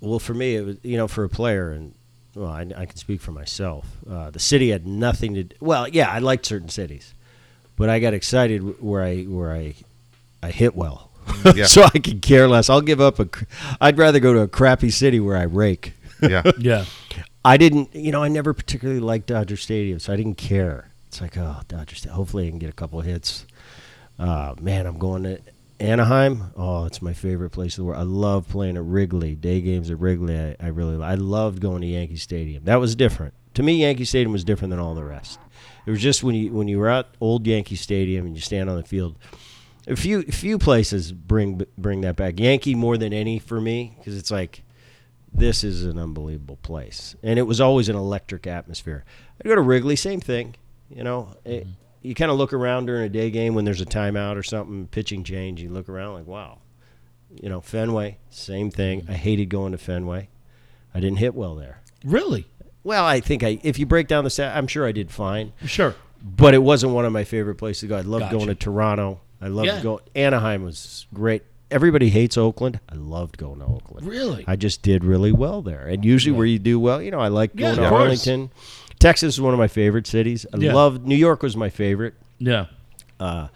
Well, 0.00 0.18
for 0.18 0.34
me, 0.34 0.56
it 0.56 0.64
was 0.64 0.76
you 0.82 0.96
know 0.96 1.08
for 1.08 1.24
a 1.24 1.28
player, 1.28 1.70
and 1.70 1.94
well, 2.34 2.50
I, 2.50 2.66
I 2.76 2.86
can 2.86 2.96
speak 2.96 3.20
for 3.20 3.32
myself. 3.32 3.86
Uh, 4.08 4.30
the 4.30 4.38
city 4.38 4.70
had 4.70 4.86
nothing 4.86 5.34
to. 5.34 5.48
Well, 5.60 5.88
yeah, 5.88 6.10
I 6.10 6.18
liked 6.18 6.46
certain 6.46 6.68
cities, 6.68 7.14
but 7.76 7.88
I 7.88 7.98
got 7.98 8.14
excited 8.14 8.80
where 8.82 9.02
I 9.02 9.22
where 9.22 9.52
I 9.52 9.74
I 10.42 10.50
hit 10.50 10.74
well. 10.74 11.10
Yeah. 11.54 11.64
so 11.66 11.82
I 11.82 11.98
could 11.98 12.22
care 12.22 12.48
less. 12.48 12.70
I'll 12.70 12.80
give 12.80 13.00
up 13.00 13.18
a. 13.18 13.26
cr- 13.26 13.44
I'd 13.80 13.98
rather 13.98 14.20
go 14.20 14.32
to 14.32 14.40
a 14.40 14.48
crappy 14.48 14.90
city 14.90 15.20
where 15.20 15.36
I 15.36 15.42
rake. 15.44 15.92
Yeah. 16.20 16.42
Yeah. 16.58 16.84
I 17.44 17.56
didn't, 17.56 17.94
you 17.94 18.10
know, 18.10 18.22
I 18.22 18.28
never 18.28 18.52
particularly 18.52 19.00
liked 19.00 19.28
Dodger 19.28 19.56
Stadium, 19.56 20.00
so 20.00 20.12
I 20.12 20.16
didn't 20.16 20.34
care. 20.34 20.90
It's 21.06 21.20
like, 21.20 21.38
oh, 21.38 21.60
Dodger 21.68 21.94
Stadium. 21.94 22.16
Hopefully, 22.16 22.46
I 22.46 22.50
can 22.50 22.58
get 22.58 22.68
a 22.68 22.74
couple 22.74 22.98
of 23.00 23.06
hits. 23.06 23.46
Uh, 24.18 24.54
man, 24.60 24.86
I'm 24.86 24.98
going 24.98 25.22
to 25.24 25.40
Anaheim. 25.80 26.52
Oh, 26.56 26.84
it's 26.84 27.00
my 27.00 27.12
favorite 27.12 27.50
place 27.50 27.78
in 27.78 27.84
the 27.84 27.88
world. 27.88 28.00
I 28.00 28.04
love 28.04 28.48
playing 28.48 28.76
at 28.76 28.82
Wrigley. 28.82 29.34
Day 29.34 29.60
games 29.60 29.90
at 29.90 30.00
Wrigley. 30.00 30.38
I, 30.38 30.56
I 30.60 30.68
really, 30.68 31.02
I 31.02 31.14
loved 31.14 31.60
going 31.60 31.82
to 31.82 31.86
Yankee 31.86 32.16
Stadium. 32.16 32.64
That 32.64 32.80
was 32.80 32.96
different 32.96 33.34
to 33.54 33.62
me. 33.62 33.74
Yankee 33.74 34.04
Stadium 34.04 34.32
was 34.32 34.44
different 34.44 34.70
than 34.70 34.80
all 34.80 34.94
the 34.94 35.04
rest. 35.04 35.38
It 35.86 35.90
was 35.90 36.00
just 36.00 36.22
when 36.22 36.34
you 36.34 36.52
when 36.52 36.68
you 36.68 36.78
were 36.78 36.88
at 36.88 37.06
old 37.20 37.46
Yankee 37.46 37.76
Stadium 37.76 38.26
and 38.26 38.34
you 38.34 38.42
stand 38.42 38.68
on 38.68 38.76
the 38.76 38.82
field. 38.82 39.16
A 39.86 39.96
few 39.96 40.22
few 40.22 40.58
places 40.58 41.12
bring 41.12 41.62
bring 41.78 42.02
that 42.02 42.16
back. 42.16 42.38
Yankee 42.38 42.74
more 42.74 42.98
than 42.98 43.12
any 43.12 43.38
for 43.38 43.60
me 43.60 43.94
because 43.98 44.16
it's 44.16 44.30
like 44.30 44.62
this 45.32 45.64
is 45.64 45.84
an 45.84 45.98
unbelievable 45.98 46.58
place. 46.62 47.16
And 47.22 47.38
it 47.38 47.42
was 47.42 47.60
always 47.60 47.88
an 47.88 47.96
electric 47.96 48.46
atmosphere. 48.46 49.04
I 49.42 49.48
go 49.48 49.54
to 49.54 49.60
Wrigley, 49.60 49.96
same 49.96 50.20
thing. 50.20 50.56
You 50.90 51.04
know, 51.04 51.34
it, 51.44 51.66
you 52.08 52.14
kind 52.14 52.30
of 52.30 52.38
look 52.38 52.52
around 52.52 52.86
during 52.86 53.02
a 53.04 53.08
day 53.08 53.30
game 53.30 53.54
when 53.54 53.64
there's 53.64 53.80
a 53.80 53.86
timeout 53.86 54.36
or 54.36 54.42
something, 54.42 54.86
pitching 54.88 55.22
change. 55.24 55.60
You 55.60 55.68
look 55.70 55.88
around 55.88 56.14
like, 56.14 56.26
wow. 56.26 56.58
You 57.42 57.48
know, 57.50 57.60
Fenway, 57.60 58.16
same 58.30 58.70
thing. 58.70 59.02
Mm-hmm. 59.02 59.10
I 59.12 59.14
hated 59.14 59.46
going 59.50 59.72
to 59.72 59.78
Fenway. 59.78 60.28
I 60.94 61.00
didn't 61.00 61.18
hit 61.18 61.34
well 61.34 61.54
there. 61.54 61.82
Really? 62.04 62.46
Well, 62.84 63.04
I 63.04 63.20
think 63.20 63.42
I, 63.44 63.58
if 63.62 63.78
you 63.78 63.84
break 63.84 64.08
down 64.08 64.24
the 64.24 64.30
stat, 64.30 64.56
I'm 64.56 64.66
sure 64.66 64.86
I 64.86 64.92
did 64.92 65.10
fine, 65.10 65.52
Sure. 65.66 65.94
but 66.22 66.54
it 66.54 66.62
wasn't 66.62 66.94
one 66.94 67.04
of 67.04 67.12
my 67.12 67.24
favorite 67.24 67.56
places 67.56 67.80
to 67.82 67.86
go. 67.88 67.96
I 67.98 68.00
loved 68.00 68.22
Gotcha. 68.22 68.36
going 68.36 68.46
to 68.48 68.54
Toronto. 68.54 69.20
I 69.42 69.48
loved 69.48 69.66
Yeah. 69.68 69.82
going. 69.82 70.02
Anaheim 70.14 70.64
was 70.64 71.06
great. 71.12 71.42
Everybody 71.70 72.08
hates 72.08 72.38
Oakland. 72.38 72.80
I 72.88 72.94
loved 72.94 73.36
going 73.36 73.58
to 73.58 73.66
Oakland. 73.66 74.06
Really? 74.06 74.44
I 74.46 74.56
just 74.56 74.80
did 74.80 75.04
really 75.04 75.32
well 75.32 75.60
there. 75.60 75.86
And 75.86 76.02
usually 76.02 76.34
where 76.34 76.46
you 76.46 76.58
do 76.58 76.80
well, 76.80 77.02
you 77.02 77.10
know, 77.10 77.20
I 77.20 77.28
like 77.28 77.54
going 77.54 77.72
of 77.72 77.84
to 77.84 77.88
course. 77.90 78.26
Texas 78.98 79.34
is 79.34 79.40
one 79.40 79.52
of 79.52 79.58
my 79.58 79.68
favorite 79.68 80.06
cities. 80.06 80.46
I 80.52 80.58
Yeah. 80.58 80.74
loved 80.74 81.06
New 81.06 81.16
York 81.16 81.42
was 81.42 81.56
my 81.56 81.70
favorite. 81.70 82.14
yeah. 82.38 82.66
Uh, 83.20 83.48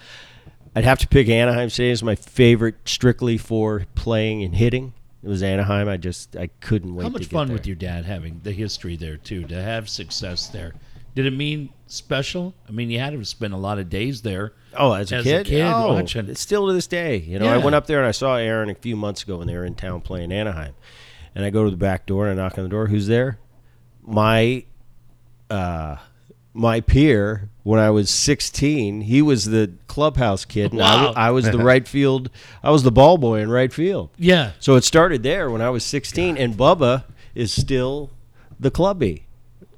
I'd 0.75 0.85
have 0.85 0.99
to 1.01 1.07
pick 1.07 1.29
Anaheim 1.29 1.69
City 1.71 1.91
as 1.91 2.03
my 2.03 2.15
favorite 2.15 2.77
strictly 2.87 3.37
for 3.39 3.85
playing 3.95 4.43
and 4.43 4.55
hitting. 4.57 4.93
It 5.23 5.29
was 5.29 5.43
Anaheim. 5.43 5.89
I 5.89 5.99
just 5.99 6.35
I 6.37 6.49
couldn't 6.61 6.95
wait 6.97 7.03
How 7.05 7.09
to 7.11 7.13
much 7.13 7.23
get 7.23 7.31
fun 7.31 7.47
there. 7.49 7.57
with 7.57 7.67
your 7.67 7.77
dad 7.77 8.05
having 8.07 8.41
the 8.43 8.51
history 8.53 8.97
there 8.97 9.17
too, 9.19 9.45
to 9.45 9.63
have 9.63 9.89
success 9.89 10.49
there. 10.49 10.73
Did 11.15 11.27
it 11.27 11.33
mean 11.37 11.69
special? 11.87 12.55
I 12.67 12.73
mean, 12.73 12.91
you 12.91 12.99
had 12.99 13.11
to 13.13 13.25
spend 13.25 13.53
a 13.53 13.59
lot 13.59 13.79
of 13.79 13.91
days 13.91 14.23
there. 14.23 14.55
Oh, 14.77 14.95
as 14.95 15.13
a 15.13 15.17
As 15.17 15.27
a 15.27 15.29
kid, 15.29 15.47
kid, 15.47 15.61
oh, 15.63 15.93
watching. 15.93 16.29
it's 16.29 16.41
still 16.41 16.67
to 16.67 16.73
this 16.73 16.87
day. 16.87 17.19
You 17.19 17.39
know, 17.39 17.47
I 17.47 17.59
went 17.59 17.77
up 17.77 17.87
there 17.87 17.99
and 17.99 18.07
I 18.09 18.13
saw 18.13 18.37
Aaron 18.37 18.71
a 18.71 18.75
few 18.75 18.97
months 18.97 19.23
ago 19.23 19.37
when 19.37 19.47
they 19.47 19.55
were 19.55 19.67
in 19.67 19.75
town 19.75 20.01
playing 20.01 20.33
Anaheim, 20.33 20.73
and 21.35 21.45
I 21.45 21.51
go 21.51 21.65
to 21.65 21.71
the 21.71 21.77
back 21.77 22.07
door 22.07 22.27
and 22.29 22.41
I 22.41 22.43
knock 22.43 22.57
on 22.57 22.65
the 22.65 22.71
door. 22.71 22.87
Who's 22.87 23.07
there? 23.09 23.39
My, 24.05 24.65
uh, 25.53 25.97
my 26.55 26.81
peer 26.81 27.49
when 27.63 27.79
I 27.81 27.91
was 27.91 28.11
16. 28.11 29.03
He 29.03 29.23
was 29.23 29.45
the 29.47 29.73
clubhouse 29.87 30.45
kid, 30.45 30.73
and 30.73 30.83
I, 30.83 30.85
Wow. 30.95 31.03
w- 31.07 31.15
I 31.27 31.31
was 31.31 31.51
the 31.51 31.59
right 31.73 31.87
field. 31.87 32.31
I 32.63 32.71
was 32.71 32.83
the 32.83 32.93
ball 32.93 33.19
boy 33.19 33.41
in 33.41 33.51
right 33.51 33.73
field. 33.73 34.11
Yeah. 34.19 34.53
So 34.61 34.77
it 34.77 34.85
started 34.85 35.23
there 35.23 35.51
when 35.51 35.61
I 35.63 35.71
was 35.71 35.85
16, 35.85 36.37
and 36.37 36.55
Bubba 36.57 37.05
is 37.35 37.53
still 37.53 38.11
the 38.61 38.71
clubby. 38.71 39.27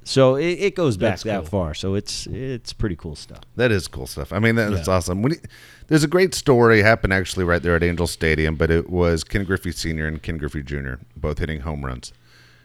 So 0.06 0.34
it, 0.36 0.58
it 0.60 0.74
goes 0.74 0.96
back 0.98 1.12
That's 1.12 1.22
that 1.22 1.38
cool. 1.42 1.46
far. 1.46 1.74
So 1.74 1.94
it's 1.94 2.26
it's 2.26 2.74
pretty 2.74 2.96
cool 2.96 3.16
stuff. 3.16 3.40
That 3.56 3.72
is 3.72 3.88
cool 3.88 4.06
stuff. 4.06 4.34
I 4.34 4.38
mean, 4.38 4.56
that, 4.56 4.70
that's 4.70 4.86
Yeah. 4.88 4.94
awesome. 4.94 5.22
When 5.22 5.32
you, 5.32 5.38
there's 5.86 6.04
a 6.04 6.08
great 6.08 6.34
story 6.34 6.82
happened 6.82 7.12
actually 7.14 7.44
right 7.46 7.62
there 7.62 7.74
at 7.76 7.82
Angel 7.82 8.06
Stadium, 8.06 8.54
but 8.56 8.70
it 8.70 8.90
was 8.90 9.24
Ken 9.24 9.44
Griffey 9.44 9.72
Sr. 9.72 10.06
and 10.06 10.22
Ken 10.22 10.36
Griffey 10.36 10.62
Jr. 10.62 10.94
both 11.16 11.38
hitting 11.38 11.60
home 11.60 11.84
runs. 11.86 12.12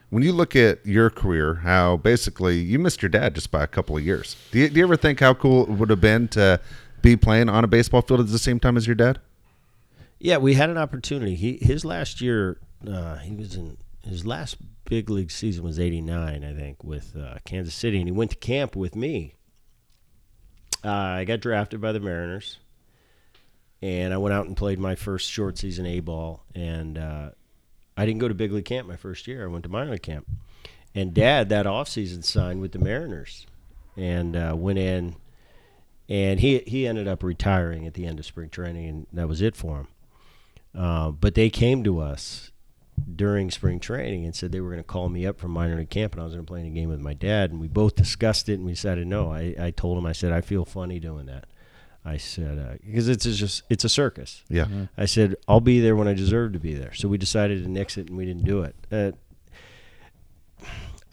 When 0.10 0.24
you 0.24 0.32
look 0.32 0.56
at 0.56 0.84
your 0.86 1.10
career, 1.10 1.56
how 1.56 1.98
basically 1.98 2.58
you 2.58 2.80
missed 2.80 3.02
your 3.02 3.10
dad 3.10 3.36
just 3.36 3.52
by 3.52 3.64
a 3.64 3.68
couple 3.68 3.96
of 3.96 4.04
years. 4.04 4.36
Do 4.52 4.60
you, 4.60 4.70
do 4.70 4.80
you 4.80 4.84
ever 4.84 4.98
think 4.98 5.20
how 5.20 5.36
cool 5.36 5.64
it 5.64 5.70
would 5.70 5.90
have 5.92 6.02
been 6.02 6.28
to 6.30 6.60
be 7.02 7.16
playing 7.16 7.48
on 7.48 7.64
a 7.64 7.68
baseball 7.68 8.02
field 8.02 8.20
at 8.20 8.28
the 8.28 8.40
same 8.40 8.60
time 8.60 8.76
as 8.76 8.88
your 8.88 8.96
dad? 8.96 9.20
Yeah, 10.20 10.38
we 10.38 10.56
had 10.56 10.70
an 10.70 10.78
opportunity. 10.78 11.36
He 11.36 11.60
his 11.62 11.86
last 11.86 12.22
year, 12.22 12.60
uh, 12.88 13.18
he 13.18 13.36
was 13.36 13.56
in 13.56 13.78
his 14.04 14.26
last 14.26 14.58
big 14.86 15.10
league 15.10 15.32
season 15.32 15.64
was 15.64 15.80
'89, 15.80 16.44
I 16.44 16.54
think, 16.54 16.84
with 16.84 17.16
uh, 17.16 17.36
Kansas 17.46 17.74
City, 17.74 18.00
and 18.00 18.08
he 18.08 18.12
went 18.12 18.32
to 18.32 18.38
camp 18.38 18.76
with 18.76 18.96
me. 18.96 19.36
Uh, 20.84 20.90
I 20.90 21.24
got 21.26 21.40
drafted 21.40 21.80
by 21.80 21.92
the 21.92 22.00
Mariners, 22.00 22.58
and 23.82 24.14
I 24.14 24.18
went 24.18 24.34
out 24.34 24.48
and 24.48 24.58
played 24.58 24.80
my 24.80 24.96
first 24.96 25.30
short 25.30 25.58
season 25.58 25.86
A 25.86 26.00
ball, 26.02 26.44
and 26.54 26.98
uh, 26.98 27.30
I 28.00 28.06
didn't 28.06 28.20
go 28.20 28.30
to 28.30 28.34
big 28.34 28.54
league 28.54 28.64
camp 28.64 28.88
my 28.88 28.96
first 28.96 29.28
year. 29.28 29.44
I 29.44 29.48
went 29.48 29.64
to 29.64 29.70
minor 29.70 29.92
league 29.92 30.02
camp, 30.02 30.26
and 30.96 31.14
Dad 31.14 31.50
that 31.50 31.66
offseason 31.66 32.24
signed 32.24 32.62
with 32.62 32.72
the 32.72 32.80
Mariners, 32.80 33.46
and 33.98 34.38
uh, 34.38 34.54
went 34.56 34.80
in, 34.80 35.18
and 36.08 36.40
he 36.40 36.60
he 36.60 36.88
ended 36.88 37.10
up 37.10 37.24
retiring 37.24 37.86
at 37.86 37.96
the 37.96 38.06
end 38.06 38.18
of 38.18 38.26
spring 38.26 38.50
training, 38.50 38.88
and 38.88 39.08
that 39.12 39.28
was 39.28 39.42
it 39.42 39.54
for 39.54 39.80
him. 39.80 39.88
Uh, 40.74 41.12
but 41.12 41.36
they 41.36 41.50
came 41.50 41.84
to 41.84 42.00
us 42.00 42.52
during 43.16 43.52
spring 43.52 43.82
training 43.82 44.24
and 44.24 44.34
said 44.34 44.54
they 44.54 44.62
were 44.62 44.70
going 44.70 44.80
to 44.80 44.84
call 44.84 45.10
me 45.10 45.26
up 45.26 45.38
from 45.38 45.52
minor 45.52 45.76
league 45.76 45.90
camp 45.90 46.14
and 46.14 46.22
I 46.22 46.26
was 46.26 46.34
going 46.34 46.46
to 46.46 46.50
play 46.50 46.62
in 46.62 46.68
a 46.68 46.70
game 46.70 46.90
with 46.90 47.02
my 47.02 47.14
dad. 47.14 47.52
And 47.52 47.60
we 47.60 47.68
both 47.68 47.96
discussed 47.96 48.48
it 48.48 48.56
and 48.56 48.66
we 48.66 48.74
decided 48.74 49.08
no. 49.08 49.32
I, 49.32 49.56
I 49.60 49.72
told 49.72 49.98
him, 49.98 50.06
I 50.06 50.12
said, 50.12 50.32
I 50.32 50.42
feel 50.42 50.66
funny 50.66 51.00
doing 51.00 51.26
that. 51.26 51.46
I 52.10 52.18
said, 52.18 52.58
uh, 52.58 52.78
because 52.86 53.08
it's 53.08 53.24
just, 53.24 53.64
it's 53.70 53.84
a 53.84 53.90
circus. 53.90 54.44
Yeah. 54.50 54.66
I 54.98 55.06
said, 55.06 55.36
I'll 55.48 55.62
be 55.62 55.80
there 55.80 55.96
when 55.96 56.08
I 56.08 56.14
deserve 56.14 56.54
to 56.54 56.60
be 56.60 56.74
there. 56.74 56.94
So 56.94 57.08
we 57.08 57.18
decided 57.18 57.64
to 57.64 57.70
nix 57.70 57.98
it 57.98 58.10
and 58.10 58.18
we 58.18 58.26
didn't 58.26 58.46
do 58.46 58.64
it. 58.64 58.76
Uh, 58.92 59.12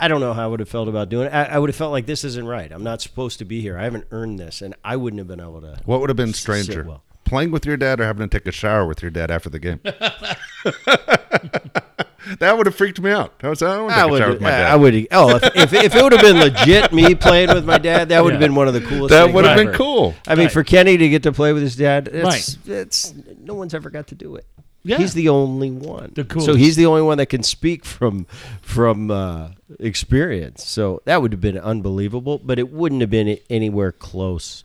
I 0.01 0.09
don't 0.09 0.20
know 0.20 0.32
how 0.32 0.44
I 0.44 0.47
would 0.47 0.61
have 0.61 0.68
felt 0.68 0.88
about 0.88 1.09
doing 1.09 1.26
it. 1.26 1.34
I, 1.34 1.44
I 1.44 1.59
would 1.59 1.68
have 1.68 1.76
felt 1.76 1.92
like 1.92 2.07
this 2.07 2.24
isn't 2.24 2.47
right. 2.47 2.70
I'm 2.72 2.82
not 2.82 3.03
supposed 3.03 3.38
to 3.40 3.44
be 3.44 3.61
here. 3.61 3.78
I 3.78 3.84
haven't 3.84 4.07
earned 4.11 4.38
this. 4.38 4.62
And 4.62 4.74
I 4.84 4.97
wouldn't 4.97 5.18
have 5.18 5.28
been 5.28 5.40
able 5.40 5.61
to. 5.61 5.78
What 5.84 6.01
would 6.01 6.09
have 6.09 6.16
been 6.16 6.32
stranger? 6.32 6.84
well. 6.84 7.03
Playing 7.24 7.51
with 7.51 7.66
your 7.66 7.76
dad 7.76 8.01
or 8.01 8.05
having 8.05 8.28
to 8.28 8.38
take 8.38 8.47
a 8.47 8.53
shower 8.53 8.86
with 8.86 9.03
your 9.03 9.11
dad 9.11 9.30
after 9.30 9.51
the 9.51 9.59
game? 9.59 9.80
that 12.39 12.57
would 12.57 12.66
have 12.66 12.74
freaked 12.74 13.01
me 13.01 13.11
out. 13.11 13.35
I 13.43 13.49
was 13.49 13.62
I 13.62 13.74
don't 13.77 13.85
want 13.85 13.95
to 13.95 14.01
I 14.01 14.07
would, 14.07 14.29
with 14.29 14.41
my 14.41 14.51
dad. 14.51 14.70
I 14.72 14.77
would. 14.77 15.09
Oh, 15.12 15.37
if, 15.37 15.57
if, 15.57 15.72
if 15.72 15.95
it 15.95 16.03
would 16.03 16.12
have 16.12 16.22
been 16.22 16.39
legit, 16.39 16.93
me 16.93 17.14
playing 17.27 17.49
with 17.55 17.64
my 17.64 17.79
dad, 17.79 18.09
that 18.09 18.22
would 18.24 18.33
have 18.33 18.41
Yeah. 18.43 18.49
been 18.49 18.55
one 18.57 18.68
of 18.68 18.74
the 18.74 18.81
coolest. 18.81 19.11
that 19.11 19.33
would 19.33 19.45
have 19.45 19.57
been 19.57 19.72
cool. 19.72 20.14
I 20.27 20.35
mean, 20.35 20.47
Right. 20.47 20.53
for 20.53 20.64
Kenny 20.64 20.97
to 20.97 21.09
get 21.09 21.22
to 21.24 21.33
play 21.33 21.53
with 21.53 21.62
his 21.62 21.77
dad, 21.77 22.09
it's, 22.12 22.24
Right. 22.66 22.77
it's 22.79 23.14
no 23.41 23.55
one's 23.55 23.74
ever 23.74 23.91
got 23.91 24.09
to 24.09 24.14
do 24.14 24.37
it. 24.37 24.47
Yeah. 24.83 24.99
He's 24.99 25.14
the 25.14 25.29
only 25.31 25.72
one. 25.72 26.12
The 26.14 26.24
So 26.41 26.55
he's 26.55 26.77
the 26.77 26.87
only 26.87 27.03
one 27.03 27.18
that 27.18 27.27
can 27.27 27.43
speak 27.43 27.85
from 27.85 28.27
from 28.62 29.11
uh, 29.11 29.49
experience. 29.81 30.64
So 30.64 31.03
that 31.07 31.20
would 31.22 31.33
have 31.33 31.41
been 31.41 31.59
unbelievable, 31.59 32.41
but 32.43 32.61
it 32.61 32.70
wouldn't 32.72 33.01
have 33.01 33.11
been 33.11 33.37
anywhere 33.51 33.91
close. 33.91 34.62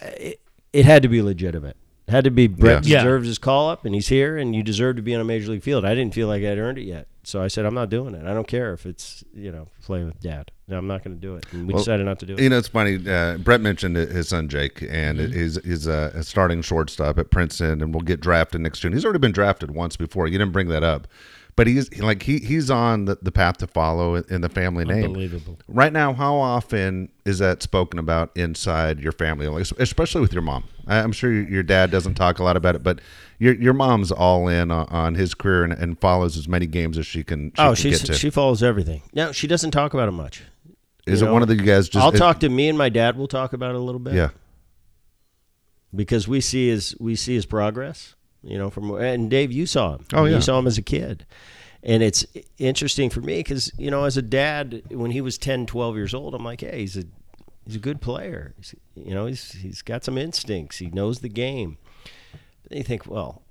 It, 0.00 0.40
it 0.72 0.84
had 0.84 1.02
to 1.02 1.08
be 1.08 1.22
legitimate. 1.22 1.76
It 2.08 2.12
had 2.12 2.24
to 2.24 2.30
be 2.30 2.46
Bret 2.46 2.86
Yeah. 2.86 2.98
deserves 3.02 3.26
his 3.26 3.38
call 3.38 3.68
up, 3.68 3.84
and 3.84 3.92
he's 3.94 4.06
here, 4.08 4.36
and 4.36 4.54
you 4.54 4.62
deserve 4.62 4.94
to 4.96 5.02
be 5.02 5.14
on 5.14 5.20
a 5.20 5.24
major 5.24 5.50
league 5.50 5.62
field. 5.62 5.84
I 5.84 5.94
didn't 5.94 6.14
feel 6.14 6.28
like 6.28 6.42
I'd 6.44 6.56
earned 6.56 6.78
it 6.78 6.84
yet, 6.84 7.08
so 7.24 7.42
I 7.42 7.48
said 7.48 7.64
I'm 7.64 7.74
not 7.74 7.90
doing 7.90 8.14
it. 8.14 8.24
I 8.24 8.32
don't 8.32 8.46
care 8.46 8.72
if 8.72 8.86
it's 8.86 9.24
you 9.34 9.50
know 9.50 9.66
playing 9.82 10.06
with 10.06 10.20
dad. 10.20 10.52
No, 10.68 10.78
I'm 10.78 10.86
not 10.86 11.02
going 11.02 11.16
to 11.16 11.20
do 11.20 11.34
it, 11.36 11.46
and 11.52 11.66
we 11.66 11.74
Well, 11.74 11.82
decided 11.82 12.06
not 12.06 12.20
to 12.20 12.26
do 12.26 12.34
it. 12.34 12.40
You 12.40 12.48
know, 12.48 12.58
it's 12.58 12.68
funny. 12.68 12.98
Uh, 13.08 13.38
Bret 13.38 13.60
mentioned 13.60 13.96
his 13.96 14.28
son 14.28 14.48
Jake, 14.48 14.82
and 14.88 15.18
Mm-hmm. 15.18 15.32
he's 15.32 15.64
he's 15.64 15.86
a, 15.88 16.12
a 16.14 16.22
starting 16.22 16.62
shortstop 16.62 17.18
at 17.18 17.30
Princeton, 17.32 17.82
and 17.82 17.92
will 17.92 18.02
get 18.02 18.20
drafted 18.20 18.60
next 18.60 18.78
June. 18.80 18.92
He's 18.92 19.04
already 19.04 19.18
been 19.18 19.32
drafted 19.32 19.72
once 19.72 19.96
before. 19.96 20.28
You 20.28 20.38
didn't 20.38 20.52
bring 20.52 20.68
that 20.68 20.84
up, 20.84 21.08
but 21.56 21.66
he's 21.66 21.92
like 22.00 22.22
he 22.22 22.38
he's 22.38 22.70
on 22.70 23.06
the, 23.06 23.18
the 23.20 23.32
path 23.32 23.56
to 23.58 23.66
follow 23.66 24.14
in 24.14 24.42
the 24.42 24.48
family 24.48 24.84
name. 24.84 25.06
Unbelievable. 25.06 25.58
Right 25.66 25.92
now, 25.92 26.12
how 26.14 26.36
often 26.36 27.08
is 27.24 27.40
that 27.40 27.64
spoken 27.64 27.98
about 27.98 28.30
inside 28.36 29.00
your 29.00 29.10
family, 29.12 29.48
like, 29.48 29.66
especially 29.80 30.20
with 30.20 30.32
your 30.32 30.42
mom? 30.42 30.62
I- 30.86 30.98
I'm 30.98 31.12
sure 31.12 31.32
your 31.32 31.62
dad 31.62 31.90
doesn't 31.90 32.14
talk 32.14 32.38
a 32.38 32.44
lot 32.44 32.56
about 32.56 32.74
it, 32.74 32.82
but 32.82 33.00
your 33.38 33.54
your 33.54 33.74
mom's 33.74 34.10
all 34.12 34.48
in 34.48 34.70
on, 34.70 34.86
on 34.88 35.14
his 35.14 35.34
career 35.34 35.64
and, 35.64 35.72
and 35.72 35.98
follows 35.98 36.36
as 36.36 36.48
many 36.48 36.66
games 36.66 36.98
as 36.98 37.06
she 37.06 37.22
can. 37.24 37.50
She 37.50 37.62
oh, 37.62 37.66
can 37.66 37.74
she's, 37.74 38.00
get 38.00 38.06
to. 38.06 38.14
she 38.14 38.30
follows 38.30 38.62
everything. 38.62 39.02
No, 39.12 39.32
she 39.32 39.46
doesn't 39.46 39.72
talk 39.72 39.94
about 39.94 40.08
it 40.08 40.12
much. 40.12 40.42
is 41.06 41.20
you 41.20 41.26
it 41.26 41.28
know, 41.28 41.32
one 41.32 41.42
of 41.42 41.48
the 41.48 41.56
guys 41.56 41.88
just? 41.88 42.02
I'll 42.02 42.14
it- 42.14 42.18
talk 42.18 42.40
to 42.40 42.48
me 42.48 42.68
and 42.68 42.78
my 42.78 42.88
dad. 42.88 43.16
We'll 43.16 43.28
talk 43.28 43.52
about 43.52 43.70
it 43.70 43.76
a 43.76 43.80
little 43.80 43.98
bit. 43.98 44.14
Yeah, 44.14 44.30
because 45.94 46.28
we 46.28 46.40
see 46.40 46.68
his 46.68 46.94
we 47.00 47.16
see 47.16 47.34
his 47.34 47.46
progress. 47.46 48.14
You 48.42 48.58
know, 48.58 48.70
from 48.70 48.94
and 48.94 49.28
Dave, 49.28 49.50
you 49.50 49.66
saw 49.66 49.96
him. 49.96 50.06
Oh, 50.12 50.24
yeah. 50.24 50.36
you 50.36 50.40
saw 50.40 50.58
him 50.58 50.68
as 50.68 50.78
a 50.78 50.82
kid, 50.82 51.26
And 51.82 52.00
it's 52.00 52.24
interesting 52.58 53.10
for 53.10 53.20
me 53.20 53.38
because 53.38 53.72
you 53.76 53.90
know, 53.90 54.04
as 54.04 54.16
a 54.16 54.22
dad, 54.22 54.82
when 54.90 55.10
he 55.10 55.20
was 55.20 55.36
10, 55.36 55.66
12 55.66 55.96
years 55.96 56.14
old, 56.14 56.32
I'm 56.32 56.44
like, 56.44 56.60
hey, 56.60 56.80
he's 56.80 56.96
a 56.96 57.04
he's 57.66 57.76
a 57.76 57.80
good 57.80 58.00
player. 58.00 58.54
He's, 58.56 58.74
you 58.94 59.14
know, 59.14 59.26
he's 59.26 59.52
he's 59.52 59.82
got 59.82 60.04
some 60.04 60.16
instincts. 60.16 60.78
He 60.78 60.86
knows 60.86 61.20
the 61.20 61.28
game. 61.28 61.78
Then 62.68 62.78
you 62.78 62.84
think, 62.84 63.06
well, 63.06 63.42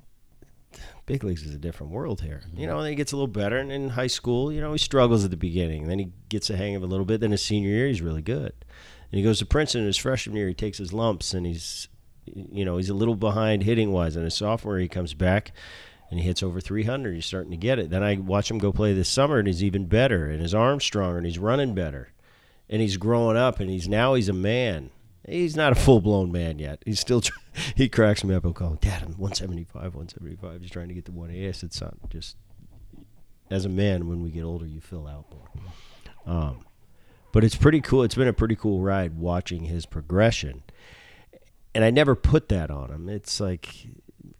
big 1.06 1.24
leagues 1.24 1.44
is 1.44 1.54
a 1.54 1.60
different 1.60 1.92
world 1.92 2.22
here. 2.22 2.42
You 2.46 2.52
mm-hmm. 2.52 2.66
know, 2.66 2.78
and 2.78 2.86
then 2.86 2.92
he 2.92 2.96
gets 2.96 3.12
a 3.12 3.16
little 3.16 3.28
better. 3.28 3.58
And 3.58 3.72
in 3.72 3.90
high 3.90 4.08
school, 4.08 4.52
you 4.52 4.62
know, 4.62 4.72
he 4.72 4.78
struggles 4.78 5.24
at 5.24 5.32
the 5.32 5.38
beginning. 5.38 5.88
Then 5.88 6.00
he 6.00 6.12
gets 6.30 6.50
a 6.50 6.58
hang 6.58 6.76
of 6.76 6.84
it 6.84 6.86
a 6.86 6.90
little 6.90 7.06
bit. 7.06 7.22
Then 7.22 7.32
his 7.32 7.44
senior 7.44 7.70
year, 7.70 7.88
he's 7.88 8.02
really 8.02 8.22
good. 8.22 8.54
And 9.12 9.20
he 9.20 9.24
goes 9.24 9.40
to 9.40 9.46
Princeton 9.46 9.86
his 9.86 9.98
freshman 9.98 10.36
year. 10.36 10.48
He 10.48 10.54
takes 10.54 10.78
his 10.78 10.92
lumps, 10.92 11.34
and 11.34 11.46
he's, 11.46 11.88
you 12.26 12.66
know, 12.66 12.78
he's 12.78 12.90
a 12.90 12.96
little 12.96 13.16
behind 13.16 13.64
hitting 13.64 13.92
wise. 13.92 14.16
And 14.16 14.26
his 14.26 14.34
sophomore, 14.34 14.76
year, 14.76 14.84
he 14.84 14.90
comes 14.90 15.14
back. 15.14 15.52
And 16.10 16.20
he 16.20 16.26
hits 16.26 16.44
over 16.44 16.62
300. 16.62 17.16
He's 17.16 17.26
starting 17.26 17.52
to 17.52 17.58
get 17.58 17.80
it. 17.80 17.90
Then 17.90 18.04
I 18.04 18.16
watch 18.18 18.50
him 18.50 18.60
go 18.60 18.72
play 18.72 18.94
this 18.94 19.10
summer, 19.10 19.40
and 19.40 19.48
he's 19.48 19.64
even 19.64 19.86
better. 19.86 20.30
And 20.30 20.40
his 20.40 20.54
arm's 20.54 20.84
stronger, 20.84 21.18
and 21.18 21.26
he's 21.26 21.40
running 21.40 21.74
better. 21.74 22.10
And 22.70 22.82
he's 22.82 22.98
growing 22.98 23.38
up, 23.38 23.60
and 23.60 23.70
he's 23.70 23.88
now 23.88 24.14
he's 24.16 24.30
a 24.30 24.34
man. 24.34 24.90
He's 25.28 25.56
not 25.56 25.72
a 25.72 25.76
full 25.76 26.02
blown 26.02 26.32
man 26.32 26.60
yet. 26.60 26.82
He's 26.86 27.00
still 27.00 27.22
tr- 27.22 27.34
he 27.76 27.90
cracks 27.90 28.24
me 28.24 28.34
up. 28.36 28.44
Call, 28.56 28.76
Dad, 28.76 29.02
I'm 29.04 29.18
175, 29.18 29.74
175. 29.96 30.62
He's 30.62 30.70
trying 30.72 30.88
to 30.88 30.94
get 30.94 31.06
to 31.06 31.12
180. 31.12 31.48
I 31.48 31.52
said, 31.52 31.74
son, 31.74 31.98
just 32.10 32.38
as 33.50 33.66
a 33.66 33.70
man, 33.70 34.08
when 34.08 34.22
we 34.22 34.30
get 34.32 34.44
older, 34.44 34.66
you 34.66 34.82
fill 34.82 35.08
out 35.08 35.26
more. 35.32 35.50
Um, 36.36 36.66
but 37.32 37.44
it's 37.44 37.56
pretty 37.56 37.82
cool. 37.82 38.04
It's 38.04 38.16
been 38.16 38.28
a 38.28 38.34
pretty 38.34 38.56
cool 38.56 38.82
ride 38.82 39.18
watching 39.18 39.64
his 39.66 39.86
progression. 39.86 40.64
And 41.74 41.84
I 41.84 41.90
never 41.92 42.16
put 42.16 42.50
that 42.50 42.72
on 42.72 42.90
him. 42.92 43.10
It's 43.10 43.40
like, 43.40 43.88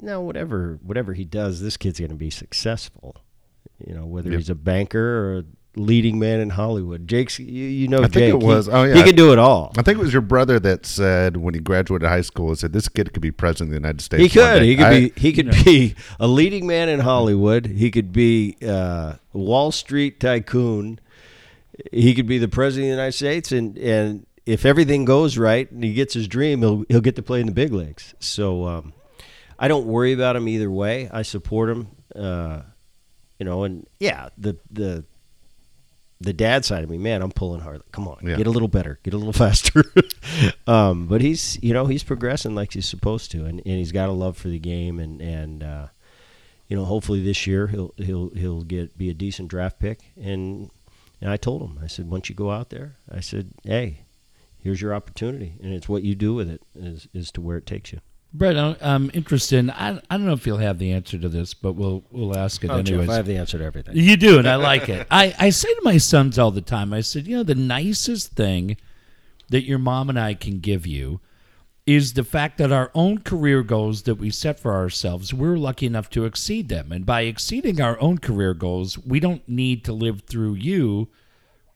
no, 0.02 0.22
whatever, 0.22 0.80
whatever 0.82 1.14
he 1.14 1.26
does, 1.26 1.62
this 1.62 1.78
kid's 1.78 2.00
going 2.00 2.10
to 2.10 2.16
be 2.16 2.30
successful. 2.30 3.18
You 3.86 3.94
know, 3.94 4.06
whether 4.06 4.30
Yep. 4.32 4.38
he's 4.40 4.50
a 4.50 4.56
banker 4.56 5.00
or 5.34 5.38
a 5.40 5.44
leading 5.76 6.18
man 6.20 6.40
in 6.40 6.50
Hollywood. 6.50 7.08
Jake's, 7.08 7.38
you, 7.40 7.46
you 7.46 7.88
know, 7.88 7.98
I 8.00 8.02
think 8.04 8.14
Jake. 8.14 8.30
it 8.34 8.40
was- 8.40 8.66
He, 8.68 8.72
oh, 8.72 8.84
yeah. 8.84 8.96
he 8.96 9.04
can 9.04 9.16
do 9.16 9.32
it 9.34 9.40
all. 9.40 9.72
I 9.78 9.82
think 9.82 9.98
it 9.98 10.02
was 10.02 10.14
your 10.14 10.22
brother 10.22 10.60
that 10.60 10.86
said 10.86 11.38
when 11.38 11.54
he 11.54 11.60
graduated 11.60 12.08
high 12.08 12.22
school, 12.22 12.50
he 12.50 12.56
said 12.56 12.74
this 12.74 12.88
kid 12.88 13.12
could 13.14 13.22
be 13.22 13.32
president 13.32 13.70
of 13.70 13.72
the 13.82 13.88
United 13.88 14.02
States. 14.02 14.24
He 14.24 14.30
could. 14.30 14.60
day." 14.60 14.66
He 14.68 14.76
could 14.76 14.86
I- 14.86 15.00
be. 15.00 15.14
He 15.16 15.34
could 15.34 15.50
be 15.66 15.96
a 16.20 16.28
leading 16.28 16.66
man 16.68 16.90
in 16.90 17.00
Hollywood. 17.02 17.66
He 17.66 17.92
could 17.92 18.12
be 18.14 18.58
uh, 18.66 19.16
Wall 19.34 19.72
Street 19.72 20.20
tycoon. 20.20 21.00
He 21.92 22.14
could 22.14 22.28
be 22.28 22.38
the 22.38 22.48
president 22.48 22.86
of 22.86 22.96
the 22.96 23.02
United 23.02 23.12
States, 23.18 23.52
and 23.52 23.78
and 23.78 24.26
if 24.46 24.66
everything 24.66 25.04
goes 25.06 25.38
right 25.38 25.70
and 25.72 25.84
he 25.84 25.94
gets 25.94 26.14
his 26.14 26.28
dream, 26.28 26.60
he'll 26.60 26.86
he'll 26.88 27.02
get 27.02 27.16
to 27.18 27.22
play 27.24 27.42
in 27.42 27.48
the 27.48 27.52
big 27.52 27.74
leagues. 27.74 28.14
So 28.20 28.66
um, 28.66 28.94
I 29.60 29.68
don't 29.68 29.86
worry 29.86 30.14
about 30.14 30.36
him 30.38 30.48
either 30.48 30.72
way. 30.72 31.10
I 31.12 31.24
support 31.24 31.70
him. 31.70 31.88
Uh, 32.16 32.62
you 33.40 33.46
know, 33.46 33.66
and 33.66 33.86
yeah, 34.00 34.30
the 34.38 34.56
the 34.72 35.04
the 36.22 36.34
dad 36.34 36.64
side 36.66 36.84
of 36.84 36.90
me, 36.90 36.98
man, 36.98 37.22
I'm 37.22 37.32
pulling 37.32 37.62
hard. 37.62 37.82
Come 37.92 38.08
on, 38.08 38.20
Yeah. 38.24 38.36
get 38.38 38.48
a 38.48 38.52
little 38.52 38.68
better, 38.70 39.00
get 39.04 39.14
a 39.14 39.18
little 39.18 39.34
faster. 39.46 39.84
um, 40.68 41.08
but 41.08 41.22
he's, 41.22 41.62
you 41.62 41.74
know, 41.74 41.86
he's 41.88 42.04
progressing 42.04 42.56
like 42.56 42.74
he's 42.74 42.88
supposed 42.88 43.32
to, 43.32 43.46
and, 43.46 43.60
and 43.66 43.78
he's 43.78 43.92
got 43.92 44.10
a 44.10 44.14
love 44.14 44.38
for 44.38 44.48
the 44.48 44.60
game, 44.60 45.00
and 45.00 45.22
and 45.22 45.64
uh, 45.64 45.88
you 46.68 46.76
know, 46.76 46.86
hopefully 46.86 47.22
this 47.24 47.46
year 47.46 47.68
he'll 47.68 47.94
he'll 47.98 48.30
he'll 48.30 48.62
get 48.64 48.98
be 48.98 49.10
a 49.10 49.14
decent 49.14 49.50
draft 49.50 49.80
pick. 49.80 50.00
And 50.20 50.72
and 51.22 51.30
I 51.30 51.38
told 51.38 51.62
him, 51.62 51.80
I 51.84 51.88
said, 51.88 52.10
once 52.10 52.30
you 52.30 52.36
go 52.36 52.52
out 52.52 52.70
there, 52.70 52.96
I 53.12 53.20
said, 53.20 53.52
hey, 53.64 54.02
here's 54.62 54.82
your 54.82 54.94
opportunity, 54.94 55.56
and 55.62 55.74
it's 55.74 55.88
what 55.90 56.04
you 56.04 56.16
do 56.16 56.34
with 56.34 56.50
it 56.50 56.62
is 56.76 57.08
is 57.14 57.32
to 57.32 57.42
where 57.42 57.58
it 57.58 57.66
takes 57.66 57.92
you. 57.92 58.00
Bret, 58.38 58.58
I'm- 58.58 59.10
interested. 59.14 59.60
in- 59.60 59.70
I, 59.72 60.02
I 60.10 60.18
don't 60.18 60.26
know 60.26 60.34
if 60.34 60.46
you'll 60.46 60.58
have 60.58 60.78
the 60.78 60.92
answer 60.92 61.18
to 61.18 61.30
this, 61.30 61.54
but 61.54 61.74
we'll 61.74 62.04
we'll 62.12 62.38
ask 62.38 62.64
it 62.64 62.70
Oh, 62.70 62.82
Jeff. 62.82 63.10
I 63.10 63.16
have 63.16 63.26
the 63.26 63.38
answer 63.38 63.58
to 63.58 63.64
everything. 63.64 63.96
You 63.96 64.18
do, 64.18 64.38
and 64.40 64.48
I 64.48 64.56
like 64.56 64.90
it. 64.90 65.08
I, 65.10 65.34
I 65.40 65.50
say 65.52 65.70
to 65.74 65.82
my 65.84 65.98
sons 65.98 66.38
all 66.38 66.52
the 66.52 66.62
time, 66.62 66.92
I 66.94 67.02
said, 67.02 67.28
you 67.28 67.38
know, 67.38 67.44
the 67.44 67.56
nicest 67.56 68.34
thing 68.34 68.78
that 69.50 69.64
your 69.64 69.80
mom 69.80 70.10
and 70.10 70.20
I 70.20 70.34
can 70.34 70.60
give 70.60 70.86
you 70.86 71.22
is 71.86 72.14
the 72.14 72.24
fact 72.24 72.58
that 72.58 72.72
our 72.72 72.90
own 72.96 73.20
career 73.20 73.62
goals 73.62 74.02
that 74.04 74.16
we 74.16 74.32
set 74.32 74.60
for 74.60 74.74
ourselves, 74.74 75.34
we're 75.34 75.56
lucky 75.58 75.86
enough 75.86 76.10
to 76.10 76.26
exceed 76.26 76.68
them. 76.68 76.92
And 76.92 77.06
by 77.06 77.22
exceeding 77.22 77.80
our 77.80 78.00
own 78.02 78.18
career 78.18 78.54
goals, 78.56 78.98
we 78.98 79.20
don't 79.20 79.48
need 79.48 79.86
to 79.86 79.94
live 79.94 80.22
through 80.22 80.56
you. 80.56 81.10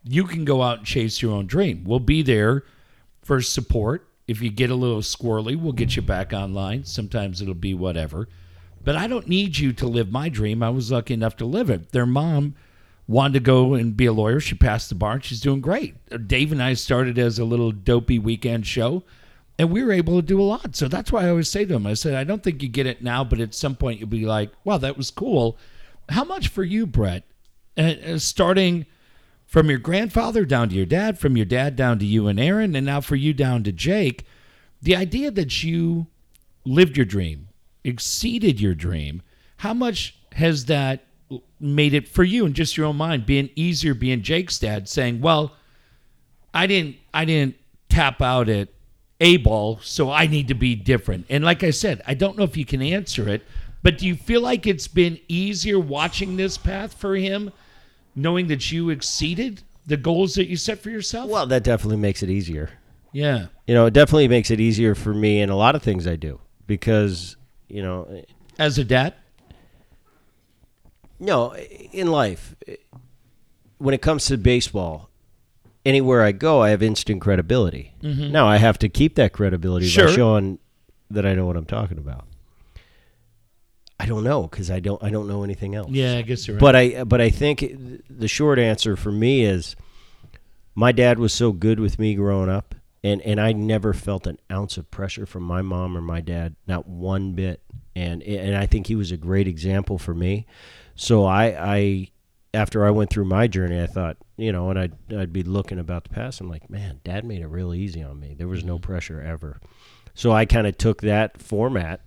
You 0.03 0.23
can 0.25 0.45
go 0.45 0.63
out 0.63 0.79
and 0.79 0.87
chase 0.87 1.21
your 1.21 1.31
own 1.33 1.45
dream. 1.45 1.83
We'll 1.85 1.99
be 1.99 2.23
there 2.23 2.63
for 3.21 3.39
support. 3.41 4.08
If 4.29 4.41
you 4.41 4.51
get 4.51 4.69
a 4.69 4.75
little 4.75 5.01
squirrely, 5.01 5.59
we'll 5.59 5.73
get 5.73 5.95
you 5.95 6.03
back 6.03 6.33
online. 6.33 6.85
Sometimes 6.85 7.41
it'll 7.41 7.55
be 7.55 7.73
whatever. 7.73 8.29
But 8.83 8.95
I 8.95 9.07
don't 9.07 9.27
need 9.27 9.57
you 9.57 9.73
to 9.73 9.87
live 9.87 10.11
my 10.11 10.29
dream. 10.29 10.61
I 10.61 10.69
was 10.69 10.91
lucky 10.91 11.15
enough 11.15 11.35
to 11.37 11.45
live 11.45 11.71
it. 11.71 11.91
Their 11.91 12.05
mom 12.05 12.53
wanted 13.07 13.33
to 13.33 13.39
go 13.39 13.73
and 13.73 13.97
be 13.97 14.05
a 14.05 14.13
lawyer. 14.13 14.39
She 14.39 14.53
passed 14.53 14.89
the 14.89 14.95
bar 14.95 15.13
and 15.13 15.23
she's 15.23 15.41
doing 15.41 15.61
great. 15.61 15.95
Dave 16.27 16.51
and 16.51 16.61
I 16.61 16.75
started 16.75 17.17
as 17.17 17.39
a 17.39 17.43
little 17.43 17.71
dopey 17.71 18.19
weekend 18.19 18.67
show 18.67 19.03
and 19.57 19.71
we 19.71 19.83
were 19.83 19.91
able 19.91 20.15
to 20.21 20.25
do 20.25 20.39
a 20.39 20.43
lot. 20.43 20.75
So 20.75 20.87
that's 20.87 21.11
why 21.11 21.25
I 21.25 21.29
always 21.29 21.49
say 21.49 21.65
to 21.65 21.73
them, 21.73 21.87
I 21.87 21.95
said, 21.95 22.13
I 22.13 22.23
don't 22.23 22.43
think 22.43 22.61
you 22.61 22.69
get 22.69 22.85
it 22.85 23.01
now, 23.01 23.23
but 23.23 23.39
at 23.39 23.55
some 23.55 23.75
point 23.75 23.99
you'll 23.99 24.09
be 24.09 24.27
like, 24.27 24.51
wow, 24.63 24.77
that 24.77 24.95
was 24.95 25.09
cool. 25.09 25.57
How 26.07 26.23
much 26.23 26.49
for 26.49 26.63
you, 26.63 26.85
Bret? 26.85 27.23
Uh, 27.75 27.95
uh, 28.05 28.17
starting 28.19 28.85
from 29.49 29.67
your 29.67 29.79
grandfather 29.79 30.45
down 30.45 30.69
to 30.69 30.75
your 30.75 30.85
dad, 30.85 31.17
from 31.17 31.35
your 31.35 31.45
dad 31.45 31.75
down 31.75 31.97
to 31.97 32.05
you 32.05 32.27
and 32.27 32.39
Aaron, 32.39 32.75
and 32.75 32.85
now 32.85 33.01
for 33.01 33.15
you 33.15 33.33
down 33.33 33.63
to 33.63 33.71
Jake, 33.71 34.23
the 34.79 34.95
idea 34.95 35.31
that 35.31 35.63
you 35.63 36.05
lived 36.65 36.95
your 36.95 37.05
dream, 37.05 37.47
exceeded 37.83 38.61
your 38.61 38.75
dream, 38.75 39.23
how 39.57 39.73
much 39.73 40.15
has 40.33 40.65
that 40.65 41.03
made 41.59 41.95
it 41.95 42.07
for 42.07 42.23
you 42.23 42.45
in 42.45 42.53
just 42.53 42.77
your 42.77 42.85
own 42.85 42.95
mind 42.95 43.25
being 43.25 43.49
easier 43.55 43.95
being 43.95 44.21
Jake's 44.21 44.59
dad 44.59 44.87
saying, 44.87 45.19
"Well, 45.19 45.55
I 46.53 46.67
didn't 46.67 46.97
I 47.11 47.25
didn't 47.25 47.55
tap 47.89 48.21
out 48.21 48.49
at 48.49 48.69
A 49.19 49.37
ball, 49.37 49.79
so 49.81 50.11
I 50.11 50.27
need 50.27 50.47
to 50.49 50.53
be 50.53 50.75
different." 50.75 51.25
And 51.27 51.43
like 51.43 51.63
I 51.63 51.71
said, 51.71 52.03
I 52.05 52.13
don't 52.13 52.37
know 52.37 52.43
if 52.43 52.55
you 52.55 52.65
can 52.65 52.83
answer 52.83 53.27
it, 53.27 53.41
but 53.81 53.97
do 53.97 54.05
you 54.05 54.15
feel 54.15 54.41
like 54.41 54.67
it's 54.67 54.87
been 54.87 55.19
easier 55.27 55.79
watching 55.79 56.37
this 56.37 56.55
path 56.55 56.93
for 56.93 57.15
him 57.15 57.51
knowing 58.21 58.47
that 58.47 58.71
you 58.71 58.89
exceeded 58.89 59.63
the 59.87 59.97
goals 59.97 60.35
that 60.35 60.47
you 60.47 60.55
set 60.57 60.79
for 60.79 60.89
yourself? 60.89 61.29
Well, 61.29 61.45
that 61.47 61.63
definitely 61.63 61.97
makes 61.97 62.21
it 62.23 62.29
easier. 62.29 62.69
yeah. 63.11 63.47
You 63.67 63.75
know, 63.75 63.85
it 63.85 63.93
definitely 63.93 64.27
makes 64.27 64.49
it 64.51 64.59
easier 64.59 64.95
for 64.95 65.13
me 65.13 65.41
in 65.41 65.49
a 65.49 65.55
lot 65.55 65.75
of 65.75 65.83
things 65.83 66.07
I 66.07 66.15
do 66.15 66.39
because, 66.67 67.35
you 67.67 67.81
know, 67.83 68.23
As 68.57 68.77
a 68.79 68.83
dad? 68.83 69.13
no, 71.19 71.53
in 71.55 72.07
life, 72.11 72.55
when 73.77 73.93
it 73.93 74.01
comes 74.01 74.25
to 74.25 74.37
baseball, 74.37 75.09
anywhere 75.85 76.23
I 76.23 76.31
go, 76.31 76.61
I 76.61 76.69
have 76.69 76.81
instant 76.81 77.21
credibility. 77.21 77.93
Mm-hmm. 78.01 78.31
Now 78.31 78.47
I 78.47 78.57
have 78.57 78.79
to 78.79 78.89
keep 78.89 79.15
that 79.15 79.33
credibility 79.33 79.85
Sure. 79.87 80.07
by 80.07 80.13
showing 80.13 80.59
that 81.11 81.25
I 81.25 81.33
know 81.35 81.45
what 81.45 81.55
I'm 81.57 81.65
talking 81.65 81.97
about. 81.97 82.25
I 83.99 84.05
don't 84.05 84.23
know 84.23 84.43
because 84.43 84.71
I 84.71 84.79
don't 84.79 85.03
I 85.03 85.09
don't 85.09 85.27
know 85.27 85.43
anything 85.43 85.75
else. 85.75 85.91
Yeah, 85.91 86.15
I 86.15 86.21
guess 86.21 86.47
you're 86.47 86.55
right. 86.55 86.61
But 86.61 86.75
I 86.75 87.03
but 87.03 87.19
I 87.19 87.29
think 87.29 87.65
the 88.09 88.27
short 88.27 88.57
answer 88.57 88.95
for 88.95 89.11
me 89.11 89.43
is 89.43 89.75
my 90.73 90.91
dad 90.91 91.19
was 91.19 91.33
so 91.33 91.51
good 91.51 91.79
with 91.79 91.99
me 91.99 92.15
growing 92.15 92.49
up 92.49 92.75
and 93.03 93.21
and 93.21 93.39
I 93.39 93.51
never 93.51 93.93
felt 93.93 94.25
an 94.27 94.39
ounce 94.51 94.77
of 94.77 94.89
pressure 94.89 95.25
from 95.25 95.43
my 95.43 95.61
mom 95.61 95.97
or 95.97 96.01
my 96.01 96.21
dad 96.21 96.55
not 96.67 96.87
one 96.87 97.33
bit. 97.33 97.61
And 97.95 98.23
and 98.23 98.55
I 98.55 98.65
think 98.65 98.87
he 98.87 98.95
was 98.95 99.11
a 99.11 99.17
great 99.17 99.47
example 99.47 99.97
for 99.97 100.13
me. 100.13 100.47
So 100.95 101.25
I 101.25 101.45
I 101.59 102.07
after 102.53 102.85
I 102.85 102.91
went 102.91 103.09
through 103.09 103.25
my 103.25 103.47
journey 103.47 103.81
I 103.81 103.87
thought 103.87 104.17
you 104.37 104.53
know 104.53 104.69
and 104.69 104.79
I'd 104.79 105.13
I'd 105.13 105.33
be 105.33 105.43
looking 105.43 105.79
about 105.79 106.03
the 106.03 106.09
past 106.09 106.39
I'm 106.39 106.49
like 106.49 106.69
man 106.69 107.01
dad 107.03 107.25
made 107.25 107.41
it 107.41 107.47
real 107.47 107.73
easy 107.73 108.01
on 108.01 108.19
me. 108.19 108.33
There 108.37 108.47
was 108.47 108.63
no 108.63 108.75
mm-hmm. 108.75 108.83
pressure 108.83 109.21
ever. 109.21 109.59
So 110.13 110.31
I 110.31 110.45
kind 110.45 110.67
of 110.67 110.77
took 110.77 111.01
that 111.01 111.41
format 111.41 112.01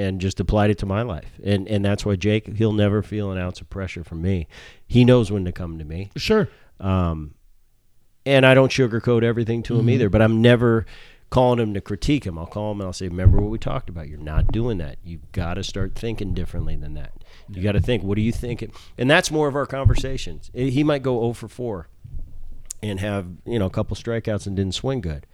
and 0.00 0.20
just 0.20 0.40
applied 0.40 0.70
it 0.70 0.78
to 0.78 0.86
my 0.86 1.02
life. 1.02 1.38
And 1.44 1.68
and 1.68 1.84
that's 1.84 2.04
why 2.04 2.16
Jake 2.16 2.56
he'll 2.56 2.72
never 2.72 3.02
feel 3.02 3.30
an 3.30 3.38
ounce 3.38 3.60
of 3.60 3.68
pressure 3.70 4.04
from 4.04 4.22
me. 4.22 4.48
He 4.86 5.04
knows 5.04 5.30
when 5.30 5.44
to 5.44 5.52
come 5.52 5.78
to 5.78 5.84
me. 5.84 6.10
sure. 6.16 6.48
Um, 6.78 7.34
and 8.26 8.44
I 8.46 8.54
don't 8.54 8.70
sugarcoat 8.72 9.22
everything 9.22 9.62
to 9.64 9.78
him 9.78 9.88
either. 9.90 10.08
But 10.08 10.22
I'm 10.22 10.40
never 10.42 10.86
calling 11.30 11.58
him 11.58 11.74
to 11.74 11.80
critique 11.80 12.24
him. 12.24 12.38
I'll 12.38 12.46
call 12.46 12.72
him 12.72 12.80
and 12.80 12.86
I'll 12.86 12.92
say, 12.92 13.08
"Remember 13.08 13.38
what 13.40 13.50
we 13.50 13.58
talked 13.58 13.88
about? 13.88 14.08
You're 14.08 14.18
not 14.18 14.50
doing 14.52 14.78
that. 14.78 14.98
You've 15.04 15.30
got 15.32 15.54
to 15.54 15.62
start 15.62 15.94
thinking 15.94 16.34
differently 16.34 16.76
than 16.76 16.94
that. 16.94 17.12
You 17.48 17.62
got 17.62 17.72
to 17.72 17.80
think. 17.80 18.02
What 18.02 18.18
are 18.18 18.22
you 18.22 18.32
thinking?" 18.32 18.72
And 18.98 19.10
that's 19.10 19.30
more 19.30 19.48
of 19.48 19.54
our 19.54 19.66
conversations. 19.66 20.50
He 20.54 20.82
might 20.82 21.02
go 21.02 21.20
0 21.20 21.32
for 21.34 21.48
4 21.48 21.88
and 22.82 23.00
have 23.00 23.26
you 23.44 23.58
know 23.58 23.66
a 23.66 23.70
couple 23.70 23.96
strikeouts 23.96 24.46
and 24.46 24.56
didn't 24.56 24.74
swing 24.74 25.00
good. 25.00 25.26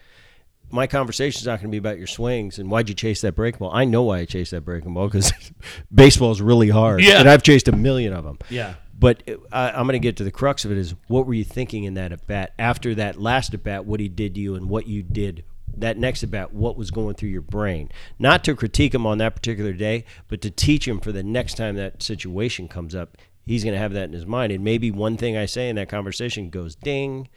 My 0.71 0.87
conversation's 0.87 1.47
not 1.47 1.61
going 1.61 1.69
to 1.69 1.71
be 1.71 1.77
about 1.79 1.99
your 1.99 2.07
swings 2.09 2.59
and 2.59 2.71
why'd 2.71 2.89
you 2.89 2.95
chase 2.95 3.21
that 3.21 3.35
breaking 3.35 3.59
ball. 3.61 3.71
I 3.73 3.85
know 3.85 4.03
why 4.03 4.19
I 4.19 4.25
chased 4.25 4.51
that 4.51 4.63
breaking 4.63 4.95
ball 4.95 5.07
because 5.07 5.33
baseball's 5.95 6.41
really 6.41 6.69
hard, 6.71 7.03
Yeah. 7.03 7.21
and 7.21 7.29
I've 7.29 7.43
chased 7.43 7.69
a 7.69 7.73
million 7.77 8.13
of 8.13 8.25
them. 8.25 8.39
Yeah. 8.51 8.75
But 8.99 9.23
uh, 9.29 9.35
I, 9.53 9.71
I'm 9.71 9.87
going 9.87 9.93
to 9.93 9.99
get 9.99 10.17
to 10.17 10.25
the 10.25 10.31
crux 10.33 10.65
of 10.65 10.73
it 10.73 10.79
is 10.79 10.95
what 11.07 11.27
were 11.27 11.35
you 11.35 11.45
thinking 11.45 11.85
in 11.85 11.95
that 11.95 12.13
at 12.13 12.27
bat 12.27 12.53
after 12.59 12.95
that 12.97 13.21
last 13.21 13.55
at 13.55 13.63
bat? 13.63 13.85
What 13.85 14.01
he 14.01 14.09
did 14.09 14.35
to 14.35 14.41
you 14.41 14.55
and 14.55 14.69
what 14.69 14.87
you 14.87 15.03
did 15.03 15.45
that 15.77 15.99
next 15.99 16.23
at 16.23 16.31
bat? 16.31 16.53
What 16.55 16.77
was 16.77 16.91
going 16.91 17.15
through 17.15 17.29
your 17.29 17.43
brain? 17.43 17.91
Not 18.19 18.43
to 18.45 18.55
critique 18.57 18.95
him 18.95 19.07
on 19.07 19.19
that 19.19 19.37
particular 19.37 19.73
day, 19.75 20.05
but 20.29 20.41
to 20.43 20.51
teach 20.51 20.89
him 20.89 20.99
for 21.01 21.13
the 21.13 21.23
next 21.23 21.57
time 21.59 21.77
that 21.77 22.03
situation 22.03 22.67
comes 22.69 22.95
up. 22.95 23.17
he's 23.45 23.63
going 23.63 23.75
to 23.75 23.79
have 23.79 23.93
that 23.93 24.05
in 24.05 24.13
his 24.15 24.27
mind. 24.27 24.51
And 24.53 24.65
maybe 24.65 24.91
one 24.91 25.17
thing 25.17 25.37
I 25.37 25.47
say 25.47 25.69
in 25.69 25.77
that 25.77 25.89
conversation 25.91 26.49
goes 26.51 26.75
ding. 26.75 27.29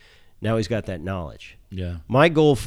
Now 0.41 0.57
he's 0.57 0.67
got 0.67 0.85
that 0.85 1.01
knowledge. 1.01 1.57
Yeah. 1.69 1.97
My 2.07 2.29
goal, 2.29 2.57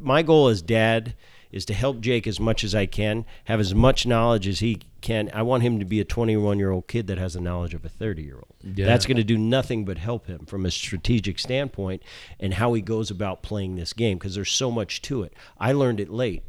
my 0.00 0.22
goal 0.22 0.48
as 0.48 0.62
dad 0.62 1.14
is 1.52 1.64
to 1.64 1.74
help 1.74 2.00
Jake 2.00 2.26
as 2.26 2.38
much 2.38 2.64
as 2.64 2.74
I 2.74 2.86
can, 2.86 3.24
have 3.44 3.60
as 3.60 3.74
much 3.74 4.06
knowledge 4.06 4.46
as 4.46 4.60
he 4.60 4.80
can. 5.00 5.30
I 5.32 5.42
want 5.42 5.62
him 5.62 5.78
to 5.78 5.84
be 5.84 6.00
a 6.00 6.04
21 6.04 6.58
year 6.58 6.70
old 6.70 6.86
kid 6.86 7.06
that 7.06 7.18
has 7.18 7.34
the 7.34 7.40
knowledge 7.40 7.74
of 7.74 7.84
a 7.84 7.88
30 7.88 8.22
year 8.22 8.36
old. 8.36 8.54
Yeah. 8.62 8.86
That's 8.86 9.06
going 9.06 9.16
to 9.16 9.24
do 9.24 9.38
nothing 9.38 9.84
but 9.84 9.98
help 9.98 10.26
him 10.26 10.46
from 10.46 10.66
a 10.66 10.70
strategic 10.70 11.38
standpoint 11.38 12.02
and 12.38 12.54
how 12.54 12.72
he 12.74 12.82
goes 12.82 13.10
about 13.10 13.42
playing 13.42 13.76
this 13.76 13.92
game 13.92 14.18
because 14.18 14.34
there's 14.34 14.52
so 14.52 14.70
much 14.70 15.02
to 15.02 15.22
it. 15.22 15.32
I 15.58 15.72
learned 15.72 16.00
it 16.00 16.10
late, 16.10 16.42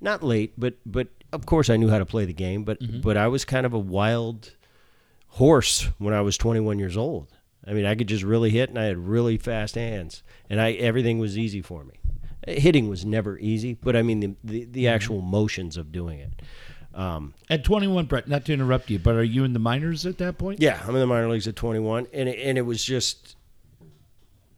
not 0.00 0.22
late, 0.22 0.52
but 0.56 0.74
but 0.86 1.08
of 1.32 1.46
course 1.46 1.70
I 1.70 1.76
knew 1.76 1.88
how 1.88 1.98
to 1.98 2.06
play 2.06 2.24
the 2.24 2.32
game, 2.32 2.64
but 2.64 2.80
mm-hmm. 2.80 3.00
but 3.00 3.16
I 3.16 3.28
was 3.28 3.44
kind 3.44 3.66
of 3.66 3.72
a 3.72 3.78
wild 3.78 4.52
horse 5.28 5.88
when 5.98 6.12
I 6.12 6.20
was 6.20 6.36
21 6.36 6.78
years 6.78 6.96
old. 6.96 7.28
I 7.66 7.72
mean, 7.72 7.86
I 7.86 7.94
could 7.94 8.08
just 8.08 8.24
really 8.24 8.50
hit, 8.50 8.68
and 8.70 8.78
I 8.78 8.84
had 8.84 8.98
really 8.98 9.38
fast 9.38 9.74
hands, 9.76 10.22
and 10.50 10.60
I 10.60 10.72
everything 10.72 11.18
was 11.18 11.38
easy 11.38 11.62
for 11.62 11.84
me. 11.84 11.94
Hitting 12.46 12.88
was 12.88 13.04
never 13.04 13.38
easy, 13.38 13.74
but 13.74 13.94
I 13.94 14.02
mean 14.02 14.20
the 14.20 14.34
the, 14.42 14.64
the 14.64 14.88
actual 14.88 15.20
motions 15.20 15.76
of 15.76 15.92
doing 15.92 16.18
it. 16.18 16.30
Um, 16.94 17.32
At 17.48 17.64
21, 17.64 18.04
Bret, 18.04 18.28
not 18.28 18.44
to 18.46 18.52
interrupt 18.52 18.90
you, 18.90 18.98
but 18.98 19.14
are 19.14 19.22
you 19.22 19.44
in 19.44 19.54
the 19.54 19.58
minors 19.58 20.04
at 20.04 20.18
that 20.18 20.36
point? 20.36 20.60
yeah, 20.60 20.80
I'm 20.82 20.90
in 20.94 21.00
the 21.00 21.06
minor 21.06 21.28
leagues 21.30 21.48
at 21.48 21.56
21, 21.56 22.08
and 22.12 22.28
it, 22.28 22.38
and 22.38 22.58
it 22.58 22.62
was 22.62 22.84
just 22.84 23.36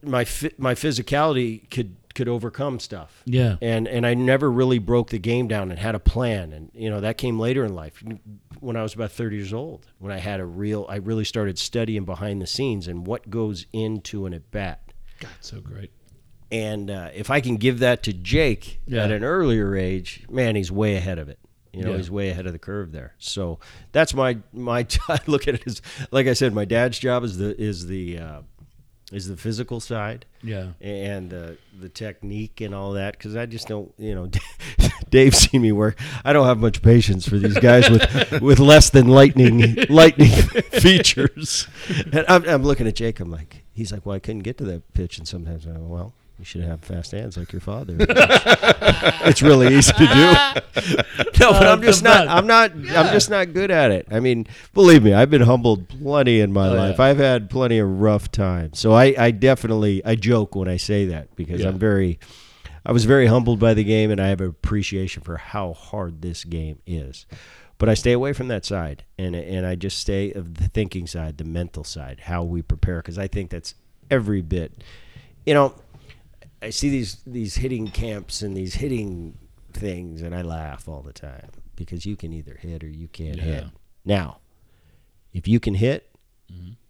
my 0.02 0.26
my 0.58 0.74
physicality 0.74 1.68
could 1.70 1.96
could 2.14 2.28
overcome 2.28 2.78
stuff. 2.80 3.22
Yeah. 3.24 3.56
and 3.60 3.86
and 3.88 4.06
I 4.06 4.14
never 4.14 4.50
really 4.50 4.78
broke 4.78 5.10
the 5.10 5.18
game 5.18 5.46
down 5.48 5.70
and 5.70 5.78
had 5.78 5.94
a 5.94 5.98
plan, 6.00 6.52
and 6.52 6.70
you 6.74 6.90
know 6.90 7.00
that 7.00 7.18
came 7.18 7.38
later 7.38 7.64
in 7.64 7.74
life 7.74 8.02
when 8.64 8.76
I 8.76 8.82
was 8.82 8.94
about 8.94 9.12
30 9.12 9.36
years 9.36 9.52
old 9.52 9.86
when 9.98 10.10
I 10.12 10.18
had 10.18 10.40
a 10.40 10.44
real 10.46 10.86
I 10.88 10.96
really 10.96 11.24
started 11.24 11.58
studying 11.58 12.04
behind 12.04 12.40
the 12.42 12.46
scenes 12.46 12.88
and 12.88 13.06
what 13.06 13.30
goes 13.30 13.66
into 13.72 14.26
an 14.26 14.34
at 14.34 14.50
bat. 14.50 14.92
God, 15.20 15.30
so 15.40 15.60
great. 15.60 15.92
And 16.50 16.90
uh, 16.90 17.10
if 17.14 17.30
I 17.30 17.40
can 17.40 17.56
give 17.56 17.78
that 17.80 18.02
to 18.04 18.12
Jake 18.12 18.80
Yeah. 18.86 19.04
at 19.04 19.10
an 19.10 19.24
earlier 19.24 19.74
age, 19.76 20.24
man, 20.30 20.56
he's 20.56 20.70
way 20.72 20.96
ahead 20.96 21.18
of 21.18 21.28
it. 21.28 21.38
You 21.72 21.82
know, 21.82 21.90
Yeah. 21.92 21.96
he's 21.96 22.10
way 22.10 22.28
ahead 22.30 22.46
of 22.46 22.52
the 22.52 22.58
curve 22.58 22.92
there. 22.92 23.14
So 23.18 23.58
that's 23.92 24.14
my 24.14 24.38
my. 24.52 24.86
I 25.08 25.18
look 25.26 25.48
at 25.48 25.54
it 25.56 25.62
as 25.66 25.82
like 26.10 26.26
I 26.26 26.32
said, 26.34 26.52
my 26.54 26.64
dad's 26.64 26.98
job 26.98 27.24
is 27.24 27.38
the 27.38 27.60
is 27.60 27.86
the 27.86 28.18
uh, 28.18 28.40
is 29.12 29.28
the 29.28 29.36
physical 29.36 29.80
side. 29.80 30.26
Yeah. 30.42 30.72
and 30.80 31.30
the 31.30 31.56
the 31.80 31.88
technique 31.88 32.60
and 32.60 32.74
all 32.74 32.92
that 32.92 33.16
because 33.16 33.34
I 33.34 33.46
just 33.46 33.66
don't 33.66 33.92
you 33.96 34.14
know 34.14 34.28
Dave's 35.10 35.38
seen 35.38 35.62
me 35.62 35.72
work. 35.72 35.98
I 36.24 36.32
don't 36.32 36.46
have 36.46 36.58
much 36.58 36.82
patience 36.82 37.26
for 37.28 37.38
these 37.38 37.58
guys 37.58 37.88
with 37.88 38.40
with 38.42 38.58
less 38.58 38.90
than 38.90 39.08
lightning 39.08 39.74
lightning 39.88 40.30
features. 40.72 41.66
And 42.12 42.24
I'm, 42.28 42.44
I'm 42.48 42.62
looking 42.62 42.86
at 42.86 42.94
Jake. 42.94 43.20
I'm 43.20 43.30
like 43.30 43.64
he's 43.72 43.92
like 43.92 44.04
well 44.04 44.16
I 44.16 44.18
couldn't 44.18 44.42
get 44.42 44.58
to 44.58 44.64
that 44.64 44.92
pitch 44.94 45.18
and 45.18 45.26
sometimes 45.26 45.66
I 45.66 45.70
go 45.72 45.80
well 45.80 46.12
you 46.38 46.44
should 46.44 46.62
have 46.62 46.80
fast 46.80 47.12
hands 47.12 47.36
like 47.36 47.52
your 47.52 47.60
father 47.60 47.96
it's 48.00 49.42
really 49.42 49.74
easy 49.74 49.92
to 49.92 49.98
do 49.98 50.06
no 51.40 51.52
but 51.52 51.66
I'm 51.66 51.78
uh, 51.78 51.82
just 51.82 52.02
not 52.02 52.28
I'm 52.28 52.46
not 52.46 52.72
I'm 52.72 53.12
just 53.12 53.30
not 53.30 53.52
good 53.52 53.70
at 53.70 53.90
it 53.90 54.06
I 54.10 54.20
mean 54.20 54.46
believe 54.72 55.02
me 55.02 55.12
I've 55.12 55.30
been 55.30 55.42
humbled 55.42 55.88
plenty 55.88 56.40
in 56.40 56.52
my 56.52 56.68
Oh, 56.68 56.74
life 56.74 56.96
yeah. 56.98 57.04
I've 57.04 57.18
had 57.18 57.50
plenty 57.50 57.78
of 57.78 57.88
rough 58.00 58.30
times 58.32 58.78
so 58.78 58.92
I 58.92 59.14
I 59.16 59.30
definitely 59.30 60.04
I 60.04 60.14
joke 60.16 60.54
when 60.54 60.68
I 60.68 60.76
say 60.76 61.06
that 61.06 61.34
because 61.36 61.60
Yeah. 61.60 61.68
I'm 61.68 61.78
very 61.78 62.18
I 62.86 62.92
was 62.92 63.04
very 63.06 63.26
humbled 63.26 63.60
by 63.60 63.72
the 63.74 63.84
game 63.84 64.10
and 64.10 64.20
I 64.20 64.28
have 64.28 64.40
appreciation 64.40 65.22
for 65.22 65.38
how 65.38 65.72
hard 65.72 66.20
this 66.20 66.44
game 66.44 66.80
is. 66.86 67.24
But 67.78 67.88
I 67.88 67.94
stay 67.94 68.12
away 68.12 68.34
from 68.34 68.48
that 68.48 68.64
side 68.66 69.04
and 69.18 69.34
and 69.34 69.64
I 69.66 69.74
just 69.74 69.98
stay 69.98 70.32
of 70.32 70.56
the 70.56 70.68
thinking 70.68 71.06
side, 71.06 71.38
the 71.38 71.44
mental 71.44 71.82
side, 71.82 72.20
how 72.24 72.42
we 72.44 72.60
prepare 72.60 72.98
because 72.98 73.18
I 73.18 73.26
think 73.26 73.50
that's 73.50 73.74
every 74.10 74.42
bit. 74.42 74.72
You 75.46 75.54
know, 75.54 75.74
I 76.64 76.70
see 76.70 76.88
these 76.88 77.16
these 77.26 77.56
hitting 77.56 77.88
camps 77.88 78.42
and 78.42 78.56
these 78.56 78.74
hitting 78.74 79.36
things 79.72 80.22
and 80.22 80.34
I 80.34 80.42
laugh 80.42 80.88
all 80.88 81.02
the 81.02 81.12
time 81.12 81.50
because 81.76 82.06
you 82.06 82.16
can 82.16 82.32
either 82.32 82.56
hit 82.60 82.82
or 82.84 82.88
you 82.88 83.08
can't 83.08 83.38
hit. 83.40 83.64
Now, 84.04 84.38
if 85.32 85.46
you 85.48 85.60
can 85.60 85.74
hit, 85.74 86.10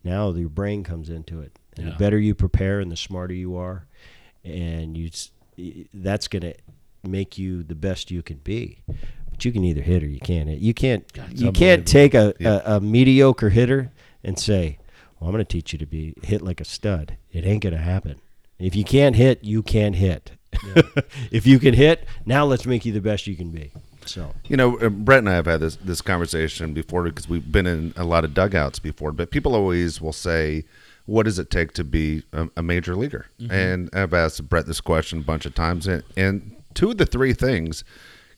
now 0.05 0.31
your 0.33 0.49
brain 0.49 0.85
comes 0.85 1.09
into 1.11 1.41
it. 1.41 1.59
And 1.77 1.87
Yeah. 1.87 1.93
the 1.93 1.99
better 1.99 2.19
you 2.19 2.35
prepare 2.35 2.81
and 2.81 2.91
the 2.93 2.97
smarter 2.97 3.35
you 3.35 3.57
are, 3.57 3.87
and 4.45 4.97
you 4.97 5.11
that's 5.93 6.29
going 6.29 6.43
to 6.43 6.55
make 7.03 7.39
you 7.39 7.63
the 7.63 7.75
best 7.75 8.11
you 8.11 8.23
can 8.23 8.39
be. 8.39 8.79
But 9.31 9.45
you 9.45 9.51
can 9.53 9.65
either 9.65 9.83
hit 9.83 10.03
or 10.03 10.07
you 10.07 10.21
can't 10.21 10.49
hit. 10.49 10.59
You 10.61 10.75
can't 10.75 11.05
it's 11.31 11.41
you 11.41 11.51
can't 11.53 11.87
take 11.87 12.15
a, 12.15 12.35
Yeah. 12.39 12.61
a, 12.65 12.77
a 12.77 12.81
mediocre 12.81 13.49
hitter 13.51 13.91
and 14.23 14.39
say, 14.39 14.79
"Well, 15.19 15.29
I'm 15.29 15.35
going 15.35 15.45
to 15.45 15.53
teach 15.53 15.73
you 15.73 15.79
to 15.81 15.87
be 15.87 16.15
hit 16.23 16.43
like 16.43 16.61
a 16.61 16.65
stud." 16.65 17.17
It 17.33 17.45
ain't 17.45 17.63
going 17.63 17.75
to 17.75 17.81
happen. 17.81 18.21
If 18.59 18.77
you 18.77 18.85
can't 18.85 19.17
hit, 19.17 19.43
you 19.43 19.63
can't 19.63 19.97
hit. 19.97 20.33
if 21.33 21.47
you 21.47 21.59
can 21.59 21.75
hit, 21.75 22.07
now 22.25 22.45
let's 22.45 22.67
make 22.67 22.85
you 22.85 22.93
the 22.93 23.01
best 23.01 23.27
you 23.27 23.37
can 23.37 23.51
be. 23.51 23.73
So 24.07 24.33
You 24.49 24.57
know, 24.57 24.79
uh, 24.79 24.89
Bret 24.89 25.21
and 25.21 25.29
I 25.29 25.35
have 25.35 25.47
had 25.47 25.61
this 25.61 25.77
this 25.77 26.01
conversation 26.01 26.75
before 26.75 27.05
because 27.05 27.29
we've 27.29 27.51
been 27.51 27.67
in 27.67 27.93
a 27.97 28.05
lot 28.05 28.25
of 28.25 28.35
dugouts 28.35 28.79
before. 28.79 29.13
But 29.13 29.31
people 29.31 29.55
always 29.55 30.01
will 30.01 30.13
say, 30.13 30.65
"What 31.07 31.25
does 31.25 31.39
it 31.39 31.51
take 31.51 31.73
to 31.73 31.85
be 31.85 32.23
a, 32.33 32.49
a 32.57 32.63
major 32.63 32.95
leaguer?" 32.95 33.27
And 33.51 33.89
I've 33.95 34.13
asked 34.13 34.47
Bret 34.49 34.67
this 34.67 34.81
question 34.81 35.21
a 35.21 35.23
bunch 35.23 35.47
of 35.47 35.55
times, 35.55 35.87
and, 35.87 36.03
and 36.17 36.55
two 36.75 36.91
of 36.91 36.99
the 36.99 37.07
three 37.07 37.33
things 37.33 37.83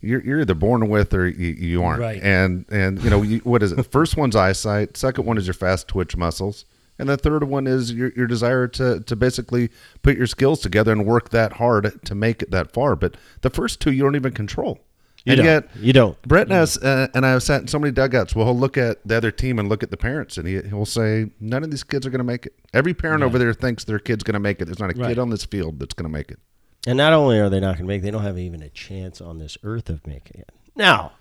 you're, 0.00 0.22
you're 0.22 0.40
either 0.40 0.54
born 0.54 0.88
with 0.88 1.12
or 1.14 1.28
you, 1.28 1.48
you 1.48 1.82
aren't. 1.82 2.00
Right. 2.00 2.22
And 2.22 2.64
and 2.70 3.02
you 3.02 3.10
know 3.10 3.22
you, 3.22 3.38
what 3.40 3.62
is 3.62 3.72
it? 3.72 3.82
First 3.90 4.16
one's 4.16 4.36
eyesight. 4.36 4.96
Second 4.96 5.26
one 5.26 5.38
is 5.38 5.46
your 5.46 5.54
fast 5.54 5.88
twitch 5.88 6.16
muscles. 6.16 6.64
And 6.98 7.08
the 7.08 7.16
third 7.16 7.44
one 7.44 7.66
is 7.66 7.92
your, 7.92 8.10
your 8.16 8.26
desire 8.26 8.66
to, 8.68 9.00
to 9.00 9.16
basically 9.16 9.70
put 10.02 10.16
your 10.16 10.26
skills 10.26 10.60
together 10.60 10.92
and 10.92 11.04
work 11.06 11.28
that 11.30 11.54
hard 11.54 12.00
to 12.04 12.14
make 12.14 12.42
it 12.42 12.50
that 12.50 12.72
far. 12.72 12.96
But 12.96 13.16
the 13.42 13.50
first 13.50 13.80
two 13.80 13.92
you 13.92 14.02
don't 14.02 14.16
even 14.16 14.32
control. 14.32 14.78
you 15.26 15.32
and 15.32 15.36
don't. 15.38 15.44
yet 15.46 15.68
you 15.76 15.92
don't. 15.92 16.20
Bret 16.22 16.50
and, 16.50 16.78
uh, 16.82 17.08
and 17.14 17.26
I 17.26 17.30
have 17.30 17.42
sat 17.42 17.60
in 17.60 17.68
so 17.68 17.78
many 17.78 17.92
dugouts. 17.92 18.34
Well, 18.34 18.46
he'll 18.46 18.58
look 18.58 18.78
at 18.78 19.06
the 19.06 19.16
other 19.16 19.30
team 19.30 19.58
and 19.58 19.68
look 19.68 19.82
at 19.82 19.90
the 19.90 19.96
parents, 19.98 20.38
and 20.38 20.48
he, 20.48 20.62
he'll 20.62 20.86
say, 20.86 21.30
"None 21.38 21.62
of 21.64 21.70
these 21.70 21.84
kids 21.84 22.06
are 22.06 22.10
going 22.10 22.18
to 22.20 22.24
make 22.24 22.46
it." 22.46 22.54
Every 22.72 22.94
parent 22.94 23.22
over 23.22 23.38
there 23.38 23.52
thinks 23.52 23.84
their 23.84 23.98
kid's 23.98 24.24
going 24.24 24.34
to 24.34 24.40
make 24.40 24.60
it. 24.62 24.64
There's 24.64 24.78
not 24.78 24.94
a 24.94 24.98
Right. 24.98 25.08
kid 25.08 25.18
on 25.18 25.28
this 25.30 25.44
field 25.44 25.78
that's 25.80 25.94
going 25.94 26.10
to 26.10 26.16
make 26.16 26.30
it. 26.30 26.38
And 26.86 26.96
not 26.96 27.12
only 27.12 27.38
are 27.40 27.50
they 27.50 27.58
not 27.60 27.72
going 27.74 27.84
to 27.84 27.88
make, 27.88 27.98
it, 28.00 28.04
they 28.04 28.10
don't 28.12 28.22
have 28.22 28.38
even 28.38 28.62
a 28.62 28.68
chance 28.70 29.20
on 29.20 29.38
this 29.38 29.58
earth 29.64 29.90
of 29.90 30.06
making 30.06 30.40
it. 30.40 30.52
Now, 30.76 31.12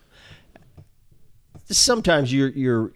sometimes 1.70 2.32
you're 2.32 2.50
you're 2.50 2.94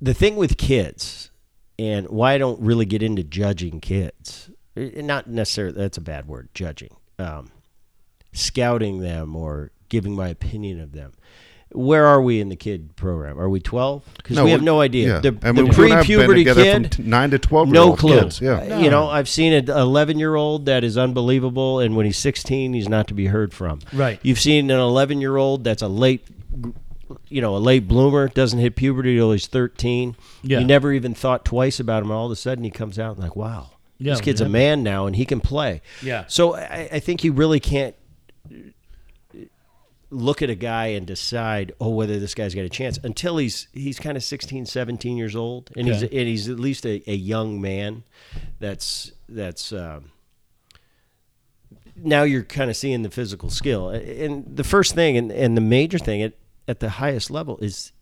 the 0.00 0.14
thing 0.14 0.36
with 0.36 0.56
kids, 0.56 1.30
and 1.78 2.08
why 2.08 2.32
I 2.34 2.38
don't 2.38 2.60
really 2.60 2.84
get 2.86 3.02
into 3.02 3.22
judging 3.22 3.80
kids. 3.80 4.50
eh, 4.76 5.00
Not 5.02 5.28
necessarily 5.28 5.74
that's 5.76 5.98
a 5.98 6.02
bad 6.02 6.26
word, 6.28 6.48
judging, 6.54 6.94
um, 7.18 7.50
scouting 8.32 9.00
them 9.00 9.34
or 9.36 9.70
giving 9.88 10.14
my 10.14 10.28
opinion 10.28 10.80
of 10.80 10.92
them. 10.92 11.12
Where 11.72 12.04
are 12.06 12.20
we 12.20 12.40
in 12.40 12.48
the 12.48 12.56
kid 12.56 12.96
program? 12.96 13.38
Are 13.38 13.48
we 13.48 13.60
twelve? 13.60 14.02
Because 14.16 14.40
we 14.40 14.50
have 14.50 14.60
no 14.62 14.80
idea. 14.80 15.06
Yeah. 15.14 15.20
The, 15.20 15.38
and 15.42 15.56
the 15.56 15.64
we, 15.66 15.70
you 15.76 15.84
and 15.84 15.92
I 15.92 15.96
have 15.98 16.06
been 16.08 16.16
pre-puberty 16.16 16.44
kid, 16.44 16.54
from 16.82 16.88
t- 16.90 17.02
nine 17.08 17.30
to 17.30 17.38
twelve. 17.38 17.68
no 17.68 17.90
old 17.90 17.98
clue. 18.00 18.18
Kids. 18.22 18.40
Yeah. 18.40 18.54
Uh, 18.58 18.78
You 18.80 18.90
know, 18.90 19.06
I've 19.08 19.28
seen 19.28 19.52
an 19.52 19.70
11 19.70 20.18
year 20.18 20.34
old 20.34 20.66
that 20.66 20.82
is 20.82 20.98
unbelievable, 20.98 21.78
and 21.78 21.94
when 21.94 22.06
he's 22.06 22.18
16, 22.18 22.72
he's 22.72 22.88
not 22.88 23.06
to 23.06 23.14
be 23.14 23.26
heard 23.26 23.54
from. 23.54 23.78
Right. 23.92 24.18
You've 24.24 24.40
seen 24.40 24.68
an 24.68 24.80
11 24.80 25.20
year 25.20 25.36
old 25.36 25.62
that's 25.62 25.80
a 25.82 25.86
late, 25.86 26.26
you 27.28 27.40
know, 27.40 27.56
a 27.56 27.58
late 27.58 27.88
bloomer, 27.88 28.28
doesn't 28.28 28.58
hit 28.58 28.76
puberty 28.76 29.16
till 29.16 29.32
he's 29.32 29.46
13. 29.46 30.16
Yeah. 30.42 30.60
You 30.60 30.66
never 30.66 30.92
even 30.92 31.14
thought 31.14 31.44
twice 31.44 31.80
about 31.80 32.02
him, 32.02 32.10
and 32.10 32.18
all 32.18 32.26
of 32.26 32.32
a 32.32 32.36
sudden 32.36 32.64
he 32.64 32.70
comes 32.70 32.98
out 32.98 33.16
and 33.16 33.22
like, 33.22 33.36
wow, 33.36 33.70
Yeah, 33.98 34.12
this 34.12 34.20
kid's 34.20 34.40
yeah. 34.40 34.46
a 34.46 34.50
man 34.50 34.82
now, 34.82 35.06
and 35.06 35.16
he 35.16 35.24
can 35.24 35.40
play. 35.40 35.82
Yeah. 36.02 36.24
So 36.28 36.56
I, 36.56 36.88
I 36.92 36.98
think 37.00 37.24
you 37.24 37.32
really 37.32 37.60
can't 37.60 37.94
look 40.10 40.42
at 40.42 40.50
a 40.50 40.56
guy 40.56 40.86
and 40.86 41.06
decide 41.06 41.72
oh 41.80 41.90
whether 41.90 42.18
this 42.18 42.34
guy's 42.34 42.52
got 42.52 42.64
a 42.64 42.68
chance 42.68 42.98
until 43.04 43.36
he's 43.36 43.68
he's 43.72 43.98
kind 44.00 44.16
of 44.16 44.24
16 44.24 44.66
17 44.66 45.16
years 45.16 45.36
old 45.36 45.70
and 45.76 45.86
he's 45.86 46.02
and 46.02 46.10
he's 46.10 46.48
at 46.48 46.58
least 46.58 46.84
a, 46.84 47.00
a 47.08 47.14
young 47.14 47.60
man 47.60 48.02
that's 48.58 49.12
that's 49.28 49.72
um, 49.72 50.10
now 51.94 52.24
you're 52.24 52.42
kind 52.42 52.70
of 52.70 52.76
seeing 52.76 53.02
the 53.02 53.10
physical 53.10 53.50
skill 53.50 53.90
and 53.90 54.56
the 54.56 54.64
first 54.64 54.94
thing 54.96 55.16
and, 55.16 55.30
and 55.30 55.56
the 55.56 55.60
major 55.60 55.98
thing 55.98 56.22
at, 56.22 56.32
at 56.70 56.78
the 56.78 56.88
highest 56.88 57.30
level 57.30 57.58
is 57.58 57.92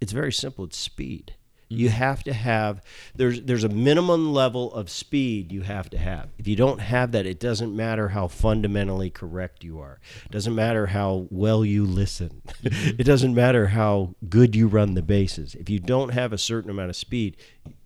it's 0.00 0.12
very 0.12 0.32
simple 0.32 0.64
it's 0.64 0.78
speed. 0.78 1.34
You 1.68 1.88
mm-hmm. 1.88 1.98
have 1.98 2.24
to 2.24 2.32
have 2.32 2.82
there's 3.14 3.42
there's 3.42 3.64
a 3.64 3.68
minimum 3.68 4.32
level 4.32 4.72
of 4.72 4.88
speed 4.88 5.52
you 5.52 5.60
have 5.60 5.90
to 5.90 5.98
have. 5.98 6.30
If 6.38 6.48
you 6.48 6.56
don't 6.56 6.80
have 6.80 7.12
that 7.12 7.26
it 7.26 7.38
doesn't 7.38 7.76
matter 7.76 8.08
how 8.08 8.26
fundamentally 8.26 9.10
correct 9.10 9.62
you 9.62 9.78
are. 9.78 10.00
It 10.24 10.32
doesn't 10.32 10.54
matter 10.54 10.86
how 10.86 11.26
well 11.30 11.66
you 11.66 11.84
listen. 11.84 12.40
Mm-hmm. 12.62 12.96
It 12.98 13.04
doesn't 13.04 13.34
matter 13.34 13.66
how 13.68 14.14
good 14.28 14.56
you 14.56 14.66
run 14.66 14.94
the 14.94 15.02
bases. 15.02 15.54
If 15.54 15.68
you 15.68 15.78
don't 15.78 16.14
have 16.14 16.32
a 16.32 16.38
certain 16.38 16.70
amount 16.70 16.88
of 16.88 16.96
speed 16.96 17.36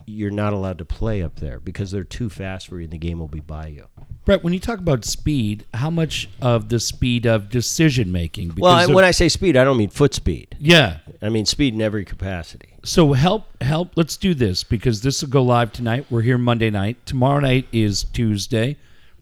you're 0.07 0.31
not 0.31 0.53
allowed 0.53 0.79
to 0.79 0.85
play 0.85 1.23
up 1.23 1.37
there 1.37 1.61
because 1.61 1.91
they're 1.91 2.05
too 2.05 2.29
fast 2.29 2.66
for 2.66 2.79
you 2.79 2.85
and 2.85 2.93
the 2.93 2.99
game 2.99 3.20
will 3.20 3.29
be 3.29 3.41
by 3.41 3.68
you 3.68 3.87
Bret, 4.25 4.45
when 4.45 4.53
you 4.53 4.61
talk 4.61 4.79
about 4.79 5.05
speed, 5.05 5.64
how 5.75 5.91
much 5.91 6.29
of 6.41 6.68
the 6.68 6.79
speed 6.79 7.27
of 7.27 7.49
decision 7.49 8.12
making? 8.12 8.55
well 8.57 8.73
I, 8.73 8.87
when 8.87 9.05
i 9.05 9.11
say 9.11 9.29
speed 9.29 9.57
i 9.57 9.64
don't 9.64 9.77
mean 9.77 9.91
foot 9.91 10.14
speed 10.14 10.53
yeah, 10.64 10.99
I 11.20 11.29
mean 11.29 11.45
speed 11.45 11.75
in 11.75 11.81
every 11.81 12.05
capacity. 12.05 12.68
So 12.85 13.14
help, 13.14 13.61
help. 13.61 13.91
Let's 13.97 14.16
do 14.16 14.33
this 14.33 14.62
because 14.62 15.03
this 15.03 15.20
will 15.20 15.29
go 15.29 15.43
live 15.43 15.73
tonight. 15.73 16.07
We're 16.09 16.23
here 16.23 16.39
Monday 16.39 16.70
night. 16.70 17.05
Tomorrow 17.05 17.41
night 17.41 17.66
is 17.73 18.05
Tuesday. 18.05 18.77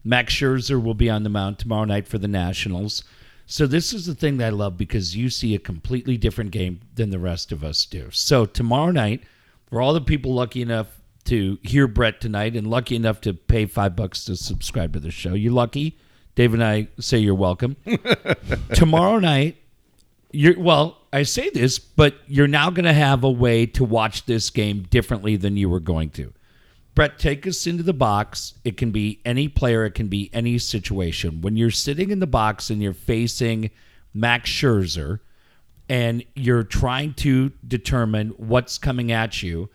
Max 0.05 0.34
Scherzer 0.34 0.82
will 0.82 0.92
be 0.92 1.09
on 1.09 1.22
the 1.22 1.30
mound 1.30 1.59
tomorrow 1.59 1.86
night 1.86 2.07
for 2.07 2.18
the 2.18 2.28
Nationals. 2.28 3.05
So 3.46 3.66
this 3.66 3.94
is 3.94 4.05
the 4.05 4.14
thing 4.14 4.36
that 4.36 4.48
I 4.48 4.51
love 4.51 4.76
because 4.76 5.16
you 5.16 5.30
see 5.30 5.55
a 5.55 5.59
completely 5.59 6.18
different 6.18 6.51
game 6.51 6.80
than 6.94 7.09
the 7.09 7.18
rest 7.18 7.53
of 7.53 7.64
us 7.64 7.86
do. 7.86 8.11
So 8.11 8.44
tomorrow 8.44 8.90
night, 8.90 9.22
for 9.70 9.80
all 9.80 9.94
the 9.94 10.03
people 10.03 10.34
lucky 10.34 10.61
enough 10.61 10.99
to 11.24 11.58
hear 11.62 11.86
Bret 11.86 12.20
tonight 12.20 12.56
and 12.56 12.66
lucky 12.66 12.96
enough 12.96 13.20
to 13.22 13.34
pay 13.34 13.66
five 13.66 13.94
bucks 13.96 14.24
to 14.24 14.36
subscribe 14.36 14.92
to 14.94 15.00
the 15.00 15.10
show, 15.10 15.34
You're 15.34 15.52
lucky. 15.52 15.98
Dave 16.34 16.54
and 16.54 16.64
I 16.64 16.88
say 16.98 17.18
you're 17.18 17.34
welcome. 17.34 17.76
tomorrow 18.74 19.18
night, 19.18 19.56
you're 20.32 20.58
well. 20.58 20.96
I 21.12 21.24
say 21.24 21.50
this, 21.50 21.78
but 21.78 22.14
you're 22.28 22.46
now 22.46 22.70
going 22.70 22.84
to 22.84 22.92
have 22.92 23.24
a 23.24 23.30
way 23.30 23.66
to 23.66 23.84
watch 23.84 24.26
this 24.26 24.48
game 24.48 24.84
differently 24.84 25.36
than 25.36 25.56
you 25.56 25.68
were 25.68 25.80
going 25.80 26.10
to. 26.10 26.32
Bret, 26.94 27.18
take 27.18 27.46
us 27.46 27.66
into 27.66 27.82
the 27.82 27.92
box. 27.92 28.54
It 28.64 28.76
can 28.76 28.90
be 28.90 29.20
any 29.24 29.48
player, 29.48 29.84
it 29.84 29.94
can 29.94 30.08
be 30.08 30.30
any 30.32 30.58
situation. 30.58 31.40
When 31.40 31.56
you're 31.56 31.70
sitting 31.70 32.10
in 32.10 32.20
the 32.20 32.26
box 32.26 32.70
and 32.70 32.80
you're 32.80 32.92
facing 32.92 33.70
Max 34.14 34.50
Scherzer 34.50 35.20
and 35.88 36.24
you're 36.34 36.62
trying 36.62 37.14
to 37.14 37.50
determine 37.66 38.30
what's 38.36 38.78
coming 38.78 39.10
at 39.12 39.42
you, 39.42 39.68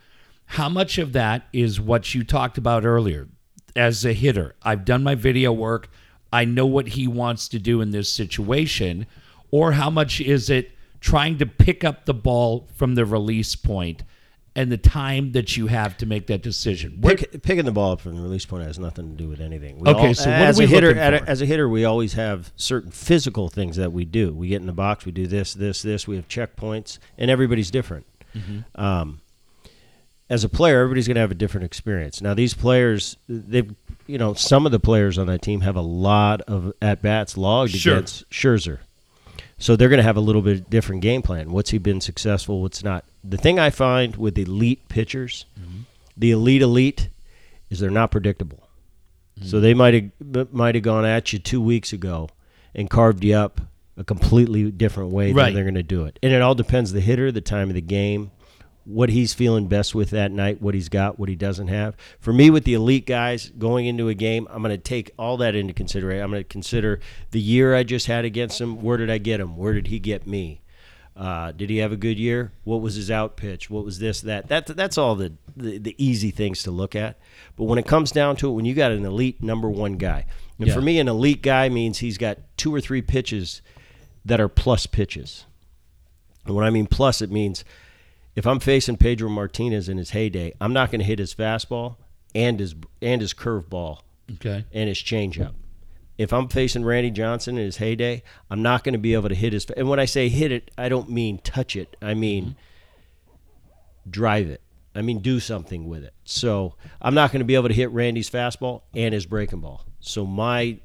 how 0.45 0.69
much 0.69 0.97
of 0.97 1.13
that 1.13 1.47
is 1.53 1.79
what 1.81 2.13
you 2.13 2.23
talked 2.23 2.57
about 2.57 2.85
earlier? 2.85 3.27
As 3.75 4.05
a 4.05 4.13
hitter, 4.13 4.55
I've 4.63 4.85
done 4.85 5.03
my 5.03 5.15
video 5.15 5.51
work. 5.51 5.89
I 6.31 6.45
know 6.45 6.65
what 6.65 6.89
he 6.89 7.07
wants 7.07 7.47
to 7.49 7.59
do 7.59 7.81
in 7.81 7.91
this 7.91 8.11
situation. 8.11 9.05
Or 9.51 9.73
how 9.73 9.89
much 9.89 10.21
is 10.21 10.49
it 10.49 10.71
trying 11.01 11.37
to 11.39 11.45
pick 11.45 11.83
up 11.83 12.05
the 12.05 12.13
ball 12.13 12.67
from 12.75 12.95
the 12.95 13.05
release 13.05 13.55
point 13.55 14.03
and 14.57 14.71
the 14.71 14.77
time 14.77 15.33
that 15.33 15.57
you 15.57 15.67
have 15.67 15.97
to 15.97 16.05
make 16.05 16.27
that 16.27 16.41
decision? 16.41 16.99
Pick, 17.01 17.41
picking 17.43 17.65
the 17.65 17.71
ball 17.71 17.91
up 17.93 18.01
from 18.01 18.15
the 18.15 18.21
release 18.21 18.45
point 18.45 18.63
has 18.65 18.79
nothing 18.79 19.11
to 19.11 19.15
do 19.23 19.27
with 19.29 19.41
anything. 19.41 19.79
We 19.79 19.89
Okay, 19.89 20.13
so 20.13 20.29
what 20.29 20.39
are 20.39 20.43
as 20.45 20.57
we 20.57 20.63
a 20.65 20.67
hitter, 20.67 20.87
looking 20.87 21.01
at 21.01 21.13
a- 21.13 21.19
for? 21.19 21.29
as 21.29 21.41
a 21.41 21.45
hitter, 21.45 21.67
we 21.67 21.83
always 21.85 22.13
have 22.13 22.51
certain 22.55 22.91
physical 22.91 23.49
things 23.49 23.75
that 23.75 23.91
we 23.91 24.05
do. 24.05 24.33
We 24.33 24.47
get 24.49 24.61
in 24.61 24.67
the 24.67 24.73
box, 24.73 25.05
we 25.05 25.11
do 25.11 25.27
this, 25.27 25.53
this, 25.53 25.81
this. 25.81 26.07
We 26.07 26.15
have 26.15 26.27
checkpoints, 26.29 26.99
and 27.17 27.29
everybody's 27.29 27.71
different. 27.71 28.05
Mm-hmm. 28.33 28.81
Um, 28.81 29.21
as 30.29 30.43
a 30.43 30.49
player, 30.49 30.81
everybody's 30.81 31.07
going 31.07 31.15
to 31.15 31.21
have 31.21 31.31
a 31.31 31.35
different 31.35 31.65
experience. 31.65 32.21
Now, 32.21 32.33
these 32.33 32.53
players, 32.53 33.17
they've, 33.29 33.73
you 34.07 34.17
know, 34.17 34.33
some 34.33 34.65
of 34.65 34.71
the 34.71 34.79
players 34.79 35.17
on 35.17 35.27
that 35.27 35.41
team 35.41 35.61
have 35.61 35.75
a 35.75 35.81
lot 35.81 36.41
of 36.41 36.73
at 36.81 37.01
bats 37.01 37.37
logged 37.37 37.71
Sure. 37.75 37.93
against 37.95 38.29
Scherzer. 38.29 38.79
So 39.57 39.75
they're 39.75 39.89
going 39.89 39.97
to 39.99 40.03
have 40.03 40.17
a 40.17 40.21
little 40.21 40.41
bit 40.41 40.69
different 40.69 41.01
game 41.01 41.21
plan. 41.21 41.51
What's 41.51 41.69
he 41.69 41.77
been 41.77 42.01
successful? 42.01 42.61
What's 42.61 42.83
not? 42.83 43.05
The 43.23 43.37
thing 43.37 43.57
I 43.59 43.69
find 43.69 44.15
with 44.17 44.37
elite 44.37 44.89
pitchers, 44.89 45.45
mm-hmm. 45.59 45.81
the 46.17 46.31
elite 46.31 46.61
elite, 46.61 47.09
is 47.69 47.79
they're 47.79 47.89
not 47.89 48.11
predictable. 48.11 48.67
Mm-hmm. 49.39 49.47
So 49.47 49.59
they 49.59 49.73
might 49.73 50.11
have 50.25 50.51
might 50.53 50.75
have 50.75 50.83
gone 50.83 51.05
at 51.05 51.31
you 51.33 51.39
two 51.39 51.61
weeks 51.61 51.93
ago 51.93 52.29
and 52.73 52.89
carved 52.89 53.23
you 53.23 53.35
up 53.35 53.61
a 53.97 54.03
completely 54.03 54.71
different 54.71 55.11
way 55.11 55.31
Right. 55.31 55.45
than 55.45 55.53
they're 55.53 55.63
going 55.63 55.75
to 55.75 55.83
do 55.83 56.03
it. 56.03 56.19
And 56.21 56.33
it 56.33 56.41
all 56.41 56.55
depends 56.55 56.91
the 56.91 56.99
hitter, 56.99 57.31
the 57.31 57.39
time 57.41 57.69
of 57.69 57.75
the 57.75 57.81
game, 57.81 58.31
what 58.85 59.09
he's 59.09 59.33
feeling 59.33 59.67
best 59.67 59.93
with 59.95 60.11
that 60.11 60.31
night, 60.31 60.61
what 60.61 60.73
he's 60.75 60.89
got, 60.89 61.17
what 61.19 61.27
he 61.27 61.35
doesn't 61.35 61.67
have. 61.67 61.95
For 62.19 62.31
me, 62.31 62.49
with 62.49 62.63
the 62.65 62.75
elite 62.75 63.05
guys 63.05 63.49
going 63.57 63.87
into 63.87 64.07
a 64.09 64.13
game, 64.13 64.47
I'm 64.51 64.61
going 64.61 64.71
to 64.75 64.77
take 64.77 65.11
all 65.17 65.37
that 65.37 65.55
into 65.55 65.73
consideration. 65.73 66.23
I'm 66.23 66.29
going 66.31 66.43
to 66.43 66.47
consider 66.47 66.99
the 67.31 67.41
year 67.41 67.75
I 67.75 67.83
just 67.83 68.05
had 68.07 68.25
against 68.25 68.61
him. 68.61 68.81
Where 68.81 68.97
did 68.97 69.09
I 69.09 69.17
get 69.17 69.39
him? 69.39 69.57
Where 69.57 69.73
did 69.73 69.87
he 69.87 69.99
get 69.99 70.27
me? 70.27 70.61
Uh, 71.15 71.51
did 71.53 71.69
he 71.69 71.77
have 71.77 71.91
a 71.93 71.97
good 71.97 72.19
year? 72.19 72.51
What 72.63 72.81
was 72.81 72.95
his 72.95 73.09
out 73.09 73.37
pitch? 73.37 73.69
What 73.69 73.85
was 73.85 73.99
this, 73.99 74.21
that? 74.21 74.49
That 74.49 74.67
that's 74.67 74.97
all 74.97 75.15
the, 75.15 75.31
the 75.55 75.77
the 75.77 75.95
easy 75.97 76.29
things 76.29 76.61
to 76.63 76.71
look 76.71 76.93
at. 76.93 77.17
But 77.55 77.63
when 77.63 77.79
it 77.79 77.87
comes 77.87 78.11
down 78.11 78.35
to 78.37 78.49
it, 78.49 78.51
when 78.53 78.65
you 78.65 78.73
got 78.73 78.91
an 78.91 79.05
elite 79.05 79.41
number 79.41 79.69
one 79.69 79.93
guy, 79.93 80.25
and 80.59 80.67
Yeah. 80.67 80.73
for 80.73 80.81
me, 80.81 80.99
an 80.99 81.07
elite 81.07 81.41
guy 81.41 81.69
means 81.69 81.99
he's 81.99 82.17
got 82.17 82.39
two 82.57 82.75
or 82.75 82.81
three 82.81 83.01
pitches 83.01 83.61
that 84.25 84.41
are 84.41 84.49
plus 84.49 84.87
pitches. 84.87 85.45
And 86.45 86.53
when 86.53 86.65
I 86.65 86.69
mean 86.69 86.85
plus, 86.85 87.21
it 87.21 87.31
means 87.31 87.63
if 88.35 88.45
I'm 88.45 88.59
facing 88.59 88.97
Pedro 88.97 89.29
Martinez 89.29 89.87
in 89.89 89.97
his 89.97 90.11
heyday, 90.11 90.53
I'm 90.59 90.73
not 90.73 90.91
going 90.91 90.99
to 90.99 91.05
hit 91.05 91.19
his 91.19 91.33
fastball 91.33 91.95
and 92.33 92.59
his 92.59 92.75
and 93.01 93.21
his 93.21 93.33
curveball 93.33 93.99
okay. 94.33 94.65
and 94.73 94.89
his 94.89 94.97
changeup. 94.97 95.53
If 96.17 96.31
I'm 96.31 96.47
facing 96.47 96.85
Randy 96.85 97.11
Johnson 97.11 97.57
in 97.57 97.65
his 97.65 97.77
heyday, 97.77 98.23
I'm 98.49 98.61
not 98.61 98.83
going 98.83 98.93
to 98.93 98.99
be 98.99 99.13
able 99.13 99.29
to 99.29 99.35
hit 99.35 99.53
his. 99.53 99.65
And 99.65 99.89
when 99.89 99.99
I 99.99 100.05
say 100.05 100.29
hit 100.29 100.51
it, 100.51 100.71
I 100.77 100.89
don't 100.89 101.09
mean 101.09 101.39
touch 101.39 101.75
it. 101.75 101.97
I 102.01 102.13
mean 102.13 102.43
mm-hmm. 102.43 104.11
drive 104.11 104.47
it. 104.47 104.61
I 104.93 105.01
mean 105.01 105.19
do 105.19 105.39
something 105.39 105.87
with 105.87 106.03
it. 106.03 106.13
So 106.23 106.75
I'm 107.01 107.15
not 107.15 107.31
going 107.31 107.39
to 107.39 107.45
be 107.45 107.55
able 107.55 107.67
to 107.67 107.73
hit 107.73 107.91
Randy's 107.91 108.29
fastball 108.29 108.83
and 108.93 109.13
his 109.13 109.25
breaking 109.25 109.61
ball. 109.61 109.85
So 109.99 110.25
my 110.25 110.79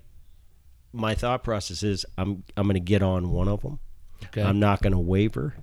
my 0.92 1.14
thought 1.14 1.44
process 1.44 1.82
is 1.82 2.04
I'm 2.16 2.44
I'm 2.56 2.66
going 2.66 2.74
to 2.74 2.80
get 2.80 3.02
on 3.02 3.30
one 3.30 3.48
of 3.48 3.62
them. 3.62 3.78
Okay. 4.26 4.42
I'm 4.42 4.60
not 4.60 4.82
going 4.82 4.92
to 4.92 4.98
waver. 4.98 5.54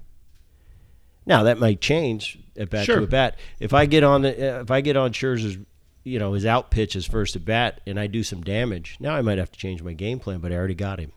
Now 1.27 1.43
that 1.43 1.59
might 1.59 1.79
change 1.81 2.39
at 2.57 2.71
bat 2.71 2.85
Sure. 2.85 2.97
to 2.97 3.03
at 3.03 3.09
bat. 3.11 3.39
If 3.59 3.73
I 3.73 3.85
get 3.85 4.03
on 4.03 4.23
the 4.23 4.59
if 4.61 4.71
I 4.71 4.81
get 4.81 4.97
on 4.97 5.11
Scherzer's, 5.13 5.57
you 6.03 6.17
know, 6.17 6.33
his 6.33 6.45
out 6.45 6.71
pitch 6.71 6.93
his 6.93 7.05
first 7.05 7.35
at 7.35 7.45
bat, 7.45 7.81
and 7.85 7.99
I 7.99 8.07
do 8.07 8.23
some 8.23 8.41
damage, 8.41 8.97
now 8.99 9.13
I 9.13 9.21
might 9.21 9.37
have 9.37 9.51
to 9.51 9.59
change 9.59 9.83
my 9.83 9.93
game 9.93 10.17
plan. 10.19 10.39
But 10.39 10.51
I 10.51 10.55
already 10.55 10.73
got 10.73 10.99
him, 10.99 11.11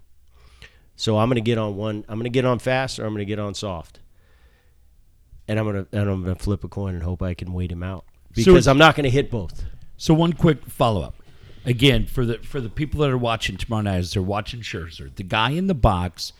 so 0.97 1.17
I'm 1.17 1.29
going 1.29 1.37
to 1.37 1.41
get 1.41 1.57
on 1.59 1.77
one. 1.77 2.05
I'm 2.09 2.19
going 2.19 2.25
to 2.25 2.29
get 2.31 2.45
on 2.45 2.59
fast, 2.59 2.99
or 2.99 3.05
I'm 3.07 3.13
going 3.15 3.21
to 3.21 3.25
get 3.25 3.39
on 3.39 3.55
soft, 3.55 4.01
and 5.49 5.59
I'm 5.59 5.65
going 5.71 5.85
to 5.87 5.99
and 5.99 6.11
I'm 6.11 6.25
going 6.25 6.37
to 6.37 6.43
flip 6.43 6.65
a 6.65 6.69
coin 6.69 6.95
and 6.95 7.03
hope 7.03 7.23
I 7.23 7.35
can 7.35 7.53
wait 7.53 7.71
him 7.73 7.83
out 7.83 8.05
because 8.35 8.47
it's- 8.49 8.67
I'm 8.67 8.79
not 8.79 8.95
going 8.97 9.05
to 9.05 9.11
hit 9.11 9.31
both. 9.31 9.65
So 9.97 10.15
one 10.15 10.33
quick 10.33 10.65
follow 10.67 11.03
up. 11.03 11.15
Again, 11.67 12.07
for 12.07 12.25
the 12.25 12.39
for 12.39 12.61
the 12.61 12.71
people 12.71 13.01
that 13.03 13.11
are 13.11 13.19
watching 13.19 13.57
tomorrow 13.59 13.83
night, 13.83 13.99
as 13.99 14.13
they're 14.15 14.23
watching 14.23 14.61
Scherzer, 14.61 15.15
the 15.15 15.23
guy 15.23 15.51
in 15.51 15.67
the 15.67 15.75
box, 15.75 16.33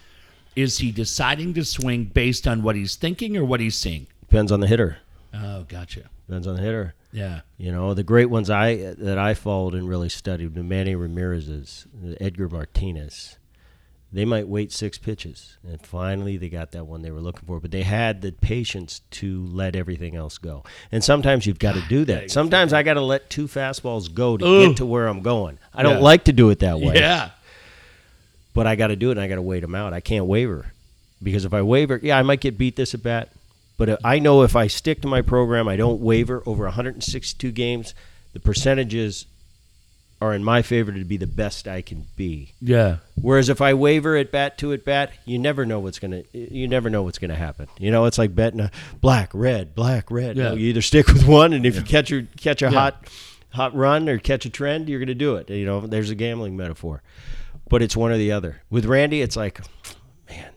is 0.57 0.79
he 0.79 0.91
deciding 0.93 1.55
to 1.55 1.65
swing 1.65 2.05
based 2.05 2.47
on 2.47 2.63
what 2.63 2.77
he's 2.77 2.97
thinking 2.97 3.37
or 3.37 3.45
what 3.45 3.61
he's 3.61 3.77
seeing? 3.77 4.07
Depends 4.21 4.51
on 4.53 4.61
the 4.61 4.67
hitter. 4.67 4.99
Oh, 5.35 5.65
gotcha. 5.69 6.11
Depends 6.27 6.47
on 6.47 6.57
the 6.57 6.63
hitter. 6.63 6.95
Yeah. 7.13 7.41
You 7.59 7.73
know, 7.73 7.95
the 7.95 8.03
great 8.05 8.27
ones 8.31 8.51
I 8.51 8.95
that 8.99 9.19
I 9.19 9.35
followed 9.35 9.75
and 9.75 9.89
really 9.89 10.09
studied, 10.09 10.55
the 10.55 10.63
Manny 10.63 10.95
Ramirez's, 10.95 11.87
the 12.01 12.21
Edgar 12.23 12.49
Martinez. 12.49 13.37
They 14.13 14.25
might 14.25 14.49
wait 14.49 14.73
six 14.73 14.99
pitches, 14.99 15.57
and 15.65 15.81
finally 15.87 16.37
they 16.37 16.49
got 16.49 16.73
that 16.73 16.85
one 16.89 17.03
they 17.03 17.13
were 17.13 17.21
looking 17.21 17.47
for. 17.47 17.61
But 17.61 17.71
they 17.71 17.85
had 17.85 18.23
the 18.23 18.33
patience 18.33 19.03
to 19.13 19.47
let 19.47 19.77
everything 19.77 20.17
else 20.17 20.37
go. 20.37 20.65
And 20.91 21.05
sometimes 21.05 21.47
you've 21.47 21.61
got 21.61 21.75
to 21.77 21.83
do 21.89 22.05
that. 22.07 22.29
Sometimes 22.33 22.73
I 22.73 22.83
got 22.83 22.95
to 22.95 23.01
let 23.03 23.31
two 23.31 23.47
fastballs 23.47 24.13
go 24.13 24.37
to 24.37 24.45
Ugh. 24.45 24.69
get 24.71 24.77
to 24.79 24.87
where 24.87 25.07
I'm 25.07 25.23
going. 25.23 25.61
I 25.73 25.85
don't 25.85 25.99
Yeah. 25.99 26.03
like 26.03 26.25
to 26.25 26.33
do 26.33 26.51
it 26.51 26.59
that 26.59 26.81
way, 26.81 26.95
Yeah. 26.97 27.31
But 28.55 28.67
I 28.67 28.77
got 28.77 28.89
to 28.89 28.97
do 28.97 29.09
it, 29.11 29.13
and 29.13 29.21
I 29.21 29.29
got 29.29 29.37
to 29.37 29.43
wait 29.43 29.61
them 29.61 29.75
out. 29.75 29.93
I 29.93 30.01
can't 30.01 30.27
waver 30.27 30.73
because 31.23 31.45
if 31.45 31.55
I 31.55 31.63
waver, 31.63 32.01
yeah, 32.03 32.19
I 32.19 32.23
might 32.23 32.41
get 32.41 32.59
beat 32.59 32.77
this 32.77 32.95
at 32.95 33.03
bat. 33.03 33.31
But 33.77 33.99
I 34.05 34.19
know 34.19 34.43
if 34.43 34.57
I 34.57 34.67
stick 34.67 35.01
to 35.03 35.09
my 35.09 35.23
program, 35.23 35.67
I 35.67 35.77
don't 35.77 36.01
waver 36.01 36.43
over 36.45 36.65
162 36.65 37.51
games, 37.51 37.95
the 38.35 38.41
percentages 38.41 39.25
are 40.21 40.35
in 40.35 40.45
my 40.45 40.61
favor 40.61 40.93
to 40.93 41.05
be 41.05 41.17
the 41.17 41.27
best 41.27 41.67
I 41.67 41.81
can 41.81 42.07
be. 42.15 42.53
Yeah. 42.61 42.97
Whereas 43.21 43.49
if 43.49 43.63
I 43.63 43.73
waver 43.73 44.17
at 44.17 44.31
bat 44.31 44.59
to 44.59 44.73
at 44.73 44.85
bat, 44.85 45.13
you 45.25 45.39
never 45.39 45.65
know 45.65 45.81
what's 45.81 45.99
gonna 45.99 46.25
you 46.33 46.69
never 46.69 46.91
know 46.91 47.03
what's 47.03 47.19
gonna 47.19 47.37
happen. 47.37 47.69
You 47.79 47.91
know, 47.91 48.05
it's 48.05 48.19
like 48.19 48.35
betting 48.35 48.61
a 48.61 48.71
black, 49.01 49.31
red, 49.33 49.75
black, 49.75 50.11
red. 50.11 50.37
Yeah. 50.37 50.51
No, 50.51 50.55
you 50.55 50.69
either 50.69 50.83
stick 50.83 51.09
with 51.09 51.27
one, 51.27 51.55
and 51.55 51.65
if 51.65 51.77
you 51.77 51.83
catch 51.83 52.11
your 52.11 52.25
catch 52.37 52.61
a 52.61 52.71
hot 52.71 53.09
hot 53.53 53.75
run 53.75 54.09
or 54.09 54.19
catch 54.19 54.45
a 54.45 54.51
trend, 54.51 54.89
you're 54.91 55.01
gonna 55.01 55.15
do 55.15 55.37
it. 55.37 55.49
You 55.49 55.65
know, 55.65 55.81
there's 55.81 56.11
a 56.11 56.15
gambling 56.15 56.55
metaphor, 56.55 57.03
but 57.71 57.81
it's 57.81 57.97
one 57.97 58.11
or 58.11 58.19
the 58.19 58.31
other. 58.33 58.61
With 58.69 58.85
Randy, 58.85 59.23
it's 59.23 59.37
like, 59.37 59.61
man, 60.29 60.51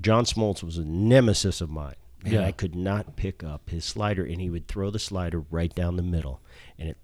John 0.00 0.24
Smoltz 0.24 0.62
was 0.62 0.78
a 0.78 0.84
nemesis 0.84 1.60
of 1.60 1.68
mine. 1.70 1.96
Man, 2.22 2.34
Yeah. 2.34 2.44
I 2.46 2.52
could 2.52 2.76
not 2.76 3.16
pick 3.16 3.42
up 3.42 3.70
his 3.70 3.84
slider, 3.84 4.24
and 4.24 4.40
he 4.40 4.48
would 4.50 4.68
throw 4.68 4.90
the 4.90 4.98
slider 5.00 5.40
right 5.50 5.74
down 5.74 5.96
the 5.96 6.02
middle, 6.02 6.40
and 6.78 6.90
it, 6.90 6.96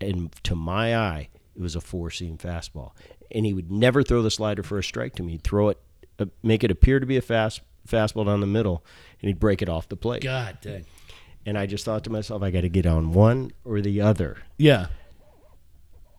and 0.00 0.32
to 0.42 0.54
my 0.54 0.94
eye, 0.96 1.28
it 1.54 1.62
was 1.62 1.74
a 1.76 1.80
four 1.80 2.10
seam 2.10 2.36
fastball. 2.36 2.90
And 3.30 3.46
he 3.46 3.52
would 3.54 3.70
never 3.72 4.02
throw 4.02 4.20
the 4.22 4.30
slider 4.30 4.62
for 4.62 4.78
a 4.78 4.84
strike 4.84 5.14
to 5.16 5.22
me. 5.22 5.32
He'd 5.32 5.42
throw 5.44 5.70
it, 5.70 5.78
uh, 6.18 6.26
make 6.42 6.62
it 6.64 6.70
appear 6.70 7.00
to 7.00 7.06
be 7.06 7.16
a 7.16 7.22
fast 7.22 7.60
fastball 7.88 8.26
down 8.26 8.40
the 8.40 8.46
middle, 8.46 8.84
and 9.22 9.28
he'd 9.28 9.38
break 9.40 9.62
it 9.62 9.68
off 9.68 9.88
the 9.88 9.96
plate. 9.96 10.22
God 10.22 10.58
dang. 10.60 10.84
And 11.44 11.56
I 11.56 11.66
just 11.66 11.84
thought 11.84 12.02
to 12.04 12.10
myself, 12.10 12.42
I 12.42 12.50
got 12.50 12.62
to 12.62 12.68
get 12.68 12.86
on 12.86 13.12
one 13.12 13.52
or 13.64 13.80
the 13.80 14.00
other. 14.00 14.38
Yeah. 14.58 14.86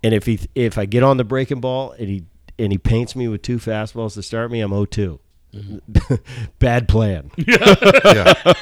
And 0.01 0.13
if 0.13 0.25
he 0.25 0.39
if 0.55 0.77
I 0.77 0.85
get 0.85 1.03
on 1.03 1.17
the 1.17 1.25
breaking 1.25 1.59
ball 1.59 1.91
and 1.91 2.07
he 2.07 2.23
and 2.59 2.71
he 2.71 2.77
paints 2.77 3.15
me 3.15 3.27
with 3.27 3.41
two 3.41 3.57
fastballs 3.57 4.13
to 4.15 4.23
start 4.23 4.51
me, 4.51 4.61
I'm 4.61 4.71
0-2. 4.71 5.19
Bad 6.59 6.88
plan. 6.88 7.31
Yeah. 7.47 8.53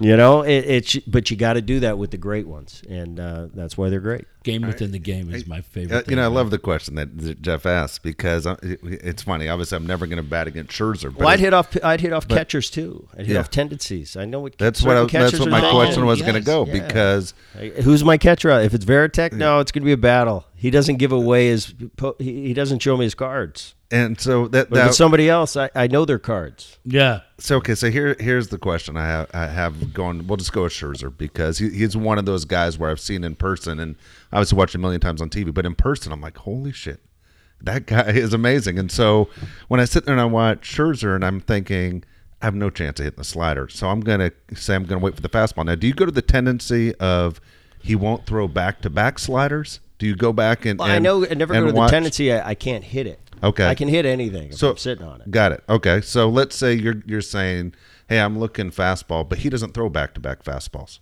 You 0.00 0.16
know, 0.16 0.42
it, 0.42 0.64
it's 0.64 0.96
but 1.00 1.28
you 1.28 1.36
got 1.36 1.54
to 1.54 1.60
do 1.60 1.80
that 1.80 1.98
with 1.98 2.12
the 2.12 2.18
great 2.18 2.46
ones, 2.46 2.84
and 2.88 3.18
uh, 3.18 3.48
that's 3.52 3.76
why 3.76 3.90
they're 3.90 3.98
great. 3.98 4.26
Game 4.48 4.62
within 4.62 4.92
the 4.92 4.98
game 4.98 5.32
is 5.32 5.46
my 5.46 5.60
favorite. 5.60 5.94
Uh, 5.96 6.00
thing 6.00 6.10
you 6.10 6.16
know, 6.16 6.22
I 6.22 6.26
about 6.26 6.34
love 6.36 6.50
the 6.50 6.58
question 6.58 6.94
that 6.94 7.18
that 7.18 7.42
Jeff 7.42 7.66
asked 7.66 8.02
because 8.02 8.46
uh, 8.46 8.56
it's 8.62 9.22
funny. 9.22 9.48
Obviously, 9.48 9.76
I'm 9.76 9.86
never 9.86 10.06
going 10.06 10.22
to 10.22 10.28
bat 10.28 10.46
against 10.46 10.72
Scherzer. 10.72 11.12
But 11.12 11.16
Well, 11.18 11.28
I'd 11.28 11.40
hit 11.40 11.52
off. 11.52 11.76
I'd 11.84 12.00
hit 12.00 12.12
off 12.12 12.26
catchers 12.28 12.70
too. 12.70 13.08
I'd 13.14 13.26
hit 13.26 13.34
Yeah. 13.34 13.40
off 13.40 13.50
tendencies. 13.50 14.16
I 14.16 14.24
know 14.24 14.40
what. 14.40 14.56
that's 14.58 14.82
what 14.82 14.96
I, 14.96 15.02
certain 15.02 15.20
that's 15.20 15.38
what 15.40 15.50
my 15.50 15.60
thinking. 15.60 15.76
question 15.78 16.06
was 16.06 16.20
going 16.22 16.34
to 16.34 16.40
go 16.40 16.64
yeah. 16.66 16.86
because 16.86 17.34
Who's 17.82 18.04
my 18.04 18.16
catcher? 18.16 18.50
If 18.60 18.74
it's 18.74 18.84
Varitek, 18.84 19.32
no, 19.32 19.60
it's 19.60 19.70
going 19.72 19.82
to 19.82 19.86
be 19.86 19.92
a 19.92 19.96
battle. 19.96 20.46
He 20.54 20.70
doesn't 20.70 20.96
give 20.96 21.12
away 21.12 21.48
his. 21.48 21.74
He 22.18 22.46
he 22.48 22.54
doesn't 22.54 22.80
show 22.80 22.96
me 22.96 23.04
his 23.04 23.14
cards. 23.14 23.74
and 23.92 24.20
so 24.20 24.48
that, 24.48 24.68
But 24.70 24.76
if 24.76 24.82
that 24.82 24.88
it's 24.88 24.96
somebody 24.96 25.28
else, 25.30 25.56
I, 25.56 25.70
I 25.74 25.86
know 25.86 26.04
their 26.04 26.18
cards. 26.18 26.78
Yeah. 26.84 27.20
So 27.38 27.56
okay, 27.58 27.76
so 27.76 27.90
here 27.90 28.16
here's 28.18 28.48
the 28.48 28.58
question 28.58 28.96
I 28.96 29.06
have 29.06 29.30
I 29.32 29.46
have 29.46 29.94
going. 29.94 30.26
We'll 30.26 30.36
just 30.36 30.52
go 30.52 30.64
with 30.64 30.72
Scherzer 30.72 31.16
because 31.16 31.58
he, 31.58 31.70
he's 31.70 31.96
one 31.96 32.18
of 32.18 32.24
those 32.26 32.44
guys 32.44 32.76
where 32.76 32.90
I've 32.90 32.98
seen 32.98 33.22
in 33.22 33.36
person 33.36 33.78
and 33.78 33.94
I 33.94 33.98
obviously 34.32 34.56
watched 34.58 34.74
a 34.74 34.78
million 34.78 35.00
times 35.00 35.20
on 35.20 35.30
TV, 35.30 35.52
but 35.52 35.66
in 35.66 35.74
person 35.74 36.12
I'm 36.12 36.20
like, 36.20 36.38
holy 36.38 36.72
shit, 36.72 37.00
that 37.62 37.86
guy 37.86 38.08
is 38.10 38.32
amazing. 38.32 38.78
And 38.78 38.90
so 38.90 39.28
when 39.68 39.80
I 39.80 39.84
sit 39.84 40.04
there 40.04 40.14
and 40.14 40.20
I 40.20 40.26
watch 40.26 40.60
Scherzer 40.60 41.14
and 41.14 41.24
I'm 41.24 41.40
thinking. 41.40 42.04
I 42.40 42.44
have 42.44 42.54
no 42.54 42.70
chance 42.70 43.00
of 43.00 43.04
hitting 43.04 43.18
the 43.18 43.24
slider, 43.24 43.68
so 43.68 43.88
I'm 43.88 43.98
gonna 43.98 44.30
say 44.54 44.76
I'm 44.76 44.84
gonna 44.84 45.00
wait 45.00 45.16
for 45.16 45.20
the 45.20 45.28
fastball. 45.28 45.64
Now, 45.64 45.74
do 45.74 45.88
you 45.88 45.92
go 45.92 46.06
to 46.06 46.12
the 46.12 46.22
tendency 46.22 46.94
of 47.00 47.40
he 47.82 47.96
won't 47.96 48.26
throw 48.26 48.46
back 48.46 48.80
to 48.82 48.90
back 48.90 49.18
sliders? 49.18 49.80
Do 49.98 50.06
you 50.06 50.14
go 50.14 50.32
back 50.32 50.64
and, 50.64 50.78
Well, 50.78 50.88
I 50.88 51.00
know. 51.00 51.26
I 51.26 51.34
never 51.34 51.52
go 51.52 51.66
to 51.66 51.72
the 51.72 51.86
tendency. 51.88 52.32
I, 52.32 52.50
I 52.50 52.54
can't 52.54 52.84
hit 52.84 53.08
it. 53.08 53.18
Okay. 53.42 53.66
I 53.66 53.74
can 53.74 53.88
hit 53.88 54.06
anything 54.06 54.52
So 54.52 54.70
I'm 54.70 54.76
sitting 54.76 55.04
on 55.04 55.20
it. 55.20 55.30
Got 55.30 55.52
it. 55.52 55.64
Okay. 55.68 56.00
So 56.00 56.28
let's 56.28 56.54
say 56.56 56.74
you're 56.74 57.02
you're 57.06 57.20
saying, 57.20 57.74
"Hey, 58.08 58.20
I'm 58.20 58.38
looking 58.38 58.70
fastball," 58.70 59.28
but 59.28 59.38
he 59.38 59.50
doesn't 59.50 59.74
throw 59.74 59.88
back 59.88 60.14
to 60.14 60.20
back 60.20 60.44
fastballs. 60.44 61.00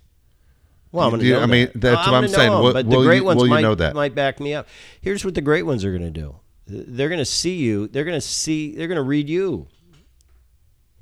Well, 0.96 1.06
I'm 1.06 1.10
gonna 1.12 1.22
you- 1.24 1.32
know 1.34 1.40
I 1.42 1.46
mean, 1.46 1.66
that. 1.74 1.80
that's 1.80 2.06
No, 2.06 2.12
what 2.12 2.16
I'm 2.18 2.24
gonna 2.24 2.28
saying. 2.28 2.50
know 2.50 2.56
'em, 2.58 2.64
Will- 2.64 2.72
but 2.72 2.86
will 2.86 3.00
the 3.00 3.06
great 3.06 3.16
you- 3.18 3.24
ones 3.24 3.36
will 3.38 3.46
you 3.46 3.50
might, 3.50 3.60
know 3.62 3.74
that? 3.74 3.94
might 3.94 4.14
back 4.14 4.40
me 4.40 4.54
up. 4.54 4.66
Here's 5.00 5.24
what 5.24 5.34
the 5.34 5.40
great 5.40 5.62
ones 5.64 5.84
are 5.84 5.90
going 5.90 6.02
to 6.12 6.20
do. 6.20 6.36
They're 6.66 7.08
going 7.08 7.18
to 7.20 7.24
see 7.24 7.54
you. 7.56 7.86
They're 7.86 8.04
going 8.04 8.16
to 8.16 8.20
see. 8.26 8.74
They're 8.74 8.88
going 8.88 8.96
to 8.96 9.02
read 9.02 9.28
you. 9.28 9.68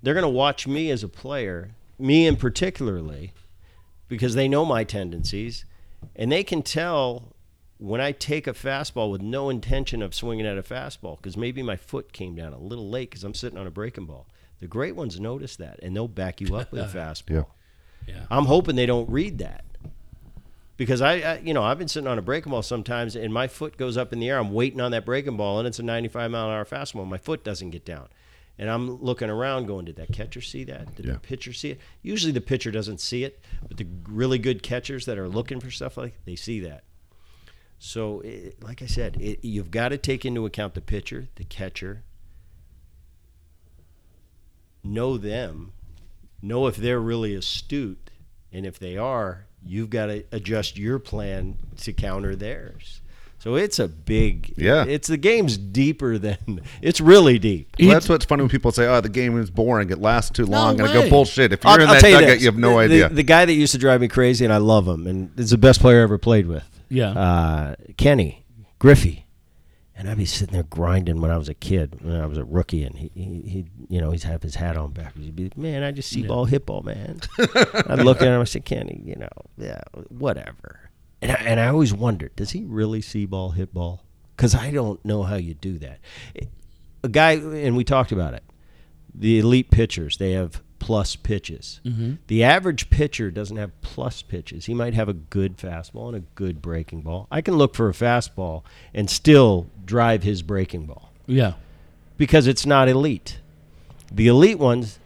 They're 0.02 0.14
going 0.14 0.24
to 0.24 0.28
watch 0.28 0.66
me 0.66 0.90
as 0.90 1.02
a 1.02 1.08
player, 1.08 1.70
me 1.98 2.26
in 2.26 2.36
particularly, 2.36 3.32
because 4.08 4.34
they 4.34 4.48
know 4.48 4.64
my 4.66 4.84
tendencies, 4.84 5.64
and 6.14 6.30
they 6.30 6.44
can 6.44 6.62
tell 6.62 7.32
when 7.78 8.00
I 8.00 8.12
take 8.12 8.46
a 8.46 8.52
fastball 8.52 9.10
with 9.10 9.22
no 9.22 9.48
intention 9.48 10.02
of 10.02 10.14
swinging 10.14 10.46
at 10.46 10.58
a 10.58 10.62
fastball 10.62 11.16
because 11.16 11.36
maybe 11.36 11.62
my 11.62 11.76
foot 11.76 12.12
came 12.12 12.34
down 12.34 12.52
a 12.52 12.58
little 12.58 12.88
late 12.90 13.10
because 13.10 13.24
I'm 13.24 13.34
sitting 13.34 13.58
on 13.58 13.66
a 13.66 13.70
breaking 13.70 14.06
ball. 14.06 14.26
The 14.60 14.66
great 14.66 14.94
ones 14.94 15.18
notice 15.18 15.56
that, 15.56 15.80
and 15.82 15.96
they'll 15.96 16.06
back 16.08 16.40
you 16.40 16.54
up 16.56 16.70
with 16.72 16.82
a 16.94 16.98
fastball. 16.98 17.46
Yeah. 18.06 18.26
I'm 18.30 18.44
hoping 18.44 18.76
they 18.76 18.86
don't 18.86 19.08
read 19.08 19.38
that 19.38 19.64
because 20.76 21.00
I, 21.00 21.12
I, 21.14 21.38
you 21.38 21.54
know, 21.54 21.62
I've 21.62 21.78
been 21.78 21.88
sitting 21.88 22.06
on 22.08 22.18
a 22.18 22.22
breaking 22.22 22.50
ball 22.50 22.62
sometimes, 22.62 23.14
and 23.16 23.32
my 23.32 23.46
foot 23.48 23.76
goes 23.76 23.96
up 23.96 24.12
in 24.12 24.18
the 24.18 24.28
air. 24.28 24.38
I'm 24.38 24.52
waiting 24.52 24.80
on 24.80 24.90
that 24.92 25.04
breaking 25.04 25.36
ball, 25.36 25.58
and 25.58 25.68
it's 25.68 25.78
a 25.78 25.82
95 25.82 26.30
mile 26.30 26.46
an 26.48 26.54
hour 26.56 26.64
fastball. 26.64 27.06
My 27.06 27.18
foot 27.18 27.44
doesn't 27.44 27.70
get 27.70 27.84
down, 27.84 28.08
and 28.58 28.68
I'm 28.68 29.00
looking 29.02 29.30
around, 29.30 29.66
going, 29.66 29.84
"Did 29.84 29.96
that 29.96 30.12
catcher 30.12 30.40
see 30.40 30.64
that? 30.64 30.94
Did 30.96 31.06
Yeah. 31.06 31.12
the 31.12 31.18
pitcher 31.20 31.52
see 31.52 31.70
it?" 31.70 31.80
Usually, 32.02 32.32
the 32.32 32.40
pitcher 32.40 32.70
doesn't 32.70 33.00
see 33.00 33.22
it, 33.24 33.40
but 33.68 33.76
the 33.76 33.86
really 34.08 34.38
good 34.38 34.62
catchers 34.62 35.04
that 35.06 35.18
are 35.18 35.28
looking 35.28 35.60
for 35.60 35.70
stuff 35.70 35.96
like 35.96 36.14
they 36.24 36.36
see 36.36 36.60
that. 36.60 36.84
So, 37.78 38.20
it, 38.20 38.62
like 38.62 38.82
I 38.82 38.86
said, 38.86 39.16
it, 39.20 39.44
you've 39.44 39.70
got 39.70 39.90
to 39.90 39.98
take 39.98 40.24
into 40.24 40.46
account 40.46 40.74
the 40.74 40.80
pitcher, 40.80 41.28
the 41.34 41.44
catcher, 41.44 42.02
know 44.82 45.16
them, 45.18 45.72
know 46.42 46.66
if 46.66 46.76
they're 46.76 47.00
really 47.00 47.34
astute, 47.34 48.10
and 48.52 48.64
if 48.66 48.78
they 48.78 48.96
are, 48.96 49.46
you've 49.66 49.90
got 49.90 50.06
to 50.06 50.24
adjust 50.32 50.78
your 50.78 50.98
plan 50.98 51.56
to 51.78 51.92
counter 51.92 52.36
theirs. 52.36 53.00
So 53.38 53.56
it's 53.56 53.78
a 53.78 53.88
big 53.88 54.54
Yeah. 54.56 54.84
It's 54.86 55.06
the 55.06 55.18
game's 55.18 55.58
deeper 55.58 56.16
than 56.16 56.62
it's 56.82 56.98
really 56.98 57.38
deep. 57.38 57.76
Well, 57.78 57.90
that's 57.90 58.08
what's 58.08 58.24
funny 58.24 58.42
when 58.42 58.48
people 58.48 58.72
say, 58.72 58.86
"Oh, 58.86 59.02
the 59.02 59.10
game 59.10 59.38
is 59.38 59.50
boring. 59.50 59.90
It 59.90 59.98
lasts 60.00 60.30
too 60.30 60.46
long." 60.46 60.80
and 60.80 60.88
I 60.88 60.94
go, 60.94 61.10
"Bullshit! 61.10 61.52
If 61.52 61.62
you're 61.62 61.72
I'll, 61.72 61.80
in 61.80 61.88
that 61.88 62.00
tell 62.00 62.08
you 62.08 62.20
dugout, 62.20 62.40
you 62.40 62.46
have 62.46 62.56
no 62.56 62.70
the, 62.70 62.78
idea." 62.78 63.08
The, 63.10 63.16
the 63.16 63.22
guy 63.22 63.44
that 63.44 63.52
used 63.52 63.72
to 63.72 63.78
drive 63.78 64.00
me 64.00 64.08
crazy, 64.08 64.46
and 64.46 64.54
I 64.54 64.56
love 64.56 64.88
him, 64.88 65.06
and 65.06 65.38
is 65.38 65.50
the 65.50 65.58
best 65.58 65.80
player 65.80 66.00
I 66.00 66.04
ever 66.04 66.16
played 66.16 66.46
with. 66.46 66.64
Yeah. 66.88 67.10
uh, 67.10 67.74
Kenny 67.98 68.46
Griffey, 68.78 69.23
and 69.96 70.10
I'd 70.10 70.18
be 70.18 70.24
sitting 70.24 70.54
there 70.54 70.64
grinding 70.64 71.20
when 71.20 71.30
I 71.30 71.38
was 71.38 71.48
a 71.48 71.54
kid, 71.54 72.02
when 72.02 72.20
I 72.20 72.26
was 72.26 72.36
a 72.36 72.44
rookie, 72.44 72.84
and 72.84 72.96
he, 72.96 73.10
he, 73.14 73.24
he 73.48 73.66
you 73.88 74.00
know, 74.00 74.10
he's 74.10 74.24
have 74.24 74.42
his 74.42 74.56
hat 74.56 74.76
on 74.76 74.90
backwards. 74.90 75.26
He'd 75.26 75.36
be, 75.36 75.50
man, 75.56 75.82
I 75.84 75.92
just 75.92 76.10
see 76.10 76.26
ball, 76.26 76.46
hit 76.46 76.66
ball, 76.66 76.82
man. 76.82 77.20
I'd 77.38 78.00
look 78.00 78.20
at 78.20 78.28
him, 78.28 78.40
I 78.40 78.44
said, 78.44 78.64
Kenny, 78.64 79.00
you 79.04 79.14
know, 79.16 79.28
yeah, 79.56 79.80
whatever. 80.08 80.90
And 81.22 81.30
I, 81.30 81.34
and 81.36 81.60
I 81.60 81.68
always 81.68 81.94
wondered, 81.94 82.34
does 82.34 82.50
he 82.50 82.64
really 82.64 83.00
see 83.00 83.24
ball, 83.24 83.50
hit 83.50 83.72
ball? 83.72 84.04
Because 84.36 84.54
I 84.54 84.72
don't 84.72 85.02
know 85.04 85.22
how 85.22 85.36
you 85.36 85.54
do 85.54 85.78
that. 85.78 86.00
A 87.04 87.08
guy, 87.08 87.32
and 87.32 87.76
we 87.76 87.84
talked 87.84 88.10
about 88.10 88.34
it. 88.34 88.42
The 89.14 89.38
elite 89.38 89.70
pitchers, 89.70 90.16
they 90.16 90.32
have 90.32 90.60
plus 90.84 91.16
pitches. 91.16 91.80
The 92.26 92.44
average 92.44 92.90
pitcher 92.90 93.30
doesn't 93.30 93.56
have 93.56 93.70
plus 93.80 94.20
pitches. 94.20 94.66
He 94.66 94.74
might 94.74 94.92
have 94.92 95.08
a 95.08 95.14
good 95.14 95.56
fastball 95.56 96.08
and 96.08 96.16
a 96.18 96.20
good 96.34 96.60
breaking 96.60 97.00
ball. 97.00 97.26
I 97.30 97.40
can 97.40 97.54
look 97.54 97.74
for 97.74 97.88
a 97.88 97.92
fastball 97.94 98.64
and 98.92 99.08
still 99.08 99.66
drive 99.86 100.22
his 100.24 100.42
breaking 100.42 100.84
ball 100.84 101.10
Yeah. 101.26 101.54
because 102.18 102.46
it's 102.46 102.66
not 102.66 102.88
elite. 102.88 103.38
The 104.12 104.26
elite 104.28 104.58
ones, 104.58 104.98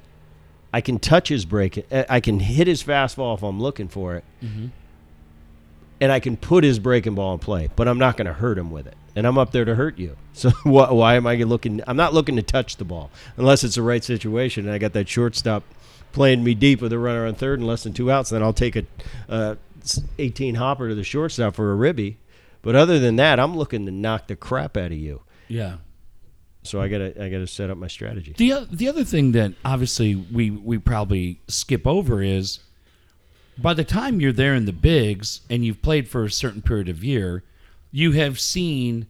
I 0.74 0.80
can 0.80 0.98
touch 0.98 1.28
his 1.28 1.44
break. 1.44 1.86
uh, 1.92 2.05
I 2.10 2.18
can 2.18 2.40
hit 2.40 2.66
his 2.66 2.82
fastball 2.82 3.36
if 3.36 3.44
I'm 3.44 3.60
looking 3.60 3.86
for 3.86 4.16
it, 4.16 4.24
and 6.00 6.10
I 6.12 6.18
can 6.18 6.36
put 6.36 6.64
his 6.64 6.80
breaking 6.80 7.14
ball 7.14 7.34
in 7.34 7.38
play. 7.38 7.68
But 7.76 7.86
I'm 7.86 7.98
not 7.98 8.16
going 8.16 8.26
to 8.26 8.32
hurt 8.32 8.59
him 8.59 8.72
with 8.72 8.88
it, 8.88 8.96
and 9.19 9.27
I'm 9.27 9.36
up 9.36 9.51
there 9.51 9.65
to 9.65 9.74
hurt 9.74 9.99
you. 9.99 10.16
So 10.39 10.51
why, 10.62 10.93
why 10.93 11.15
am 11.16 11.27
I 11.27 11.35
looking? 11.35 11.82
I'm 11.89 11.97
not 11.97 12.15
looking 12.15 12.36
to 12.36 12.43
touch 12.43 12.77
the 12.77 12.85
ball 12.85 13.11
unless 13.36 13.65
it's 13.65 13.74
the 13.74 13.82
right 13.82 14.05
situation. 14.05 14.66
And 14.66 14.73
I 14.73 14.78
got 14.78 14.93
that 14.93 15.09
shortstop 15.09 15.65
playing 16.12 16.45
me 16.45 16.55
deep 16.55 16.81
with 16.81 16.93
a 16.93 16.99
runner 16.99 17.27
on 17.27 17.35
third 17.35 17.59
and 17.59 17.66
less 17.66 17.82
than 17.82 17.93
two 17.93 18.09
outs. 18.09 18.31
Then 18.31 18.40
I'll 18.40 18.53
take 18.53 18.77
a 18.77 18.85
uh, 19.28 19.57
18 20.20 20.55
hopper 20.55 20.89
to 20.89 20.95
the 20.95 21.03
shortstop 21.03 21.57
for 21.57 21.73
a 21.73 21.74
ribby. 21.74 22.19
But 22.62 22.77
other 22.77 23.01
than 23.01 23.16
that, 23.16 23.40
I'm 23.40 23.57
looking 23.57 23.85
to 23.86 23.90
knock 23.90 24.28
the 24.28 24.36
crap 24.36 24.77
out 24.77 24.93
of 24.93 24.99
you. 24.99 25.23
Yeah. 25.49 25.78
So 26.62 26.81
I 26.81 26.86
gotta 26.86 27.20
I 27.20 27.28
gotta 27.28 27.49
set 27.49 27.69
up 27.69 27.78
my 27.78 27.89
strategy. 27.89 28.35
The 28.36 28.69
the 28.70 28.86
other 28.86 29.03
thing 29.03 29.32
that 29.32 29.55
obviously 29.65 30.15
we 30.15 30.51
we 30.51 30.78
probably 30.78 31.40
skip 31.49 31.85
over 31.85 32.23
is 32.23 32.61
by 33.59 33.74
the 33.74 33.85
time 33.85 34.20
you're 34.20 34.32
there 34.32 34.55
in 34.55 34.66
the 34.66 34.73
bigs 34.73 35.40
and 35.51 35.65
you've 35.65 35.82
played 35.82 36.09
for 36.09 36.24
a 36.24 36.31
certain 36.31 36.62
period 36.62 36.89
of 36.89 37.03
year, 37.03 37.43
you 37.90 38.12
have 38.12 38.39
seen 38.39 39.06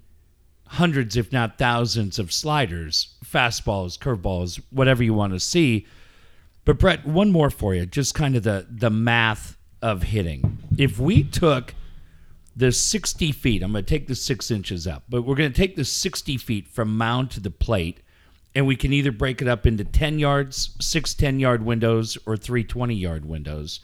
hundreds, 0.67 1.17
if 1.17 1.33
not 1.33 1.59
thousands, 1.59 2.19
of 2.19 2.33
sliders, 2.33 3.15
fastballs, 3.25 3.99
curveballs, 3.99 4.61
whatever 4.71 5.03
you 5.03 5.15
want 5.15 5.33
to 5.33 5.41
see. 5.41 5.87
But 6.65 6.79
Bret, 6.79 7.07
one 7.07 7.31
more 7.31 7.51
for 7.51 7.75
you, 7.75 7.87
just 7.87 8.15
kind 8.15 8.37
of 8.37 8.43
the 8.43 8.67
the 8.71 8.91
math 8.91 9.57
of 9.81 10.03
hitting. 10.05 10.59
If 10.77 10.99
we 10.99 11.23
took 11.23 11.75
the 12.55 12.73
60 12.73 13.33
feet, 13.33 13.63
I'm 13.63 13.73
going 13.73 13.85
to 13.85 13.89
take 13.89 14.09
the 14.09 14.15
six 14.17 14.51
inches 14.51 14.87
up, 14.87 15.05
but 15.09 15.23
we're 15.23 15.37
going 15.37 15.53
to 15.53 15.57
take 15.57 15.77
the 15.77 15.85
60 15.85 16.37
feet 16.39 16.67
from 16.67 16.97
mound 16.99 17.31
to 17.33 17.41
the 17.41 17.53
plate, 17.53 18.01
and 18.55 18.67
we 18.67 18.75
can 18.75 18.93
either 18.93 19.13
break 19.13 19.41
it 19.41 19.47
up 19.47 19.65
into 19.65 19.85
10 19.85 20.19
yards, 20.19 20.77
six 20.81 21.15
10 21.15 21.39
yard 21.39 21.65
windows, 21.65 22.19
or 22.27 22.37
three 22.37 22.65
20 22.65 22.95
yard 22.95 23.25
windows. 23.25 23.81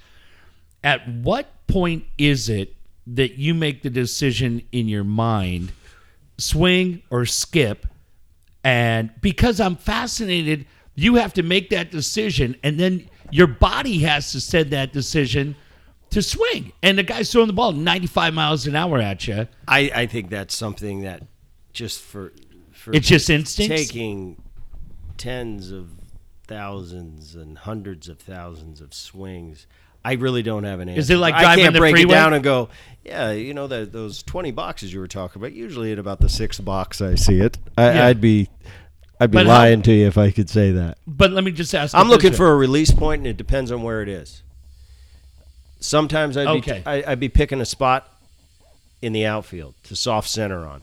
At 0.83 1.09
what 1.09 1.67
point 1.67 2.05
is 2.19 2.49
it 2.49 2.74
that 3.07 3.35
you 3.35 3.55
make 3.55 3.83
the 3.83 3.91
decision 3.91 4.63
in 4.73 4.89
your 4.89 5.05
mind, 5.05 5.73
swing 6.39 7.03
or 7.11 7.27
skip? 7.27 7.87
And 8.63 9.11
because 9.21 9.61
I'm 9.61 9.77
fascinated, 9.77 10.67
you 10.95 11.17
have 11.17 11.35
to 11.35 11.43
make 11.43 11.71
that 11.71 11.91
decision, 11.91 12.57
and 12.63 12.79
then 12.79 13.09
your 13.31 13.47
body 13.47 13.99
has 14.01 14.33
to 14.33 14.41
send 14.41 14.71
that 14.71 14.93
decision 14.93 15.57
to 16.11 16.23
swing. 16.23 16.73
And 16.83 16.97
the 16.97 17.03
guy's 17.03 17.31
throwing 17.33 17.49
the 17.49 17.53
ball 17.53 17.73
95 17.73 18.33
miles 18.33 18.67
an 18.67 18.77
hour 18.77 18.99
at 18.99 19.27
you. 19.27 19.49
I, 19.69 19.91
I 19.95 20.07
think 20.07 20.31
that's 20.31 20.55
something 20.55 21.03
that 21.03 21.23
just 21.73 22.01
for 22.01 22.33
for 22.73 22.95
It's 22.95 23.09
just 23.09 23.29
instincts. 23.31 23.87
taking 23.89 24.41
tens 25.17 25.71
of 25.71 25.91
thousands 26.47 27.35
and 27.35 27.59
hundreds 27.59 28.09
of 28.09 28.19
thousands 28.19 28.81
of 28.81 28.95
swings. 28.95 29.67
I 30.05 30.13
really 30.15 30.43
don't 30.43 30.65
have 30.65 30.81
an 30.81 30.89
answer. 30.89 31.01
Is 31.01 31.11
it 31.11 31.17
like 31.17 31.35
I 31.35 31.41
driving 31.43 31.65
can't 31.65 31.73
the 31.75 31.81
break 31.81 31.95
freeway? 31.95 32.13
it 32.13 32.17
down 32.17 32.35
and 32.35 32.45
go, 32.45 32.69
yeah, 33.05 33.33
you 33.33 33.55
know 33.55 33.67
that 33.67 33.93
those 33.93 34.23
twenty 34.23 34.51
boxes 34.51 34.93
you 34.93 35.01
were 35.01 35.09
talking 35.09 35.41
about. 35.41 35.53
Usually 35.53 35.93
at 35.93 35.99
about 35.99 36.21
the 36.21 36.29
sixth 36.29 36.63
box, 36.65 37.01
I 37.01 37.15
see 37.15 37.41
it. 37.41 37.57
I, 37.79 37.93
Yeah. 37.93 38.07
I'd 38.07 38.21
be, 38.21 38.49
I'd 39.19 39.31
be 39.31 39.37
But 39.39 39.47
how- 39.47 39.53
lying 39.53 39.83
to 39.83 39.93
you 39.93 40.07
if 40.07 40.19
I 40.19 40.31
could 40.31 40.51
say 40.51 40.73
that. 40.73 40.99
But 41.07 41.31
let 41.33 41.43
me 41.45 41.53
just 41.53 41.75
ask. 41.75 41.95
I'm 41.95 42.07
it 42.07 42.11
looking 42.11 42.31
this 42.31 42.37
for 42.39 42.51
a 42.53 42.57
release 42.57 42.91
point, 42.91 43.21
and 43.21 43.27
it 43.27 43.37
depends 43.37 43.73
on 43.73 43.83
where 43.83 44.03
it 44.03 44.09
is. 44.09 44.43
Sometimes 45.81 46.37
I'd 46.37 46.47
Okay. 46.49 46.81
be 46.81 46.87
I, 46.87 47.13
I'd 47.13 47.21
be 47.21 47.29
picking 47.29 47.61
a 47.61 47.67
spot 47.67 48.11
in 49.03 49.13
the 49.13 49.27
outfield 49.27 49.75
to 49.85 49.97
soft 49.97 50.29
center 50.29 50.65
on. 50.67 50.83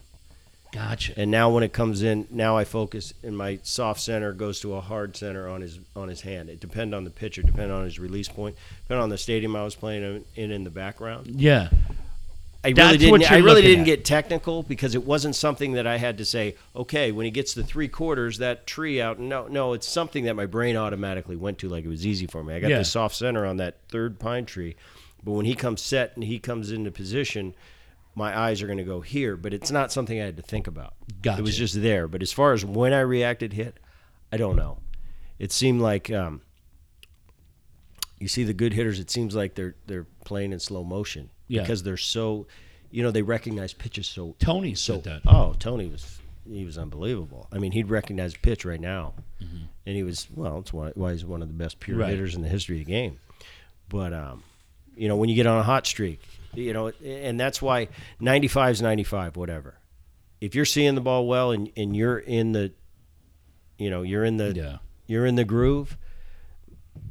Gotcha. 0.72 1.14
And 1.18 1.30
now 1.30 1.49
when 1.49 1.64
it 1.64 1.73
comes 1.73 2.02
in, 2.02 2.27
now 2.31 2.56
I 2.57 2.64
focus 2.64 3.14
and 3.23 3.38
my 3.38 3.60
soft 3.64 3.99
center 3.99 4.31
goes 4.31 4.61
to 4.61 4.76
a 4.76 4.81
hard 4.81 5.18
center 5.18 5.49
on 5.49 5.61
his 5.61 5.80
on 5.95 6.07
his 6.07 6.22
hand. 6.22 6.49
It 6.49 6.60
depend 6.61 6.95
on 6.95 7.03
the 7.03 7.10
pitcher, 7.10 7.41
depend 7.41 7.72
on 7.72 7.84
his 7.84 7.99
release 7.99 8.30
point, 8.30 8.56
depend 8.84 9.02
on 9.02 9.10
the 9.10 9.18
stadium 9.18 9.56
I 9.56 9.64
was 9.64 9.76
playing 9.76 10.23
in 10.35 10.52
in, 10.52 10.64
the 10.64 10.69
background. 10.69 11.27
Yeah. 11.27 11.69
I 12.64 12.73
That's 12.73 13.02
really 13.02 13.19
didn't. 13.19 13.31
I 13.31 13.38
really 13.38 13.64
didn't 13.64 13.81
at. 13.81 13.85
get 13.85 14.06
technical 14.06 14.61
because 14.61 14.93
it 14.93 15.03
wasn't 15.03 15.35
something 15.35 15.73
that 15.73 15.88
I 15.88 15.98
had 15.98 16.19
to 16.19 16.26
say. 16.26 16.56
Okay, 16.76 17.11
when 17.11 17.26
he 17.26 17.31
gets 17.31 17.56
the 17.56 17.64
three 17.64 17.88
quarters, 17.88 18.38
that 18.38 18.68
tree 18.68 19.02
out. 19.02 19.19
No, 19.19 19.48
no, 19.48 19.73
it's 19.73 19.88
something 19.88 20.26
that 20.26 20.35
my 20.35 20.45
brain 20.45 20.77
automatically 20.77 21.35
went 21.35 21.57
to. 21.60 21.69
Like 21.69 21.84
it 21.85 21.89
was 21.89 22.06
easy 22.06 22.27
for 22.27 22.43
me. 22.43 22.53
I 22.53 22.60
got 22.60 22.69
Yeah. 22.69 22.77
the 22.77 22.85
soft 22.85 23.15
center 23.15 23.48
on 23.48 23.57
that 23.57 23.77
third 23.89 24.19
pine 24.19 24.45
tree, 24.45 24.76
but 25.23 25.31
when 25.31 25.45
he 25.48 25.56
comes 25.56 25.81
set 25.81 26.11
and 26.14 26.23
he 26.23 26.38
comes 26.38 26.72
into 26.72 26.91
position, 26.91 27.56
my 28.16 28.38
eyes 28.38 28.62
are 28.62 28.66
going 28.68 28.78
to 28.78 28.84
go 28.84 29.02
here. 29.02 29.36
But 29.38 29.54
it's 29.54 29.72
not 29.72 29.92
something 29.92 30.20
I 30.22 30.26
had 30.26 30.38
to 30.38 30.44
think 30.44 30.68
about. 30.68 30.94
Gotcha. 31.22 31.40
It 31.40 31.44
was 31.44 31.58
just 31.58 31.82
there. 31.82 32.08
But 32.08 32.22
as 32.22 32.32
far 32.32 32.54
as 32.54 32.64
when 32.66 32.94
I 32.94 33.00
reacted, 33.02 33.54
hit, 33.54 33.78
I 34.32 34.38
don't 34.38 34.56
know. 34.56 34.80
It 35.40 35.52
seemed 35.52 35.82
like. 35.82 36.12
Um, 36.12 36.42
you 38.20 38.28
see 38.28 38.44
the 38.44 38.54
good 38.54 38.74
hitters. 38.74 39.00
It 39.00 39.10
seems 39.10 39.34
like 39.36 39.56
they're 39.56 39.76
they're 39.88 40.06
playing 40.26 40.54
in 40.54 40.60
slow 40.60 40.84
motion 40.84 41.30
Yeah. 41.48 41.62
because 41.62 41.82
they're 41.84 41.98
so, 41.98 42.46
you 42.92 43.02
know, 43.02 43.10
they 43.12 43.24
recognize 43.24 43.74
pitches 43.74 44.08
so. 44.08 44.36
Tony 44.40 44.76
so 44.76 44.96
said 44.96 45.04
that. 45.06 45.22
oh, 45.28 45.54
Tony 45.58 45.88
was 45.88 46.20
he 46.48 46.64
was 46.66 46.78
unbelievable. 46.78 47.48
I 47.52 47.58
mean, 47.58 47.72
he'd 47.72 47.90
recognize 47.90 48.36
a 48.36 48.40
pitch 48.40 48.64
right 48.66 48.80
now, 48.80 49.14
and 49.40 49.96
he 49.96 50.04
was 50.04 50.28
well. 50.36 50.58
That's 50.58 50.72
why, 50.74 50.92
why 50.94 51.14
he's 51.14 51.26
one 51.26 51.42
of 51.42 51.48
the 51.48 51.54
best 51.56 51.80
pure 51.80 51.96
Mm-hmm. 51.96 52.02
Right. 52.02 52.10
hitters 52.12 52.36
in 52.36 52.42
the 52.44 52.50
history 52.50 52.80
of 52.80 52.86
the 52.86 52.92
game. 52.92 53.20
But 53.90 54.14
um, 54.14 54.44
you 54.96 55.08
know, 55.08 55.16
when 55.16 55.30
you 55.30 55.36
get 55.36 55.48
on 55.48 55.58
a 55.60 55.64
hot 55.64 55.88
streak, 55.88 56.22
you 56.53 56.73
know, 56.73 56.88
and 57.03 57.40
that's 57.40 57.61
why 57.61 57.88
95 58.19 58.72
is 58.73 58.82
95, 58.82 59.38
whatever. 59.38 59.78
If 60.40 60.56
you're 60.56 60.65
seeing 60.65 60.95
the 60.95 61.02
ball 61.02 61.28
well 61.28 61.52
and 61.52 61.72
and 61.78 61.95
you're 61.95 62.18
in 62.19 62.52
the, 62.52 62.72
you 63.78 63.90
know, 63.90 64.02
you're 64.02 64.26
in 64.26 64.38
the 64.38 64.53
Yeah. 64.53 64.78
you're 65.07 65.26
in 65.26 65.36
the 65.36 65.45
groove. 65.45 65.98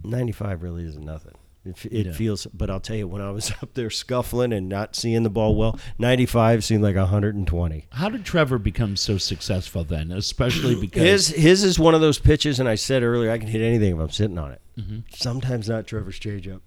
95 0.05 0.63
really 0.63 0.85
isn't 0.87 1.05
nothing. 1.05 1.35
It, 1.65 1.85
it 1.87 2.07
Yeah. 2.07 2.13
feels, 2.13 2.47
but 2.47 2.71
I'll 2.71 2.81
tell 2.81 2.97
you, 2.97 3.07
when 3.07 3.21
I 3.21 3.31
was 3.31 3.51
up 3.63 3.75
there 3.75 3.91
scuffling 3.91 4.53
and 4.53 4.69
not 4.69 4.97
seeing 4.97 5.23
the 5.25 5.31
ball 5.31 5.55
well, 5.55 5.79
95 5.99 6.65
seemed 6.65 6.83
like 6.83 6.97
120. 6.97 7.87
How 7.93 8.09
did 8.09 8.25
Trevor 8.25 8.59
become 8.59 8.97
so 8.97 9.19
successful 9.19 9.85
then? 9.85 10.11
Especially 10.11 10.75
because 10.81 11.03
His 11.03 11.29
his 11.29 11.65
is 11.65 11.79
one 11.79 11.95
of 11.95 12.01
those 12.01 12.19
pitches, 12.19 12.61
and 12.61 12.69
I 12.69 12.77
said 12.77 13.03
earlier, 13.03 13.31
I 13.31 13.39
can 13.39 13.49
hit 13.49 13.61
anything 13.63 13.93
if 13.95 14.01
I'm 14.01 14.11
sitting 14.11 14.39
on 14.39 14.53
it. 14.53 14.61
Mm-hmm. 14.79 14.99
Sometimes 15.15 15.69
not 15.69 15.87
Trevor's 15.87 16.19
changeup. 16.19 16.61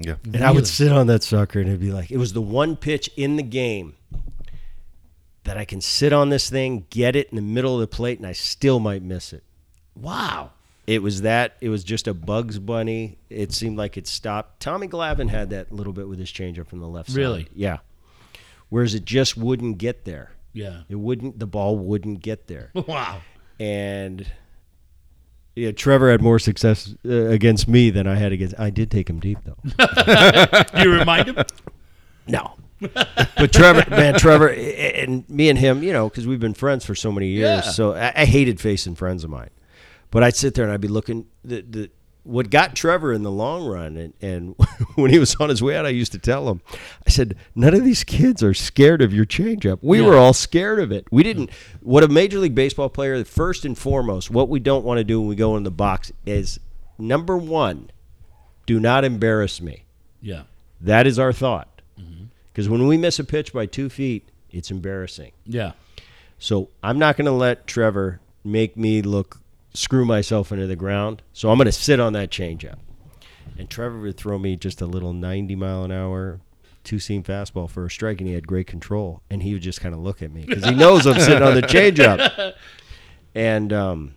Yeah. 0.00 0.14
And 0.24 0.42
I 0.42 0.50
would 0.50 0.66
sit 0.66 0.90
on 0.90 1.06
that 1.08 1.22
sucker 1.22 1.60
and 1.60 1.68
it'd 1.68 1.80
be 1.80 1.92
like, 1.92 2.10
it 2.10 2.16
was 2.16 2.32
the 2.32 2.40
one 2.42 2.74
pitch 2.76 3.10
in 3.16 3.36
the 3.36 3.42
game 3.42 3.94
that 5.44 5.56
I 5.56 5.64
can 5.64 5.80
sit 5.80 6.12
on 6.12 6.30
this 6.30 6.48
thing, 6.50 6.86
get 6.90 7.16
it 7.16 7.28
in 7.30 7.36
the 7.36 7.42
middle 7.42 7.74
of 7.74 7.80
the 7.80 7.86
plate, 7.86 8.18
and 8.18 8.26
I 8.26 8.32
still 8.32 8.80
might 8.80 9.02
miss 9.02 9.32
it. 9.32 9.42
wow. 9.94 10.50
It 10.86 11.02
was 11.04 11.22
that. 11.22 11.56
It 11.60 11.68
was 11.68 11.84
just 11.84 12.08
a 12.08 12.14
Bugs 12.14 12.58
Bunny. 12.58 13.18
It 13.28 13.52
seemed 13.52 13.78
like 13.78 13.96
it 13.96 14.08
stopped. 14.08 14.58
Tommy 14.58 14.88
Glavine 14.88 15.28
had 15.30 15.50
that 15.50 15.70
little 15.70 15.92
bit 15.92 16.08
with 16.08 16.18
his 16.18 16.32
changeup 16.32 16.66
from 16.66 16.80
the 16.80 16.88
left 16.88 17.10
side. 17.10 17.16
Really? 17.16 17.48
Yeah. 17.54 17.78
Whereas 18.70 18.94
it 18.94 19.04
just 19.04 19.36
wouldn't 19.36 19.78
get 19.78 20.04
there. 20.04 20.32
Yeah. 20.52 20.80
It 20.88 20.96
wouldn't. 20.96 21.38
The 21.38 21.46
ball 21.46 21.78
wouldn't 21.78 22.22
get 22.22 22.48
there. 22.48 22.72
Wow. 22.88 23.20
and 23.60 24.26
yeah, 25.54 25.72
Trevor 25.72 26.10
had 26.10 26.22
more 26.22 26.38
success 26.38 26.94
uh, 27.04 27.26
against 27.26 27.68
me 27.68 27.90
than 27.90 28.06
I 28.06 28.14
had 28.14 28.32
against. 28.32 28.58
I 28.58 28.70
did 28.70 28.90
take 28.90 29.10
him 29.10 29.20
deep 29.20 29.38
though. 29.44 29.56
you 30.82 30.92
remind 30.92 31.28
him? 31.28 31.44
no. 32.26 32.52
but 33.36 33.52
Trevor, 33.52 33.84
man, 33.90 34.14
Trevor, 34.14 34.48
and 34.48 35.28
me 35.28 35.50
and 35.50 35.58
him, 35.58 35.82
you 35.82 35.92
know, 35.92 36.08
because 36.08 36.26
we've 36.26 36.40
been 36.40 36.54
friends 36.54 36.84
for 36.84 36.94
so 36.94 37.12
many 37.12 37.26
years. 37.28 37.64
Yeah. 37.66 37.70
So 37.72 37.94
I, 37.94 38.12
I 38.16 38.24
hated 38.24 38.58
facing 38.58 38.94
friends 38.94 39.22
of 39.22 39.28
mine. 39.28 39.50
But 40.10 40.22
I'd 40.24 40.34
sit 40.34 40.54
there 40.54 40.64
and 40.64 40.72
I'd 40.72 40.80
be 40.80 40.88
looking. 40.88 41.26
The, 41.44 41.60
the 41.60 41.90
what 42.22 42.50
got 42.50 42.74
Trevor 42.74 43.12
in 43.12 43.22
the 43.22 43.30
long 43.30 43.66
run, 43.66 43.96
and, 43.96 44.12
and 44.20 44.54
when 44.96 45.10
he 45.10 45.18
was 45.18 45.34
on 45.36 45.48
his 45.48 45.62
way 45.62 45.76
out, 45.76 45.86
I 45.86 45.90
used 45.90 46.12
to 46.12 46.18
tell 46.18 46.48
him, 46.50 46.60
I 47.06 47.10
said, 47.10 47.34
none 47.54 47.74
of 47.74 47.84
these 47.84 48.04
kids 48.04 48.42
are 48.42 48.54
scared 48.54 49.00
of 49.02 49.12
your 49.14 49.24
changeup. 49.24 49.78
We 49.82 50.00
Yeah. 50.00 50.06
were 50.06 50.16
all 50.16 50.32
scared 50.32 50.78
of 50.80 50.92
it. 50.92 51.06
We 51.10 51.22
didn't. 51.22 51.50
What 51.80 52.04
a 52.04 52.08
major 52.08 52.38
league 52.38 52.54
baseball 52.54 52.88
player, 52.90 53.24
first 53.24 53.64
and 53.64 53.76
foremost, 53.76 54.30
what 54.30 54.48
we 54.48 54.60
don't 54.60 54.84
want 54.84 54.98
to 54.98 55.04
do 55.04 55.20
when 55.20 55.28
we 55.28 55.34
go 55.36 55.56
in 55.56 55.62
the 55.62 55.70
box 55.70 56.12
is 56.26 56.60
number 56.98 57.36
one, 57.36 57.90
do 58.66 58.78
not 58.78 59.04
embarrass 59.04 59.60
me. 59.60 59.84
Yeah. 60.20 60.42
That 60.80 61.06
is 61.06 61.18
our 61.18 61.32
thought. 61.32 61.80
Mm-hmm. 61.98 62.24
Because 62.52 62.68
when 62.68 62.86
we 62.86 62.96
miss 62.96 63.18
a 63.18 63.24
pitch 63.24 63.52
by 63.52 63.66
two 63.66 63.88
feet, 63.88 64.28
it's 64.50 64.70
embarrassing. 64.70 65.32
Yeah. 65.46 65.72
So 66.38 66.68
I'm 66.82 66.98
not 66.98 67.16
going 67.16 67.26
to 67.26 67.32
let 67.32 67.66
Trevor 67.66 68.20
make 68.44 68.76
me 68.76 69.02
look 69.02 69.39
screw 69.74 70.04
myself 70.04 70.52
into 70.52 70.66
the 70.66 70.76
ground. 70.76 71.22
So 71.32 71.50
I'm 71.50 71.56
going 71.58 71.66
to 71.66 71.72
sit 71.72 72.00
on 72.00 72.12
that 72.14 72.30
changeup. 72.30 72.78
And 73.58 73.68
Trevor 73.68 74.00
would 74.00 74.16
throw 74.16 74.38
me 74.38 74.56
just 74.56 74.80
a 74.80 74.86
little 74.86 75.12
90 75.12 75.54
mile 75.56 75.84
an 75.84 75.92
hour 75.92 76.40
two 76.82 76.98
seam 76.98 77.22
fastball 77.22 77.68
for 77.68 77.84
a 77.84 77.90
strike, 77.90 78.20
and 78.20 78.26
he 78.28 78.34
had 78.34 78.46
great 78.46 78.66
control. 78.66 79.20
And 79.30 79.42
he 79.42 79.52
would 79.52 79.60
just 79.62 79.80
kind 79.82 79.94
of 79.94 80.00
look 80.00 80.22
at 80.22 80.32
me 80.32 80.44
because 80.46 80.64
he 80.64 80.74
knows 80.74 81.06
I'm 81.06 81.20
sitting 81.20 81.42
on 81.42 81.54
the 81.54 81.62
changeup. 81.62 82.54
And 83.34 83.72
um, 83.72 84.14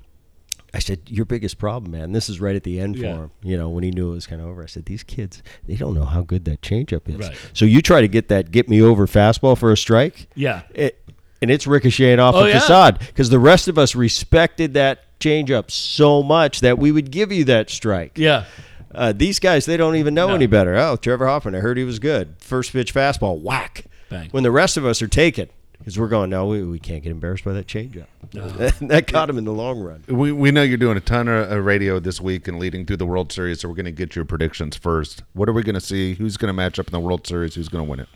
I 0.73 0.79
said, 0.79 1.01
"Your 1.07 1.25
biggest 1.25 1.59
problem, 1.59 1.91
man. 1.91 2.13
This 2.13 2.29
is 2.29 2.41
right 2.41 2.55
at 2.55 2.63
the 2.63 2.79
end 2.79 2.95
for 2.97 3.03
Yeah. 3.03 3.13
him. 3.15 3.31
You 3.43 3.57
know, 3.57 3.69
when 3.69 3.83
he 3.83 3.91
knew 3.91 4.09
it 4.11 4.15
was 4.15 4.25
kind 4.25 4.41
of 4.41 4.47
over. 4.47 4.63
I 4.63 4.65
said, 4.65 4.85
these 4.85 5.03
kids, 5.03 5.43
they 5.67 5.75
don't 5.75 5.93
know 5.93 6.05
how 6.05 6.21
good 6.23 6.45
that 6.45 6.61
changeup 6.61 7.07
is. 7.07 7.27
Right. 7.27 7.37
So 7.53 7.65
you 7.65 7.81
try 7.83 8.01
to 8.01 8.07
get 8.07 8.29
that 8.29 8.49
get 8.49 8.67
me 8.69 8.81
over 8.81 9.05
fastball 9.05 9.55
for 9.55 9.71
a 9.71 9.77
strike, 9.77 10.27
Yeah. 10.33 10.63
it, 10.73 10.99
and 11.43 11.51
it's 11.51 11.67
ricocheting 11.67 12.19
off 12.19 12.33
Oh, 12.33 12.41
the 12.43 12.49
yeah. 12.49 12.59
facade 12.59 12.99
because 12.99 13.29
the 13.29 13.37
rest 13.37 13.67
of 13.67 13.77
us 13.77 13.93
respected 13.93 14.73
that 14.73 15.03
changeup 15.23 15.71
so 15.71 16.21
much 16.23 16.59
that 16.61 16.77
we 16.77 16.91
would 16.91 17.11
give 17.11 17.31
you 17.31 17.43
that 17.45 17.69
strike. 17.69 18.17
Yeah. 18.17 18.45
Uh, 18.93 19.11
these 19.11 19.39
guys, 19.39 19.65
they 19.65 19.77
don't 19.77 19.95
even 19.95 20.13
know 20.13 20.27
No. 20.27 20.35
any 20.35 20.45
better. 20.45 20.75
Oh, 20.75 20.95
Trevor 20.97 21.25
Hoffman, 21.27 21.55
I 21.55 21.59
heard 21.59 21.77
he 21.77 21.83
was 21.83 21.99
good. 21.99 22.35
First 22.39 22.71
pitch 22.73 22.93
fastball, 22.93 23.41
whack. 23.41 23.85
Bang. 24.09 24.29
When 24.31 24.43
the 24.43 24.51
rest 24.51 24.77
of 24.77 24.85
us 24.85 25.01
are 25.01 25.07
taken 25.07 25.49
because 25.79 25.97
we're 25.99 26.07
going, 26.07 26.29
no, 26.29 26.45
we, 26.45 26.63
we 26.63 26.77
can't 26.79 27.01
get 27.03 27.09
embarrassed 27.11 27.43
by 27.43 27.53
that 27.53 27.65
changeup. 27.67 28.05
No. 28.33 28.47
that 28.87 29.07
caught 29.07 29.29
him 29.29 29.37
in 29.37 29.43
the 29.45 29.51
long 29.51 29.79
run. 29.81 30.03
We, 30.07 30.31
we 30.31 30.51
know 30.51 30.61
you're 30.61 30.77
doing 30.77 30.95
a 30.97 31.01
ton 31.01 31.27
of 31.27 31.51
uh, 31.51 31.59
radio 31.59 31.99
this 31.99 32.21
week 32.21 32.47
and 32.47 32.59
leading 32.59 32.85
through 32.85 32.97
the 32.97 33.05
World 33.05 33.31
Series, 33.31 33.61
so 33.61 33.67
we're 33.69 33.75
going 33.75 33.85
to 33.85 33.91
get 33.91 34.15
your 34.15 34.25
predictions 34.25 34.77
first. 34.77 35.23
What 35.33 35.49
are 35.49 35.53
we 35.53 35.63
going 35.63 35.75
to 35.75 35.81
see? 35.81 36.13
Who's 36.13 36.37
going 36.37 36.47
to 36.49 36.53
match 36.53 36.77
up 36.79 36.87
in 36.87 36.91
the 36.91 36.99
World 36.99 37.25
Series? 37.25 37.55
Who's 37.55 37.69
going 37.69 37.83
to 37.83 37.89
win 37.89 37.99
it? 38.01 38.07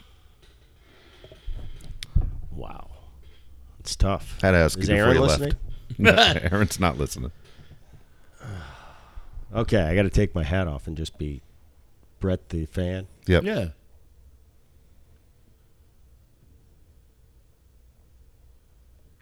Wow, 2.55 2.89
it's 3.79 3.95
tough. 3.95 4.39
Had 4.41 4.51
to 4.51 4.57
ask 4.57 4.77
Is 4.79 4.87
you 4.87 4.95
before 4.95 5.05
Aaron 5.09 5.15
you 5.17 5.21
listening? 5.23 5.49
left. 5.49 5.61
No, 5.99 6.11
Aaron's 6.13 6.79
not 6.79 6.97
listening. 6.97 7.31
Okay, 9.55 9.81
I 9.81 9.95
got 9.95 10.03
to 10.03 10.09
take 10.09 10.35
my 10.35 10.43
hat 10.43 10.67
off 10.67 10.87
and 10.87 10.97
just 10.97 11.17
be 11.17 11.41
Bret 12.19 12.49
the 12.49 12.65
fan. 12.65 13.07
Yep. 13.27 13.43
Yeah. 13.45 13.69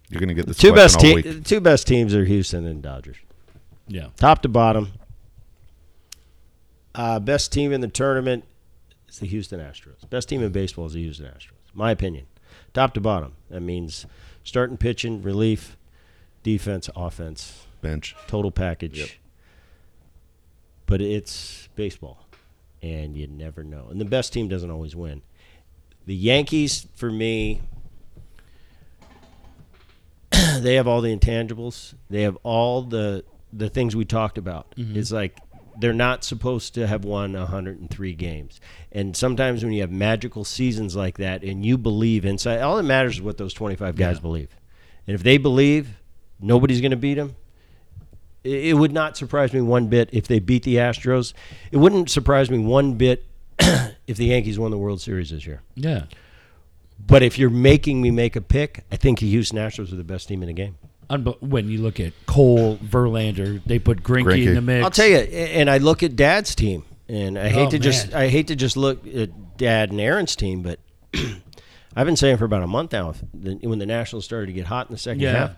You're 0.09 0.19
going 0.19 0.29
to 0.29 0.35
get 0.35 0.45
this 0.47 0.57
Two 0.57 0.71
question 0.71 0.83
best 0.83 0.95
all 0.97 1.01
te- 1.01 1.15
week. 1.15 1.43
two 1.45 1.59
best 1.59 1.87
teams 1.87 2.13
are 2.13 2.25
Houston 2.25 2.65
and 2.65 2.81
Dodgers. 2.81 3.17
Yeah. 3.87 4.07
top 4.17 4.41
to 4.43 4.49
bottom. 4.49 4.93
Uh, 6.93 7.19
best 7.19 7.51
team 7.51 7.71
in 7.71 7.81
the 7.81 7.87
tournament 7.87 8.45
is 9.09 9.19
the 9.19 9.27
Houston 9.27 9.59
Astros. 9.59 10.09
Best 10.09 10.29
team 10.29 10.41
in 10.41 10.51
baseball 10.51 10.85
is 10.85 10.93
the 10.93 11.01
Houston 11.03 11.25
Astros. 11.27 11.51
My 11.73 11.91
opinion. 11.91 12.25
Top 12.73 12.93
to 12.93 13.01
bottom. 13.01 13.33
That 13.49 13.61
means 13.61 14.05
starting 14.43 14.77
pitching, 14.77 15.21
relief, 15.21 15.75
defense, 16.45 16.89
offense, 16.95 17.65
Bench. 17.81 18.15
total 18.27 18.51
package. 18.51 18.99
Yep. 18.99 19.09
But 20.85 21.01
it's 21.01 21.67
baseball, 21.75 22.25
and 22.81 23.17
you 23.17 23.25
never 23.27 23.63
know. 23.63 23.87
And 23.89 23.99
the 23.99 24.05
best 24.05 24.31
team 24.31 24.47
doesn't 24.47 24.69
always 24.69 24.95
win. 24.95 25.23
The 26.05 26.15
Yankees, 26.15 26.85
for 26.95 27.11
me, 27.11 27.61
they 30.59 30.75
have 30.75 30.87
all 30.87 31.01
the 31.01 31.15
intangibles. 31.15 31.95
They 32.09 32.21
have 32.21 32.37
all 32.43 32.81
the 32.83 33.23
the 33.51 33.69
things 33.69 33.95
we 33.95 34.05
talked 34.05 34.37
about. 34.37 34.75
Mm-hmm. 34.75 34.97
It's 34.97 35.11
like 35.11 35.39
they're 35.79 35.93
not 35.93 36.23
supposed 36.23 36.73
to 36.75 36.87
have 36.87 37.03
won 37.03 37.33
103 37.33 38.13
games. 38.13 38.61
And 38.91 39.15
sometimes 39.15 39.63
when 39.63 39.73
you 39.73 39.81
have 39.81 39.91
magical 39.91 40.43
seasons 40.45 40.95
like 40.95 41.17
that 41.17 41.43
and 41.43 41.65
you 41.65 41.77
believe 41.77 42.25
inside, 42.25 42.61
all 42.61 42.77
that 42.77 42.83
matters 42.83 43.15
is 43.15 43.21
what 43.21 43.37
those 43.37 43.53
25 43.53 43.95
guys 43.95 44.15
Yeah. 44.17 44.21
believe. 44.21 44.55
And 45.07 45.15
if 45.15 45.23
they 45.23 45.37
believe 45.37 46.01
nobody's 46.39 46.81
going 46.81 46.91
to 46.91 46.97
beat 46.97 47.15
them, 47.15 47.35
it 48.43 48.65
it 48.67 48.73
would 48.73 48.91
not 48.91 49.17
surprise 49.17 49.53
me 49.53 49.61
one 49.61 49.87
bit 49.87 50.09
if 50.11 50.27
they 50.27 50.39
beat 50.39 50.63
the 50.63 50.75
Astros. 50.75 51.33
It 51.71 51.77
wouldn't 51.77 52.09
surprise 52.09 52.49
me 52.49 52.57
one 52.59 52.93
bit 52.93 53.25
if 53.59 54.17
the 54.17 54.25
Yankees 54.25 54.59
won 54.59 54.71
the 54.71 54.77
World 54.77 55.01
Series 55.01 55.29
this 55.31 55.45
year. 55.45 55.61
Yeah. 55.75 56.05
But 57.07 57.23
if 57.23 57.37
you're 57.37 57.49
making 57.49 58.01
me 58.01 58.09
make 58.11 58.35
a 58.35 58.41
pick, 58.41 58.85
I 58.91 58.95
think 58.95 59.19
the 59.19 59.29
Houston 59.29 59.57
Astros 59.57 59.91
are 59.91 59.97
the 59.97 60.03
best 60.03 60.27
team 60.27 60.41
in 60.41 60.47
the 60.47 60.53
game. 60.53 60.77
When 61.39 61.67
you 61.69 61.81
look 61.81 61.99
at 61.99 62.13
Cole, 62.25 62.77
Verlander, 62.77 63.61
they 63.65 63.77
put 63.79 64.01
Grinky, 64.01 64.23
Greinke. 64.25 64.47
in 64.47 64.55
the 64.55 64.61
mix. 64.61 64.83
I'll 64.83 64.89
tell 64.91 65.05
you, 65.07 65.17
and 65.17 65.69
I 65.69 65.77
look 65.77 66.01
at 66.01 66.15
Dad's 66.15 66.55
team, 66.55 66.83
and 67.07 67.37
I 67.37 67.49
hate 67.49 67.67
Oh, 67.67 67.71
to 67.71 67.79
just 67.79 68.13
I 68.13 68.27
hate 68.29 68.47
to 68.47 68.55
just 68.55 68.75
look 68.75 69.05
at 69.05 69.57
Dad 69.57 69.91
and 69.91 69.99
Aaron's 70.01 70.35
team, 70.35 70.63
but 70.63 70.79
I've 71.95 72.07
been 72.07 72.15
saying 72.15 72.37
for 72.37 72.45
about 72.45 72.63
a 72.63 72.67
month 72.67 72.93
now, 72.93 73.13
when 73.33 73.77
the 73.77 73.85
Nationals 73.85 74.25
started 74.25 74.47
to 74.47 74.53
get 74.53 74.65
hot 74.65 74.87
in 74.89 74.93
the 74.93 74.97
second 74.97 75.21
Yeah. 75.21 75.31
half, 75.33 75.51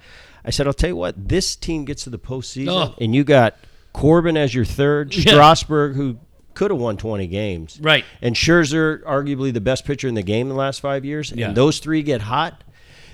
I 0.46 0.50
said, 0.52 0.68
I'll 0.68 0.74
tell 0.74 0.90
you 0.90 0.96
what, 0.96 1.28
this 1.30 1.56
team 1.56 1.86
gets 1.86 2.04
to 2.06 2.10
the 2.10 2.20
postseason, 2.20 2.70
Oh. 2.92 2.96
and 3.02 3.14
you 3.16 3.24
got 3.24 3.56
Corbin 3.94 4.38
as 4.38 4.54
your 4.54 4.66
third, 4.66 5.14
Yeah. 5.16 5.32
Strasburg 5.34 5.96
who 5.96 6.18
could 6.54 6.72
have 6.72 6.80
won 6.80 6.98
20 6.98 7.28
games. 7.28 7.78
Right. 7.82 8.04
And 8.22 8.36
Scherzer, 8.36 9.04
arguably 9.04 9.54
the 9.54 9.62
best 9.62 9.86
pitcher 9.86 10.08
in 10.08 10.14
the 10.16 10.24
game 10.24 10.48
in 10.48 10.50
the 10.50 10.56
last 10.56 10.80
five 10.82 11.04
years. 11.06 11.32
Yeah. 11.36 11.48
And 11.50 11.58
those 11.58 11.80
three 11.80 12.02
get 12.02 12.22
hot. 12.22 12.64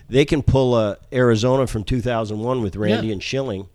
They 0.09 0.25
can 0.25 0.43
pull 0.43 0.73
uh, 0.75 0.95
Arizona 1.11 1.65
from 1.67 1.83
2001 1.83 2.61
with 2.61 2.75
Randy 2.75 3.07
Yeah. 3.07 3.13
and 3.13 3.23
Schilling, 3.23 3.67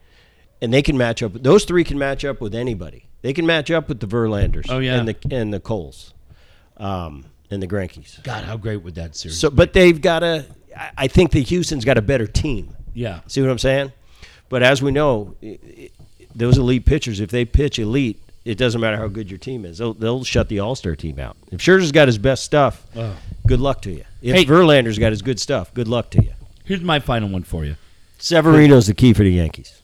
and 0.62 0.72
they 0.72 0.82
can 0.82 0.96
match 0.96 1.22
up. 1.22 1.32
Those 1.34 1.64
three 1.64 1.84
can 1.84 1.98
match 1.98 2.24
up 2.24 2.40
with 2.40 2.54
anybody. 2.54 3.06
They 3.22 3.32
can 3.32 3.44
match 3.46 3.70
up 3.70 3.88
with 3.88 4.00
the 4.00 4.06
Verlanders. 4.06 4.66
Oh, 4.68 4.78
yeah. 4.78 4.94
And 5.00 5.08
the 5.08 5.16
and 5.30 5.52
the 5.52 5.58
Coles, 5.60 6.14
um, 6.76 7.24
and 7.50 7.62
the 7.62 7.66
Greinkes. 7.66 8.22
God, 8.22 8.44
how 8.44 8.56
great 8.56 8.76
would 8.82 8.94
that 8.94 9.16
series? 9.16 9.38
So, 9.38 9.50
but 9.50 9.72
they've 9.72 10.00
got 10.00 10.22
a. 10.22 10.44
I 10.96 11.08
think 11.08 11.32
the 11.32 11.42
Houston's 11.42 11.84
got 11.84 11.98
a 11.98 12.02
better 12.02 12.26
team. 12.26 12.76
Yeah. 12.98 13.20
See 13.28 13.40
what 13.40 13.50
I'm 13.50 13.58
saying? 13.58 13.92
But 14.48 14.62
as 14.64 14.82
we 14.82 14.90
know, 14.90 15.36
those 16.34 16.58
elite 16.58 16.84
pitchers, 16.84 17.20
if 17.20 17.30
they 17.30 17.44
pitch 17.44 17.78
elite, 17.78 18.20
it 18.44 18.58
doesn't 18.58 18.80
matter 18.80 18.96
how 18.96 19.06
good 19.08 19.30
your 19.30 19.38
team 19.38 19.64
is. 19.64 19.78
They'll, 19.78 19.94
they'll 19.94 20.24
shut 20.24 20.48
the 20.48 20.58
All 20.58 20.74
Star 20.74 20.96
team 20.96 21.18
out. 21.20 21.36
If 21.52 21.60
Scherzer's 21.60 21.92
got 21.92 22.08
his 22.08 22.18
best 22.18 22.44
stuff, 22.44 22.84
good 23.46 23.60
luck 23.60 23.82
to 23.82 23.92
you. 23.92 24.04
If 24.20 24.34
Hey. 24.34 24.44
Verlander's 24.44 24.98
got 24.98 25.12
his 25.12 25.22
good 25.22 25.38
stuff, 25.38 25.72
good 25.74 25.86
luck 25.86 26.10
to 26.10 26.22
you. 26.22 26.32
Here's 26.64 26.80
my 26.80 26.98
final 26.98 27.28
one 27.28 27.44
for 27.44 27.64
you. 27.64 27.76
Severino's 28.18 28.88
the 28.88 28.94
key 28.94 29.12
for 29.12 29.22
the 29.22 29.30
Yankees. 29.30 29.80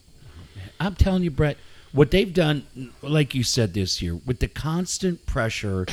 I'm 0.79 0.95
telling 0.95 1.23
you, 1.23 1.31
Bret, 1.31 1.57
what 1.93 2.11
they've 2.11 2.33
done, 2.33 2.65
like 3.01 3.33
you 3.33 3.43
said 3.43 3.73
this 3.73 4.01
year, 4.01 4.15
with 4.25 4.39
the 4.39 4.49
constant 4.49 5.25
pressure 5.25 5.85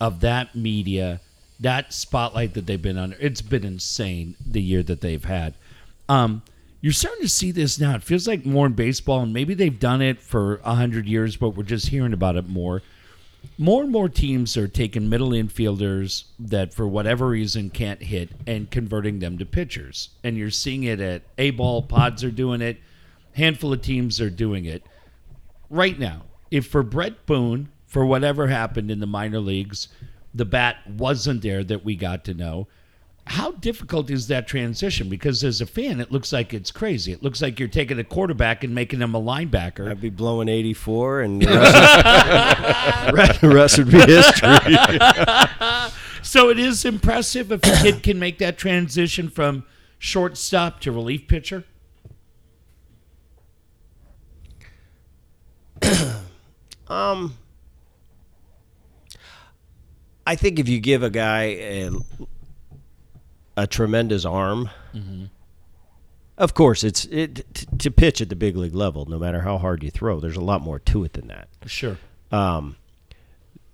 of 0.00 0.20
that 0.20 0.56
media, 0.56 1.20
that 1.60 1.92
spotlight 1.92 2.54
that 2.54 2.66
they've 2.66 2.82
been 2.82 2.98
under, 2.98 3.16
it's 3.20 3.42
been 3.42 3.64
insane 3.64 4.34
the 4.44 4.60
year 4.60 4.82
that 4.82 5.02
they've 5.02 5.24
had. 5.24 5.54
Um, 6.08 6.42
you're 6.84 6.92
starting 6.92 7.22
to 7.22 7.28
see 7.30 7.50
this 7.50 7.80
now. 7.80 7.94
It 7.94 8.02
feels 8.02 8.28
like 8.28 8.44
more 8.44 8.66
in 8.66 8.74
baseball, 8.74 9.22
and 9.22 9.32
maybe 9.32 9.54
they've 9.54 9.80
done 9.80 10.02
it 10.02 10.20
for 10.20 10.60
a 10.64 10.74
hundred 10.74 11.06
years, 11.06 11.34
but 11.34 11.56
we're 11.56 11.62
just 11.62 11.88
hearing 11.88 12.12
about 12.12 12.36
it 12.36 12.46
more. 12.46 12.82
More 13.56 13.84
and 13.84 13.90
more 13.90 14.10
teams 14.10 14.54
are 14.58 14.68
taking 14.68 15.08
middle 15.08 15.30
infielders 15.30 16.24
that, 16.38 16.74
for 16.74 16.86
whatever 16.86 17.28
reason, 17.28 17.70
can't 17.70 18.02
hit 18.02 18.28
and 18.46 18.70
converting 18.70 19.18
them 19.18 19.38
to 19.38 19.46
pitchers. 19.46 20.10
And 20.22 20.36
you're 20.36 20.50
seeing 20.50 20.82
it 20.82 21.00
at 21.00 21.22
A 21.38 21.52
ball 21.52 21.80
pods 21.80 22.22
are 22.22 22.30
doing 22.30 22.60
it. 22.60 22.82
Handful 23.32 23.72
of 23.72 23.80
teams 23.80 24.20
are 24.20 24.28
doing 24.28 24.66
it 24.66 24.82
right 25.70 25.98
now. 25.98 26.24
If 26.50 26.66
for 26.66 26.82
Bret 26.82 27.24
Boone, 27.24 27.70
for 27.86 28.04
whatever 28.04 28.48
happened 28.48 28.90
in 28.90 29.00
the 29.00 29.06
minor 29.06 29.40
leagues, 29.40 29.88
the 30.34 30.44
bat 30.44 30.86
wasn't 30.86 31.40
there 31.40 31.64
that 31.64 31.82
we 31.82 31.96
got 31.96 32.26
to 32.26 32.34
know. 32.34 32.68
How 33.26 33.52
difficult 33.52 34.10
is 34.10 34.26
that 34.28 34.46
transition? 34.46 35.08
Because 35.08 35.42
as 35.42 35.62
a 35.62 35.66
fan, 35.66 35.98
it 36.00 36.12
looks 36.12 36.30
like 36.32 36.52
it's 36.52 36.70
crazy. 36.70 37.10
It 37.12 37.22
looks 37.22 37.40
like 37.40 37.58
you're 37.58 37.68
taking 37.68 37.98
a 37.98 38.04
quarterback 38.04 38.62
and 38.64 38.74
making 38.74 39.00
him 39.00 39.14
a 39.14 39.20
linebacker. 39.20 39.90
I'd 39.90 40.00
be 40.00 40.10
blowing 40.10 40.48
84, 40.48 41.22
and 41.22 41.40
the 41.40 41.46
rest, 43.14 43.40
the 43.40 43.48
rest 43.48 43.78
would 43.78 43.90
be 43.90 44.00
history. 44.00 44.76
So 46.24 46.48
it 46.48 46.58
is 46.58 46.86
impressive 46.86 47.52
if 47.52 47.62
a 47.64 47.82
kid 47.82 48.02
can 48.02 48.18
make 48.18 48.38
that 48.38 48.56
transition 48.56 49.28
from 49.28 49.64
shortstop 49.98 50.80
to 50.80 50.90
relief 50.90 51.28
pitcher. 51.28 51.64
um, 56.88 57.36
I 60.26 60.34
think 60.34 60.58
if 60.58 60.66
you 60.66 60.80
give 60.80 61.02
a 61.02 61.10
guy 61.10 61.42
a, 61.42 61.90
a 63.56 63.66
tremendous 63.66 64.24
arm, 64.24 64.70
of 66.36 66.54
course, 66.54 66.82
it's 66.82 67.04
it 67.06 67.44
t- 67.54 67.66
to 67.78 67.90
pitch 67.90 68.20
at 68.20 68.28
the 68.28 68.36
big 68.36 68.56
league 68.56 68.74
level. 68.74 69.06
No 69.06 69.18
matter 69.18 69.42
how 69.42 69.58
hard 69.58 69.82
you 69.82 69.90
throw, 69.90 70.20
there's 70.20 70.36
a 70.36 70.40
lot 70.42 70.60
more 70.60 70.78
to 70.80 71.04
it 71.04 71.12
than 71.12 71.28
that. 71.28 71.48
Sure. 71.66 71.98
Um, 72.32 72.76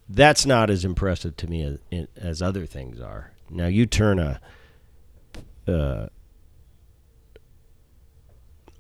that's 0.09 0.45
not 0.45 0.71
as 0.71 0.85
impressive 0.85 1.37
to 1.39 1.47
me 1.47 1.79
as, 1.93 2.07
as 2.17 2.43
other 2.43 2.67
things 2.67 3.01
are. 3.01 3.33
Now 3.49 3.67
you 3.67 3.87
turn 3.87 4.19
a. 4.19 4.41
Uh, 5.67 6.09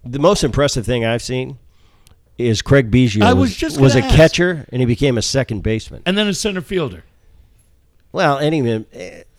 the 0.04 0.18
most 0.18 0.42
impressive 0.44 0.84
thing 0.86 1.04
I've 1.04 1.22
seen 1.22 1.58
is 2.38 2.62
Craig 2.62 2.90
Biggio 2.90 3.22
I 3.22 3.32
was, 3.34 3.50
was 3.50 3.56
just 3.56 3.80
was 3.80 3.94
a 3.96 4.02
ask. 4.02 4.14
catcher 4.16 4.66
and 4.72 4.80
he 4.80 4.86
became 4.86 5.18
a 5.18 5.22
second 5.22 5.62
baseman. 5.62 6.02
And 6.06 6.16
then 6.16 6.26
a 6.26 6.34
center 6.34 6.62
fielder. 6.62 7.04
Well, 8.12 8.38
any 8.38 8.60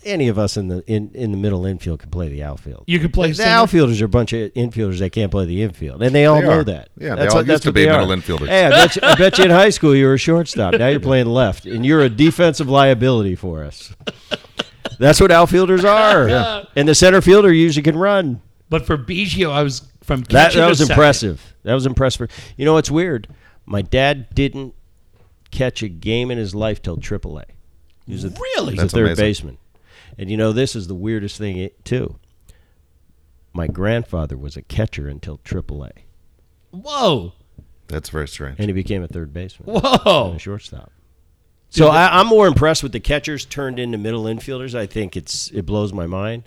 any 0.03 0.27
of 0.27 0.37
us 0.39 0.57
in 0.57 0.67
the 0.67 0.83
in, 0.87 1.11
in 1.13 1.31
the 1.31 1.37
middle 1.37 1.65
infield 1.65 1.99
can 1.99 2.09
play 2.09 2.27
the 2.29 2.43
outfield. 2.43 2.83
You 2.87 2.99
could 2.99 3.13
play 3.13 3.29
the 3.29 3.35
center. 3.35 3.49
outfielders 3.49 4.01
are 4.01 4.05
a 4.05 4.09
bunch 4.09 4.33
of 4.33 4.51
infielders 4.53 4.99
that 4.99 5.11
can't 5.11 5.31
play 5.31 5.45
the 5.45 5.61
infield, 5.63 6.01
and 6.03 6.13
they 6.13 6.25
all 6.25 6.41
They 6.41 6.47
know 6.47 6.59
are. 6.59 6.63
that. 6.63 6.89
Yeah, 6.97 7.15
they 7.15 7.27
all 7.27 7.45
used 7.45 7.63
to 7.63 7.69
what 7.69 7.75
be 7.75 7.85
they 7.85 7.91
middle 7.91 8.11
are. 8.11 8.15
infielders. 8.15 8.47
Hey, 8.47 8.65
I 8.65 8.69
bet, 8.69 8.95
you, 8.95 9.01
I 9.03 9.15
bet 9.15 9.37
you 9.37 9.43
in 9.45 9.51
high 9.63 9.69
school 9.69 9.95
you 9.95 10.05
were 10.05 10.13
a 10.15 10.17
shortstop. 10.17 10.73
Now 10.75 10.87
you're 10.87 10.99
playing 10.99 11.27
left, 11.27 11.65
and 11.65 11.85
you're 11.85 12.01
a 12.01 12.09
defensive 12.09 12.69
liability 12.69 13.35
for 13.35 13.63
us. 13.63 13.93
That's 14.99 15.19
what 15.21 15.31
outfielders 15.31 15.83
are. 15.85 16.65
And 16.75 16.87
the 16.87 16.95
center 16.95 17.21
fielder 17.21 17.51
usually 17.51 17.83
can 17.83 17.97
run. 17.97 18.41
But 18.69 18.85
for 18.85 18.97
Biggio, 18.97 19.51
I 19.51 19.63
was 19.63 19.81
from 20.03 20.21
That, 20.23 20.53
that 20.53 20.67
was 20.69 20.77
second. 20.79 20.91
impressive. 20.93 21.55
That 21.63 21.73
was 21.73 21.85
impressive. 21.85 22.29
You 22.57 22.65
know 22.65 22.73
what's 22.73 22.89
weird? 22.91 23.27
My 23.65 23.81
dad 23.81 24.33
didn't 24.33 24.73
catch 25.51 25.83
a 25.83 25.89
game 25.89 26.31
in 26.31 26.37
his 26.37 26.55
life 26.55 26.81
till 26.81 26.97
AAA. 26.97 27.43
He 28.07 28.13
was 28.13 28.23
a, 28.25 28.29
Really? 28.29 28.73
he 28.75 28.81
was 28.81 28.91
a 28.93 28.95
third 28.95 29.05
amazing. 29.07 29.23
baseman. 29.25 29.57
And 30.21 30.29
you 30.29 30.37
know, 30.37 30.51
this 30.53 30.75
is 30.75 30.87
the 30.87 30.93
weirdest 30.95 31.37
thing 31.37 31.69
too. 31.83 32.17
My 33.53 33.67
grandfather 33.67 34.37
was 34.37 34.55
a 34.55 34.61
catcher 34.61 35.07
until 35.09 35.39
AAA, 35.39 35.91
Whoa. 36.69 37.33
That's 37.87 38.07
very 38.09 38.27
strange. 38.27 38.57
and 38.59 38.69
he 38.69 38.73
became 38.73 39.03
a 39.03 39.07
third 39.07 39.33
baseman, 39.33 39.73
Whoa. 39.81 40.27
and 40.27 40.35
a 40.37 40.39
shortstop. 40.39 40.91
So 41.69 41.87
I, 41.87 42.19
I'm 42.19 42.27
more 42.27 42.47
impressed 42.47 42.83
with 42.83 42.91
the 42.91 42.99
catchers 42.99 43.45
turned 43.45 43.79
into 43.79 43.97
middle 43.97 44.23
infielders. 44.25 44.75
I 44.75 44.85
think 44.85 45.17
it's 45.17 45.49
it 45.51 45.65
blows 45.65 45.91
my 45.91 46.05
mind. 46.05 46.43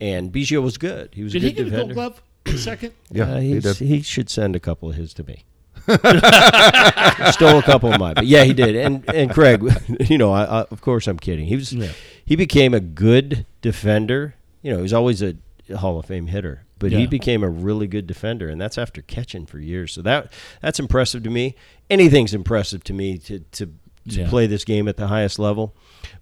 And 0.00 0.32
Biggio 0.32 0.62
was 0.62 0.78
good. 0.78 1.10
He 1.14 1.22
was 1.22 1.32
Did 1.32 1.44
a 1.44 1.46
he 1.48 1.52
good 1.52 1.64
get 1.70 1.74
a 1.74 1.76
gold 1.82 1.92
glove 1.94 2.22
in 2.46 2.56
second? 2.58 2.94
Yeah, 3.10 3.24
Uh, 3.34 3.40
he 3.40 3.50
he's- 3.52 3.62
did. 3.62 3.76
he 3.86 4.00
should 4.02 4.30
send 4.30 4.56
a 4.56 4.60
couple 4.60 4.88
of 4.88 4.96
his 4.96 5.12
to 5.14 5.24
me. 5.24 5.44
Stole 5.86 7.58
a 7.58 7.62
couple 7.64 7.92
of 7.92 7.98
mine, 8.00 8.14
but 8.14 8.26
yeah, 8.26 8.44
he 8.44 8.52
did. 8.52 8.76
And 8.76 9.04
and 9.14 9.30
Craig, 9.30 9.62
you 10.08 10.18
know, 10.18 10.32
I, 10.32 10.44
I, 10.44 10.60
of 10.70 10.80
course 10.80 11.06
I'm 11.06 11.18
kidding. 11.18 11.46
He 11.46 11.56
was 11.56 11.72
Yeah. 11.72 11.90
He 12.30 12.36
became 12.36 12.72
a 12.74 12.80
good 12.80 13.44
defender. 13.60 14.36
You 14.62 14.70
know, 14.70 14.76
he 14.76 14.82
was 14.82 14.92
always 14.92 15.20
a 15.20 15.34
Hall 15.76 15.98
of 15.98 16.06
Fame 16.06 16.28
hitter, 16.28 16.64
but 16.78 16.92
Yeah. 16.92 16.98
he 17.00 17.06
became 17.08 17.42
a 17.42 17.48
really 17.48 17.88
good 17.88 18.06
defender, 18.06 18.48
and 18.48 18.60
that's 18.60 18.78
after 18.78 19.02
catching 19.02 19.46
for 19.46 19.58
years. 19.58 19.92
So 19.92 20.00
that 20.02 20.32
that's 20.62 20.78
impressive 20.78 21.24
to 21.24 21.30
me. 21.30 21.56
Anything's 21.90 22.32
impressive 22.32 22.84
to 22.84 22.92
me 22.92 23.18
to 23.18 23.40
to, 23.40 23.66
to 23.66 23.72
Yeah. 24.20 24.28
play 24.28 24.46
this 24.46 24.64
game 24.64 24.86
at 24.88 24.96
the 24.96 25.08
highest 25.08 25.38
level. 25.40 25.74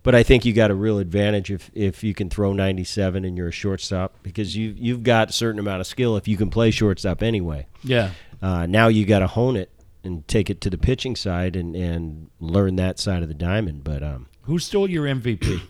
But 0.03 0.15
I 0.15 0.23
think 0.23 0.45
you 0.47 0.53
got 0.55 0.71
a 0.71 0.75
real 0.75 0.99
advantage 0.99 1.51
if, 1.51 1.71
if 1.75 2.03
you 2.03 2.15
can 2.15 2.31
throw 2.31 2.53
97 2.53 3.25
and 3.25 3.37
you're 3.37 3.49
a 3.49 3.53
shortstop 3.53 4.15
because 4.23 4.57
you 4.57 4.75
you've 4.79 5.03
got 5.03 5.29
a 5.31 5.33
certain 5.33 5.59
amount 5.59 5.81
of 5.83 5.87
skill 5.87 6.17
if 6.17 6.27
you 6.27 6.37
can 6.39 6.49
play 6.51 6.71
shortstop 6.71 7.23
anyway. 7.23 7.67
Yeah. 7.85 8.11
Uh, 8.41 8.65
now 8.67 8.89
you 8.89 9.05
got 9.05 9.19
to 9.21 9.27
hone 9.27 9.57
it 9.57 9.71
and 10.05 10.27
take 10.29 10.49
it 10.49 10.61
to 10.63 10.71
the 10.71 10.79
pitching 10.79 11.17
side 11.17 11.57
and, 11.57 11.75
and 11.77 12.31
learn 12.41 12.77
that 12.77 12.99
side 12.99 13.23
of 13.23 13.29
the 13.29 13.35
diamond. 13.35 13.83
But 13.85 14.03
um, 14.03 14.27
Who 14.43 14.59
stole 14.59 14.89
your 14.89 15.05
MVP? 15.07 15.61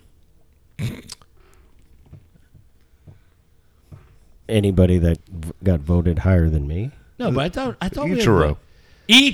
Anybody 4.49 4.97
that 4.99 5.19
v- 5.29 5.53
got 5.63 5.81
voted 5.81 6.21
higher 6.21 6.49
than 6.49 6.67
me, 6.67 6.91
No, 7.19 7.31
but 7.31 7.41
I 7.45 7.49
thought 7.51 7.77
I 7.83 7.91
thought 7.91 8.07
we 8.09 8.13
Ichiro. 8.17 8.49
had 8.49 8.57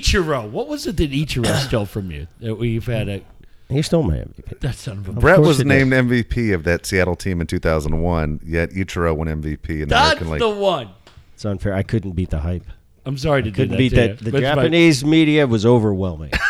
Ichiro. 0.01 0.49
What 0.49 0.67
was 0.67 0.85
it 0.87 0.97
that 0.97 1.11
Ichiro 1.11 1.55
stole 1.67 1.85
from 1.85 2.11
you? 2.11 2.27
That 2.41 2.55
we've 2.55 2.85
had 2.85 3.07
a 3.07 3.21
he 3.69 3.81
stole 3.81 4.03
my 4.03 4.15
MVP. 4.17 4.59
that 4.59 4.75
son 4.75 4.97
of 4.99 5.07
a. 5.07 5.13
Bret 5.13 5.39
was 5.39 5.57
he 5.57 5.63
did. 5.63 5.69
named 5.69 5.93
MVP 5.93 6.53
of 6.53 6.65
that 6.65 6.85
Seattle 6.85 7.15
team 7.15 7.39
in 7.41 7.47
2001, 7.47 8.41
yet 8.45 8.71
Ichiro 8.71 9.15
won 9.15 9.27
MVP 9.27 9.69
in 9.69 9.79
the 9.79 9.85
That's 9.85 10.21
American 10.21 10.31
League. 10.31 10.39
the 10.41 10.49
one. 10.49 10.89
It's 11.33 11.45
unfair. 11.45 11.73
I 11.73 11.81
couldn't 11.83 12.11
beat 12.11 12.29
the 12.29 12.39
hype. 12.39 12.65
I'm 13.05 13.17
sorry 13.17 13.41
to 13.43 13.49
do 13.51 13.55
Couldn't 13.55 13.71
that. 13.71 13.77
beat 13.77 13.89
to 13.89 13.95
that. 13.95 14.09
you. 14.09 14.15
The 14.17 14.31
That's 14.31 14.55
my- 14.57 14.63
Japanese 14.63 15.05
media 15.05 15.47
was 15.47 15.65
overwhelming. 15.65 16.31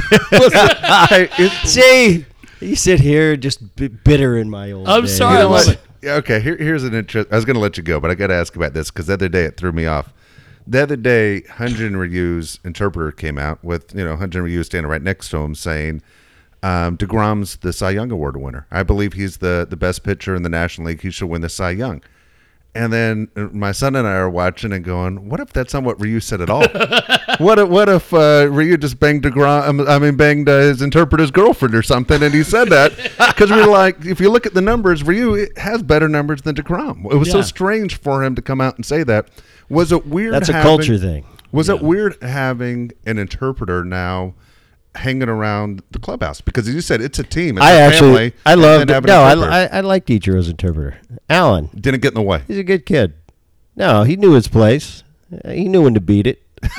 See, 1.64 2.24
you 2.60 2.76
sit 2.76 3.00
here 3.00 3.36
just 3.36 3.76
b- 3.76 3.88
bitter 3.88 4.36
in 4.38 4.48
my 4.50 4.72
old. 4.72 4.88
I'm 4.88 5.02
days. 5.02 5.16
sorry, 5.16 5.34
You 5.34 5.38
I 5.38 5.42
know 5.42 5.48
what? 5.50 5.80
Yeah, 6.02 6.14
okay, 6.16 6.40
here, 6.40 6.56
here's 6.56 6.84
an 6.84 6.94
interest. 6.94 7.28
I 7.32 7.36
was 7.36 7.44
going 7.44 7.54
to 7.54 7.60
let 7.60 7.76
you 7.76 7.82
go, 7.82 7.98
but 8.00 8.10
I 8.10 8.14
got 8.14 8.28
to 8.28 8.34
ask 8.34 8.54
about 8.54 8.74
this 8.74 8.90
because 8.90 9.06
the 9.06 9.14
other 9.14 9.28
day 9.28 9.44
it 9.44 9.56
threw 9.56 9.72
me 9.72 9.86
off. 9.86 10.12
The 10.66 10.82
other 10.82 10.96
day, 10.96 11.42
Hyun-jin 11.48 11.96
Ryu's 11.96 12.58
interpreter 12.64 13.12
came 13.12 13.38
out 13.38 13.62
with, 13.64 13.94
you 13.94 14.04
know, 14.04 14.16
Hyun-jin 14.16 14.42
Ryu 14.42 14.62
standing 14.64 14.90
right 14.90 15.02
next 15.02 15.28
to 15.30 15.38
him 15.38 15.54
saying, 15.54 16.02
um, 16.62 16.96
DeGrom's 16.96 17.56
the 17.58 17.72
Cy 17.72 17.90
Young 17.90 18.10
Award 18.10 18.36
winner. 18.36 18.66
I 18.70 18.82
believe 18.82 19.12
he's 19.12 19.38
the, 19.38 19.66
the 19.68 19.76
best 19.76 20.02
pitcher 20.02 20.34
in 20.34 20.42
the 20.42 20.48
National 20.48 20.88
League. 20.88 21.02
He 21.02 21.10
should 21.10 21.26
win 21.28 21.40
the 21.42 21.48
Cy 21.48 21.70
Young. 21.70 22.02
And 22.76 22.92
then 22.92 23.28
uh, 23.36 23.48
my 23.52 23.72
son 23.72 23.96
and 23.96 24.06
I 24.06 24.12
are 24.12 24.28
watching 24.30 24.72
and 24.72 24.84
going, 24.84 25.28
"What 25.28 25.40
if 25.40 25.52
that's 25.52 25.72
not 25.74 25.82
what 25.82 26.00
Ryu 26.00 26.20
said 26.20 26.40
at 26.40 26.50
all? 26.50 26.60
what 27.38 27.58
if 27.58 27.68
what 27.68 27.88
if 27.88 28.12
uh, 28.12 28.48
Ryu 28.50 28.76
just 28.76 29.00
banged 29.00 29.22
Degrom? 29.22 29.66
um, 29.68 29.80
I 29.88 29.98
mean, 29.98 30.16
banged 30.16 30.48
uh, 30.48 30.58
his 30.58 30.82
interpreter's 30.82 31.30
girlfriend 31.30 31.74
or 31.74 31.82
something?" 31.82 32.22
And 32.22 32.34
he 32.34 32.42
said 32.42 32.68
that 32.68 32.92
because 33.28 33.50
we 33.50 33.56
were 33.56 33.66
like, 33.66 34.04
if 34.04 34.20
you 34.20 34.30
look 34.30 34.46
at 34.46 34.54
the 34.54 34.60
numbers, 34.60 35.02
Ryu 35.02 35.46
has 35.56 35.82
better 35.82 36.08
numbers 36.08 36.42
than 36.42 36.54
Degrom. 36.54 37.04
It 37.10 37.16
was 37.16 37.30
so 37.30 37.42
strange 37.42 37.96
for 37.98 38.22
him 38.24 38.34
to 38.34 38.42
come 38.42 38.60
out 38.60 38.76
and 38.76 38.84
say 38.84 39.02
that. 39.04 39.28
Was 39.68 39.90
it 39.92 40.06
weird? 40.06 40.32
That's 40.34 40.48
a 40.48 40.52
culture 40.62 40.98
thing. 40.98 41.24
Was 41.52 41.68
Yeah. 41.68 41.76
it 41.76 41.82
weird 41.82 42.22
having 42.22 42.92
an 43.06 43.18
interpreter 43.18 43.84
now 43.84 44.34
hanging 44.96 45.28
around 45.28 45.82
the 45.90 45.98
clubhouse 45.98 46.40
because 46.40 46.66
as 46.68 46.74
you 46.74 46.80
said 46.80 47.00
it's 47.00 47.18
a 47.18 47.22
team. 47.24 47.56
It's 47.58 47.64
I 47.66 47.72
a 47.72 47.80
actually, 47.80 48.30
family, 48.30 48.32
I 48.46 48.52
and 48.52 48.62
love. 48.62 48.86
then 48.86 49.02
No. 49.04 49.22
I, 49.22 49.64
I, 49.64 49.66
I 49.66 49.80
liked 49.80 50.08
Ichiro's 50.08 50.48
interpreter, 50.48 50.98
Alan. 51.30 51.70
didn't 51.74 52.00
get 52.02 52.08
in 52.08 52.14
the 52.14 52.22
way. 52.22 52.42
He's 52.46 52.58
a 52.58 52.64
good 52.64 52.84
kid. 52.86 53.14
No, 53.76 54.02
he 54.04 54.16
knew 54.16 54.32
his 54.32 54.48
place. 54.48 55.02
He 55.46 55.68
knew 55.68 55.82
when 55.82 55.94
to 55.94 56.00
beat 56.00 56.26
it. 56.26 56.42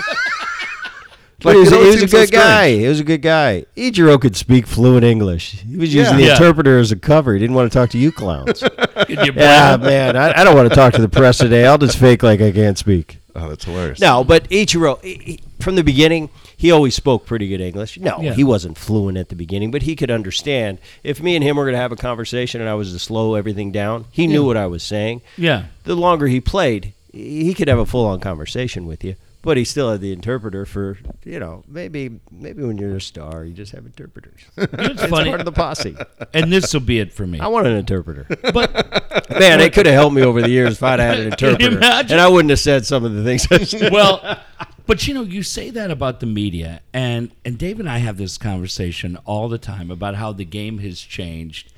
Like, 1.44 1.54
he 1.54 1.60
was, 1.60 1.72
it 1.72 1.80
he 1.80 1.86
was 1.86 1.96
a 1.96 2.00
seems 2.00 2.12
so 2.12 2.22
good 2.26 2.32
guy. 2.32 2.72
He 2.78 2.88
was 2.88 3.00
a 3.00 3.04
good 3.04 3.22
guy. 3.22 3.66
Ichiro 3.76 4.20
could 4.20 4.36
speak 4.36 4.66
fluent 4.66 5.04
English. 5.04 5.52
He 5.62 5.78
was 5.78 5.94
using 5.94 6.14
Yeah. 6.16 6.18
the 6.20 6.26
Yeah. 6.30 6.32
interpreter 6.34 6.80
as 6.80 6.92
a 6.92 6.96
cover. 6.96 7.34
He 7.36 7.40
didn't 7.40 7.56
want 7.56 7.72
to 7.72 7.78
talk 7.78 7.92
to 7.92 7.98
you 8.00 8.12
clowns. 8.12 8.64
You 9.08 9.16
yeah, 9.36 9.78
man. 9.78 10.18
I, 10.18 10.42
I 10.42 10.44
don't 10.44 10.56
want 10.56 10.68
to 10.68 10.76
talk 10.76 10.94
to 10.94 11.02
the 11.02 11.08
press 11.08 11.38
today. 11.38 11.68
I'll 11.68 11.78
just 11.78 12.00
fake 12.00 12.24
like 12.24 12.42
I 12.42 12.52
can't 12.52 12.76
speak. 12.78 13.20
Oh, 13.36 13.48
that's 13.48 13.64
hilarious. 13.66 14.00
No, 14.02 14.24
but 14.24 14.50
Ichiro, 14.50 15.02
he- 15.04 15.14
he- 15.24 15.40
from 15.60 15.76
the 15.76 15.84
beginning, 15.84 16.30
he 16.58 16.72
always 16.72 16.96
spoke 16.96 17.26
pretty 17.26 17.48
good 17.48 17.62
English. 17.62 17.98
No, 18.00 18.20
Yeah. 18.20 18.34
he 18.34 18.44
wasn't 18.44 18.78
fluent 18.78 19.18
at 19.18 19.30
the 19.30 19.36
beginning, 19.36 19.70
but 19.72 19.84
he 19.84 19.96
could 19.96 20.10
understand. 20.12 20.80
If 21.04 21.22
me 21.22 21.36
and 21.36 21.44
him 21.44 21.56
were 21.56 21.64
going 21.66 21.76
to 21.76 21.80
have 21.80 21.92
a 21.92 21.96
conversation 21.96 22.60
and 22.62 22.70
I 22.70 22.74
was 22.74 22.92
to 22.94 23.00
slow 23.00 23.36
everything 23.36 23.72
down, 23.72 24.06
he 24.12 24.26
knew 24.28 24.44
what 24.46 24.58
I 24.58 24.66
was 24.68 24.82
saying. 24.84 25.22
Yeah. 25.38 25.66
The 25.84 25.96
longer 25.96 26.28
he 26.28 26.42
played, 26.42 26.94
he 27.14 27.54
could 27.54 27.68
have 27.68 27.80
a 27.80 27.86
full 27.86 28.06
on 28.08 28.20
conversation 28.20 28.86
with 28.88 29.04
you. 29.04 29.16
But 29.44 29.56
he 29.56 29.64
still 29.64 29.92
had 29.92 30.02
the 30.02 30.12
interpreter 30.12 30.66
for, 30.66 30.98
you 31.24 31.40
know, 31.40 31.64
maybe 31.70 32.20
maybe 32.32 32.64
when 32.64 32.78
you're 32.78 32.98
a 32.98 33.02
star, 33.02 33.46
you 33.46 33.54
just 33.54 33.72
have 33.72 33.86
interpreters. 33.86 34.42
It's 34.58 34.74
It's 34.74 35.06
funny. 35.10 35.30
part 35.30 35.40
of 35.40 35.46
the 35.46 35.54
posse. 35.54 35.96
and 36.34 36.52
this 36.52 36.74
will 36.74 36.82
be 36.82 37.00
it 37.00 37.14
for 37.14 37.26
me. 37.26 37.40
I 37.40 37.48
want 37.48 37.66
an 37.68 37.74
interpreter. 37.78 38.26
But 38.52 39.30
Man, 39.40 39.62
it 39.62 39.72
could 39.74 39.86
have 39.86 39.94
helped 39.96 40.16
me 40.16 40.24
over 40.24 40.42
the 40.42 40.50
years 40.50 40.74
if 40.78 40.84
I'd 40.84 41.00
had 41.00 41.20
an 41.20 41.28
interpreter. 41.32 41.80
And 41.82 42.14
I 42.20 42.28
wouldn't 42.28 42.50
have 42.50 42.60
said 42.60 42.86
some 42.86 43.06
of 43.06 43.14
the 43.14 43.24
things 43.24 43.48
I 43.50 43.60
said. 43.64 43.94
well, 43.94 44.40
but 44.88 45.08
you 45.08 45.14
know, 45.14 45.24
you 45.24 45.44
say 45.44 45.70
that 45.70 45.92
about 45.92 46.20
the 46.20 46.26
media, 46.26 46.82
and 46.94 47.32
and 47.46 47.58
Dave 47.58 47.80
and 47.80 47.90
I 47.90 47.98
have 48.00 48.18
this 48.18 48.38
conversation 48.38 49.18
all 49.26 49.50
the 49.50 49.58
time 49.58 49.92
about 49.92 50.16
how 50.16 50.32
the 50.32 50.46
game 50.46 50.80
has 50.80 51.02
changed, 51.02 51.72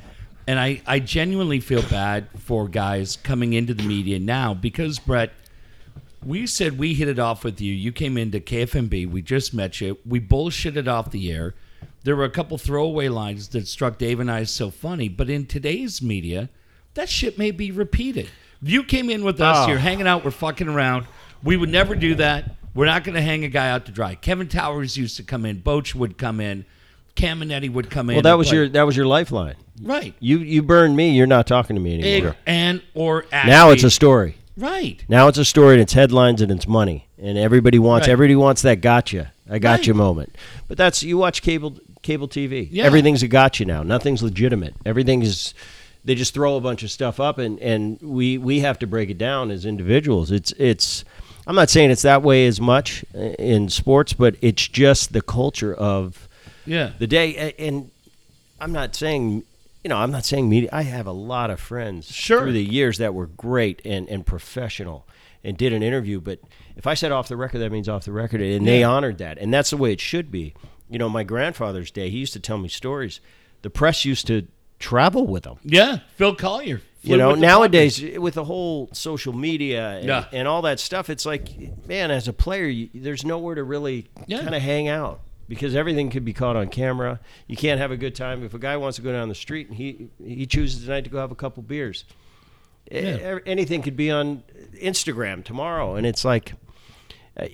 and 0.48 0.60
I 0.60 0.82
I 0.86 1.00
genuinely 1.00 1.60
feel 1.60 1.82
bad 1.82 2.28
for 2.38 2.68
guys 2.68 3.18
coming 3.18 3.54
into 3.54 3.74
the 3.74 3.84
media 3.84 4.20
now 4.20 4.54
because 4.54 5.00
Bret. 5.00 5.32
We 6.22 6.48
said 6.48 6.78
we 6.78 6.96
hit 6.96 7.08
it 7.08 7.18
off 7.18 7.46
with 7.46 7.62
you. 7.62 7.74
You 7.74 7.94
came 7.94 8.18
into 8.18 8.42
KFMB. 8.42 9.10
We 9.10 9.22
just 9.22 9.54
met 9.54 9.80
you. 9.80 9.98
We 10.06 10.20
bullshitted 10.20 10.86
off 10.86 11.12
the 11.12 11.32
air. 11.32 11.56
There 12.04 12.14
were 12.14 12.26
a 12.26 12.30
couple 12.30 12.58
throwaway 12.58 13.08
lines 13.08 13.48
that 13.50 13.70
struck 13.70 13.98
Dave 13.98 14.20
and 14.20 14.30
I 14.30 14.42
as 14.42 14.52
so 14.52 14.70
funny. 14.70 15.08
But 15.08 15.30
in 15.30 15.46
today's 15.46 16.02
media, 16.02 16.50
that 16.96 17.08
shit 17.08 17.38
may 17.38 17.52
be 17.52 17.72
repeated. 17.72 18.28
You 18.62 18.84
came 18.84 19.10
in 19.10 19.24
with 19.24 19.40
us. 19.40 19.60
Oh. 19.60 19.70
You're 19.70 19.80
hanging 19.80 20.08
out. 20.08 20.26
We're 20.26 20.32
fucking 20.32 20.68
around. 20.68 21.06
We 21.42 21.56
would 21.56 21.70
never 21.70 21.96
do 21.96 22.16
that. 22.16 22.56
We're 22.76 22.86
not 22.86 23.04
going 23.04 23.16
to 23.16 23.22
hang 23.22 23.44
a 23.44 23.50
guy 23.50 23.70
out 23.70 23.86
to 23.88 23.92
dry. 23.92 24.16
Kevin 24.16 24.48
Towers 24.48 24.96
used 24.98 25.18
to 25.18 25.24
come 25.24 25.46
in. 25.46 25.62
Boch 25.62 25.94
would 25.96 26.18
come 26.18 26.40
in. 26.40 26.66
Caminiti 27.16 27.72
would 27.72 27.90
come 27.90 28.10
in. 28.10 28.16
Well, 28.16 28.24
that 28.24 28.38
was 28.38 28.48
play. 28.50 28.58
your 28.58 28.70
that 28.70 28.84
was 28.84 28.96
your 28.96 29.06
lifeline. 29.06 29.56
right. 29.82 30.14
You 30.20 30.38
you 30.40 30.62
burned 30.64 30.96
me. 30.96 31.12
You're 31.12 31.28
not 31.28 31.48
talking 31.48 31.76
to 31.76 31.82
me 31.82 32.00
anymore. 32.00 32.32
Egg 32.32 32.38
and 32.46 32.82
or 32.94 33.26
now 33.34 33.72
it's 33.72 33.84
a 33.84 33.90
story. 33.90 34.38
right. 34.56 35.04
Now 35.10 35.28
it's 35.28 35.38
a 35.38 35.44
story 35.44 35.74
and 35.74 35.82
it's 35.82 35.92
headlines 35.94 36.42
and 36.42 36.50
it's 36.52 36.68
money 36.68 37.08
and 37.22 37.38
everybody 37.38 37.78
wants 37.80 38.08
Right. 38.08 38.14
everybody 38.14 38.36
wants 38.38 38.62
that 38.62 38.80
gotcha. 38.82 39.34
I 39.50 39.60
gotcha 39.60 39.92
Right. 39.92 39.98
moment. 39.98 40.36
But 40.70 40.78
that's 40.78 41.04
you 41.04 41.18
watch 41.18 41.42
cable 41.42 41.78
cable 42.04 42.30
TV. 42.30 42.70
Yeah. 42.72 42.86
Everything's 42.86 43.24
a 43.24 43.28
gotcha 43.28 43.66
now. 43.66 43.84
Nothing's 43.84 44.24
legitimate. 44.24 44.76
Everything 44.86 45.22
is 45.22 45.54
they 46.06 46.16
just 46.16 46.34
throw 46.34 46.56
a 46.56 46.62
bunch 46.62 46.84
of 46.84 46.92
stuff 46.92 47.20
up 47.20 47.38
and 47.38 47.60
and 47.60 48.00
we 48.02 48.38
we 48.38 48.62
have 48.62 48.80
to 48.80 48.88
break 48.88 49.10
it 49.10 49.18
down 49.18 49.52
as 49.52 49.66
individuals. 49.66 50.32
It's 50.32 50.54
it's 50.54 51.04
I'm 51.50 51.56
not 51.56 51.70
saying 51.72 51.90
it's 51.90 52.04
that 52.04 52.22
way 52.22 52.46
as 52.46 52.62
much 52.62 53.04
uh, 53.16 53.18
in 53.40 53.70
sports, 53.70 54.14
but 54.14 54.36
it's 54.40 54.68
just 54.68 55.14
the 55.14 55.22
culture 55.22 55.74
of 55.74 56.30
Yeah. 56.66 56.92
the 57.00 57.08
day 57.08 57.54
and 57.58 57.90
i'm 58.62 58.72
not 58.74 58.94
saying 58.94 59.44
you 59.84 59.90
know 59.90 59.96
i'm 59.98 60.12
not 60.12 60.26
saying 60.26 60.48
media 60.50 60.70
i 60.74 60.82
have 60.84 61.08
a 61.08 61.12
lot 61.14 61.50
of 61.50 61.60
friends 61.60 62.12
Sure. 62.12 62.42
through 62.42 62.52
the 62.52 62.64
years 62.64 62.98
that 62.98 63.14
were 63.14 63.26
great 63.28 63.82
and, 63.86 64.08
and 64.10 64.26
professional 64.26 65.08
and 65.46 65.58
did 65.58 65.72
an 65.74 65.82
interview 65.82 66.20
but 66.20 66.40
if 66.76 66.86
i 66.86 66.94
said 66.94 67.12
off 67.14 67.30
the 67.30 67.38
record 67.38 67.60
that 67.60 67.72
means 67.72 67.88
off 67.88 68.04
the 68.04 68.12
record 68.12 68.42
and 68.42 68.68
they 68.68 68.84
honored 68.84 69.18
that 69.20 69.38
and 69.38 69.54
that's 69.54 69.70
the 69.70 69.78
way 69.78 69.94
it 69.94 70.02
should 70.02 70.30
be 70.30 70.54
you 70.90 71.00
know 71.00 71.08
my 71.10 71.24
grandfather's 71.24 71.90
day 71.90 72.10
he 72.10 72.18
used 72.20 72.34
to 72.34 72.40
tell 72.40 72.58
me 72.58 72.68
stories 72.68 73.22
the 73.62 73.70
press 73.70 74.04
used 74.04 74.28
to 74.28 74.46
travel 74.78 75.26
with 75.26 75.44
them 75.44 75.58
Yeah. 75.64 76.00
Phil 76.18 76.36
Collier. 76.36 76.82
You 77.02 77.16
know 77.18 77.34
nowadays 77.36 78.04
with 78.18 78.34
the 78.34 78.44
whole 78.44 78.90
social 78.92 79.32
media 79.34 79.92
and, 79.98 80.06
Yeah. 80.06 80.26
and 80.34 80.48
all 80.48 80.62
that 80.64 80.80
stuff 80.80 81.10
it's 81.10 81.26
like 81.26 81.48
man 81.88 82.12
as 82.12 82.28
a 82.28 82.34
player 82.34 82.66
you, 82.68 82.90
there's 82.94 83.24
nowhere 83.24 83.56
to 83.56 83.64
really 83.64 84.08
Yeah. 84.28 84.42
kind 84.42 84.54
of 84.56 84.62
hang 84.62 84.88
out 84.90 85.22
because 85.48 85.76
everything 85.76 86.10
could 86.10 86.26
be 86.26 86.34
caught 86.34 86.56
on 86.56 86.68
camera 86.68 87.20
you 87.48 87.56
can't 87.56 87.80
have 87.80 87.92
a 87.92 87.98
good 87.98 88.16
time 88.16 88.44
if 88.44 88.54
a 88.54 88.60
guy 88.60 88.76
wants 88.78 88.98
to 88.98 89.02
go 89.02 89.12
down 89.12 89.30
the 89.30 89.36
street 89.36 89.68
and 89.70 89.78
he 89.78 90.10
he 90.24 90.46
chooses 90.46 90.84
tonight 90.84 91.06
to 91.06 91.10
go 91.10 91.20
have 91.20 91.32
a 91.32 91.36
couple 91.36 91.64
beers 91.64 92.04
Yeah. 92.92 93.40
anything 93.46 93.82
could 93.82 93.96
be 93.98 94.12
on 94.12 94.44
instagram 94.82 95.44
tomorrow 95.44 95.96
and 95.96 96.06
it's 96.06 96.26
like 96.26 96.54
uh, 97.38 97.46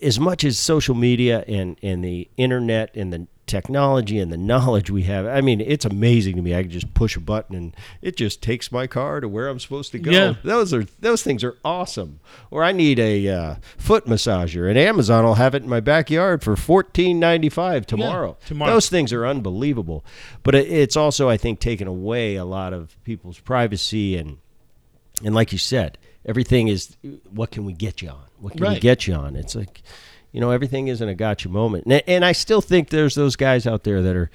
as 0.00 0.18
much 0.20 0.44
as 0.44 0.58
social 0.58 0.94
media 0.94 1.44
and, 1.48 1.76
and 1.82 2.04
the 2.04 2.28
internet 2.36 2.94
and 2.94 3.12
the 3.12 3.26
technology 3.46 4.18
and 4.18 4.32
the 4.32 4.36
knowledge 4.36 4.90
we 4.90 5.02
have, 5.02 5.26
I 5.26 5.40
mean, 5.40 5.60
it's 5.60 5.84
amazing 5.84 6.36
to 6.36 6.42
me. 6.42 6.54
I 6.54 6.62
can 6.62 6.70
just 6.70 6.94
push 6.94 7.16
a 7.16 7.20
button 7.20 7.56
and 7.56 7.76
it 8.00 8.16
just 8.16 8.42
takes 8.42 8.70
my 8.70 8.86
car 8.86 9.20
to 9.20 9.28
where 9.28 9.48
I'm 9.48 9.58
supposed 9.58 9.92
to 9.92 9.98
go. 9.98 10.10
Yeah. 10.10 10.34
Those 10.42 10.72
are 10.72 10.84
those 11.00 11.22
things 11.22 11.44
are 11.44 11.56
awesome. 11.64 12.20
Or 12.50 12.62
I 12.64 12.72
need 12.72 12.98
a 12.98 13.28
uh, 13.28 13.54
foot 13.76 14.06
massager, 14.06 14.68
and 14.68 14.78
Amazon 14.78 15.24
will 15.24 15.34
have 15.34 15.54
it 15.54 15.62
in 15.62 15.68
my 15.68 15.80
backyard 15.80 16.42
for 16.42 16.56
fourteen 16.56 17.18
ninety 17.18 17.48
five 17.48 17.86
tomorrow. 17.86 18.36
tomorrow. 18.46 18.72
Those 18.72 18.88
things 18.88 19.12
are 19.12 19.26
unbelievable. 19.26 20.04
But 20.42 20.54
it's 20.54 20.96
also, 20.96 21.28
I 21.28 21.36
think, 21.36 21.60
taken 21.60 21.88
away 21.88 22.36
a 22.36 22.44
lot 22.44 22.72
of 22.72 22.96
people's 23.04 23.38
privacy 23.38 24.16
and 24.16 24.38
and 25.24 25.34
like 25.34 25.52
you 25.52 25.58
said, 25.58 25.98
everything 26.24 26.68
is 26.68 26.96
what 27.30 27.50
can 27.50 27.64
we 27.64 27.72
get 27.72 28.02
you 28.02 28.10
on? 28.10 28.24
What 28.40 28.56
can 28.56 28.68
we 28.72 28.80
get 28.80 29.06
you 29.06 29.14
on? 29.14 29.36
It's 29.36 29.54
like, 29.54 29.82
you 30.32 30.40
know, 30.40 30.50
everything 30.50 30.88
isn't 30.88 31.08
a 31.08 31.14
gotcha 31.14 31.48
moment. 31.48 31.84
And, 31.86 32.02
and 32.06 32.24
I 32.24 32.32
still 32.32 32.60
think 32.60 32.88
there's 32.90 33.14
those 33.14 33.36
guys 33.36 33.66
out 33.66 33.84
there 33.84 34.02
that 34.02 34.16
are, 34.16 34.30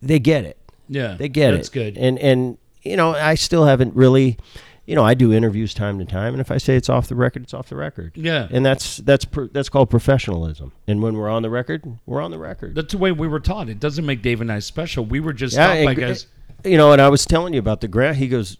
they 0.00 0.18
get 0.18 0.44
it. 0.44 0.56
Yeah. 0.88 1.14
They 1.18 1.28
get 1.28 1.52
That's 1.52 1.68
it. 1.68 1.72
good. 1.72 1.98
And, 1.98 2.18
and, 2.18 2.58
you 2.82 2.96
know, 2.96 3.10
I 3.14 3.34
still 3.34 3.64
haven't 3.66 3.94
really, 3.94 4.38
you 4.86 4.94
know, 4.94 5.04
I 5.04 5.14
do 5.14 5.32
interviews 5.32 5.74
time 5.74 5.98
to 5.98 6.04
time. 6.04 6.32
And 6.34 6.40
if 6.40 6.50
I 6.50 6.58
say 6.58 6.76
it's 6.76 6.88
off 6.88 7.08
the 7.08 7.14
record, 7.16 7.42
it's 7.42 7.52
off 7.52 7.68
the 7.68 7.76
record. 7.76 8.12
Yeah. 8.14 8.48
And 8.50 8.64
that's, 8.64 8.98
that's, 8.98 9.24
pro- 9.24 9.48
that's 9.48 9.68
called 9.68 9.90
professionalism. 9.90 10.72
And 10.86 11.02
when 11.02 11.14
we're 11.16 11.28
on 11.28 11.42
the 11.42 11.50
record, 11.50 11.84
we're 12.06 12.22
on 12.22 12.30
the 12.30 12.38
record. 12.38 12.74
That's 12.74 12.92
the 12.92 12.98
way 12.98 13.12
we 13.12 13.28
were 13.28 13.40
taught. 13.40 13.68
It 13.68 13.80
doesn't 13.80 14.06
make 14.06 14.22
Dave 14.22 14.40
and 14.40 14.50
I 14.50 14.60
special. 14.60 15.04
We 15.04 15.20
were 15.20 15.32
just 15.32 15.56
Yeah, 15.56 15.72
and- 15.72 15.98
guys. 15.98 16.26
you 16.64 16.76
know, 16.76 16.92
and 16.92 17.02
I 17.02 17.08
was 17.08 17.26
telling 17.26 17.52
you 17.52 17.58
about 17.60 17.80
the 17.80 17.88
grant. 17.88 18.16
He 18.16 18.28
goes, 18.28 18.56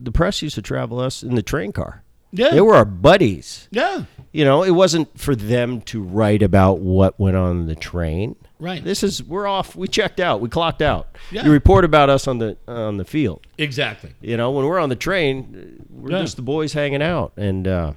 the 0.00 0.12
press 0.12 0.40
used 0.42 0.54
to 0.54 0.62
travel 0.62 1.00
us 1.00 1.22
in 1.22 1.34
the 1.34 1.42
train 1.42 1.72
car. 1.72 2.02
Yeah. 2.32 2.50
They 2.50 2.60
were 2.60 2.74
our 2.74 2.84
buddies. 2.84 3.68
Yeah. 3.70 4.04
You 4.32 4.44
know, 4.46 4.62
it 4.62 4.70
wasn't 4.70 5.18
for 5.20 5.36
them 5.36 5.82
to 5.82 6.02
write 6.02 6.42
about 6.42 6.78
what 6.80 7.20
went 7.20 7.36
on 7.36 7.66
the 7.66 7.74
train. 7.74 8.36
Right. 8.58 8.82
This 8.82 9.02
is 9.02 9.22
we're 9.22 9.46
off. 9.46 9.76
We 9.76 9.88
checked 9.88 10.20
out. 10.20 10.40
We 10.40 10.48
clocked 10.48 10.80
out. 10.82 11.08
Yeah. 11.30 11.44
You 11.44 11.52
report 11.52 11.84
about 11.84 12.08
us 12.08 12.26
on 12.26 12.38
the 12.38 12.56
on 12.66 12.96
the 12.96 13.04
field. 13.04 13.46
Exactly. 13.58 14.14
You 14.20 14.36
know, 14.36 14.50
when 14.52 14.64
we're 14.64 14.78
on 14.78 14.88
the 14.88 14.96
train, 14.96 15.78
uh, 15.80 15.84
we're 15.90 16.12
Yeah. 16.12 16.20
just 16.22 16.36
the 16.36 16.42
boys 16.42 16.72
hanging 16.72 17.02
out, 17.02 17.32
and 17.36 17.68
uh, 17.68 17.92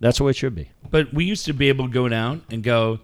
that's 0.00 0.18
the 0.18 0.24
way 0.24 0.30
it 0.30 0.36
should 0.36 0.54
be. 0.54 0.70
But 0.90 1.14
we 1.14 1.24
used 1.24 1.46
to 1.46 1.52
be 1.52 1.68
able 1.68 1.86
to 1.86 1.92
go 1.92 2.08
down 2.08 2.42
and 2.50 2.62
go, 2.62 2.98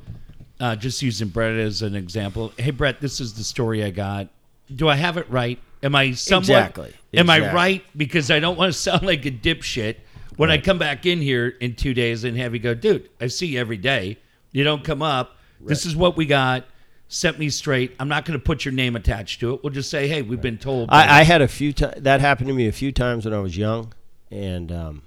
uh, 0.61 0.77
just 0.77 1.01
using 1.03 1.29
Bret 1.29 1.55
as 1.57 1.81
an 1.83 1.95
example. 1.95 2.53
Hey, 2.59 2.71
Bret, 2.73 3.01
this 3.01 3.21
is 3.21 3.33
the 3.35 3.45
story 3.45 3.83
I 3.85 3.91
got. 3.91 4.29
Do 4.75 4.89
I 4.89 4.97
have 4.97 5.17
it 5.17 5.31
right? 5.31 5.59
Am 5.83 5.95
I 5.95 6.13
somewhat? 6.13 6.43
Exactly. 6.43 6.93
Am 7.15 7.31
I 7.31 7.53
right? 7.53 7.85
Because 7.97 8.31
I 8.31 8.41
don't 8.41 8.59
want 8.59 8.73
to 8.73 8.79
sound 8.79 9.03
like 9.05 9.25
a 9.25 9.31
dipshit 9.31 9.97
when 10.37 10.51
I 10.51 10.59
come 10.59 10.79
back 10.79 11.07
in 11.07 11.21
here 11.21 11.49
in 11.61 11.75
two 11.75 11.95
days 11.95 12.25
and 12.25 12.37
have 12.37 12.55
you 12.55 12.61
go, 12.61 12.75
dude, 12.75 13.11
I 13.21 13.27
see 13.27 13.47
you 13.49 13.61
every 13.61 13.77
day. 13.77 14.19
You 14.51 14.65
don't 14.65 14.85
come 14.85 15.03
up. 15.03 15.37
This 15.61 15.87
is 15.87 15.95
what 15.95 16.17
we 16.17 16.27
got. 16.27 16.65
Set 17.09 17.39
me 17.39 17.51
straight. 17.51 17.95
I'm 18.01 18.09
not 18.09 18.25
going 18.25 18.39
to 18.39 18.45
put 18.45 18.65
your 18.65 18.73
name 18.73 18.97
attached 18.97 19.41
to 19.41 19.55
it. 19.55 19.63
We'll 19.63 19.73
just 19.73 19.91
say, 19.91 20.09
hey, 20.09 20.23
we've 20.23 20.41
been 20.41 20.59
told. 20.59 20.89
I, 20.91 21.21
I 21.21 21.23
had 21.25 21.43
a 21.43 21.49
few 21.49 21.73
times 21.73 22.03
that 22.03 22.21
happened 22.21 22.49
to 22.49 22.55
me 22.55 22.69
a 22.69 22.73
few 22.73 22.91
times 22.91 23.25
when 23.27 23.35
I 23.35 23.39
was 23.41 23.57
young, 23.57 23.93
and 24.31 24.73
um, 24.73 25.03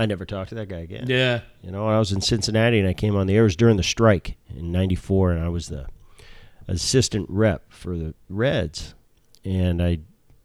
I 0.00 0.06
never 0.06 0.24
talked 0.24 0.48
to 0.48 0.54
that 0.56 0.68
guy 0.68 0.78
again. 0.78 1.04
yeah. 1.06 1.42
You 1.62 1.70
know, 1.70 1.86
I 1.86 1.98
was 1.98 2.12
in 2.12 2.22
Cincinnati 2.22 2.78
and 2.80 2.88
I 2.88 2.94
came 2.94 3.14
on 3.14 3.26
the 3.26 3.34
air, 3.34 3.42
it 3.42 3.44
was 3.44 3.56
during 3.56 3.76
the 3.76 3.82
strike 3.82 4.36
in 4.56 4.72
'94, 4.72 5.32
and 5.32 5.44
I 5.44 5.48
was 5.48 5.68
the 5.68 5.86
assistant 6.66 7.26
rep 7.28 7.70
for 7.72 7.96
the 7.96 8.14
Reds, 8.28 8.94
and 9.44 9.82
I 9.82 9.98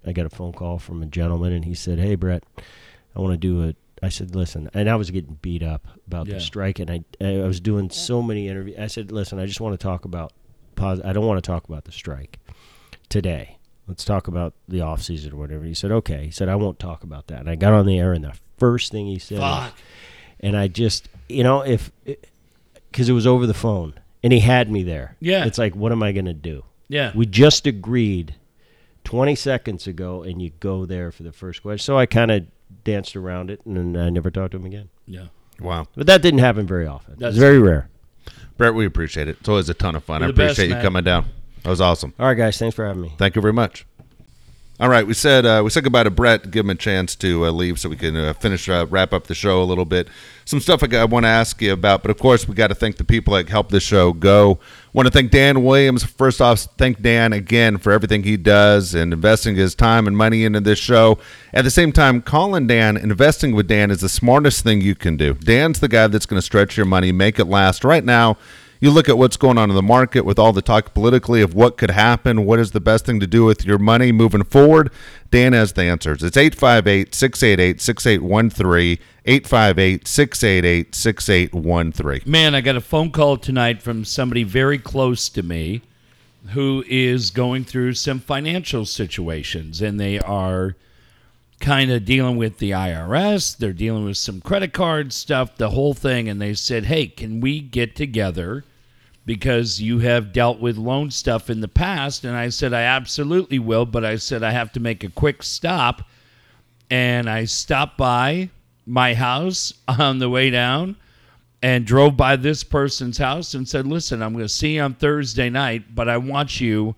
I 0.06 0.12
got 0.12 0.26
a 0.26 0.30
phone 0.30 0.54
call 0.54 0.80
from 0.80 1.02
a 1.02 1.06
gentleman, 1.06 1.54
and 1.54 1.66
he 1.66 1.74
said, 1.74 1.98
"Hey, 1.98 2.16
Bret, 2.16 2.44
I 3.18 3.22
want 3.22 3.34
to 3.34 3.38
do 3.38 3.64
a." 3.70 3.74
I 4.06 4.10
said, 4.10 4.36
"Listen," 4.36 4.70
and 4.74 4.90
I 4.90 4.96
was 4.96 5.10
getting 5.12 5.40
beat 5.42 5.64
up 5.64 5.88
about 6.06 6.28
Yeah. 6.28 6.36
the 6.36 6.40
strike, 6.40 6.80
and 6.80 6.90
I 6.92 7.04
I 7.20 7.38
was 7.48 7.60
doing 7.60 7.90
so 7.90 8.22
many 8.22 8.48
interviews. 8.48 8.78
I 8.80 8.88
said, 8.88 9.12
"Listen, 9.12 9.40
I 9.40 9.46
just 9.48 9.60
want 9.60 9.74
to 9.74 9.84
talk 9.84 10.06
about 10.06 10.34
pos- 10.76 11.02
I 11.04 11.14
don't 11.14 11.26
want 11.26 11.44
to 11.44 11.48
talk 11.48 11.68
about 11.68 11.86
the 11.86 11.92
strike 11.92 12.40
today. 13.10 13.58
Let's 13.88 14.04
talk 14.06 14.28
about 14.28 14.54
the 14.68 14.82
off 14.82 15.02
season 15.02 15.34
or 15.34 15.38
whatever." 15.38 15.64
He 15.66 15.74
said, 15.74 15.92
"Okay." 15.92 16.26
He 16.26 16.32
said, 16.32 16.48
"I 16.50 16.56
won't 16.56 16.78
talk 16.80 17.04
about 17.04 17.28
that." 17.28 17.40
And 17.40 17.50
I 17.50 17.56
got 17.56 17.74
on 17.74 17.86
the 17.86 17.98
air, 17.98 18.14
and 18.14 18.24
the 18.24 18.34
first 18.58 18.92
thing 18.92 19.06
he 19.08 19.18
said, 19.20 19.40
was, 19.40 19.66
Fuck. 19.70 19.78
and 20.40 20.56
I 20.58 20.68
just, 20.68 21.10
you 21.30 21.44
know, 21.44 21.62
if 21.62 21.92
because 22.92 23.10
it 23.10 23.14
was 23.14 23.28
over 23.28 23.46
the 23.48 23.54
phone, 23.54 23.94
and 24.24 24.32
he 24.34 24.40
had 24.40 24.72
me 24.72 24.82
there. 24.84 25.16
Yeah. 25.20 25.46
It's 25.46 25.58
like, 25.58 25.76
what 25.76 25.92
am 25.92 26.02
I 26.02 26.12
going 26.12 26.26
to 26.26 26.34
do? 26.34 26.64
Yeah. 26.88 27.12
We 27.16 27.26
just 27.26 27.68
agreed 27.68 28.34
20 29.04 29.36
seconds 29.36 29.88
ago, 29.88 30.24
and 30.24 30.42
you 30.42 30.52
go 30.60 30.86
there 30.86 31.12
for 31.12 31.24
the 31.24 31.32
first 31.32 31.62
question. 31.62 31.84
So 31.84 31.98
I 31.98 32.06
kind 32.08 32.32
of 32.32 32.46
danced 32.84 33.16
around 33.16 33.50
it, 33.50 33.62
and 33.66 33.76
then 33.96 34.02
I 34.02 34.10
never 34.10 34.30
talked 34.32 34.52
to 34.52 34.58
him 34.58 34.66
again. 34.66 34.90
yeah. 35.06 35.28
Wow. 35.60 35.88
But 35.96 36.06
that 36.06 36.22
didn't 36.22 36.40
happen 36.42 36.68
very 36.68 36.86
often. 36.86 37.16
That's- 37.16 37.34
it's 37.34 37.40
very 37.40 37.58
rare. 37.58 37.90
Bret, 38.58 38.76
we 38.76 38.86
appreciate 38.86 39.28
it. 39.28 39.38
It's 39.40 39.50
always 39.50 39.70
a 39.70 39.74
ton 39.74 39.96
of 39.96 40.04
fun. 40.04 40.22
You're 40.22 40.30
I 40.30 40.32
the 40.32 40.34
best, 40.38 40.52
appreciate 40.54 40.68
you 40.70 40.76
man. 40.76 40.84
coming 40.84 41.04
down. 41.04 41.26
That 41.64 41.70
was 41.72 41.82
awesome. 41.82 42.14
All 42.20 42.28
right, 42.28 42.36
guys. 42.38 42.58
Thanks 42.60 42.76
for 42.76 42.86
having 42.86 43.02
me. 43.02 43.14
Thank 43.18 43.36
you 43.36 43.42
very 43.42 43.54
much. 43.54 43.86
All 44.80 44.90
right, 44.90 45.08
we 45.08 45.16
said 45.16 45.44
uh, 45.44 45.62
we 45.64 45.72
said 45.72 45.84
goodbye 45.84 46.04
to 46.04 46.12
Bret. 46.12 46.52
Give 46.52 46.64
him 46.64 46.70
a 46.70 46.76
chance 46.76 47.16
to 47.16 47.48
uh, 47.48 47.50
leave 47.50 47.80
so 47.80 47.90
we 47.90 47.96
can 47.96 48.16
uh, 48.16 48.34
finish 48.34 48.70
uh, 48.70 48.86
wrap 48.88 49.12
up 49.12 49.26
the 49.26 49.34
show 49.34 49.64
a 49.64 49.66
little 49.66 49.86
bit. 49.86 50.08
Some 50.46 50.60
stuff 50.60 50.84
I, 50.84 51.04
want 51.06 51.24
to 51.26 51.30
ask 51.30 51.60
you 51.64 51.74
about, 51.74 52.04
but 52.04 52.12
of 52.12 52.20
course 52.20 52.48
we 52.48 52.54
got 52.54 52.68
to 52.68 52.76
thank 52.76 52.98
the 52.98 53.04
people 53.04 53.34
that 53.34 53.50
helped 53.50 53.72
this 53.72 53.82
show 53.82 54.14
go. 54.14 54.60
Want 54.98 55.06
to 55.06 55.12
thank 55.12 55.30
Dan 55.30 55.64
Williams. 55.64 56.04
First 56.04 56.42
off, 56.42 56.62
thank 56.76 57.04
Dan 57.04 57.32
again 57.32 57.78
for 57.78 57.92
everything 57.92 58.24
he 58.24 58.36
does 58.36 58.96
and 58.96 59.14
investing 59.14 59.56
his 59.56 59.76
time 59.76 60.08
and 60.08 60.18
money 60.18 60.44
into 60.44 60.60
this 60.60 60.80
show. 60.80 61.20
At 61.54 61.66
the 61.66 61.70
same 61.70 61.92
time, 61.92 62.20
calling 62.24 62.66
Dan, 62.66 62.98
investing 62.98 63.54
with 63.54 63.68
Dan 63.68 63.92
is 63.92 64.02
the 64.02 64.10
smartest 64.10 64.64
thing 64.64 64.82
you 64.82 64.96
can 64.96 65.16
do. 65.16 65.36
Dan's 65.36 65.82
the 65.82 65.88
guy 65.88 66.08
that's 66.08 66.26
going 66.26 66.40
to 66.40 66.44
stretch 66.44 66.78
your 66.78 66.88
money, 66.88 67.12
make 67.12 67.38
it 67.38 67.46
last. 67.46 67.84
Right 67.84 68.04
now, 68.04 68.38
you 68.80 68.90
look 68.90 69.08
at 69.08 69.20
what's 69.20 69.38
going 69.38 69.60
on 69.60 69.70
in 69.70 69.76
the 69.76 69.84
market 69.84 70.26
with 70.26 70.40
all 70.40 70.52
the 70.52 70.64
talk 70.64 70.96
politically 70.96 71.44
of 71.44 71.54
what 71.54 71.78
could 71.78 71.92
happen, 71.92 72.44
what 72.44 72.58
is 72.58 72.72
the 72.72 72.80
best 72.80 73.06
thing 73.06 73.20
to 73.20 73.28
do 73.28 73.46
with 73.46 73.66
your 73.66 73.78
money 73.78 74.12
moving 74.12 74.44
forward. 74.44 74.92
Dan 75.30 75.54
has 75.54 75.74
the 75.74 75.84
answers. 75.84 76.24
It's 76.24 76.38
858 76.38 77.14
688 77.14 77.82
6813. 77.82 78.98
858 79.30 80.08
688 80.08 80.96
6813. 80.96 82.32
Man, 82.32 82.56
I 82.56 82.62
got 82.62 82.78
a 82.78 82.82
phone 82.82 83.12
call 83.12 83.36
tonight 83.36 83.82
from 83.82 84.06
somebody 84.06 84.44
very 84.44 84.78
close 84.78 85.28
to 85.28 85.44
me 85.44 85.82
who 86.52 86.86
is 86.88 87.30
going 87.30 87.66
through 87.66 87.94
some 87.94 88.22
financial 88.22 88.86
situations 88.86 89.82
and 89.82 90.00
they 90.00 90.18
are 90.18 90.78
kind 91.60 91.92
of 91.92 92.06
dealing 92.06 92.38
with 92.38 92.60
the 92.60 92.72
IRS, 92.72 93.58
they're 93.58 93.74
dealing 93.74 94.06
with 94.06 94.16
some 94.16 94.40
credit 94.40 94.72
card 94.72 95.12
stuff, 95.12 95.58
the 95.58 95.72
whole 95.72 95.94
thing 95.94 96.30
and 96.30 96.42
they 96.42 96.54
said, 96.54 96.86
"Hey, 96.86 97.08
can 97.08 97.42
we 97.42 97.60
get 97.60 97.98
together 97.98 98.64
because 99.26 99.82
you 99.82 100.00
have 100.00 100.32
dealt 100.32 100.62
with 100.62 100.78
loan 100.78 101.12
stuff 101.12 101.50
in 101.50 101.60
the 101.60 101.68
past?" 101.68 102.24
And 102.24 102.38
I 102.38 102.48
said, 102.48 102.74
"I 102.74 102.84
absolutely 102.84 103.60
will, 103.60 103.86
but 103.86 104.06
I 104.06 104.16
said 104.16 104.42
I 104.42 104.52
have 104.52 104.72
to 104.72 104.80
make 104.80 105.04
a 105.04 105.10
quick 105.10 105.44
stop." 105.44 106.08
And 106.90 107.30
I 107.30 107.44
stopped 107.44 107.98
by 107.98 108.52
my 108.88 109.14
house 109.14 109.74
on 109.88 110.18
the 110.18 110.30
way 110.30 110.50
down 110.50 110.96
and 111.62 111.86
drove 111.86 112.16
by 112.16 112.36
this 112.36 112.64
person's 112.64 113.18
house 113.18 113.54
and 113.54 113.68
said, 113.68 113.86
Listen, 113.86 114.24
I'm 114.24 114.34
going 114.34 114.46
to 114.46 114.50
see 114.50 114.76
you 114.76 114.82
on 114.82 114.96
Thursday 114.96 115.50
night, 115.50 115.94
but 115.94 116.08
I 116.10 116.18
want 116.18 116.62
you 116.62 116.96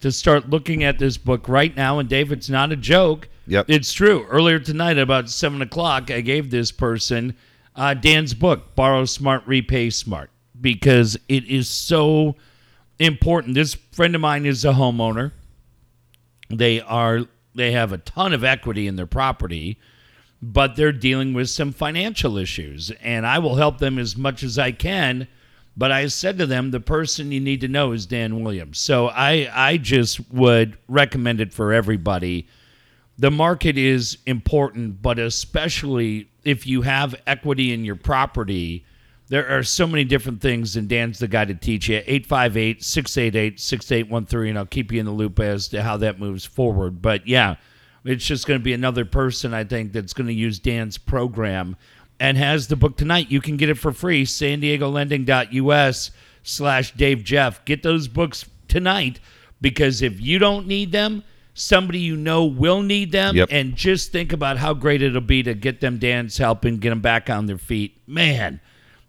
to 0.00 0.12
start 0.12 0.50
looking 0.50 0.84
at 0.84 0.98
this 0.98 1.18
book 1.18 1.48
right 1.48 1.74
now. 1.76 1.98
And 1.98 2.08
Dave, 2.08 2.32
it's 2.32 2.48
not 2.48 2.72
a 2.72 2.76
joke. 2.76 3.28
Yep. 3.46 3.66
It's 3.68 3.92
true. 3.92 4.24
Earlier 4.26 4.58
tonight, 4.58 4.98
about 4.98 5.28
seven 5.28 5.62
o'clock, 5.62 6.10
I 6.10 6.20
gave 6.20 6.50
this 6.50 6.70
person 6.70 7.34
uh, 7.74 7.94
Dan's 7.94 8.34
book, 8.34 8.74
Borrow 8.74 9.04
Smart, 9.04 9.46
Repay 9.46 9.90
Smart, 9.90 10.30
because 10.60 11.18
it 11.28 11.44
is 11.46 11.68
so 11.68 12.36
important. 12.98 13.54
This 13.54 13.74
friend 13.74 14.14
of 14.14 14.20
mine 14.20 14.46
is 14.46 14.64
a 14.64 14.72
homeowner. 14.72 15.32
They 16.50 16.80
are 16.80 17.22
they 17.54 17.72
have 17.72 17.92
a 17.92 17.98
ton 17.98 18.32
of 18.32 18.44
equity 18.44 18.86
in 18.86 18.96
their 18.96 19.06
property 19.06 19.78
but 20.42 20.74
they're 20.74 20.90
dealing 20.90 21.32
with 21.32 21.48
some 21.48 21.72
financial 21.72 22.36
issues 22.36 22.90
and 23.00 23.24
I 23.24 23.38
will 23.38 23.54
help 23.54 23.78
them 23.78 23.98
as 23.98 24.16
much 24.16 24.42
as 24.42 24.58
I 24.58 24.72
can 24.72 25.28
but 25.76 25.92
I 25.92 26.06
said 26.08 26.38
to 26.38 26.46
them 26.46 26.70
the 26.70 26.80
person 26.80 27.32
you 27.32 27.40
need 27.40 27.62
to 27.62 27.68
know 27.68 27.92
is 27.92 28.04
Dan 28.04 28.42
Williams. 28.42 28.78
So 28.78 29.08
I 29.08 29.48
I 29.54 29.78
just 29.78 30.30
would 30.30 30.76
recommend 30.86 31.40
it 31.40 31.50
for 31.52 31.72
everybody. 31.72 32.46
The 33.18 33.30
market 33.30 33.78
is 33.78 34.18
important 34.26 35.00
but 35.00 35.18
especially 35.18 36.28
if 36.44 36.66
you 36.66 36.82
have 36.82 37.14
equity 37.26 37.72
in 37.72 37.84
your 37.84 37.96
property 37.96 38.84
there 39.28 39.48
are 39.48 39.62
so 39.62 39.86
many 39.86 40.04
different 40.04 40.42
things 40.42 40.76
and 40.76 40.88
Dan's 40.88 41.20
the 41.20 41.28
guy 41.28 41.46
to 41.46 41.54
teach 41.54 41.88
you. 41.88 42.02
858-688-6813 42.02 44.50
and 44.50 44.58
I'll 44.58 44.66
keep 44.66 44.92
you 44.92 45.00
in 45.00 45.06
the 45.06 45.12
loop 45.12 45.40
as 45.40 45.68
to 45.68 45.82
how 45.82 45.96
that 45.98 46.20
moves 46.20 46.44
forward. 46.44 47.00
But 47.00 47.26
yeah 47.26 47.54
it's 48.04 48.24
just 48.24 48.46
going 48.46 48.58
to 48.58 48.64
be 48.64 48.72
another 48.72 49.04
person, 49.04 49.54
I 49.54 49.64
think, 49.64 49.92
that's 49.92 50.12
going 50.12 50.26
to 50.26 50.32
use 50.32 50.58
Dan's 50.58 50.98
program 50.98 51.76
and 52.18 52.36
has 52.36 52.68
the 52.68 52.76
book 52.76 52.96
tonight. 52.96 53.30
You 53.30 53.40
can 53.40 53.56
get 53.56 53.68
it 53.68 53.78
for 53.78 53.92
free, 53.92 54.24
san 54.24 54.60
diego 54.60 54.88
lending.us 54.88 56.10
slash 56.42 56.92
Dave 56.92 57.24
Jeff. 57.24 57.64
Get 57.64 57.82
those 57.82 58.08
books 58.08 58.44
tonight 58.68 59.20
because 59.60 60.02
if 60.02 60.20
you 60.20 60.38
don't 60.38 60.66
need 60.66 60.92
them, 60.92 61.24
somebody 61.54 62.00
you 62.00 62.16
know 62.16 62.44
will 62.44 62.82
need 62.82 63.12
them. 63.12 63.36
Yep. 63.36 63.48
And 63.50 63.76
just 63.76 64.12
think 64.12 64.32
about 64.32 64.58
how 64.58 64.74
great 64.74 65.02
it'll 65.02 65.20
be 65.20 65.42
to 65.42 65.54
get 65.54 65.80
them 65.80 65.98
Dan's 65.98 66.38
help 66.38 66.64
and 66.64 66.80
get 66.80 66.90
them 66.90 67.00
back 67.00 67.30
on 67.30 67.46
their 67.46 67.58
feet. 67.58 68.00
Man, 68.06 68.60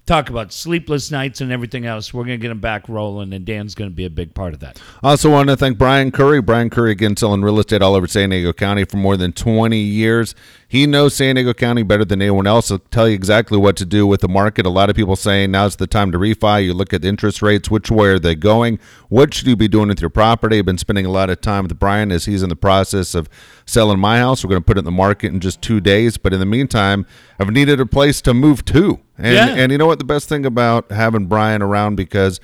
talk 0.05 0.30
about 0.30 0.51
sleepless 0.51 1.11
nights 1.11 1.41
and 1.41 1.51
everything 1.51 1.85
else. 1.85 2.13
We're 2.13 2.23
going 2.23 2.39
to 2.39 2.41
get 2.41 2.49
them 2.49 2.59
back 2.59 2.89
rolling, 2.89 3.34
and 3.34 3.45
Dan's 3.45 3.75
going 3.75 3.89
to 3.89 3.95
be 3.95 4.05
a 4.05 4.09
big 4.09 4.34
part 4.34 4.53
of 4.53 4.59
that. 4.59 4.81
Also, 5.01 5.30
want 5.30 5.49
to 5.49 5.57
thank 5.57 5.77
Brian 5.77 6.11
Curry. 6.11 6.41
Brian 6.41 6.69
Curry, 6.69 6.91
again, 6.91 7.15
selling 7.15 7.41
real 7.41 7.59
estate 7.59 7.81
all 7.81 7.95
over 7.95 8.07
San 8.07 8.30
Diego 8.30 8.53
County 8.53 8.85
for 8.85 8.97
more 8.97 9.17
than 9.17 9.31
20 9.31 9.77
years. 9.77 10.35
He 10.73 10.87
knows 10.87 11.13
San 11.13 11.35
Diego 11.35 11.53
County 11.53 11.83
better 11.83 12.03
than 12.03 12.19
anyone 12.19 12.47
else. 12.47 12.69
He'll 12.69 12.79
tell 12.79 13.07
you 13.07 13.13
exactly 13.13 13.59
what 13.59 13.75
to 13.75 13.85
do 13.85 14.07
with 14.07 14.21
the 14.21 14.27
market. 14.27 14.65
A 14.65 14.71
lot 14.71 14.89
of 14.89 14.95
people 14.95 15.15
saying 15.15 15.51
now's 15.51 15.75
the 15.75 15.85
time 15.85 16.11
to 16.11 16.17
refi. 16.17 16.65
You 16.65 16.73
look 16.73 16.93
at 16.95 17.03
the 17.03 17.07
interest 17.09 17.43
rates, 17.43 17.69
which 17.69 17.91
way 17.91 18.07
are 18.07 18.17
they 18.17 18.33
going? 18.33 18.79
What 19.07 19.35
should 19.35 19.45
you 19.45 19.55
be 19.55 19.67
doing 19.67 19.89
with 19.89 20.01
your 20.01 20.09
property? 20.09 20.57
I've 20.57 20.65
been 20.65 20.79
spending 20.79 21.05
a 21.05 21.11
lot 21.11 21.29
of 21.29 21.41
time 21.41 21.65
with 21.65 21.77
Brian 21.77 22.11
as 22.11 22.25
he's 22.25 22.41
in 22.41 22.49
the 22.49 22.55
process 22.55 23.13
of 23.13 23.29
selling 23.67 23.99
my 23.99 24.17
house. 24.17 24.43
We're 24.43 24.49
going 24.49 24.63
to 24.63 24.65
put 24.65 24.77
it 24.77 24.79
in 24.79 24.85
the 24.85 24.89
market 24.91 25.31
in 25.31 25.41
just 25.41 25.61
two 25.61 25.79
days. 25.79 26.17
But 26.17 26.33
in 26.33 26.39
the 26.39 26.45
meantime, 26.47 27.05
I've 27.39 27.51
needed 27.51 27.79
a 27.79 27.85
place 27.85 28.19
to 28.21 28.33
move 28.33 28.65
to. 28.65 28.99
And, 29.15 29.35
Yeah. 29.35 29.49
and 29.49 29.71
you 29.71 29.77
know 29.77 29.85
what? 29.85 29.99
The 29.99 30.05
best 30.05 30.27
thing 30.27 30.43
about 30.43 30.91
having 30.91 31.27
Brian 31.27 31.61
around 31.61 31.97
because 31.97 32.39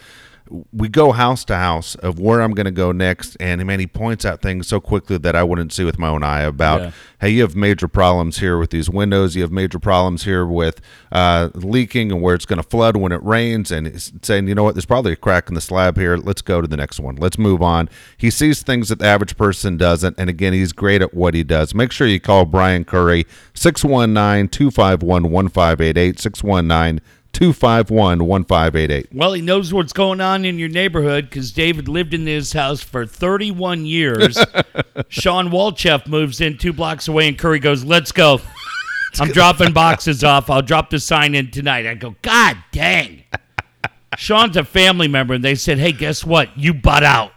we 0.74 0.90
go 0.90 1.12
house 1.12 1.46
to 1.46 1.56
house 1.56 1.96
of 1.96 2.20
where 2.20 2.42
I'm 2.42 2.52
going 2.54 2.66
to 2.66 2.72
go 2.72 2.92
next, 2.92 3.38
and 3.40 3.64
man, 3.66 3.80
he 3.80 3.88
points 3.88 4.26
out 4.26 4.42
things 4.42 4.68
so 4.68 4.80
quickly 4.80 5.18
that 5.18 5.36
I 5.36 5.44
wouldn't 5.44 5.72
see 5.74 5.84
with 5.84 6.00
my 6.00 6.08
own 6.08 6.24
eye 6.24 6.42
about, 6.42 6.82
Yeah. 6.82 6.92
hey, 7.22 7.30
you 7.30 7.42
have 7.44 7.56
major 7.56 7.88
problems 7.88 8.40
here 8.40 8.58
with 8.58 8.72
these 8.72 8.90
windows, 8.90 9.36
you 9.36 9.42
have 9.44 9.52
major 9.52 9.80
problems 9.80 10.24
here 10.24 10.46
with 10.46 10.82
uh, 11.12 11.50
leaking 11.54 12.12
and 12.12 12.22
where 12.22 12.34
it's 12.36 12.46
going 12.46 12.58
to 12.62 12.68
flood 12.68 12.98
when 12.98 13.12
it 13.12 13.22
rains, 13.24 13.72
and 13.72 13.88
he's 13.88 14.12
saying, 14.22 14.48
you 14.48 14.56
know 14.56 14.64
what, 14.64 14.76
there's 14.76 14.86
probably 14.86 15.12
a 15.14 15.16
crack 15.16 15.50
in 15.50 15.54
the 15.56 15.62
slab 15.62 15.98
here. 15.98 16.18
Let's 16.18 16.42
go 16.42 16.62
to 16.62 16.68
the 16.68 16.78
next 16.78 17.00
one. 17.00 17.16
Let's 17.16 17.38
move 17.38 17.62
on. 17.62 17.90
He 18.18 18.30
sees 18.30 18.64
things 18.64 18.90
that 18.90 19.00
the 19.00 19.06
average 19.06 19.38
person 19.38 19.78
doesn't, 19.78 20.16
and 20.18 20.30
again, 20.30 20.54
he's 20.54 20.72
great 20.74 21.02
at 21.02 21.14
what 21.14 21.34
he 21.34 21.44
does. 21.44 21.76
Make 21.76 21.92
sure 21.92 22.08
you 22.08 22.20
call 22.20 22.46
Brian 22.46 22.86
Curry 22.86 23.26
619 23.54 24.48
251 24.50 25.30
1588 25.32 26.20
619 26.20 27.02
251 27.40 28.26
1588. 28.26 29.08
Well, 29.14 29.32
he 29.32 29.42
knows 29.42 29.74
what's 29.74 29.94
going 29.94 30.20
on 30.20 30.44
in 30.44 30.60
your 30.60 30.68
neighborhood 30.68 31.30
because 31.30 31.54
David 31.54 31.88
lived 31.88 32.14
in 32.14 32.28
his 32.28 32.52
house 32.52 32.84
for 32.84 33.06
31 33.06 33.86
years. 33.86 34.38
Sean 35.08 35.50
Walchef 35.50 36.06
moves 36.06 36.42
in 36.42 36.58
two 36.58 36.74
blocks 36.74 37.08
away, 37.08 37.30
and 37.30 37.40
Curry 37.40 37.60
goes, 37.60 37.86
Let's 37.86 38.12
go. 38.12 38.42
I'm 39.22 39.30
dropping 39.30 39.72
boxes 39.72 40.22
off. 40.22 40.50
I'll 40.50 40.62
drop 40.62 40.90
the 40.90 41.00
sign 41.00 41.34
in 41.34 41.50
tonight. 41.50 41.88
I 41.88 41.94
go, 41.94 42.14
God 42.22 42.58
dang. 42.74 43.24
Sean's 44.18 44.58
a 44.58 44.66
family 44.66 45.08
member, 45.08 45.34
and 45.34 45.44
they 45.44 45.56
said, 45.56 45.78
Hey, 45.78 45.94
guess 45.94 46.26
what? 46.26 46.58
You 46.58 46.74
butt 46.74 47.06
out. 47.06 47.32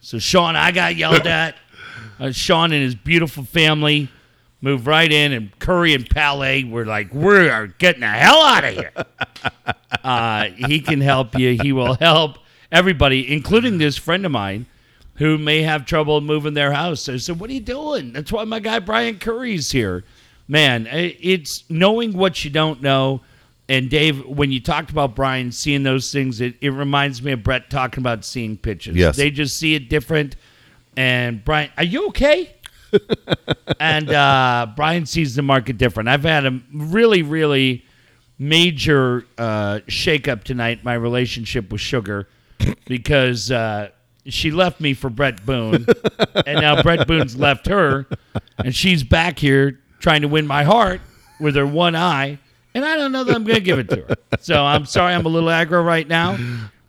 So, 0.00 0.18
Sean, 0.18 0.56
I 0.56 0.72
got 0.72 0.96
yelled 0.96 1.26
at. 1.26 1.56
Uh, 2.18 2.32
Sean 2.32 2.72
and 2.72 2.82
his 2.82 2.94
beautiful 2.94 3.44
family 3.44 4.08
moved 4.60 4.86
right 4.86 5.10
in, 5.10 5.32
and 5.32 5.56
Curry 5.58 5.94
and 5.94 6.08
Palais 6.08 6.64
were 6.64 6.84
like, 6.84 7.12
We 7.12 7.48
are 7.48 7.66
getting 7.66 8.00
the 8.00 8.08
hell 8.08 8.42
out 8.42 8.64
of 8.64 8.74
here 8.74 8.92
uh, 10.04 10.44
he 10.56 10.80
can 10.80 11.00
help 11.00 11.38
you. 11.38 11.58
He 11.60 11.72
will 11.72 11.94
help 11.94 12.38
everybody, 12.70 13.32
including 13.32 13.78
this 13.78 13.96
friend 13.96 14.24
of 14.26 14.32
mine 14.32 14.66
who 15.16 15.36
may 15.36 15.62
have 15.62 15.84
trouble 15.84 16.20
moving 16.20 16.54
their 16.54 16.72
house. 16.72 17.08
I 17.08 17.16
said, 17.16 17.40
"What 17.40 17.50
are 17.50 17.54
you 17.54 17.60
doing?" 17.60 18.12
That's 18.12 18.32
why 18.32 18.44
my 18.44 18.60
guy 18.60 18.78
Brian 18.78 19.18
Curry's 19.18 19.70
here. 19.70 20.04
Man, 20.50 20.88
it's 20.90 21.64
knowing 21.68 22.16
what 22.16 22.42
you 22.44 22.50
don't 22.50 22.80
know. 22.80 23.20
And 23.70 23.90
Dave, 23.90 24.24
when 24.24 24.50
you 24.50 24.60
talked 24.60 24.90
about 24.90 25.14
Brian 25.14 25.52
seeing 25.52 25.82
those 25.82 26.10
things, 26.10 26.40
it, 26.40 26.54
it 26.62 26.70
reminds 26.70 27.22
me 27.22 27.32
of 27.32 27.42
Bret 27.42 27.68
talking 27.68 28.00
about 28.00 28.24
seeing 28.24 28.56
pitches. 28.56 28.96
Yes. 28.96 29.16
They 29.16 29.30
just 29.30 29.58
see 29.58 29.74
it 29.74 29.90
different. 29.90 30.36
And 30.96 31.44
Brian, 31.44 31.70
are 31.76 31.84
you 31.84 32.08
okay? 32.08 32.54
and 33.80 34.10
uh, 34.10 34.66
Brian 34.76 35.06
sees 35.06 35.34
the 35.34 35.42
market 35.42 35.78
different. 35.78 36.08
I've 36.08 36.24
had 36.24 36.46
a 36.46 36.60
really, 36.72 37.22
really 37.22 37.84
major 38.38 39.26
uh, 39.36 39.80
shakeup 39.88 40.44
tonight. 40.44 40.84
My 40.84 40.94
relationship 40.94 41.70
with 41.72 41.80
Sugar, 41.80 42.28
because 42.86 43.50
uh, 43.50 43.90
she 44.26 44.50
left 44.50 44.80
me 44.80 44.94
for 44.94 45.10
Bret 45.10 45.44
Boone, 45.44 45.86
and 46.46 46.60
now 46.60 46.82
Bret 46.82 47.06
Boone's 47.06 47.36
left 47.36 47.66
her, 47.66 48.06
and 48.58 48.74
she's 48.74 49.02
back 49.02 49.38
here 49.38 49.80
trying 50.00 50.22
to 50.22 50.28
win 50.28 50.46
my 50.46 50.64
heart 50.64 51.00
with 51.40 51.56
her 51.56 51.66
one 51.66 51.96
eye, 51.96 52.38
and 52.74 52.84
I 52.84 52.96
don't 52.96 53.12
know 53.12 53.24
that 53.24 53.34
I'm 53.34 53.44
going 53.44 53.56
to 53.56 53.62
give 53.62 53.78
it 53.78 53.88
to 53.90 53.96
her. 54.02 54.16
So 54.40 54.64
I'm 54.64 54.84
sorry, 54.86 55.14
I'm 55.14 55.26
a 55.26 55.28
little 55.28 55.48
aggro 55.48 55.84
right 55.84 56.06
now, 56.06 56.38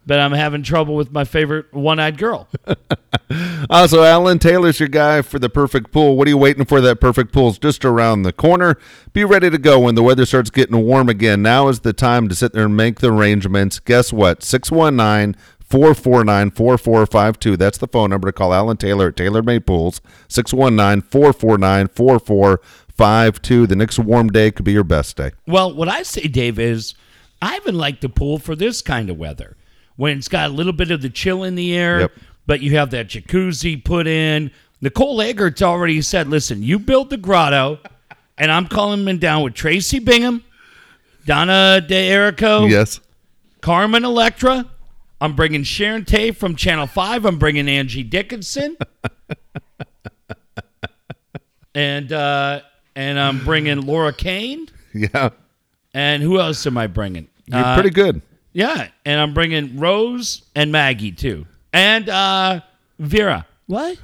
but 0.10 0.20
I'm 0.20 0.32
having 0.32 0.64
trouble 0.64 0.96
with 0.96 1.12
my 1.12 1.24
favorite 1.24 1.72
one-eyed 1.72 2.18
girl. 2.18 2.50
Uh, 3.32 3.66
also, 3.70 4.04
Alan 4.04 4.40
Taylor's 4.40 4.80
your 4.80 4.90
guy 4.90 5.22
for 5.22 5.38
the 5.38 5.50
perfect 5.50 5.92
pool. 5.92 6.18
What 6.18 6.26
are 6.28 6.32
you 6.32 6.38
waiting 6.38 6.66
for? 6.66 6.82
That 6.82 7.00
perfect 7.00 7.32
pool's 7.32 7.60
just 7.60 7.86
around 7.86 8.24
the 8.24 8.34
corner. 8.34 8.76
Be 9.14 9.24
ready 9.24 9.52
to 9.52 9.60
go 9.60 9.80
when 9.80 9.94
the 9.94 10.02
weather 10.02 10.26
starts 10.26 10.50
getting 10.50 10.76
warm 10.84 11.10
again. 11.10 11.44
Now 11.44 11.68
is 11.68 11.82
the 11.82 11.94
time 11.94 12.28
to 12.30 12.34
sit 12.34 12.54
there 12.54 12.66
and 12.66 12.76
make 12.76 13.02
the 13.02 13.14
arrangements. 13.14 13.80
Guess 13.80 14.12
what? 14.12 14.42
619 14.42 15.40
449 15.60 16.50
4452. 16.50 17.58
That's 17.58 17.78
the 17.78 17.88
phone 17.88 18.10
number 18.10 18.28
to 18.30 18.32
call 18.32 18.52
Alan 18.52 18.78
Taylor 18.78 19.10
at 19.10 19.16
Taylor 19.16 19.44
Made 19.44 19.68
Pools. 19.68 20.02
619 20.28 21.02
449 21.04 21.88
4452. 21.90 23.68
The 23.68 23.76
next 23.76 24.00
warm 24.00 24.30
day 24.30 24.50
could 24.50 24.66
be 24.66 24.74
your 24.74 24.84
best 24.84 25.18
day. 25.18 25.34
Well, 25.46 25.72
what 25.72 25.88
I 25.88 26.02
say, 26.02 26.24
Dave, 26.24 26.58
is 26.58 26.96
I 27.44 27.58
even 27.58 27.76
like 27.76 28.02
the 28.02 28.10
pool 28.10 28.40
for 28.40 28.56
this 28.56 28.82
kind 28.82 29.12
of 29.12 29.18
weather 29.18 29.56
when 30.00 30.18
it's 30.18 30.30
got 30.30 30.50
a 30.50 30.54
little 30.54 30.72
bit 30.72 30.92
of 30.92 31.02
the 31.02 31.10
chill 31.10 31.44
in 31.44 31.56
the 31.56 31.76
air, 31.76 32.00
Yep. 32.00 32.12
but 32.48 32.62
you 32.62 32.78
have 32.78 32.90
that 32.92 33.10
jacuzzi 33.10 33.84
put 33.84 34.08
in. 34.08 34.50
Nicole 34.80 35.22
Eggert's 35.22 35.62
already 35.62 36.02
said, 36.02 36.30
listen, 36.30 36.64
you 36.64 36.80
build 36.80 37.10
the 37.10 37.18
grotto, 37.18 37.80
and 38.38 38.50
I'm 38.50 38.66
calling 38.68 39.06
him 39.06 39.18
down 39.18 39.44
with 39.44 39.56
Tracy 39.56 40.00
Bingham, 40.00 40.46
Donna 41.26 41.82
D'Errico, 41.86 42.66
Yes. 42.68 43.02
Carmen 43.60 44.06
Electra. 44.06 44.66
I'm 45.20 45.36
bringing 45.36 45.64
Sharon 45.64 46.06
Tay 46.06 46.32
from 46.32 46.56
Channel 46.56 46.88
5. 46.88 47.26
I'm 47.26 47.38
bringing 47.38 47.68
Angie 47.68 48.04
Dickinson. 48.04 48.78
and 51.76 52.14
uh, 52.14 52.62
and 52.96 53.20
I'm 53.20 53.44
bringing 53.44 53.82
Laura 53.82 54.14
Kane. 54.14 54.70
Yeah. 54.94 55.32
And 55.94 56.24
who 56.24 56.40
else 56.40 56.66
am 56.66 56.78
I 56.78 56.88
bringing? 56.88 57.28
You're 57.48 57.60
Uh, 57.60 57.74
pretty 57.76 57.90
good. 57.90 58.22
Yeah, 58.52 58.88
and 59.06 59.20
I'm 59.22 59.34
bringing 59.34 59.80
Rose 59.80 60.44
and 60.56 60.72
Maggie 60.72 61.12
too, 61.12 61.46
and 61.72 62.10
uh, 62.10 62.62
Vera. 62.98 63.46
What? 63.68 63.98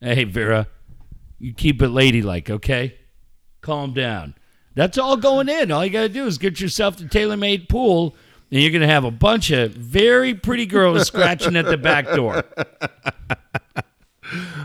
hey, 0.00 0.24
Vera, 0.24 0.68
you 1.38 1.52
keep 1.52 1.82
it 1.82 1.88
ladylike, 1.88 2.48
okay? 2.50 2.96
Calm 3.60 3.92
down. 3.92 4.34
That's 4.76 4.98
all 4.98 5.16
going 5.16 5.48
in. 5.48 5.72
All 5.72 5.84
you 5.84 5.90
got 5.90 6.02
to 6.02 6.08
do 6.08 6.26
is 6.26 6.38
get 6.38 6.60
yourself 6.60 6.98
the 6.98 7.08
tailor-made 7.08 7.68
pool, 7.68 8.14
and 8.52 8.60
you're 8.60 8.70
gonna 8.70 8.86
have 8.86 9.04
a 9.04 9.10
bunch 9.10 9.50
of 9.50 9.72
very 9.72 10.34
pretty 10.34 10.66
girls 10.66 11.06
scratching 11.08 11.56
at 11.56 11.64
the 11.64 11.76
back 11.76 12.06
door. 12.14 12.44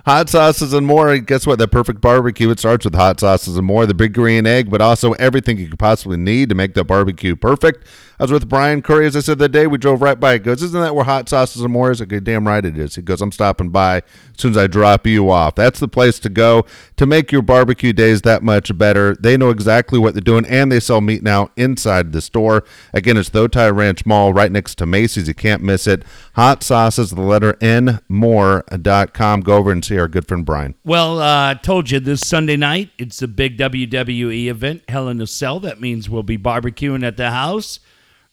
Hot 0.06 0.30
sauces 0.30 0.74
and 0.74 0.88
more. 0.88 1.18
Guess 1.18 1.46
what? 1.46 1.60
That 1.60 1.70
perfect 1.70 2.02
barbecue. 2.02 2.50
It 2.50 2.60
starts 2.60 2.86
with 2.86 2.96
hot 2.96 3.20
sauces 3.20 3.58
and 3.58 3.66
more. 3.66 3.86
The 3.86 3.94
big 3.94 4.14
green 4.14 4.48
egg, 4.48 4.70
but 4.70 4.82
also 4.82 5.14
everything 5.14 5.58
you 5.58 5.70
could 5.70 5.80
possibly 5.80 6.18
need 6.18 6.50
to 6.50 6.56
make 6.56 6.74
that 6.74 6.86
barbecue 6.86 7.36
perfect. 7.36 7.86
I 8.22 8.26
was 8.26 8.32
with 8.32 8.48
Brian 8.48 8.84
Curry, 8.84 9.08
as 9.08 9.16
I 9.16 9.22
said 9.22 9.40
the 9.40 9.50
day 9.50 9.66
we 9.66 9.80
drove 9.80 10.00
right 10.00 10.20
by. 10.20 10.34
He 10.34 10.40
goes, 10.40 10.62
"Isn't 10.62 10.80
that 10.80 10.94
where 10.94 11.06
hot 11.06 11.28
sauces 11.28 11.64
and 11.64 11.74
more 11.74 11.90
is?" 11.90 12.04
I 12.04 12.06
go, 12.06 12.20
"Damn 12.20 12.46
right 12.46 12.64
it 12.64 12.78
is." 12.78 12.94
He 12.94 13.02
goes, 13.02 13.20
"I'm 13.20 13.32
stopping 13.32 13.70
by 13.70 13.98
as 13.98 14.04
soon 14.38 14.52
as 14.52 14.58
I 14.58 14.68
drop 14.68 15.08
you 15.08 15.32
off." 15.32 15.56
That's 15.56 15.80
the 15.80 15.88
place 15.88 16.20
to 16.20 16.30
go 16.30 16.64
to 16.98 17.08
make 17.08 17.32
your 17.32 17.42
barbecue 17.42 17.94
days 17.94 18.22
that 18.22 18.44
much 18.44 18.78
better. 18.78 19.18
They 19.20 19.38
know 19.38 19.50
exactly 19.50 19.98
what 19.98 20.14
they're 20.14 20.22
doing, 20.22 20.46
and 20.46 20.72
they 20.72 20.80
sell 20.80 21.02
meat 21.02 21.24
now 21.24 21.50
inside 21.58 22.12
the 22.12 22.22
store. 22.22 22.64
Again, 22.94 23.18
it's 23.18 23.30
the 23.30 23.50
Otay 23.50 23.76
Ranch 23.76 24.06
Mall 24.06 24.34
right 24.34 24.52
next 24.52 24.76
to 24.76 24.86
Macy's. 24.86 25.28
You 25.28 25.34
can't 25.34 25.64
miss 25.64 25.88
it. 25.88 26.04
Hot 26.36 26.62
sauces, 26.62 27.10
the 27.10 27.22
letter 27.22 27.58
N 27.60 28.02
more.com. 28.08 29.42
Go 29.42 29.58
over 29.58 29.72
and 29.72 29.84
see 29.84 29.98
our 29.98 30.08
good 30.08 30.28
friend 30.28 30.46
Brian. 30.46 30.76
Well, 30.86 31.20
uh, 31.20 31.50
I 31.50 31.54
told 31.56 31.90
you 31.90 32.00
this 32.00 32.24
Sunday 32.24 32.56
night, 32.56 32.92
it's 33.00 33.18
the 33.18 33.28
big 33.28 33.58
WWE 33.58 34.46
event, 34.46 34.84
Hell 34.88 35.08
in 35.08 35.20
a 35.22 35.26
Cell. 35.26 35.60
That 35.60 35.82
means 35.82 36.08
we'll 36.08 36.22
be 36.22 36.38
barbecuing 36.38 37.04
at 37.04 37.18
the 37.18 37.32
house. 37.32 37.80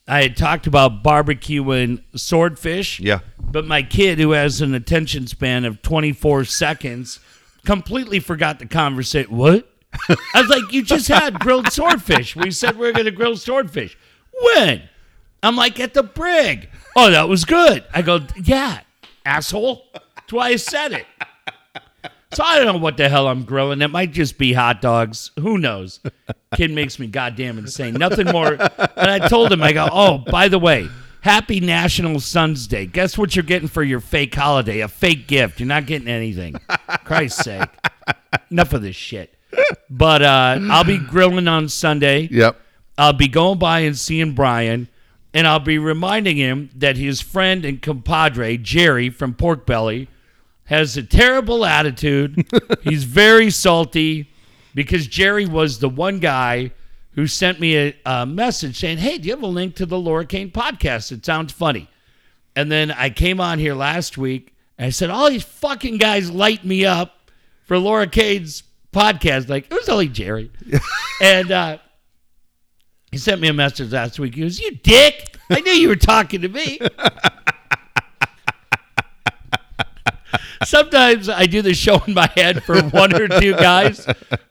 I 0.08 0.22
had 0.22 0.36
talked 0.36 0.66
about 0.66 1.02
barbecuing 1.04 2.02
swordfish. 2.16 2.98
Yeah. 2.98 3.20
But 3.38 3.66
my 3.66 3.82
kid, 3.82 4.18
who 4.18 4.30
has 4.30 4.62
an 4.62 4.74
attention 4.74 5.26
span 5.26 5.66
of 5.66 5.82
24 5.82 6.44
seconds, 6.44 7.20
completely 7.66 8.18
forgot 8.18 8.58
the 8.58 8.66
conversation. 8.66 9.36
What? 9.36 9.70
I 10.08 10.40
was 10.40 10.48
like, 10.48 10.72
you 10.72 10.82
just 10.82 11.08
had 11.08 11.38
grilled 11.38 11.70
swordfish. 11.72 12.34
We 12.34 12.50
said 12.50 12.76
we 12.78 12.88
are 12.88 12.92
going 12.92 13.04
to 13.04 13.10
grill 13.10 13.36
swordfish. 13.36 13.96
When? 14.54 14.82
I'm 15.42 15.56
like, 15.56 15.78
at 15.78 15.94
the 15.94 16.02
brig. 16.02 16.70
Oh, 16.96 17.10
that 17.10 17.28
was 17.28 17.44
good. 17.44 17.84
I 17.92 18.02
go, 18.02 18.20
yeah, 18.42 18.80
asshole. 19.24 19.84
That's 19.92 20.32
why 20.32 20.48
I 20.48 20.56
said 20.56 20.92
it. 20.92 21.06
So 22.32 22.44
I 22.44 22.56
don't 22.56 22.66
know 22.66 22.78
what 22.78 22.96
the 22.96 23.08
hell 23.08 23.26
I'm 23.26 23.44
grilling. 23.44 23.80
It 23.80 23.88
might 23.88 24.12
just 24.12 24.36
be 24.36 24.52
hot 24.52 24.82
dogs. 24.82 25.30
Who 25.38 25.56
knows? 25.56 26.00
Kid 26.54 26.70
makes 26.70 26.98
me 26.98 27.06
goddamn 27.06 27.58
insane. 27.58 27.94
Nothing 27.94 28.26
more. 28.26 28.52
And 28.52 29.10
I 29.10 29.28
told 29.28 29.50
him, 29.50 29.62
I 29.62 29.72
go, 29.72 29.88
oh, 29.90 30.18
by 30.18 30.48
the 30.48 30.58
way, 30.58 30.88
happy 31.22 31.60
National 31.60 32.20
Sons 32.20 32.66
Day. 32.66 32.84
Guess 32.84 33.16
what 33.16 33.34
you're 33.34 33.42
getting 33.42 33.68
for 33.68 33.82
your 33.82 34.00
fake 34.00 34.34
holiday? 34.34 34.80
A 34.80 34.88
fake 34.88 35.26
gift. 35.26 35.58
You're 35.58 35.68
not 35.68 35.86
getting 35.86 36.08
anything. 36.08 36.56
Christ's 37.04 37.44
sake. 37.44 37.68
Enough 38.50 38.74
of 38.74 38.82
this 38.82 38.96
shit. 38.96 39.34
But 39.88 40.20
uh, 40.20 40.58
I'll 40.70 40.84
be 40.84 40.98
grilling 40.98 41.48
on 41.48 41.70
Sunday. 41.70 42.28
Yep. 42.30 42.60
I'll 42.98 43.14
be 43.14 43.28
going 43.28 43.58
by 43.58 43.80
and 43.80 43.96
seeing 43.96 44.34
Brian, 44.34 44.88
and 45.32 45.46
I'll 45.46 45.60
be 45.60 45.78
reminding 45.78 46.36
him 46.36 46.68
that 46.76 46.96
his 46.96 47.20
friend 47.20 47.64
and 47.64 47.80
compadre, 47.80 48.58
Jerry 48.58 49.08
from 49.08 49.34
Pork 49.34 49.64
Belly, 49.64 50.08
has 50.68 50.98
a 50.98 51.02
terrible 51.02 51.64
attitude. 51.64 52.46
He's 52.82 53.04
very 53.04 53.50
salty 53.50 54.30
because 54.74 55.06
Jerry 55.06 55.46
was 55.46 55.78
the 55.78 55.88
one 55.88 56.18
guy 56.20 56.72
who 57.12 57.26
sent 57.26 57.58
me 57.58 57.76
a, 57.76 57.96
a 58.04 58.26
message 58.26 58.78
saying, 58.78 58.98
Hey, 58.98 59.16
do 59.16 59.28
you 59.28 59.34
have 59.34 59.42
a 59.42 59.46
link 59.46 59.76
to 59.76 59.86
the 59.86 59.98
Laura 59.98 60.26
Kane 60.26 60.50
podcast? 60.50 61.10
It 61.10 61.24
sounds 61.24 61.52
funny. 61.52 61.88
And 62.54 62.70
then 62.70 62.90
I 62.90 63.08
came 63.08 63.40
on 63.40 63.58
here 63.58 63.74
last 63.74 64.18
week 64.18 64.54
and 64.76 64.86
I 64.86 64.90
said, 64.90 65.08
All 65.08 65.30
these 65.30 65.42
fucking 65.42 65.96
guys 65.96 66.30
light 66.30 66.66
me 66.66 66.84
up 66.84 67.32
for 67.64 67.78
Laura 67.78 68.06
Kane's 68.06 68.62
podcast. 68.92 69.48
Like, 69.48 69.64
it 69.70 69.74
was 69.74 69.88
only 69.88 70.08
Jerry. 70.08 70.50
and 71.22 71.50
uh, 71.50 71.78
he 73.10 73.16
sent 73.16 73.40
me 73.40 73.48
a 73.48 73.54
message 73.54 73.90
last 73.90 74.18
week. 74.18 74.34
He 74.34 74.42
goes, 74.42 74.60
You 74.60 74.72
dick. 74.72 75.34
I 75.50 75.60
knew 75.60 75.72
you 75.72 75.88
were 75.88 75.96
talking 75.96 76.42
to 76.42 76.48
me. 76.48 76.78
Sometimes 80.64 81.28
I 81.28 81.46
do 81.46 81.62
the 81.62 81.74
show 81.74 82.02
in 82.06 82.14
my 82.14 82.30
head 82.36 82.62
for 82.64 82.80
one 82.82 83.14
or 83.14 83.28
two 83.28 83.52
guys 83.54 84.06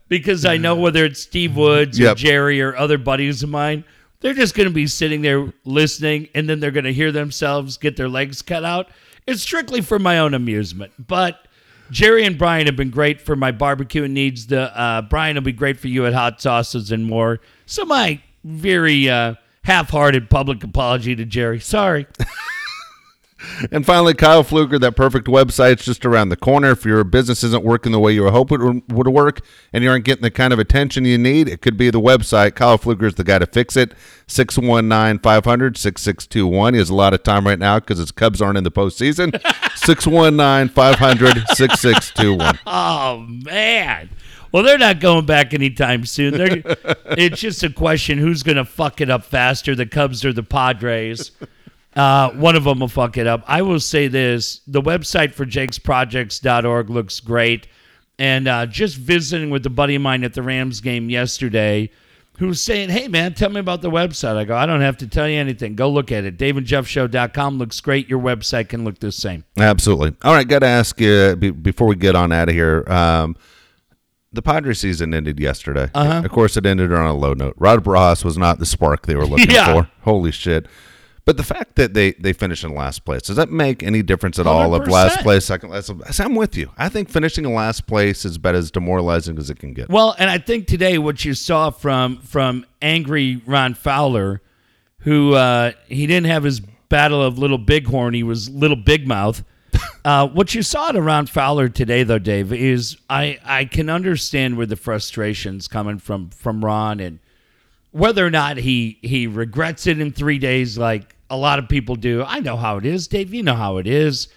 because 0.08 0.46
I 0.46 0.58
know 0.58 0.76
whether 0.76 1.06
it's 1.06 1.22
Steve 1.22 1.56
Woods 1.56 2.00
or 2.00 2.04
Yep. 2.04 2.18
Jerry 2.18 2.62
or 2.62 2.76
other 2.76 2.98
buddies 2.98 3.44
of 3.44 3.50
mine, 3.50 3.84
they're 4.22 4.34
just 4.34 4.56
going 4.56 4.68
to 4.68 4.74
be 4.74 4.88
sitting 4.88 5.22
there 5.22 5.52
listening 5.66 6.30
and 6.34 6.50
then 6.50 6.60
they're 6.60 6.72
going 6.72 6.86
to 6.86 6.94
hear 6.94 7.12
themselves 7.12 7.78
get 7.78 7.98
their 7.98 8.10
legs 8.10 8.42
cut 8.42 8.64
out. 8.64 8.90
It's 9.26 9.42
strictly 9.42 9.82
for 9.82 10.00
my 10.00 10.20
own 10.20 10.34
amusement. 10.34 10.94
But 11.08 11.48
Jerry 11.92 12.26
and 12.26 12.38
Brian 12.38 12.66
have 12.66 12.76
been 12.76 12.90
great 12.90 13.22
for 13.22 13.36
my 13.36 13.52
barbecue 13.52 14.08
needs. 14.08 14.48
The 14.48 14.78
uh, 14.80 15.02
Brian 15.04 15.36
will 15.36 15.42
be 15.44 15.52
great 15.52 15.78
for 15.80 15.88
you 15.88 16.06
at 16.06 16.14
hot 16.14 16.42
sauces 16.42 16.92
and 16.92 17.06
more. 17.06 17.40
So 17.66 17.84
my 17.86 18.22
very 18.44 19.10
uh, 19.10 19.36
half-hearted 19.64 20.30
public 20.30 20.64
apology 20.64 21.16
to 21.16 21.26
Jerry. 21.26 21.60
Sorry. 21.60 22.08
And 23.72 23.86
finally, 23.86 24.14
Kyle 24.14 24.44
Fluker, 24.44 24.80
that 24.80 24.96
perfect 24.96 25.28
website's 25.28 25.86
just 25.86 26.06
around 26.06 26.30
the 26.30 26.36
corner. 26.36 26.72
If 26.72 26.86
your 26.86 27.04
business 27.04 27.44
isn't 27.44 27.64
working 27.64 27.92
the 27.92 28.00
way 28.00 28.12
you 28.12 28.24
were 28.24 28.32
hoping 28.32 28.84
it 28.88 28.94
would 28.94 29.08
work 29.08 29.42
and 29.72 29.84
you 29.84 29.90
aren't 29.90 30.06
getting 30.06 30.24
the 30.24 30.32
kind 30.32 30.54
of 30.54 30.60
attention 30.60 31.06
you 31.06 31.18
need, 31.18 31.48
it 31.48 31.62
could 31.62 31.78
be 31.78 31.90
the 31.90 32.02
website. 32.02 32.56
Kyle 32.56 32.78
Fluker 32.78 33.06
is 33.06 33.16
the 33.16 33.24
guy 33.24 33.40
to 33.40 33.46
fix 33.46 33.78
it. 33.78 33.94
619 34.28 35.20
500 35.20 35.78
6621. 35.78 36.74
He 36.74 36.80
has 36.80 36.90
a 36.90 36.96
lot 36.96 37.14
of 37.14 37.24
time 37.24 37.46
right 37.46 37.60
now 37.60 37.80
because 37.80 38.00
his 38.00 38.12
Cubs 38.12 38.42
aren't 38.42 38.58
in 38.58 38.64
the 38.64 38.72
postseason. 38.72 39.32
619 39.76 40.74
500 40.74 41.48
6621. 41.50 42.60
Oh 42.68 43.26
man. 43.28 44.10
Well, 44.52 44.64
they're 44.64 44.78
not 44.78 45.00
going 45.00 45.26
back 45.26 45.54
anytime 45.54 46.06
soon. 46.06 46.34
They're, 46.34 46.62
it's 47.18 47.40
just 47.40 47.64
a 47.64 47.70
question 47.70 48.18
who's 48.18 48.44
going 48.44 48.58
to 48.58 48.66
fuck 48.66 49.02
it 49.02 49.10
up 49.10 49.24
faster, 49.24 49.76
the 49.76 49.86
Cubs 49.86 50.24
or 50.26 50.34
the 50.34 50.44
Padres. 50.44 51.32
Uh, 51.98 52.30
one 52.32 52.56
of 52.56 52.64
them 52.64 52.80
will 52.80 52.88
fuck 52.88 53.18
it 53.18 53.26
up. 53.28 53.44
I 53.48 53.62
will 53.64 53.80
say 53.80 54.08
this 54.08 54.62
the 54.68 54.82
website 54.82 55.34
for 55.34 55.46
jakesprojects.org 55.46 56.90
looks 56.90 57.20
great. 57.20 57.68
And 58.20 58.48
uh, 58.48 58.66
just 58.66 58.98
visiting 58.98 59.50
with 59.52 59.66
a 59.66 59.70
buddy 59.70 59.96
of 59.96 60.02
mine 60.02 60.24
at 60.24 60.34
the 60.34 60.42
Rams 60.42 60.82
game 60.82 61.10
yesterday 61.10 61.90
who 62.40 62.48
was 62.48 62.62
saying, 62.62 62.90
Hey, 62.90 63.08
man, 63.08 63.34
tell 63.36 63.50
me 63.50 63.60
about 63.60 63.82
the 63.82 63.92
website. 63.92 64.36
I 64.38 64.44
go, 64.44 64.56
I 64.56 64.66
don't 64.66 64.82
have 64.82 64.98
to 64.98 65.08
tell 65.08 65.28
you 65.28 65.40
anything. 65.40 65.76
Go 65.76 65.90
look 65.90 66.12
at 66.12 66.24
it. 66.24 66.38
DaveandJeffShow.com 66.38 67.58
looks 67.60 67.80
great. 67.80 68.10
Your 68.10 68.20
website 68.20 68.70
can 68.70 68.84
look 68.84 69.00
the 69.00 69.12
same. 69.12 69.44
Absolutely. 69.58 70.16
All 70.24 70.34
right, 70.34 70.48
got 70.48 70.60
to 70.60 70.68
ask 70.68 71.00
you 71.00 71.36
be, 71.36 71.52
before 71.52 71.88
we 71.88 71.96
get 71.96 72.16
on 72.16 72.32
out 72.32 72.50
of 72.50 72.56
here. 72.56 72.84
Um, 72.88 73.36
the 74.34 74.42
Padres 74.42 74.80
season 74.80 75.14
ended 75.14 75.40
yesterday. 75.40 75.90
Uh-huh. 75.96 76.22
Of 76.26 76.32
course, 76.32 76.58
it 76.58 76.66
ended 76.66 76.92
on 76.94 77.06
a 77.06 77.14
low 77.14 77.34
note. 77.34 77.54
Rod 77.58 77.84
Barajas 77.84 78.24
was 78.26 78.38
not 78.38 78.60
the 78.60 78.66
spark 78.66 79.06
they 79.06 79.16
were 79.16 79.26
looking 79.26 79.50
Yeah. 79.52 79.74
for. 79.74 79.90
Holy 80.02 80.32
shit. 80.32 80.66
But 81.28 81.36
the 81.36 81.44
fact 81.44 81.76
that 81.76 81.94
they 81.94 82.14
they 82.14 82.32
finish 82.32 82.64
in 82.64 82.74
last 82.74 83.04
place 83.04 83.24
does 83.24 83.36
that 83.36 83.52
make 83.52 83.84
any 83.84 84.02
difference 84.02 84.40
at 84.40 84.48
all? 84.48 84.74
Of 84.74 84.88
last 84.88 85.20
place, 85.20 85.44
second 85.44 85.72
last. 85.72 85.88
So 85.88 86.24
I'm 86.24 86.36
with 86.36 86.56
you. 86.56 86.72
I 86.78 86.88
think 86.88 87.10
finishing 87.10 87.44
in 87.44 87.54
last 87.54 87.86
place 87.86 88.24
is 88.24 88.38
about 88.38 88.56
as 88.56 88.72
demoralizing 88.72 89.38
as 89.38 89.50
it 89.50 89.60
can 89.60 89.74
get. 89.74 89.90
Well, 89.90 90.16
and 90.18 90.30
I 90.30 90.38
think 90.38 90.68
today 90.68 90.98
what 90.98 91.26
you 91.26 91.34
saw 91.34 91.70
from 91.70 92.20
from 92.20 92.66
angry 92.82 93.42
Ron 93.46 93.74
Fowler, 93.74 94.42
who 95.00 95.34
uh, 95.34 95.74
he 95.90 96.08
didn't 96.08 96.28
have 96.28 96.46
his 96.46 96.62
battle 96.88 97.22
of 97.22 97.38
Little 97.38 97.58
Bighorn, 97.58 98.14
he 98.14 98.24
was 98.24 98.50
Little 98.50 98.78
Big 98.78 99.06
Mouth. 99.06 99.44
Uh, 100.06 100.26
what 100.26 100.56
you 100.56 100.62
saw 100.64 100.94
to 100.94 101.02
Ron 101.02 101.26
Fowler 101.26 101.68
today, 101.68 102.04
though, 102.04 102.18
Dave, 102.18 102.54
is 102.54 102.96
I 103.10 103.40
I 103.44 103.66
can 103.66 103.90
understand 103.90 104.56
where 104.56 104.66
the 104.66 104.78
frustrations 104.78 105.68
coming 105.68 106.00
from 106.00 106.30
from 106.30 106.64
Ron 106.64 107.02
and 107.02 107.20
whether 107.92 108.26
or 108.26 108.30
not 108.30 108.56
he 108.56 109.00
he 109.02 109.28
regrets 109.28 109.86
it 109.88 110.00
in 110.00 110.14
three 110.14 110.40
days, 110.40 110.78
like 110.78 111.17
a 111.30 111.38
lot 111.38 111.60
of 111.60 111.70
people 111.70 111.96
do. 111.96 112.24
I 112.24 112.40
know 112.40 112.58
how 112.58 112.78
it 112.78 112.86
is, 112.86 113.08
Dave. 113.08 113.34
You 113.34 113.44
know 113.44 113.56
how 113.56 113.78
it 113.78 113.88
is. 113.88 114.28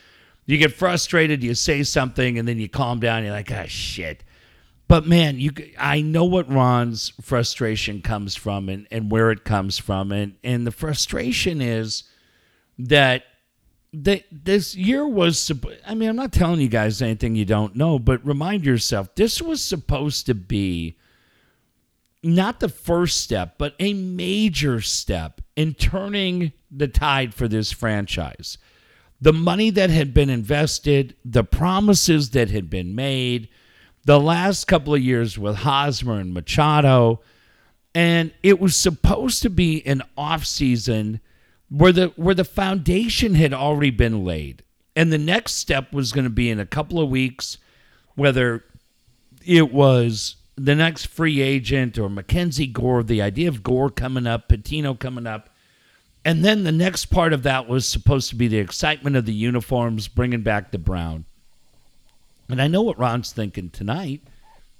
You 0.46 0.58
get 0.58 0.72
frustrated, 0.72 1.44
you 1.44 1.54
say 1.54 1.82
something, 1.82 2.38
and 2.38 2.48
then 2.48 2.58
you 2.58 2.68
calm 2.68 2.98
down. 3.00 3.22
You're 3.22 3.32
like, 3.32 3.52
ah, 3.52 3.66
shit. 3.66 4.24
But 4.88 5.06
man, 5.06 5.38
you 5.38 5.52
I 5.78 6.00
know 6.00 6.24
what 6.24 6.52
Ron's 6.52 7.12
frustration 7.20 8.02
comes 8.02 8.34
from 8.34 8.68
and, 8.68 8.88
and 8.90 9.08
where 9.08 9.30
it 9.30 9.44
comes 9.44 9.78
from. 9.78 10.10
And 10.10 10.34
and 10.42 10.66
the 10.66 10.72
frustration 10.72 11.60
is 11.60 12.02
that 12.76 13.22
that 13.92 14.24
this 14.32 14.74
year 14.74 15.06
was 15.06 15.52
I 15.86 15.94
mean, 15.94 16.08
I'm 16.08 16.16
not 16.16 16.32
telling 16.32 16.60
you 16.60 16.68
guys 16.68 17.00
anything 17.00 17.36
you 17.36 17.44
don't 17.44 17.76
know, 17.76 18.00
but 18.00 18.26
remind 18.26 18.66
yourself 18.66 19.14
this 19.14 19.40
was 19.40 19.62
supposed 19.62 20.26
to 20.26 20.34
be 20.34 20.96
not 22.24 22.58
the 22.58 22.68
first 22.68 23.20
step, 23.20 23.58
but 23.58 23.74
a 23.78 23.94
major 23.94 24.80
step 24.80 25.40
in 25.54 25.74
turning 25.74 26.52
the 26.70 26.88
tide 26.88 27.34
for 27.34 27.48
this 27.48 27.72
franchise. 27.72 28.58
The 29.20 29.32
money 29.32 29.70
that 29.70 29.90
had 29.90 30.14
been 30.14 30.30
invested, 30.30 31.14
the 31.24 31.44
promises 31.44 32.30
that 32.30 32.50
had 32.50 32.70
been 32.70 32.94
made, 32.94 33.48
the 34.04 34.20
last 34.20 34.66
couple 34.66 34.94
of 34.94 35.00
years 35.00 35.38
with 35.38 35.56
Hosmer 35.56 36.18
and 36.18 36.32
Machado, 36.32 37.20
and 37.94 38.32
it 38.42 38.60
was 38.60 38.76
supposed 38.76 39.42
to 39.42 39.50
be 39.50 39.84
an 39.86 40.02
off 40.16 40.46
season 40.46 41.20
where 41.68 41.92
the 41.92 42.08
where 42.16 42.34
the 42.34 42.44
foundation 42.44 43.34
had 43.34 43.52
already 43.52 43.90
been 43.90 44.24
laid. 44.24 44.62
And 44.96 45.12
the 45.12 45.18
next 45.18 45.54
step 45.54 45.92
was 45.92 46.12
going 46.12 46.24
to 46.24 46.30
be 46.30 46.50
in 46.50 46.58
a 46.58 46.66
couple 46.66 47.00
of 47.00 47.08
weeks, 47.08 47.58
whether 48.14 48.64
it 49.44 49.72
was 49.72 50.36
the 50.56 50.74
next 50.74 51.06
free 51.06 51.40
agent 51.40 51.98
or 51.98 52.08
Mackenzie 52.08 52.66
Gore, 52.66 53.02
the 53.02 53.22
idea 53.22 53.48
of 53.48 53.62
Gore 53.62 53.90
coming 53.90 54.26
up, 54.26 54.48
Patino 54.48 54.94
coming 54.94 55.26
up. 55.26 55.49
And 56.24 56.44
then 56.44 56.64
the 56.64 56.72
next 56.72 57.06
part 57.06 57.32
of 57.32 57.42
that 57.44 57.66
was 57.66 57.88
supposed 57.88 58.28
to 58.30 58.36
be 58.36 58.48
the 58.48 58.58
excitement 58.58 59.16
of 59.16 59.24
the 59.24 59.32
uniforms, 59.32 60.06
bringing 60.08 60.42
back 60.42 60.70
the 60.70 60.78
brown. 60.78 61.24
And 62.48 62.60
I 62.60 62.66
know 62.66 62.82
what 62.82 62.98
Ron's 62.98 63.32
thinking 63.32 63.70
tonight 63.70 64.20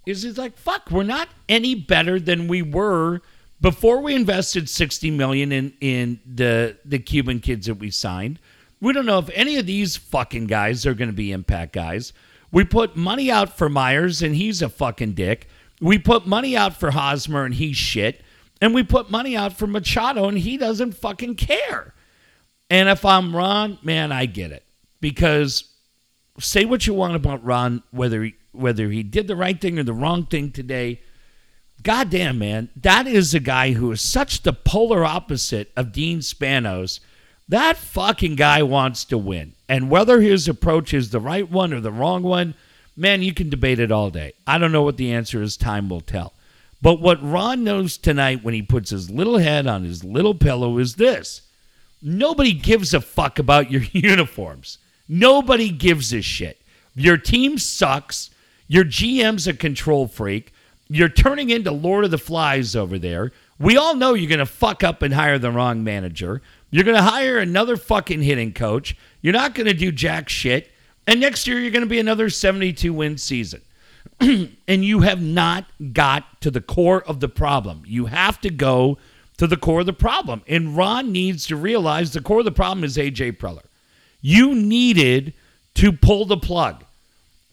is 0.04 0.22
he's 0.22 0.38
like, 0.38 0.56
fuck, 0.56 0.90
we're 0.90 1.02
not 1.02 1.28
any 1.48 1.74
better 1.74 2.18
than 2.18 2.48
we 2.48 2.62
were 2.62 3.20
before 3.60 4.00
we 4.00 4.14
invested 4.14 4.68
60 4.68 5.10
million 5.12 5.52
in, 5.52 5.72
in 5.80 6.20
the, 6.26 6.76
the 6.84 6.98
Cuban 6.98 7.40
kids 7.40 7.66
that 7.66 7.74
we 7.74 7.90
signed. 7.90 8.38
We 8.80 8.92
don't 8.92 9.06
know 9.06 9.18
if 9.18 9.30
any 9.34 9.56
of 9.56 9.66
these 9.66 9.96
fucking 9.96 10.46
guys 10.46 10.86
are 10.86 10.94
going 10.94 11.10
to 11.10 11.16
be 11.16 11.32
impact 11.32 11.72
guys. 11.72 12.12
We 12.50 12.64
put 12.64 12.96
money 12.96 13.30
out 13.30 13.56
for 13.56 13.68
Myers 13.68 14.22
and 14.22 14.34
he's 14.34 14.62
a 14.62 14.68
fucking 14.68 15.12
dick. 15.12 15.48
We 15.80 15.98
put 15.98 16.26
money 16.26 16.56
out 16.56 16.76
for 16.76 16.90
Hosmer 16.90 17.44
and 17.44 17.54
he's 17.54 17.76
shit. 17.76 18.22
And 18.60 18.74
we 18.74 18.82
put 18.82 19.10
money 19.10 19.36
out 19.36 19.54
for 19.54 19.66
Machado 19.66 20.28
and 20.28 20.38
he 20.38 20.56
doesn't 20.56 20.92
fucking 20.92 21.36
care. 21.36 21.94
And 22.68 22.88
if 22.88 23.04
I'm 23.04 23.34
Ron, 23.34 23.78
man, 23.82 24.12
I 24.12 24.26
get 24.26 24.52
it. 24.52 24.64
Because 25.00 25.64
say 26.38 26.64
what 26.64 26.86
you 26.86 26.94
want 26.94 27.16
about 27.16 27.44
Ron, 27.44 27.82
whether 27.90 28.22
he, 28.22 28.34
whether 28.52 28.90
he 28.90 29.02
did 29.02 29.28
the 29.28 29.36
right 29.36 29.60
thing 29.60 29.78
or 29.78 29.82
the 29.82 29.92
wrong 29.92 30.26
thing 30.26 30.52
today. 30.52 31.00
Goddamn, 31.82 32.38
man, 32.38 32.68
that 32.76 33.06
is 33.06 33.32
a 33.32 33.40
guy 33.40 33.72
who 33.72 33.90
is 33.92 34.02
such 34.02 34.42
the 34.42 34.52
polar 34.52 35.04
opposite 35.04 35.72
of 35.76 35.92
Dean 35.92 36.18
Spanos. 36.18 37.00
That 37.48 37.78
fucking 37.78 38.36
guy 38.36 38.62
wants 38.62 39.04
to 39.06 39.18
win. 39.18 39.54
And 39.68 39.90
whether 39.90 40.20
his 40.20 40.46
approach 40.46 40.92
is 40.92 41.10
the 41.10 41.20
right 41.20 41.50
one 41.50 41.72
or 41.72 41.80
the 41.80 41.90
wrong 41.90 42.22
one, 42.22 42.54
man, 42.96 43.22
you 43.22 43.32
can 43.32 43.48
debate 43.48 43.80
it 43.80 43.90
all 43.90 44.10
day. 44.10 44.34
I 44.46 44.58
don't 44.58 44.72
know 44.72 44.82
what 44.82 44.98
the 44.98 45.12
answer 45.12 45.42
is. 45.42 45.56
Time 45.56 45.88
will 45.88 46.02
tell. 46.02 46.34
But 46.82 47.00
what 47.00 47.22
Ron 47.22 47.64
knows 47.64 47.98
tonight 47.98 48.42
when 48.42 48.54
he 48.54 48.62
puts 48.62 48.90
his 48.90 49.10
little 49.10 49.38
head 49.38 49.66
on 49.66 49.84
his 49.84 50.02
little 50.02 50.34
pillow 50.34 50.78
is 50.78 50.96
this 50.96 51.42
nobody 52.02 52.52
gives 52.52 52.94
a 52.94 53.00
fuck 53.00 53.38
about 53.38 53.70
your 53.70 53.82
uniforms. 53.92 54.78
Nobody 55.08 55.70
gives 55.70 56.12
a 56.12 56.22
shit. 56.22 56.60
Your 56.94 57.16
team 57.16 57.58
sucks. 57.58 58.30
Your 58.68 58.84
GM's 58.84 59.46
a 59.48 59.52
control 59.52 60.06
freak. 60.06 60.52
You're 60.88 61.08
turning 61.08 61.50
into 61.50 61.72
Lord 61.72 62.04
of 62.04 62.10
the 62.10 62.18
Flies 62.18 62.74
over 62.74 62.98
there. 62.98 63.32
We 63.58 63.76
all 63.76 63.94
know 63.94 64.14
you're 64.14 64.28
going 64.28 64.38
to 64.38 64.46
fuck 64.46 64.82
up 64.82 65.02
and 65.02 65.12
hire 65.12 65.38
the 65.38 65.50
wrong 65.50 65.84
manager. 65.84 66.40
You're 66.70 66.84
going 66.84 66.96
to 66.96 67.02
hire 67.02 67.38
another 67.38 67.76
fucking 67.76 68.22
hitting 68.22 68.52
coach. 68.52 68.96
You're 69.20 69.34
not 69.34 69.54
going 69.54 69.66
to 69.66 69.74
do 69.74 69.92
jack 69.92 70.28
shit. 70.28 70.70
And 71.06 71.20
next 71.20 71.46
year, 71.46 71.58
you're 71.58 71.72
going 71.72 71.84
to 71.84 71.90
be 71.90 71.98
another 71.98 72.30
72 72.30 72.92
win 72.92 73.18
season. 73.18 73.60
and 74.68 74.84
you 74.84 75.00
have 75.00 75.20
not 75.22 75.66
got 75.92 76.40
to 76.42 76.50
the 76.50 76.60
core 76.60 77.02
of 77.02 77.20
the 77.20 77.28
problem. 77.28 77.82
You 77.86 78.06
have 78.06 78.40
to 78.42 78.50
go 78.50 78.98
to 79.38 79.46
the 79.46 79.56
core 79.56 79.80
of 79.80 79.86
the 79.86 79.92
problem. 79.92 80.42
And 80.46 80.76
Ron 80.76 81.12
needs 81.12 81.46
to 81.46 81.56
realize 81.56 82.12
the 82.12 82.20
core 82.20 82.40
of 82.40 82.44
the 82.44 82.52
problem 82.52 82.84
is 82.84 82.96
AJ 82.96 83.38
Preller. 83.38 83.64
You 84.20 84.54
needed 84.54 85.32
to 85.74 85.92
pull 85.92 86.26
the 86.26 86.36
plug. 86.36 86.84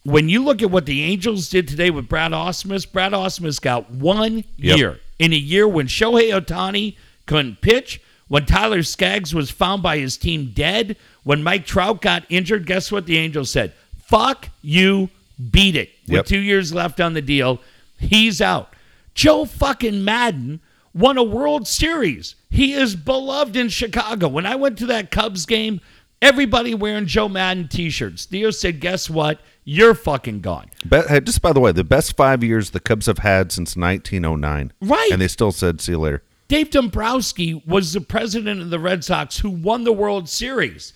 When 0.03 0.29
you 0.29 0.43
look 0.43 0.61
at 0.61 0.71
what 0.71 0.85
the 0.85 1.03
Angels 1.03 1.49
did 1.49 1.67
today 1.67 1.89
with 1.89 2.07
Brad 2.09 2.31
Ausmus, 2.31 2.89
Brad 2.91 3.11
Ausmus 3.13 3.61
got 3.61 3.89
one 3.91 4.43
Yep. 4.57 4.77
year. 4.77 4.99
In 5.19 5.33
a 5.33 5.37
year 5.37 5.67
when 5.67 5.87
Shohei 5.87 6.31
Ohtani 6.31 6.95
couldn't 7.25 7.61
pitch, 7.61 8.01
when 8.27 8.45
Tyler 8.45 8.83
Skaggs 8.83 9.33
was 9.33 9.49
found 9.51 9.81
by 9.81 9.97
his 9.97 10.17
team 10.17 10.51
dead, 10.53 10.97
when 11.23 11.43
Mike 11.43 11.65
Trout 11.65 12.01
got 12.01 12.25
injured, 12.29 12.65
guess 12.65 12.91
what 12.91 13.05
the 13.05 13.17
Angels 13.17 13.49
said? 13.49 13.73
Fuck 14.05 14.49
you, 14.61 15.09
beat 15.51 15.75
it. 15.75 15.89
Yep. 16.05 16.19
With 16.19 16.27
two 16.27 16.39
years 16.39 16.73
left 16.73 16.99
on 16.99 17.13
the 17.13 17.21
deal, 17.21 17.61
he's 17.99 18.41
out. 18.41 18.73
Joe 19.13 19.45
fucking 19.45 20.03
Maddon 20.03 20.61
won 20.93 21.17
a 21.17 21.23
World 21.23 21.67
Series. 21.67 22.35
He 22.49 22.73
is 22.73 22.95
beloved 22.95 23.55
in 23.55 23.69
Chicago. 23.69 24.27
When 24.27 24.45
I 24.45 24.55
went 24.55 24.77
to 24.79 24.85
that 24.87 25.11
Cubs 25.11 25.45
game, 25.45 25.81
everybody 26.21 26.73
wearing 26.73 27.05
Joe 27.05 27.29
Maddon 27.29 27.67
t-shirts. 27.67 28.25
Theo 28.25 28.51
said, 28.51 28.79
"Guess 28.79 29.09
what? 29.09 29.39
You're 29.63 29.95
fucking 29.95 30.41
gone." 30.41 30.69
Be- 30.87 31.01
hey, 31.01 31.19
just 31.19 31.41
by 31.41 31.53
the 31.53 31.59
way, 31.59 31.71
the 31.71 31.83
best 31.83 32.15
five 32.15 32.43
years 32.43 32.71
the 32.71 32.79
Cubs 32.79 33.05
have 33.07 33.19
had 33.19 33.51
since 33.51 33.75
1909. 33.75 34.71
Right. 34.81 35.09
And 35.11 35.21
they 35.21 35.27
still 35.27 35.51
said, 35.51 35.81
see 35.81 35.93
you 35.93 35.99
later. 35.99 36.23
Dave 36.47 36.69
Dombrowski 36.69 37.61
was 37.65 37.91
the 37.91 38.01
president 38.01 38.61
of 38.61 38.69
the 38.69 38.79
Red 38.79 39.03
Sox 39.03 39.39
who 39.39 39.49
won 39.49 39.83
the 39.83 39.91
World 39.91 40.29
Series. 40.29 40.93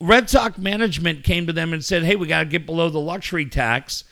Red 0.00 0.28
Sox 0.28 0.58
management 0.58 1.24
came 1.24 1.46
to 1.46 1.52
them 1.52 1.72
and 1.72 1.84
said, 1.84 2.04
"Hey, 2.04 2.16
we 2.16 2.26
got 2.26 2.40
to 2.40 2.44
get 2.46 2.66
below 2.66 2.90
the 2.90 3.00
luxury 3.00 3.46
tax." 3.46 4.04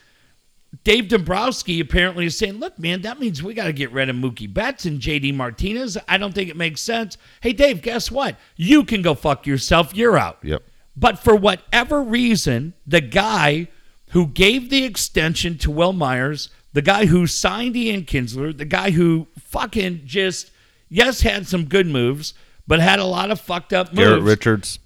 Dave 0.84 1.08
Dombrowski 1.08 1.80
apparently 1.80 2.26
is 2.26 2.38
saying, 2.38 2.58
"Look, 2.58 2.78
man, 2.78 3.02
that 3.02 3.20
means 3.20 3.42
we 3.42 3.52
got 3.52 3.66
to 3.66 3.72
get 3.72 3.92
rid 3.92 4.08
of 4.08 4.16
Mookie 4.16 4.52
Betts 4.52 4.86
and 4.86 5.00
JD 5.00 5.34
Martinez. 5.34 5.98
I 6.08 6.16
don't 6.16 6.34
think 6.34 6.48
it 6.48 6.56
makes 6.56 6.80
sense." 6.80 7.18
Hey, 7.40 7.52
Dave, 7.52 7.82
guess 7.82 8.10
what? 8.10 8.36
You 8.56 8.84
can 8.84 9.02
go 9.02 9.14
fuck 9.14 9.46
yourself. 9.46 9.94
You're 9.94 10.16
out. 10.16 10.38
Yep. 10.42 10.62
But 10.96 11.18
for 11.18 11.34
whatever 11.34 12.02
reason, 12.02 12.74
the 12.86 13.00
guy 13.00 13.68
who 14.10 14.26
gave 14.26 14.70
the 14.70 14.84
extension 14.84 15.56
to 15.58 15.70
Wil 15.70 15.92
Myers, 15.92 16.50
the 16.72 16.82
guy 16.82 17.06
who 17.06 17.26
signed 17.26 17.76
Ian 17.76 18.04
Kinsler, 18.04 18.56
the 18.56 18.64
guy 18.64 18.90
who 18.90 19.26
fucking 19.38 20.02
just, 20.04 20.50
yes, 20.88 21.22
had 21.22 21.46
some 21.46 21.64
good 21.64 21.86
moves, 21.86 22.34
but 22.66 22.80
had 22.80 22.98
a 22.98 23.04
lot 23.04 23.30
of 23.30 23.40
fucked 23.40 23.72
up 23.72 23.92
moves. 23.92 24.08
Garrett 24.08 24.22
Richards, 24.22 24.78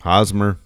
Hosmer. 0.00 0.58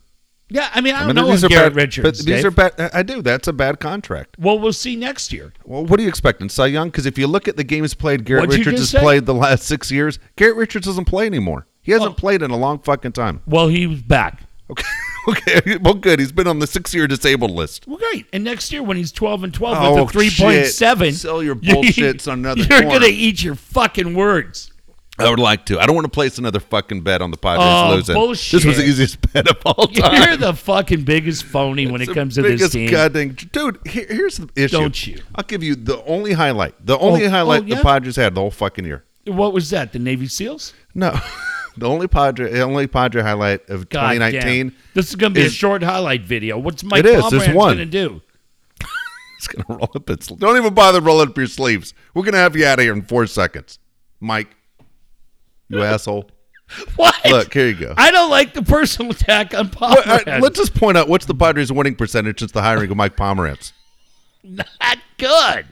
Yeah, 0.50 0.68
I 0.74 0.80
mean, 0.82 0.94
I 0.94 0.98
I 0.98 1.00
don't 1.06 1.08
mean, 1.08 1.24
know 1.24 1.30
these 1.30 1.42
if 1.42 1.50
are 1.50 1.54
Garrett 1.54 1.74
bad, 1.74 1.82
Richards. 1.82 2.06
But 2.20 2.26
these 2.26 2.42
Dave. 2.42 2.44
are 2.44 2.50
bad. 2.50 2.90
I 2.92 3.02
do. 3.02 3.22
That's 3.22 3.48
a 3.48 3.52
bad 3.52 3.80
contract. 3.80 4.36
well, 4.38 4.58
we'll 4.58 4.74
see 4.74 4.94
next 4.94 5.32
year. 5.32 5.52
Well, 5.64 5.84
what 5.86 5.98
are 5.98 6.02
you 6.02 6.08
expecting, 6.08 6.48
Cy 6.50 6.66
Young? 6.66 6.88
Because 6.90 7.06
if 7.06 7.16
you 7.18 7.26
look 7.26 7.48
at 7.48 7.56
the 7.56 7.64
games 7.64 7.94
played, 7.94 8.24
Garrett 8.24 8.48
What'd 8.48 8.58
Richards 8.58 8.80
has 8.80 8.90
say? 8.90 9.00
played 9.00 9.26
the 9.26 9.34
last 9.34 9.64
six 9.64 9.90
years. 9.90 10.18
Garrett 10.36 10.56
Richards 10.56 10.86
doesn't 10.86 11.06
play 11.06 11.26
anymore. 11.26 11.66
He 11.80 11.92
hasn't 11.92 12.12
Oh. 12.12 12.14
played 12.14 12.42
in 12.42 12.50
a 12.50 12.56
long 12.56 12.78
fucking 12.80 13.12
time. 13.12 13.40
Well, 13.46 13.68
he 13.68 13.86
was 13.86 14.02
back. 14.02 14.42
Okay. 14.70 14.84
okay. 15.28 15.76
Well, 15.78 15.94
good. 15.94 16.18
He's 16.20 16.32
been 16.32 16.46
on 16.46 16.58
the 16.58 16.66
six-year 16.66 17.06
disabled 17.08 17.50
list. 17.50 17.86
Well, 17.88 17.96
great. 17.98 18.26
And 18.32 18.44
next 18.44 18.70
year, 18.72 18.82
when 18.82 18.96
he's 18.98 19.12
12 19.12 19.44
and 19.44 19.54
12 19.54 19.76
Oh, 19.80 20.04
with 20.04 20.14
a 20.14 20.18
3.7. 20.18 21.12
Sell 21.14 21.42
your 21.42 21.56
you, 21.62 22.08
on 22.30 22.38
another. 22.38 22.62
You're 22.62 22.82
corner. 22.82 23.00
to 23.00 23.06
eat 23.06 23.42
your 23.42 23.54
fucking 23.54 24.14
words. 24.14 24.70
I 25.18 25.30
would 25.30 25.38
like 25.38 25.66
to. 25.66 25.78
I 25.78 25.86
don't 25.86 25.94
want 25.94 26.06
to 26.06 26.10
place 26.10 26.38
another 26.38 26.58
fucking 26.58 27.02
bet 27.02 27.22
on 27.22 27.30
the 27.30 27.36
Padres 27.36 27.64
Oh, 27.64 27.94
losing. 27.94 28.14
bullshit. 28.16 28.52
This 28.52 28.64
was 28.64 28.76
the 28.78 28.84
easiest 28.84 29.20
bet 29.32 29.48
of 29.48 29.58
all 29.64 29.86
time. 29.88 30.20
You're 30.22 30.36
the 30.36 30.54
fucking 30.54 31.04
biggest 31.04 31.44
phony 31.44 31.86
when 31.86 32.00
it 32.02 32.12
comes 32.12 32.34
to 32.34 32.42
this 32.42 32.52
biggest 32.52 32.72
team. 32.72 32.90
goddamn 32.90 33.34
dude. 33.52 33.78
Here, 33.86 34.06
here's 34.08 34.38
the 34.38 34.48
issue. 34.56 34.76
Don't 34.76 35.06
you? 35.06 35.22
I'll 35.36 35.44
give 35.44 35.62
you 35.62 35.76
the 35.76 36.02
only 36.04 36.32
highlight. 36.32 36.74
The 36.84 36.98
only 36.98 37.24
Oh, 37.24 37.26
oh 37.26 37.30
highlight 37.30 37.62
oh, 37.62 37.66
yeah? 37.66 37.76
the 37.76 37.82
Padres 37.82 38.16
had 38.16 38.34
the 38.34 38.40
whole 38.40 38.50
fucking 38.50 38.84
year. 38.84 39.04
What 39.26 39.52
was 39.52 39.70
that? 39.70 39.92
The 39.92 39.98
Navy 40.00 40.26
SEALs? 40.26 40.74
No, 40.94 41.16
The 41.76 41.88
only 41.88 42.06
Padre, 42.08 42.50
the 42.52 42.60
only 42.62 42.86
Padre 42.86 43.22
highlight 43.22 43.68
of 43.68 43.88
God 43.88 44.12
2019 44.12 44.68
damn. 44.68 44.76
This 44.94 45.08
is 45.10 45.16
going 45.16 45.34
to 45.34 45.40
be 45.40 45.46
a 45.46 45.50
short 45.50 45.82
highlight 45.82 46.22
video. 46.22 46.56
What's 46.58 46.84
Mike 46.84 47.04
is. 47.04 47.22
Pomeranz 47.22 47.54
one. 47.54 47.76
going 47.76 47.78
to 47.78 47.84
do? 47.86 48.20
He's 49.38 49.48
gonna 49.48 49.64
roll 49.78 49.90
up 49.94 50.08
his. 50.08 50.26
Don't 50.28 50.56
even 50.56 50.72
bother 50.74 51.00
rolling 51.00 51.28
up 51.28 51.36
your 51.36 51.46
sleeves. 51.48 51.92
We're 52.14 52.22
gonna 52.24 52.38
have 52.38 52.56
you 52.56 52.64
out 52.66 52.78
of 52.78 52.84
here 52.84 52.92
in 52.94 53.02
four 53.02 53.26
seconds, 53.26 53.78
Mike. 54.20 54.56
You 55.68 55.82
asshole. 55.82 56.30
What? 56.96 57.14
Look, 57.26 57.52
here 57.52 57.68
you 57.68 57.74
go. 57.74 57.94
I 57.96 58.10
don't 58.10 58.30
like 58.30 58.54
the 58.54 58.62
personal 58.62 59.12
attack 59.12 59.52
on 59.54 59.70
Well, 59.80 59.98
uh, 59.98 60.02
Pomeranz. 60.20 60.40
let's 60.40 60.58
just 60.58 60.74
point 60.74 60.96
out 60.96 61.08
what's 61.08 61.26
the 61.26 61.34
Padres' 61.34 61.70
winning 61.70 61.94
percentage 61.94 62.38
since 62.40 62.52
the 62.52 62.62
hiring 62.62 62.90
of 62.90 62.96
Mike 62.96 63.16
Pomeranz. 63.16 63.72
Not 64.42 64.98
good. 65.18 65.66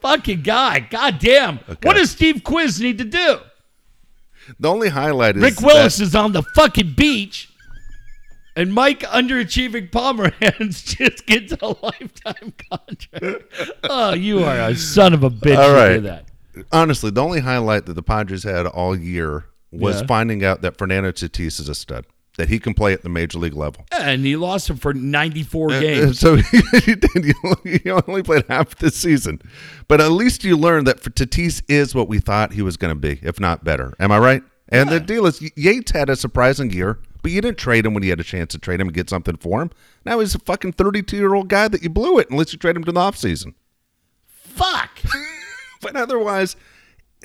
Fucking 0.00 0.42
guy. 0.42 0.80
God 0.80 1.18
damn. 1.18 1.58
What 1.82 1.96
does 1.96 2.10
Steve 2.10 2.42
Quis 2.44 2.78
need 2.80 2.98
to 2.98 3.04
do? 3.04 3.38
The 4.58 4.68
only 4.68 4.88
highlight 4.90 5.36
is 5.36 5.42
Rick 5.42 5.60
Willis 5.60 5.96
that- 5.98 6.04
is 6.04 6.14
on 6.14 6.32
the 6.32 6.42
fucking 6.42 6.94
beach, 6.94 7.48
and 8.56 8.74
Mike, 8.74 9.00
underachieving 9.00 9.90
Pomeranz, 9.90 10.84
just 10.98 11.24
gets 11.26 11.52
a 11.62 11.68
lifetime 11.68 12.52
contract. 12.70 13.44
Oh, 13.84 14.12
you 14.14 14.44
are 14.44 14.58
a 14.70 14.74
son 14.76 15.14
of 15.14 15.22
a 15.22 15.30
bitch 15.30 15.56
All 15.56 15.74
to 15.88 15.94
do 15.94 16.00
that. 16.02 16.26
Honestly, 16.70 17.10
the 17.10 17.22
only 17.22 17.40
highlight 17.40 17.86
that 17.86 17.94
the 17.94 18.02
Padres 18.02 18.42
had 18.44 18.66
all 18.66 18.96
year 18.98 19.46
was 19.70 20.00
Yeah. 20.00 20.06
finding 20.06 20.44
out 20.44 20.62
that 20.62 20.76
Fernando 20.76 21.12
Tatis 21.12 21.58
is 21.60 21.68
a 21.68 21.74
stud, 21.74 22.04
that 22.36 22.48
he 22.48 22.58
can 22.58 22.74
play 22.74 22.92
at 22.92 23.02
the 23.02 23.08
major 23.08 23.38
league 23.38 23.54
level. 23.54 23.86
And 23.90 24.24
he 24.24 24.36
lost 24.36 24.68
him 24.68 24.76
for 24.76 24.92
94 24.92 25.72
Uh, 25.72 25.80
games. 25.80 26.18
So 26.18 26.36
he, 26.36 26.62
he 27.64 27.90
only 27.90 28.22
played 28.22 28.44
half 28.48 28.76
this 28.76 28.96
season, 28.96 29.40
but 29.88 30.00
at 30.00 30.10
least 30.12 30.44
you 30.44 30.56
learned 30.56 30.86
that 30.88 31.00
for 31.00 31.10
Tatis 31.10 31.62
is 31.68 31.94
what 31.94 32.08
we 32.08 32.20
thought 32.20 32.52
he 32.52 32.62
was 32.62 32.76
going 32.76 32.94
to 32.94 32.98
be, 33.00 33.18
if 33.22 33.40
not 33.40 33.64
better. 33.64 33.94
Am 33.98 34.12
I 34.12 34.18
right? 34.18 34.42
And 34.68 34.88
the 34.90 35.00
deal 35.00 35.26
is, 35.26 35.40
Yates 35.56 35.92
had 35.92 36.08
a 36.08 36.16
surprising 36.16 36.70
year, 36.70 36.98
but 37.22 37.30
you 37.30 37.40
didn't 37.42 37.58
trade 37.58 37.84
him 37.86 37.92
when 37.94 38.02
you 38.02 38.10
had 38.10 38.20
a 38.20 38.24
chance 38.24 38.52
to 38.52 38.58
trade 38.58 38.80
him 38.80 38.88
and 38.88 38.94
get 38.94 39.08
something 39.10 39.36
for 39.36 39.60
him. 39.62 39.70
Now 40.04 40.18
he's 40.20 40.34
a 40.34 40.38
fucking 40.38 40.72
thirty-two-year-old 40.72 41.48
guy 41.48 41.68
that 41.68 41.82
you 41.82 41.88
blew 41.90 42.18
it 42.18 42.30
unless 42.30 42.52
you 42.52 42.58
trade 42.58 42.74
him 42.76 42.84
to 42.84 42.92
the 42.92 42.98
offseason. 43.00 43.54
Fuck. 44.26 44.90
But 45.82 45.96
otherwise, 45.96 46.56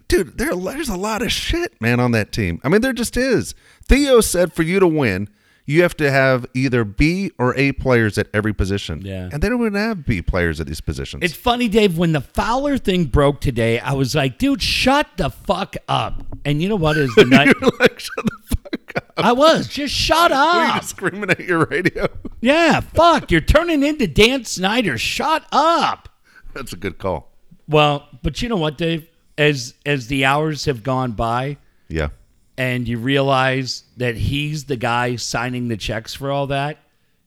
dude, 0.09 0.37
there, 0.37 0.53
there's 0.55 0.89
a 0.89 0.97
lot 0.97 1.21
of 1.21 1.31
shit, 1.31 1.79
man, 1.79 1.99
on 2.01 2.11
that 2.11 2.31
team. 2.33 2.59
I 2.63 2.69
mean, 2.69 2.81
there 2.81 2.91
just 2.93 3.15
is. 3.15 3.55
Theo 3.87 4.19
said 4.19 4.51
for 4.51 4.63
you 4.63 4.79
to 4.79 4.87
win, 4.87 5.29
you 5.69 5.81
have 5.81 5.97
to 5.97 6.09
have 6.09 6.45
either 6.53 6.85
B 6.85 7.31
or 7.37 7.53
A 7.57 7.73
players 7.73 8.17
at 8.17 8.27
every 8.33 8.53
position. 8.53 9.01
Yeah. 9.03 9.27
And 9.31 9.41
they 9.43 9.49
don't 9.49 9.59
even 9.59 9.73
have 9.75 10.05
B 10.05 10.21
players 10.21 10.61
at 10.61 10.65
these 10.67 10.79
positions. 10.79 11.23
It's 11.23 11.33
funny, 11.33 11.67
Dave. 11.67 11.97
When 11.97 12.13
the 12.13 12.21
Fowler 12.21 12.77
thing 12.77 13.03
broke 13.05 13.41
today, 13.41 13.77
I 13.79 13.91
was 13.91 14.15
like, 14.15 14.37
"Dude, 14.37 14.61
shut 14.61 15.07
the 15.17 15.29
fuck 15.29 15.75
up." 15.89 16.23
And 16.45 16.61
you 16.61 16.69
know 16.69 16.77
what 16.77 16.95
is 16.97 17.13
the 17.15 17.25
night? 17.25 17.53
Like, 17.81 17.99
shut 17.99 18.25
the 18.25 18.55
fuck 18.55 18.93
up. 18.95 19.13
I 19.17 19.33
was 19.33 19.67
just 19.67 19.93
shut 19.93 20.31
Were 20.31 20.37
you 20.37 20.71
up. 20.71 20.83
screaming 20.85 21.29
at 21.31 21.41
your 21.41 21.65
radio? 21.65 22.07
Yeah, 22.39 22.79
fuck. 22.79 23.29
You're 23.29 23.41
turning 23.41 23.83
into 23.83 24.07
Dan 24.07 24.45
Snyder. 24.45 24.97
Shut 24.97 25.45
up. 25.51 26.07
That's 26.53 26.71
a 26.71 26.77
good 26.77 26.97
call. 26.97 27.26
Well, 27.67 28.07
but 28.23 28.41
you 28.41 28.49
know 28.49 28.57
what, 28.57 28.77
Dave? 28.77 29.07
As 29.37 29.75
as 29.85 30.07
the 30.07 30.25
hours 30.25 30.65
have 30.65 30.81
gone 30.83 31.11
by, 31.11 31.57
Yeah. 31.89 32.09
and 32.57 32.87
you 32.87 32.97
realize 32.97 33.83
that 33.97 34.15
he's 34.15 34.65
the 34.65 34.75
guy 34.77 35.15
signing 35.15 35.67
the 35.67 35.77
checks 35.77 36.13
for 36.15 36.31
all 36.31 36.47
that, 36.47 36.79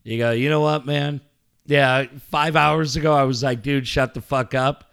you 0.03 0.19
go, 0.19 0.33
you 0.33 0.49
know 0.49 0.61
what, 0.61 0.87
man? 0.87 1.21
Yeah, 1.67 2.07
five 2.31 2.57
hours 2.57 2.97
ago, 2.97 3.13
I 3.13 3.23
was 3.25 3.43
like, 3.45 3.63
dude, 3.63 3.87
shut 3.87 4.15
the 4.15 4.21
fuck 4.21 4.55
up. 4.55 4.91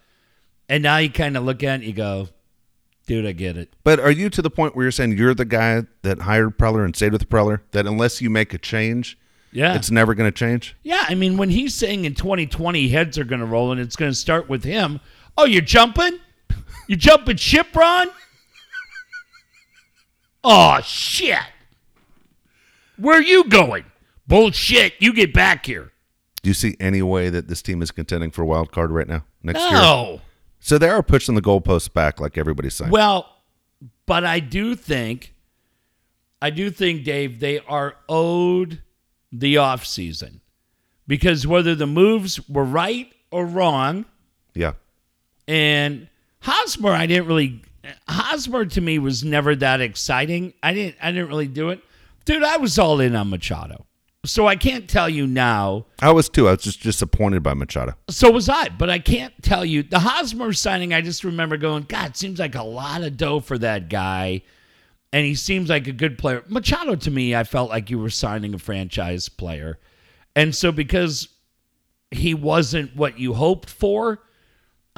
And 0.68 0.82
now 0.82 0.98
you 0.98 1.10
kind 1.10 1.36
of 1.36 1.42
look 1.44 1.64
at 1.64 1.70
it 1.70 1.74
and 1.76 1.84
you 1.84 1.92
go, 1.92 2.28
dude, 3.06 3.26
I 3.26 3.32
get 3.32 3.56
it. 3.56 3.72
But 3.82 3.98
are 3.98 4.10
you 4.12 4.30
to 4.30 4.42
the 4.42 4.50
point 4.50 4.76
where 4.76 4.84
you're 4.84 4.92
saying 4.92 5.16
you're 5.18 5.34
the 5.34 5.44
guy 5.46 5.84
that 6.02 6.20
hired 6.20 6.56
Preller 6.56 6.84
and 6.84 6.94
stayed 6.94 7.10
with 7.12 7.28
Preller? 7.28 7.62
That 7.72 7.86
unless 7.86 8.20
you 8.20 8.30
make 8.30 8.54
a 8.54 8.58
change, 8.58 9.18
Yeah. 9.50 9.74
it's 9.74 9.90
never 9.90 10.14
going 10.14 10.30
to 10.30 10.36
change? 10.38 10.76
yeah, 10.84 11.04
I 11.08 11.16
mean, 11.16 11.36
when 11.36 11.48
he's 11.48 11.74
saying 11.74 12.04
in 12.04 12.14
2020 12.14 12.86
heads 12.88 13.18
are 13.18 13.24
going 13.24 13.40
to 13.40 13.46
roll 13.46 13.72
and 13.72 13.80
it's 13.80 13.96
going 13.96 14.12
to 14.12 14.16
start 14.16 14.48
with 14.48 14.62
him, 14.62 15.00
oh, 15.38 15.44
you're 15.46 15.62
jumping? 15.62 16.18
You're 16.86 16.98
jumping 16.98 17.36
ship, 17.36 17.74
Ron? 17.74 18.08
Oh, 20.44 20.80
shit. 20.82 21.38
Where 22.96 23.18
are 23.18 23.22
you 23.22 23.44
going? 23.44 23.84
Bullshit. 24.26 24.94
You 24.98 25.14
get 25.14 25.32
back 25.32 25.64
here. 25.64 25.92
Do 26.42 26.50
you 26.50 26.54
see 26.54 26.76
any 26.78 27.02
way 27.02 27.30
that 27.30 27.48
this 27.48 27.62
team 27.62 27.82
is 27.82 27.90
contending 27.90 28.30
for 28.30 28.42
a 28.42 28.46
wild 28.46 28.72
card 28.72 28.90
right 28.90 29.08
now 29.08 29.24
next 29.42 29.60
year? 29.60 29.72
No. 29.72 30.20
So 30.60 30.78
they 30.78 30.88
are 30.88 31.02
pushing 31.02 31.34
the 31.34 31.42
goalposts 31.42 31.92
back, 31.92 32.20
like 32.20 32.36
everybody's 32.36 32.74
saying. 32.74 32.90
Well, 32.90 33.28
but 34.06 34.24
I 34.24 34.40
do 34.40 34.74
think, 34.74 35.34
I 36.42 36.50
do 36.50 36.70
think, 36.70 37.04
Dave, 37.04 37.40
they 37.40 37.60
are 37.60 37.96
owed 38.08 38.82
the 39.30 39.56
offseason 39.56 40.40
because 41.06 41.46
whether 41.46 41.74
the 41.74 41.86
moves 41.86 42.40
were 42.48 42.64
right 42.64 43.12
or 43.30 43.46
wrong, 43.46 44.04
yeah, 44.54 44.72
and 45.48 46.08
Hosmer, 46.42 46.92
I 46.92 47.06
didn't 47.06 47.26
really. 47.26 47.62
Hosmer 48.06 48.66
to 48.66 48.80
me 48.80 48.98
was 48.98 49.24
never 49.24 49.56
that 49.56 49.80
exciting. 49.80 50.52
I 50.62 50.74
didn't. 50.74 50.96
I 51.02 51.10
didn't 51.10 51.28
really 51.28 51.48
do 51.48 51.70
it, 51.70 51.80
dude. 52.24 52.44
I 52.44 52.58
was 52.58 52.78
all 52.78 53.00
in 53.00 53.16
on 53.16 53.30
Machado, 53.30 53.86
so 54.24 54.46
I 54.46 54.56
can't 54.56 54.88
tell 54.88 55.08
you 55.08 55.26
now. 55.26 55.86
I 56.00 56.12
was 56.12 56.28
too. 56.28 56.46
I 56.46 56.52
was 56.52 56.62
just 56.62 56.82
disappointed 56.82 57.42
by 57.42 57.54
Machado. 57.54 57.94
So 58.10 58.30
was 58.30 58.48
I, 58.48 58.68
but 58.68 58.90
I 58.90 58.98
can't 58.98 59.32
tell 59.42 59.64
you 59.64 59.82
the 59.82 59.98
Hosmer 59.98 60.52
signing. 60.52 60.92
I 60.92 61.00
just 61.00 61.24
remember 61.24 61.56
going, 61.56 61.84
God, 61.84 62.16
seems 62.16 62.38
like 62.38 62.54
a 62.54 62.62
lot 62.62 63.02
of 63.02 63.16
dough 63.16 63.40
for 63.40 63.56
that 63.58 63.88
guy, 63.88 64.42
and 65.12 65.24
he 65.24 65.34
seems 65.34 65.70
like 65.70 65.86
a 65.86 65.92
good 65.92 66.18
player. 66.18 66.44
Machado 66.48 66.94
to 66.94 67.10
me, 67.10 67.34
I 67.34 67.44
felt 67.44 67.70
like 67.70 67.88
you 67.88 67.98
were 67.98 68.10
signing 68.10 68.52
a 68.52 68.58
franchise 68.58 69.30
player, 69.30 69.78
and 70.36 70.54
so 70.54 70.72
because 70.72 71.28
he 72.10 72.34
wasn't 72.34 72.94
what 72.94 73.18
you 73.18 73.34
hoped 73.34 73.70
for, 73.70 74.20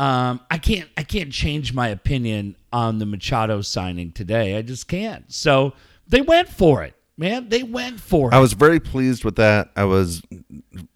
um, 0.00 0.40
I 0.50 0.56
can't 0.56 0.88
I 0.96 1.02
can't 1.02 1.30
change 1.30 1.74
my 1.74 1.88
opinion 1.88 2.56
on 2.72 2.98
the 2.98 3.04
Machado 3.04 3.60
signing 3.60 4.12
today. 4.12 4.56
I 4.56 4.62
just 4.62 4.88
can't. 4.88 5.30
So 5.30 5.74
they 6.08 6.22
went 6.22 6.48
for 6.48 6.82
it, 6.82 6.94
man. 7.18 7.50
They 7.50 7.62
went 7.62 8.00
for 8.00 8.30
it. 8.30 8.34
I 8.34 8.38
was 8.38 8.54
very 8.54 8.80
pleased 8.80 9.24
with 9.24 9.36
that. 9.36 9.70
I 9.76 9.84
was 9.84 10.22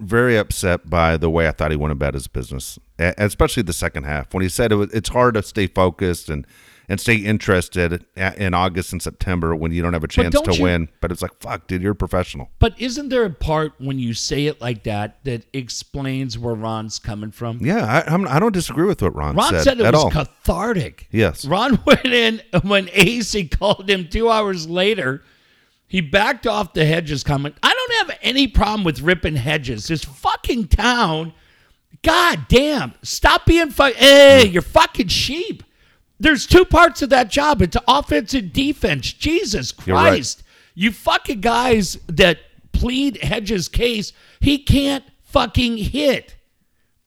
very 0.01 0.39
upset 0.39 0.89
by 0.89 1.19
the 1.19 1.29
way 1.29 1.47
I 1.47 1.51
thought 1.51 1.71
he 1.71 1.77
went 1.77 1.93
about 1.93 2.15
his 2.15 2.29
business, 2.29 2.79
especially 2.99 3.63
the 3.65 3.75
second 3.75 4.05
half 4.05 4.33
when 4.33 4.43
he 4.43 4.49
said 4.49 4.73
it 4.73 4.77
was, 4.77 4.91
it's 4.95 5.11
hard 5.11 5.35
to 5.35 5.43
stay 5.43 5.67
focused 5.67 6.31
and 6.31 6.47
and 6.89 7.01
stay 7.01 7.17
interested 7.17 8.05
in 8.17 8.55
August 8.55 8.93
and 8.93 9.01
September 9.01 9.55
when 9.57 9.73
you 9.73 9.83
don't 9.83 9.93
have 9.93 10.05
a 10.05 10.09
chance 10.09 10.39
to 10.41 10.55
you- 10.55 10.63
win. 10.63 10.89
But 11.01 11.13
it's 11.13 11.23
like, 11.23 11.33
fuck, 11.41 11.67
dude, 11.67 11.83
you're 11.83 11.93
a 11.93 11.97
professional. 11.97 12.51
But 12.59 12.79
isn't 12.81 13.09
there 13.09 13.25
a 13.25 13.31
part 13.31 13.73
when 13.79 13.99
you 13.99 14.15
say 14.15 14.47
it 14.47 14.61
like 14.61 14.85
that 14.85 15.23
that 15.25 15.45
explains 15.53 16.39
where 16.39 16.55
Ron's 16.55 16.99
coming 16.99 17.31
from? 17.31 17.59
Yeah, 17.65 17.85
I, 18.07 18.13
I'm, 18.13 18.27
I 18.29 18.39
don't 18.39 18.53
disagree 18.53 18.87
with 18.87 19.01
what 19.03 19.15
Ron, 19.15 19.37
Ron 19.37 19.51
said, 19.51 19.63
said, 19.65 19.81
it 19.81 19.87
at 19.87 19.95
was 19.95 20.05
all. 20.05 20.11
cathartic. 20.11 21.09
Yes. 21.11 21.45
Ron 21.45 21.79
went 21.87 22.05
in 22.07 22.41
when 22.63 22.89
AC 22.93 23.49
called 23.49 23.89
him 23.89 24.09
two 24.09 24.29
hours 24.31 24.69
later. 24.69 25.23
He 25.87 26.01
backed 26.01 26.47
off 26.47 26.73
the 26.73 26.85
Hedges 26.85 27.23
comment. 27.23 27.57
I 27.63 27.73
don't 27.73 28.09
have 28.09 28.19
any 28.23 28.49
problem 28.49 28.85
with 28.85 29.01
ripping 29.01 29.37
Hedges. 29.37 29.87
This 29.87 30.03
fucking 30.05 30.69
town, 30.69 31.33
god 32.03 32.47
damn, 32.49 32.95
stop 33.03 33.47
being 33.47 33.71
fuck. 33.71 33.95
Hey, 33.95 34.47
you're 34.47 34.63
fucking 34.63 35.09
sheep. 35.09 35.63
There's 36.21 36.47
two 36.47 36.65
parts 36.65 37.03
of 37.03 37.11
that 37.11 37.31
job. 37.31 37.61
It's 37.63 37.77
offense 37.89 38.35
and 38.35 38.53
defense. 38.53 39.13
Jesus 39.13 39.73
You're 39.85 39.97
right. 39.97 40.11
Christ. 40.11 40.43
You 40.75 40.91
fucking 40.93 41.41
guys 41.41 41.99
that 42.09 42.39
plead 42.73 43.23
Hedges' 43.23 43.69
case, 43.69 44.13
he 44.41 44.59
can't 44.59 45.05
fucking 45.23 45.77
hit. 45.79 46.37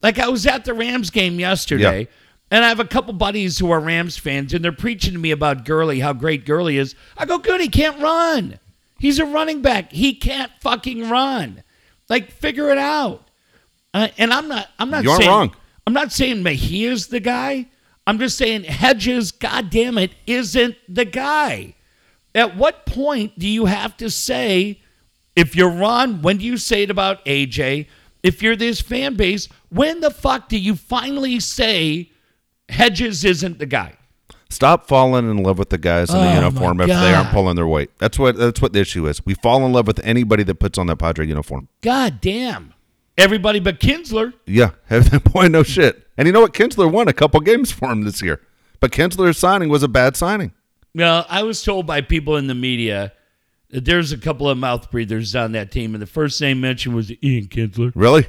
Like 0.01 0.19
I 0.19 0.29
was 0.29 0.45
at 0.45 0.65
the 0.65 0.73
Rams 0.73 1.09
game 1.09 1.39
yesterday, 1.39 2.07
and 2.51 2.63
I 2.63 2.69
have 2.69 2.79
a 2.79 2.85
couple 2.85 3.13
buddies 3.13 3.59
who 3.59 3.71
are 3.71 3.79
Rams 3.79 4.17
fans, 4.17 4.53
and 4.53 4.63
they're 4.63 4.71
preaching 4.71 5.13
to 5.13 5.19
me 5.19 5.31
about 5.31 5.65
Gurley, 5.65 5.99
how 5.99 6.13
great 6.13 6.45
Gurley 6.45 6.77
is. 6.77 6.95
I 7.17 7.25
go, 7.25 7.37
good, 7.37 7.61
he 7.61 7.67
can't 7.67 7.99
run. 8.01 8.59
He's 8.99 9.19
a 9.19 9.25
running 9.25 9.61
back. 9.61 9.91
He 9.91 10.13
can't 10.13 10.51
fucking 10.61 11.09
run. 11.09 11.63
Like, 12.09 12.31
figure 12.31 12.69
it 12.69 12.77
out. 12.77 13.27
Uh, 13.93 14.07
and 14.17 14.31
I'm 14.31 14.47
not. 14.47 14.67
I'm 14.79 14.89
not. 14.89 15.03
You 15.03 15.11
aren't 15.11 15.23
saying, 15.23 15.31
wrong. 15.31 15.55
I'm 15.85 15.93
not 15.93 16.11
saying 16.11 16.43
Mejia's 16.43 17.07
the 17.07 17.19
guy. 17.19 17.67
I'm 18.07 18.17
just 18.19 18.37
saying 18.37 18.63
Hedges, 18.63 19.31
God 19.33 19.69
damn 19.69 19.97
it, 19.97 20.11
isn't 20.25 20.75
the 20.87 21.03
guy. 21.05 21.75
At 22.33 22.55
what 22.55 22.85
point 22.85 23.37
do 23.37 23.47
you 23.47 23.65
have 23.65 23.97
to 23.97 24.09
say, 24.09 24.79
if 25.35 25.55
you're 25.55 25.69
Ron, 25.69 26.21
when 26.21 26.37
do 26.37 26.45
you 26.45 26.55
say 26.55 26.83
it 26.83 26.89
about 26.89 27.23
AJ? 27.25 27.87
If 28.23 28.41
you're 28.41 28.55
this 28.55 28.79
fan 28.79 29.15
base, 29.15 29.49
when 29.69 29.99
the 29.99 30.09
fuck 30.09 30.47
do 30.47 30.57
you 30.57 30.75
finally 30.75 31.39
say 31.41 32.11
Hedges 32.69 33.25
isn't 33.25 33.59
the 33.59 33.65
guy? 33.65 33.97
Stop 34.49 34.87
falling 34.87 35.29
in 35.29 35.43
love 35.43 35.59
with 35.59 35.69
the 35.69 35.77
guys 35.77 36.09
in 36.09 36.15
Oh, 36.15 36.19
the 36.19 36.25
my 36.25 36.35
uniform 36.35 36.79
if 36.79 36.87
they 36.87 37.13
aren't 37.13 37.31
pulling 37.31 37.57
their 37.57 37.67
weight. 37.67 37.89
That's 37.97 38.17
what 38.17 38.37
that's 38.37 38.61
what 38.61 38.71
the 38.71 38.79
issue 38.79 39.05
is. 39.07 39.25
We 39.25 39.33
fall 39.33 39.65
in 39.65 39.73
love 39.73 39.85
with 39.87 39.99
anybody 40.05 40.43
that 40.43 40.55
puts 40.55 40.77
on 40.77 40.87
that 40.87 40.95
Padre 40.95 41.27
uniform. 41.27 41.67
God 41.81 42.21
damn. 42.21 42.73
Everybody 43.17 43.59
but 43.59 43.79
Kinsler. 43.79 44.33
Yeah, 44.45 44.71
boy, 45.33 45.47
no 45.47 45.63
shit. 45.63 46.07
And 46.17 46.27
you 46.27 46.31
know 46.31 46.41
what? 46.41 46.53
Kinsler 46.53 46.91
won 46.91 47.07
a 47.07 47.13
couple 47.13 47.39
games 47.39 47.71
for 47.71 47.91
him 47.91 48.03
this 48.03 48.21
year, 48.21 48.41
but 48.79 48.91
Kinsler's 48.91 49.37
signing 49.37 49.69
was 49.69 49.83
a 49.83 49.87
bad 49.87 50.15
signing. 50.15 50.51
Well, 50.93 51.25
I 51.29 51.43
was 51.43 51.63
told 51.63 51.85
by 51.87 52.01
people 52.01 52.37
in 52.37 52.47
the 52.47 52.55
media 52.55 53.13
that 53.69 53.85
there's 53.85 54.11
a 54.11 54.17
couple 54.17 54.49
of 54.49 54.57
mouth 54.57 54.89
breathers 54.91 55.35
on 55.35 55.51
that 55.53 55.71
team, 55.71 55.93
and 55.93 56.01
the 56.01 56.07
first 56.07 56.39
name 56.41 56.61
mentioned 56.61 56.95
was 56.95 57.11
Ian 57.23 57.47
Kinsler. 57.47 57.91
Really? 57.95 58.27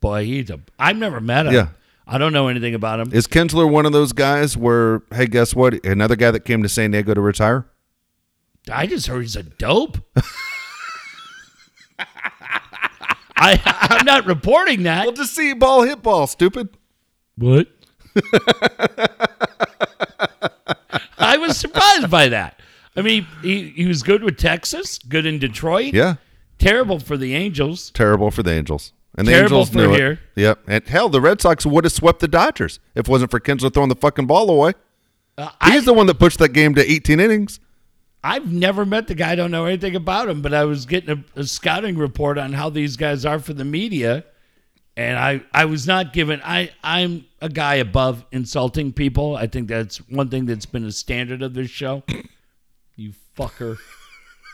Boy, 0.00 0.24
he's 0.24 0.50
a. 0.50 0.60
I've 0.78 0.96
never 0.96 1.20
met 1.20 1.46
him. 1.46 1.54
Yeah. 1.54 1.68
I 2.06 2.16
don't 2.16 2.32
know 2.32 2.48
anything 2.48 2.74
about 2.74 3.00
him. 3.00 3.12
Is 3.12 3.26
Kinsler 3.26 3.70
one 3.70 3.84
of 3.84 3.92
those 3.92 4.12
guys 4.12 4.56
where, 4.56 5.02
hey, 5.12 5.26
guess 5.26 5.54
what? 5.54 5.84
Another 5.84 6.16
guy 6.16 6.30
that 6.30 6.40
came 6.40 6.62
to 6.62 6.68
San 6.68 6.92
Diego 6.92 7.12
to 7.12 7.20
retire? 7.20 7.66
I 8.72 8.86
just 8.86 9.06
heard 9.08 9.20
he's 9.20 9.36
a 9.36 9.42
dope. 9.42 9.98
I 13.40 13.60
I'm 13.90 14.04
not 14.04 14.26
reporting 14.26 14.82
that. 14.84 15.06
Well, 15.06 15.14
just 15.14 15.34
see 15.34 15.52
ball 15.54 15.82
hit 15.82 16.02
ball, 16.02 16.26
stupid. 16.26 16.70
What? 17.36 17.68
I 21.18 21.36
was 21.38 21.56
surprised 21.56 22.10
by 22.10 22.28
that. 22.28 22.60
I 22.96 23.02
mean, 23.02 23.26
he, 23.42 23.68
he 23.70 23.86
was 23.86 24.02
good 24.02 24.22
with 24.24 24.36
Texas, 24.38 24.98
good 24.98 25.24
in 25.26 25.38
Detroit. 25.38 25.94
Yeah. 25.94 26.16
Terrible 26.58 26.98
for 26.98 27.16
the 27.16 27.34
Angels. 27.34 27.90
Terrible 27.92 28.30
for 28.30 28.42
the 28.42 28.52
Angels. 28.52 28.92
And 29.16 29.26
the 29.26 29.32
Terrible 29.32 29.58
Angels 29.58 29.70
for 29.70 29.76
knew 29.78 29.90
here. 29.94 30.12
it. 30.12 30.18
Yep. 30.40 30.58
And 30.66 30.86
hell, 30.86 31.08
the 31.08 31.20
Red 31.20 31.40
Sox 31.40 31.64
would 31.64 31.84
have 31.84 31.92
swept 31.92 32.20
the 32.20 32.28
Dodgers 32.28 32.80
if 32.94 33.06
it 33.06 33.10
wasn't 33.10 33.30
for 33.30 33.38
Kinsler 33.40 33.72
throwing 33.72 33.88
the 33.88 33.94
fucking 33.94 34.26
ball 34.26 34.50
away. 34.50 34.72
Uh, 35.36 35.50
I, 35.60 35.72
He's 35.72 35.84
the 35.84 35.92
one 35.92 36.06
that 36.06 36.18
pushed 36.18 36.38
that 36.40 36.48
game 36.50 36.74
to 36.74 36.90
18 36.90 37.20
innings. 37.20 37.60
I've 38.22 38.52
never 38.52 38.84
met 38.84 39.06
the 39.06 39.14
guy. 39.14 39.32
I 39.32 39.34
don't 39.36 39.50
know 39.50 39.66
anything 39.66 39.94
about 39.94 40.28
him, 40.28 40.42
but 40.42 40.52
I 40.52 40.64
was 40.64 40.86
getting 40.86 41.24
a, 41.36 41.40
a 41.40 41.44
scouting 41.44 41.96
report 41.96 42.36
on 42.36 42.52
how 42.52 42.68
these 42.68 42.96
guys 42.96 43.24
are 43.24 43.38
for 43.38 43.52
the 43.54 43.64
media, 43.64 44.24
and 44.96 45.16
I, 45.16 45.42
I 45.52 45.66
was 45.66 45.86
not 45.86 46.12
given. 46.12 46.40
I 46.44 46.70
I'm 46.82 47.26
a 47.40 47.48
guy 47.48 47.76
above 47.76 48.24
insulting 48.32 48.92
people. 48.92 49.36
I 49.36 49.46
think 49.46 49.68
that's 49.68 49.98
one 50.08 50.28
thing 50.28 50.46
that's 50.46 50.66
been 50.66 50.84
a 50.84 50.92
standard 50.92 51.42
of 51.42 51.54
this 51.54 51.70
show. 51.70 52.02
you 52.96 53.12
fucker, 53.36 53.78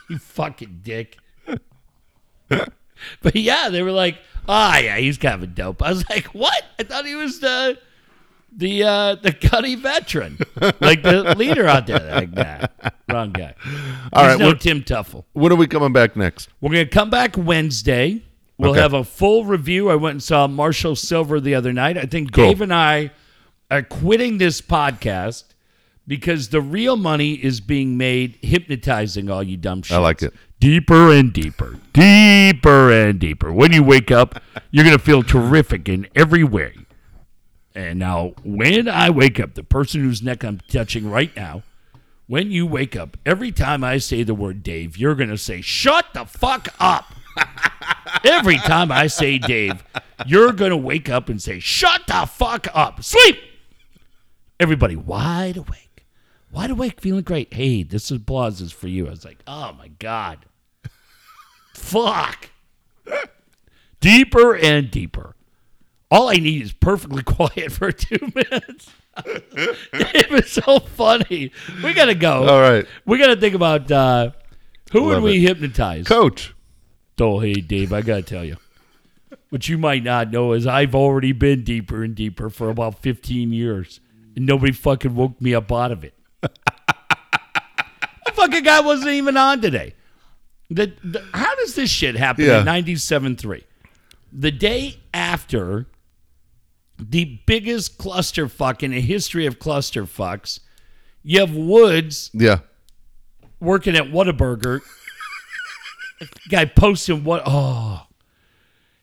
you 0.09 0.19
fucking 0.19 0.81
dick. 0.83 1.17
but 2.47 3.35
yeah, 3.35 3.69
they 3.69 3.81
were 3.81 3.91
like, 3.91 4.19
"Ah, 4.47 4.77
yeah, 4.77 4.97
he's 4.97 5.17
kind 5.17 5.35
of 5.35 5.43
a 5.43 5.47
dope." 5.47 5.81
I 5.81 5.89
was 5.89 6.07
like, 6.09 6.27
"What? 6.27 6.63
I 6.79 6.83
thought 6.83 7.05
he 7.05 7.15
was 7.15 7.39
the." 7.39 7.79
The 8.57 8.83
uh 8.83 9.15
the 9.15 9.33
Cuddy 9.33 9.75
veteran, 9.75 10.37
like 10.79 11.03
the 11.03 11.35
leader 11.35 11.67
out 11.67 11.87
there, 11.87 11.99
like 12.15 12.31
nah, 12.31 12.67
wrong 13.11 13.31
guy. 13.33 13.53
All 14.13 14.23
He's 14.23 14.31
right, 14.33 14.39
no 14.39 14.47
what- 14.47 14.61
Tim 14.61 14.81
Tuffle. 14.81 15.25
When 15.33 15.51
are 15.51 15.55
we 15.55 15.67
coming 15.67 15.91
back 15.91 16.15
next? 16.15 16.47
We're 16.61 16.71
going 16.71 16.85
to 16.85 16.91
come 16.91 17.09
back 17.09 17.35
Wednesday. 17.37 18.21
We'll 18.57 18.71
Okay. 18.71 18.79
have 18.79 18.93
a 18.93 19.03
full 19.03 19.43
review. 19.43 19.89
I 19.89 19.95
went 19.95 20.13
and 20.13 20.23
saw 20.23 20.47
Marshall 20.47 20.95
Sylver 20.95 21.41
the 21.41 21.53
other 21.55 21.73
night. 21.73 21.97
I 21.97 22.05
think 22.05 22.31
Cool. 22.31 22.47
Dave 22.47 22.61
and 22.61 22.73
I 22.73 23.11
are 23.69 23.81
quitting 23.83 24.37
this 24.37 24.61
podcast 24.61 25.43
because 26.07 26.47
the 26.49 26.61
real 26.61 26.95
money 26.95 27.33
is 27.33 27.59
being 27.59 27.97
made 27.97 28.37
hypnotizing 28.41 29.29
all 29.29 29.43
you 29.43 29.57
dumb 29.57 29.81
shit. 29.81 29.97
I 29.97 29.99
like 29.99 30.21
it. 30.23 30.33
Deeper 30.61 31.11
and 31.11 31.33
deeper, 31.33 31.77
deeper 31.91 32.89
and 32.91 33.19
deeper. 33.19 33.51
When 33.51 33.73
you 33.73 33.83
wake 33.83 34.09
up, 34.11 34.41
you're 34.71 34.85
going 34.85 34.97
to 34.97 35.03
feel 35.03 35.21
terrific 35.23 35.89
in 35.89 36.07
every 36.15 36.45
way. 36.45 36.73
And 37.75 37.99
now, 37.99 38.33
when 38.43 38.87
I 38.87 39.09
wake 39.09 39.39
up, 39.39 39.55
the 39.55 39.63
person 39.63 40.01
whose 40.01 40.23
neck 40.23 40.43
I'm 40.43 40.61
touching 40.69 41.09
right 41.09 41.35
now, 41.35 41.63
when 42.25 42.49
you 42.49 42.65
wake 42.65 42.95
up, 42.95 43.17
every 43.25 43.51
time 43.51 43.83
I 43.83 43.97
say 43.97 44.23
the 44.23 44.33
word 44.33 44.63
Dave, 44.63 44.97
you're 44.97 45.13
going 45.13 45.29
to 45.29 45.37
say, 45.37 45.59
shut 45.59 46.05
the 46.13 46.25
fuck 46.25 46.69
up. 46.79 47.13
every 48.23 48.57
time 48.57 48.91
I 48.91 49.07
say 49.07 49.37
Dave, 49.37 49.83
you're 50.25 50.53
going 50.53 50.71
to 50.71 50.77
wake 50.77 51.09
up 51.09 51.27
and 51.27 51.41
say, 51.41 51.59
shut 51.59 52.03
the 52.07 52.25
fuck 52.25 52.67
up. 52.73 53.03
Sleep. 53.03 53.37
Everybody 54.57 54.95
wide 54.95 55.57
awake. 55.57 56.05
Wide 56.51 56.71
awake, 56.71 57.01
feeling 57.01 57.23
great. 57.23 57.53
Hey, 57.53 57.83
this 57.83 58.09
applause 58.09 58.61
is 58.61 58.71
for 58.71 58.87
you. 58.87 59.07
I 59.07 59.09
was 59.09 59.25
like, 59.25 59.39
oh 59.45 59.73
my 59.73 59.89
God. 59.89 60.45
Fuck. 61.73 62.51
Deeper 63.99 64.55
and 64.55 64.89
deeper. 64.89 65.34
All 66.11 66.29
I 66.29 66.35
need 66.35 66.61
is 66.61 66.71
perfectly 66.73 67.23
quiet 67.25 67.71
for 67.71 67.91
two 67.91 68.17
minutes. 68.35 68.89
it 69.93 70.29
was 70.29 70.51
so 70.51 70.79
funny. 70.79 71.51
We 71.83 71.93
gotta 71.93 72.15
go. 72.15 72.47
All 72.47 72.61
right. 72.61 72.85
We 73.05 73.17
gotta 73.17 73.35
think 73.35 73.55
about 73.55 73.91
uh, 73.91 74.31
who 74.91 75.05
would 75.05 75.23
we 75.23 75.37
it. 75.37 75.47
hypnotize. 75.47 76.05
Coach. 76.07 76.53
Oh, 77.19 77.39
hey, 77.39 77.53
Dave, 77.53 77.93
I 77.93 78.01
gotta 78.01 78.21
tell 78.23 78.43
you. 78.43 78.57
What 79.49 79.69
you 79.69 79.77
might 79.77 80.03
not 80.03 80.31
know 80.31 80.51
is 80.53 80.67
I've 80.67 80.93
already 80.95 81.31
been 81.31 81.63
deeper 81.63 82.03
and 82.03 82.13
deeper 82.13 82.49
for 82.49 82.69
about 82.69 82.99
15 83.01 83.53
years, 83.53 84.01
and 84.35 84.45
nobody 84.45 84.73
fucking 84.73 85.15
woke 85.15 85.39
me 85.41 85.53
up 85.55 85.71
out 85.71 85.91
of 85.91 86.03
it. 86.03 86.13
the 86.41 86.49
fucking 88.33 88.63
guy 88.63 88.81
wasn't 88.81 89.11
even 89.11 89.37
on 89.37 89.61
today. 89.61 89.93
The, 90.69 90.91
the, 91.03 91.23
how 91.33 91.55
does 91.55 91.75
this 91.75 91.89
shit 91.89 92.15
happen 92.15 92.45
Yeah. 92.45 92.59
in 92.61 92.65
97.3? 92.65 93.63
The 94.33 94.51
day 94.51 94.99
after 95.13 95.85
the 96.97 97.39
biggest 97.45 97.97
clusterfuck 97.97 98.83
in 98.83 98.91
the 98.91 99.01
history 99.01 99.45
of 99.45 99.59
clusterfucks, 99.59 100.59
you 101.23 101.39
have 101.39 101.53
Woods 101.55 102.29
Yeah. 102.33 102.59
working 103.59 103.95
at 103.95 104.05
Whataburger. 104.05 104.81
guy 106.49 106.65
posting 106.65 107.23
what? 107.23 107.43
Oh, 107.45 108.03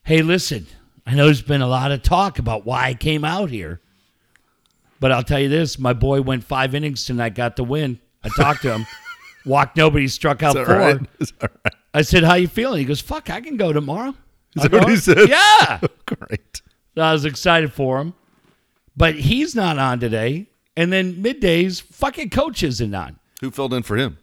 hey, 0.05 0.23
listen. 0.23 0.67
I 1.07 1.15
know 1.15 1.25
there's 1.27 1.43
been 1.43 1.63
a 1.63 1.67
lot 1.69 1.91
of 1.91 2.03
talk 2.03 2.39
about 2.39 2.65
why 2.65 2.85
I 2.87 2.95
came 2.95 3.25
out 3.25 3.51
here, 3.51 3.81
but 5.01 5.11
I'll 5.11 5.25
tell 5.25 5.41
you 5.41 5.49
this: 5.49 5.79
my 5.79 5.93
boy 5.93 6.21
went 6.23 6.45
five 6.45 6.75
innings 6.77 7.05
tonight, 7.05 7.35
got 7.35 7.57
the 7.57 7.65
win. 7.65 7.99
I 8.23 8.29
talked 8.29 8.63
to 8.63 8.73
him, 8.73 8.87
walked 9.45 9.77
nobody, 9.77 10.07
struck 10.07 10.45
out 10.45 10.51
Is 10.51 10.55
that 10.55 10.67
four. 10.67 10.77
right? 10.77 11.01
Is 11.19 11.33
that 11.41 11.51
right? 11.65 11.75
I 11.93 12.03
said, 12.03 12.23
"How 12.23 12.35
you 12.37 12.47
feeling?" 12.47 12.79
He 12.79 12.85
goes, 12.85 13.01
"Fuck, 13.01 13.31
I 13.31 13.41
can 13.41 13.57
go 13.57 13.73
tomorrow." 13.73 14.15
Is 14.55 14.63
I'll 14.63 14.69
that 14.69 14.73
what 14.73 14.83
go." 14.87 14.91
he 14.91 14.97
said? 14.97 15.29
Yeah. 15.29 15.81
Great. 16.07 16.63
I 16.97 17.13
was 17.13 17.25
excited 17.25 17.73
for 17.73 17.99
him, 18.01 18.15
but 18.97 19.15
he's 19.15 19.55
not 19.55 19.79
on 19.79 20.01
today. 20.01 20.47
And 20.77 20.93
then 20.93 21.23
middays, 21.23 21.81
fucking 21.83 22.31
coach 22.31 22.63
isn't 22.63 22.95
on. 22.95 23.19
Who 23.41 23.51
filled 23.51 23.75
in 23.75 23.83
for 23.83 23.97
him? 23.97 24.19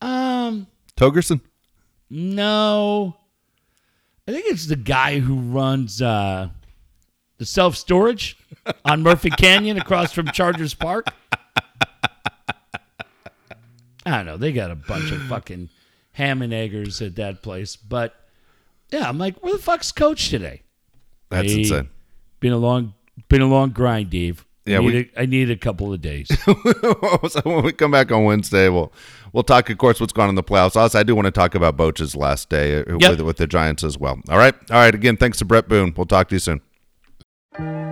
Um, 0.00 0.66
Togerson? 0.96 1.40
No. 2.10 3.16
I 4.28 4.32
think 4.32 4.46
it's 4.46 4.66
the 4.66 4.76
guy 4.76 5.18
who 5.18 5.36
runs 5.36 6.00
uh, 6.00 6.48
the 7.38 7.46
self 7.46 7.76
storage 7.76 8.36
on 8.84 9.02
Murphy 9.02 9.30
Canyon 9.30 9.76
across 9.78 10.12
from 10.12 10.28
Chargers 10.28 10.74
Park. 10.74 11.08
I 14.06 14.18
don't 14.18 14.26
know. 14.26 14.36
They 14.36 14.52
got 14.52 14.70
a 14.70 14.76
bunch 14.76 15.10
of 15.12 15.22
fucking 15.22 15.70
ham 16.12 16.42
and 16.42 16.52
eggers 16.52 17.00
at 17.00 17.16
that 17.16 17.42
place. 17.42 17.74
But 17.76 18.14
yeah, 18.90 19.08
I'm 19.08 19.18
like, 19.18 19.42
where 19.42 19.54
the 19.54 19.58
fuck's 19.58 19.92
coach 19.92 20.28
today? 20.28 20.62
That's 21.30 21.50
Hey, 21.52 21.58
insane. 21.60 21.88
Been 22.40 22.52
a 22.52 22.58
long 22.58 22.94
been 23.28 23.40
a 23.42 23.46
long 23.46 23.70
grind, 23.70 24.10
Dave. 24.10 24.44
Yeah, 24.66 24.78
I 24.78 24.80
need, 24.80 24.86
we- 24.94 25.10
a, 25.16 25.20
I 25.22 25.26
need 25.26 25.50
a 25.50 25.56
couple 25.56 25.92
of 25.92 26.00
days. 26.00 26.28
so 26.44 27.40
when 27.44 27.62
we 27.64 27.72
come 27.72 27.90
back 27.90 28.10
on 28.10 28.24
Wednesday, 28.24 28.68
we'll 28.70 28.92
we'll 29.32 29.42
talk, 29.42 29.68
of 29.68 29.76
course, 29.78 30.00
what's 30.00 30.12
gone 30.12 30.24
on 30.24 30.28
in 30.30 30.34
the 30.36 30.42
playoffs. 30.42 30.74
Also, 30.74 30.98
I 30.98 31.02
do 31.02 31.14
want 31.14 31.26
to 31.26 31.30
talk 31.32 31.54
about 31.54 31.76
Boch's 31.76 32.16
last 32.16 32.48
day 32.48 32.80
uh, 32.80 32.96
Yep. 32.98 33.10
with, 33.10 33.20
with 33.20 33.36
the 33.36 33.46
Giants 33.46 33.84
as 33.84 33.98
well. 33.98 34.18
All 34.30 34.38
right, 34.38 34.54
all 34.70 34.78
right. 34.78 34.94
Again, 34.94 35.16
thanks 35.18 35.36
to 35.38 35.44
Bret 35.44 35.68
Boone. 35.68 35.92
We'll 35.96 36.06
talk 36.06 36.28
to 36.30 36.34
you 36.34 36.38
soon. 36.38 37.83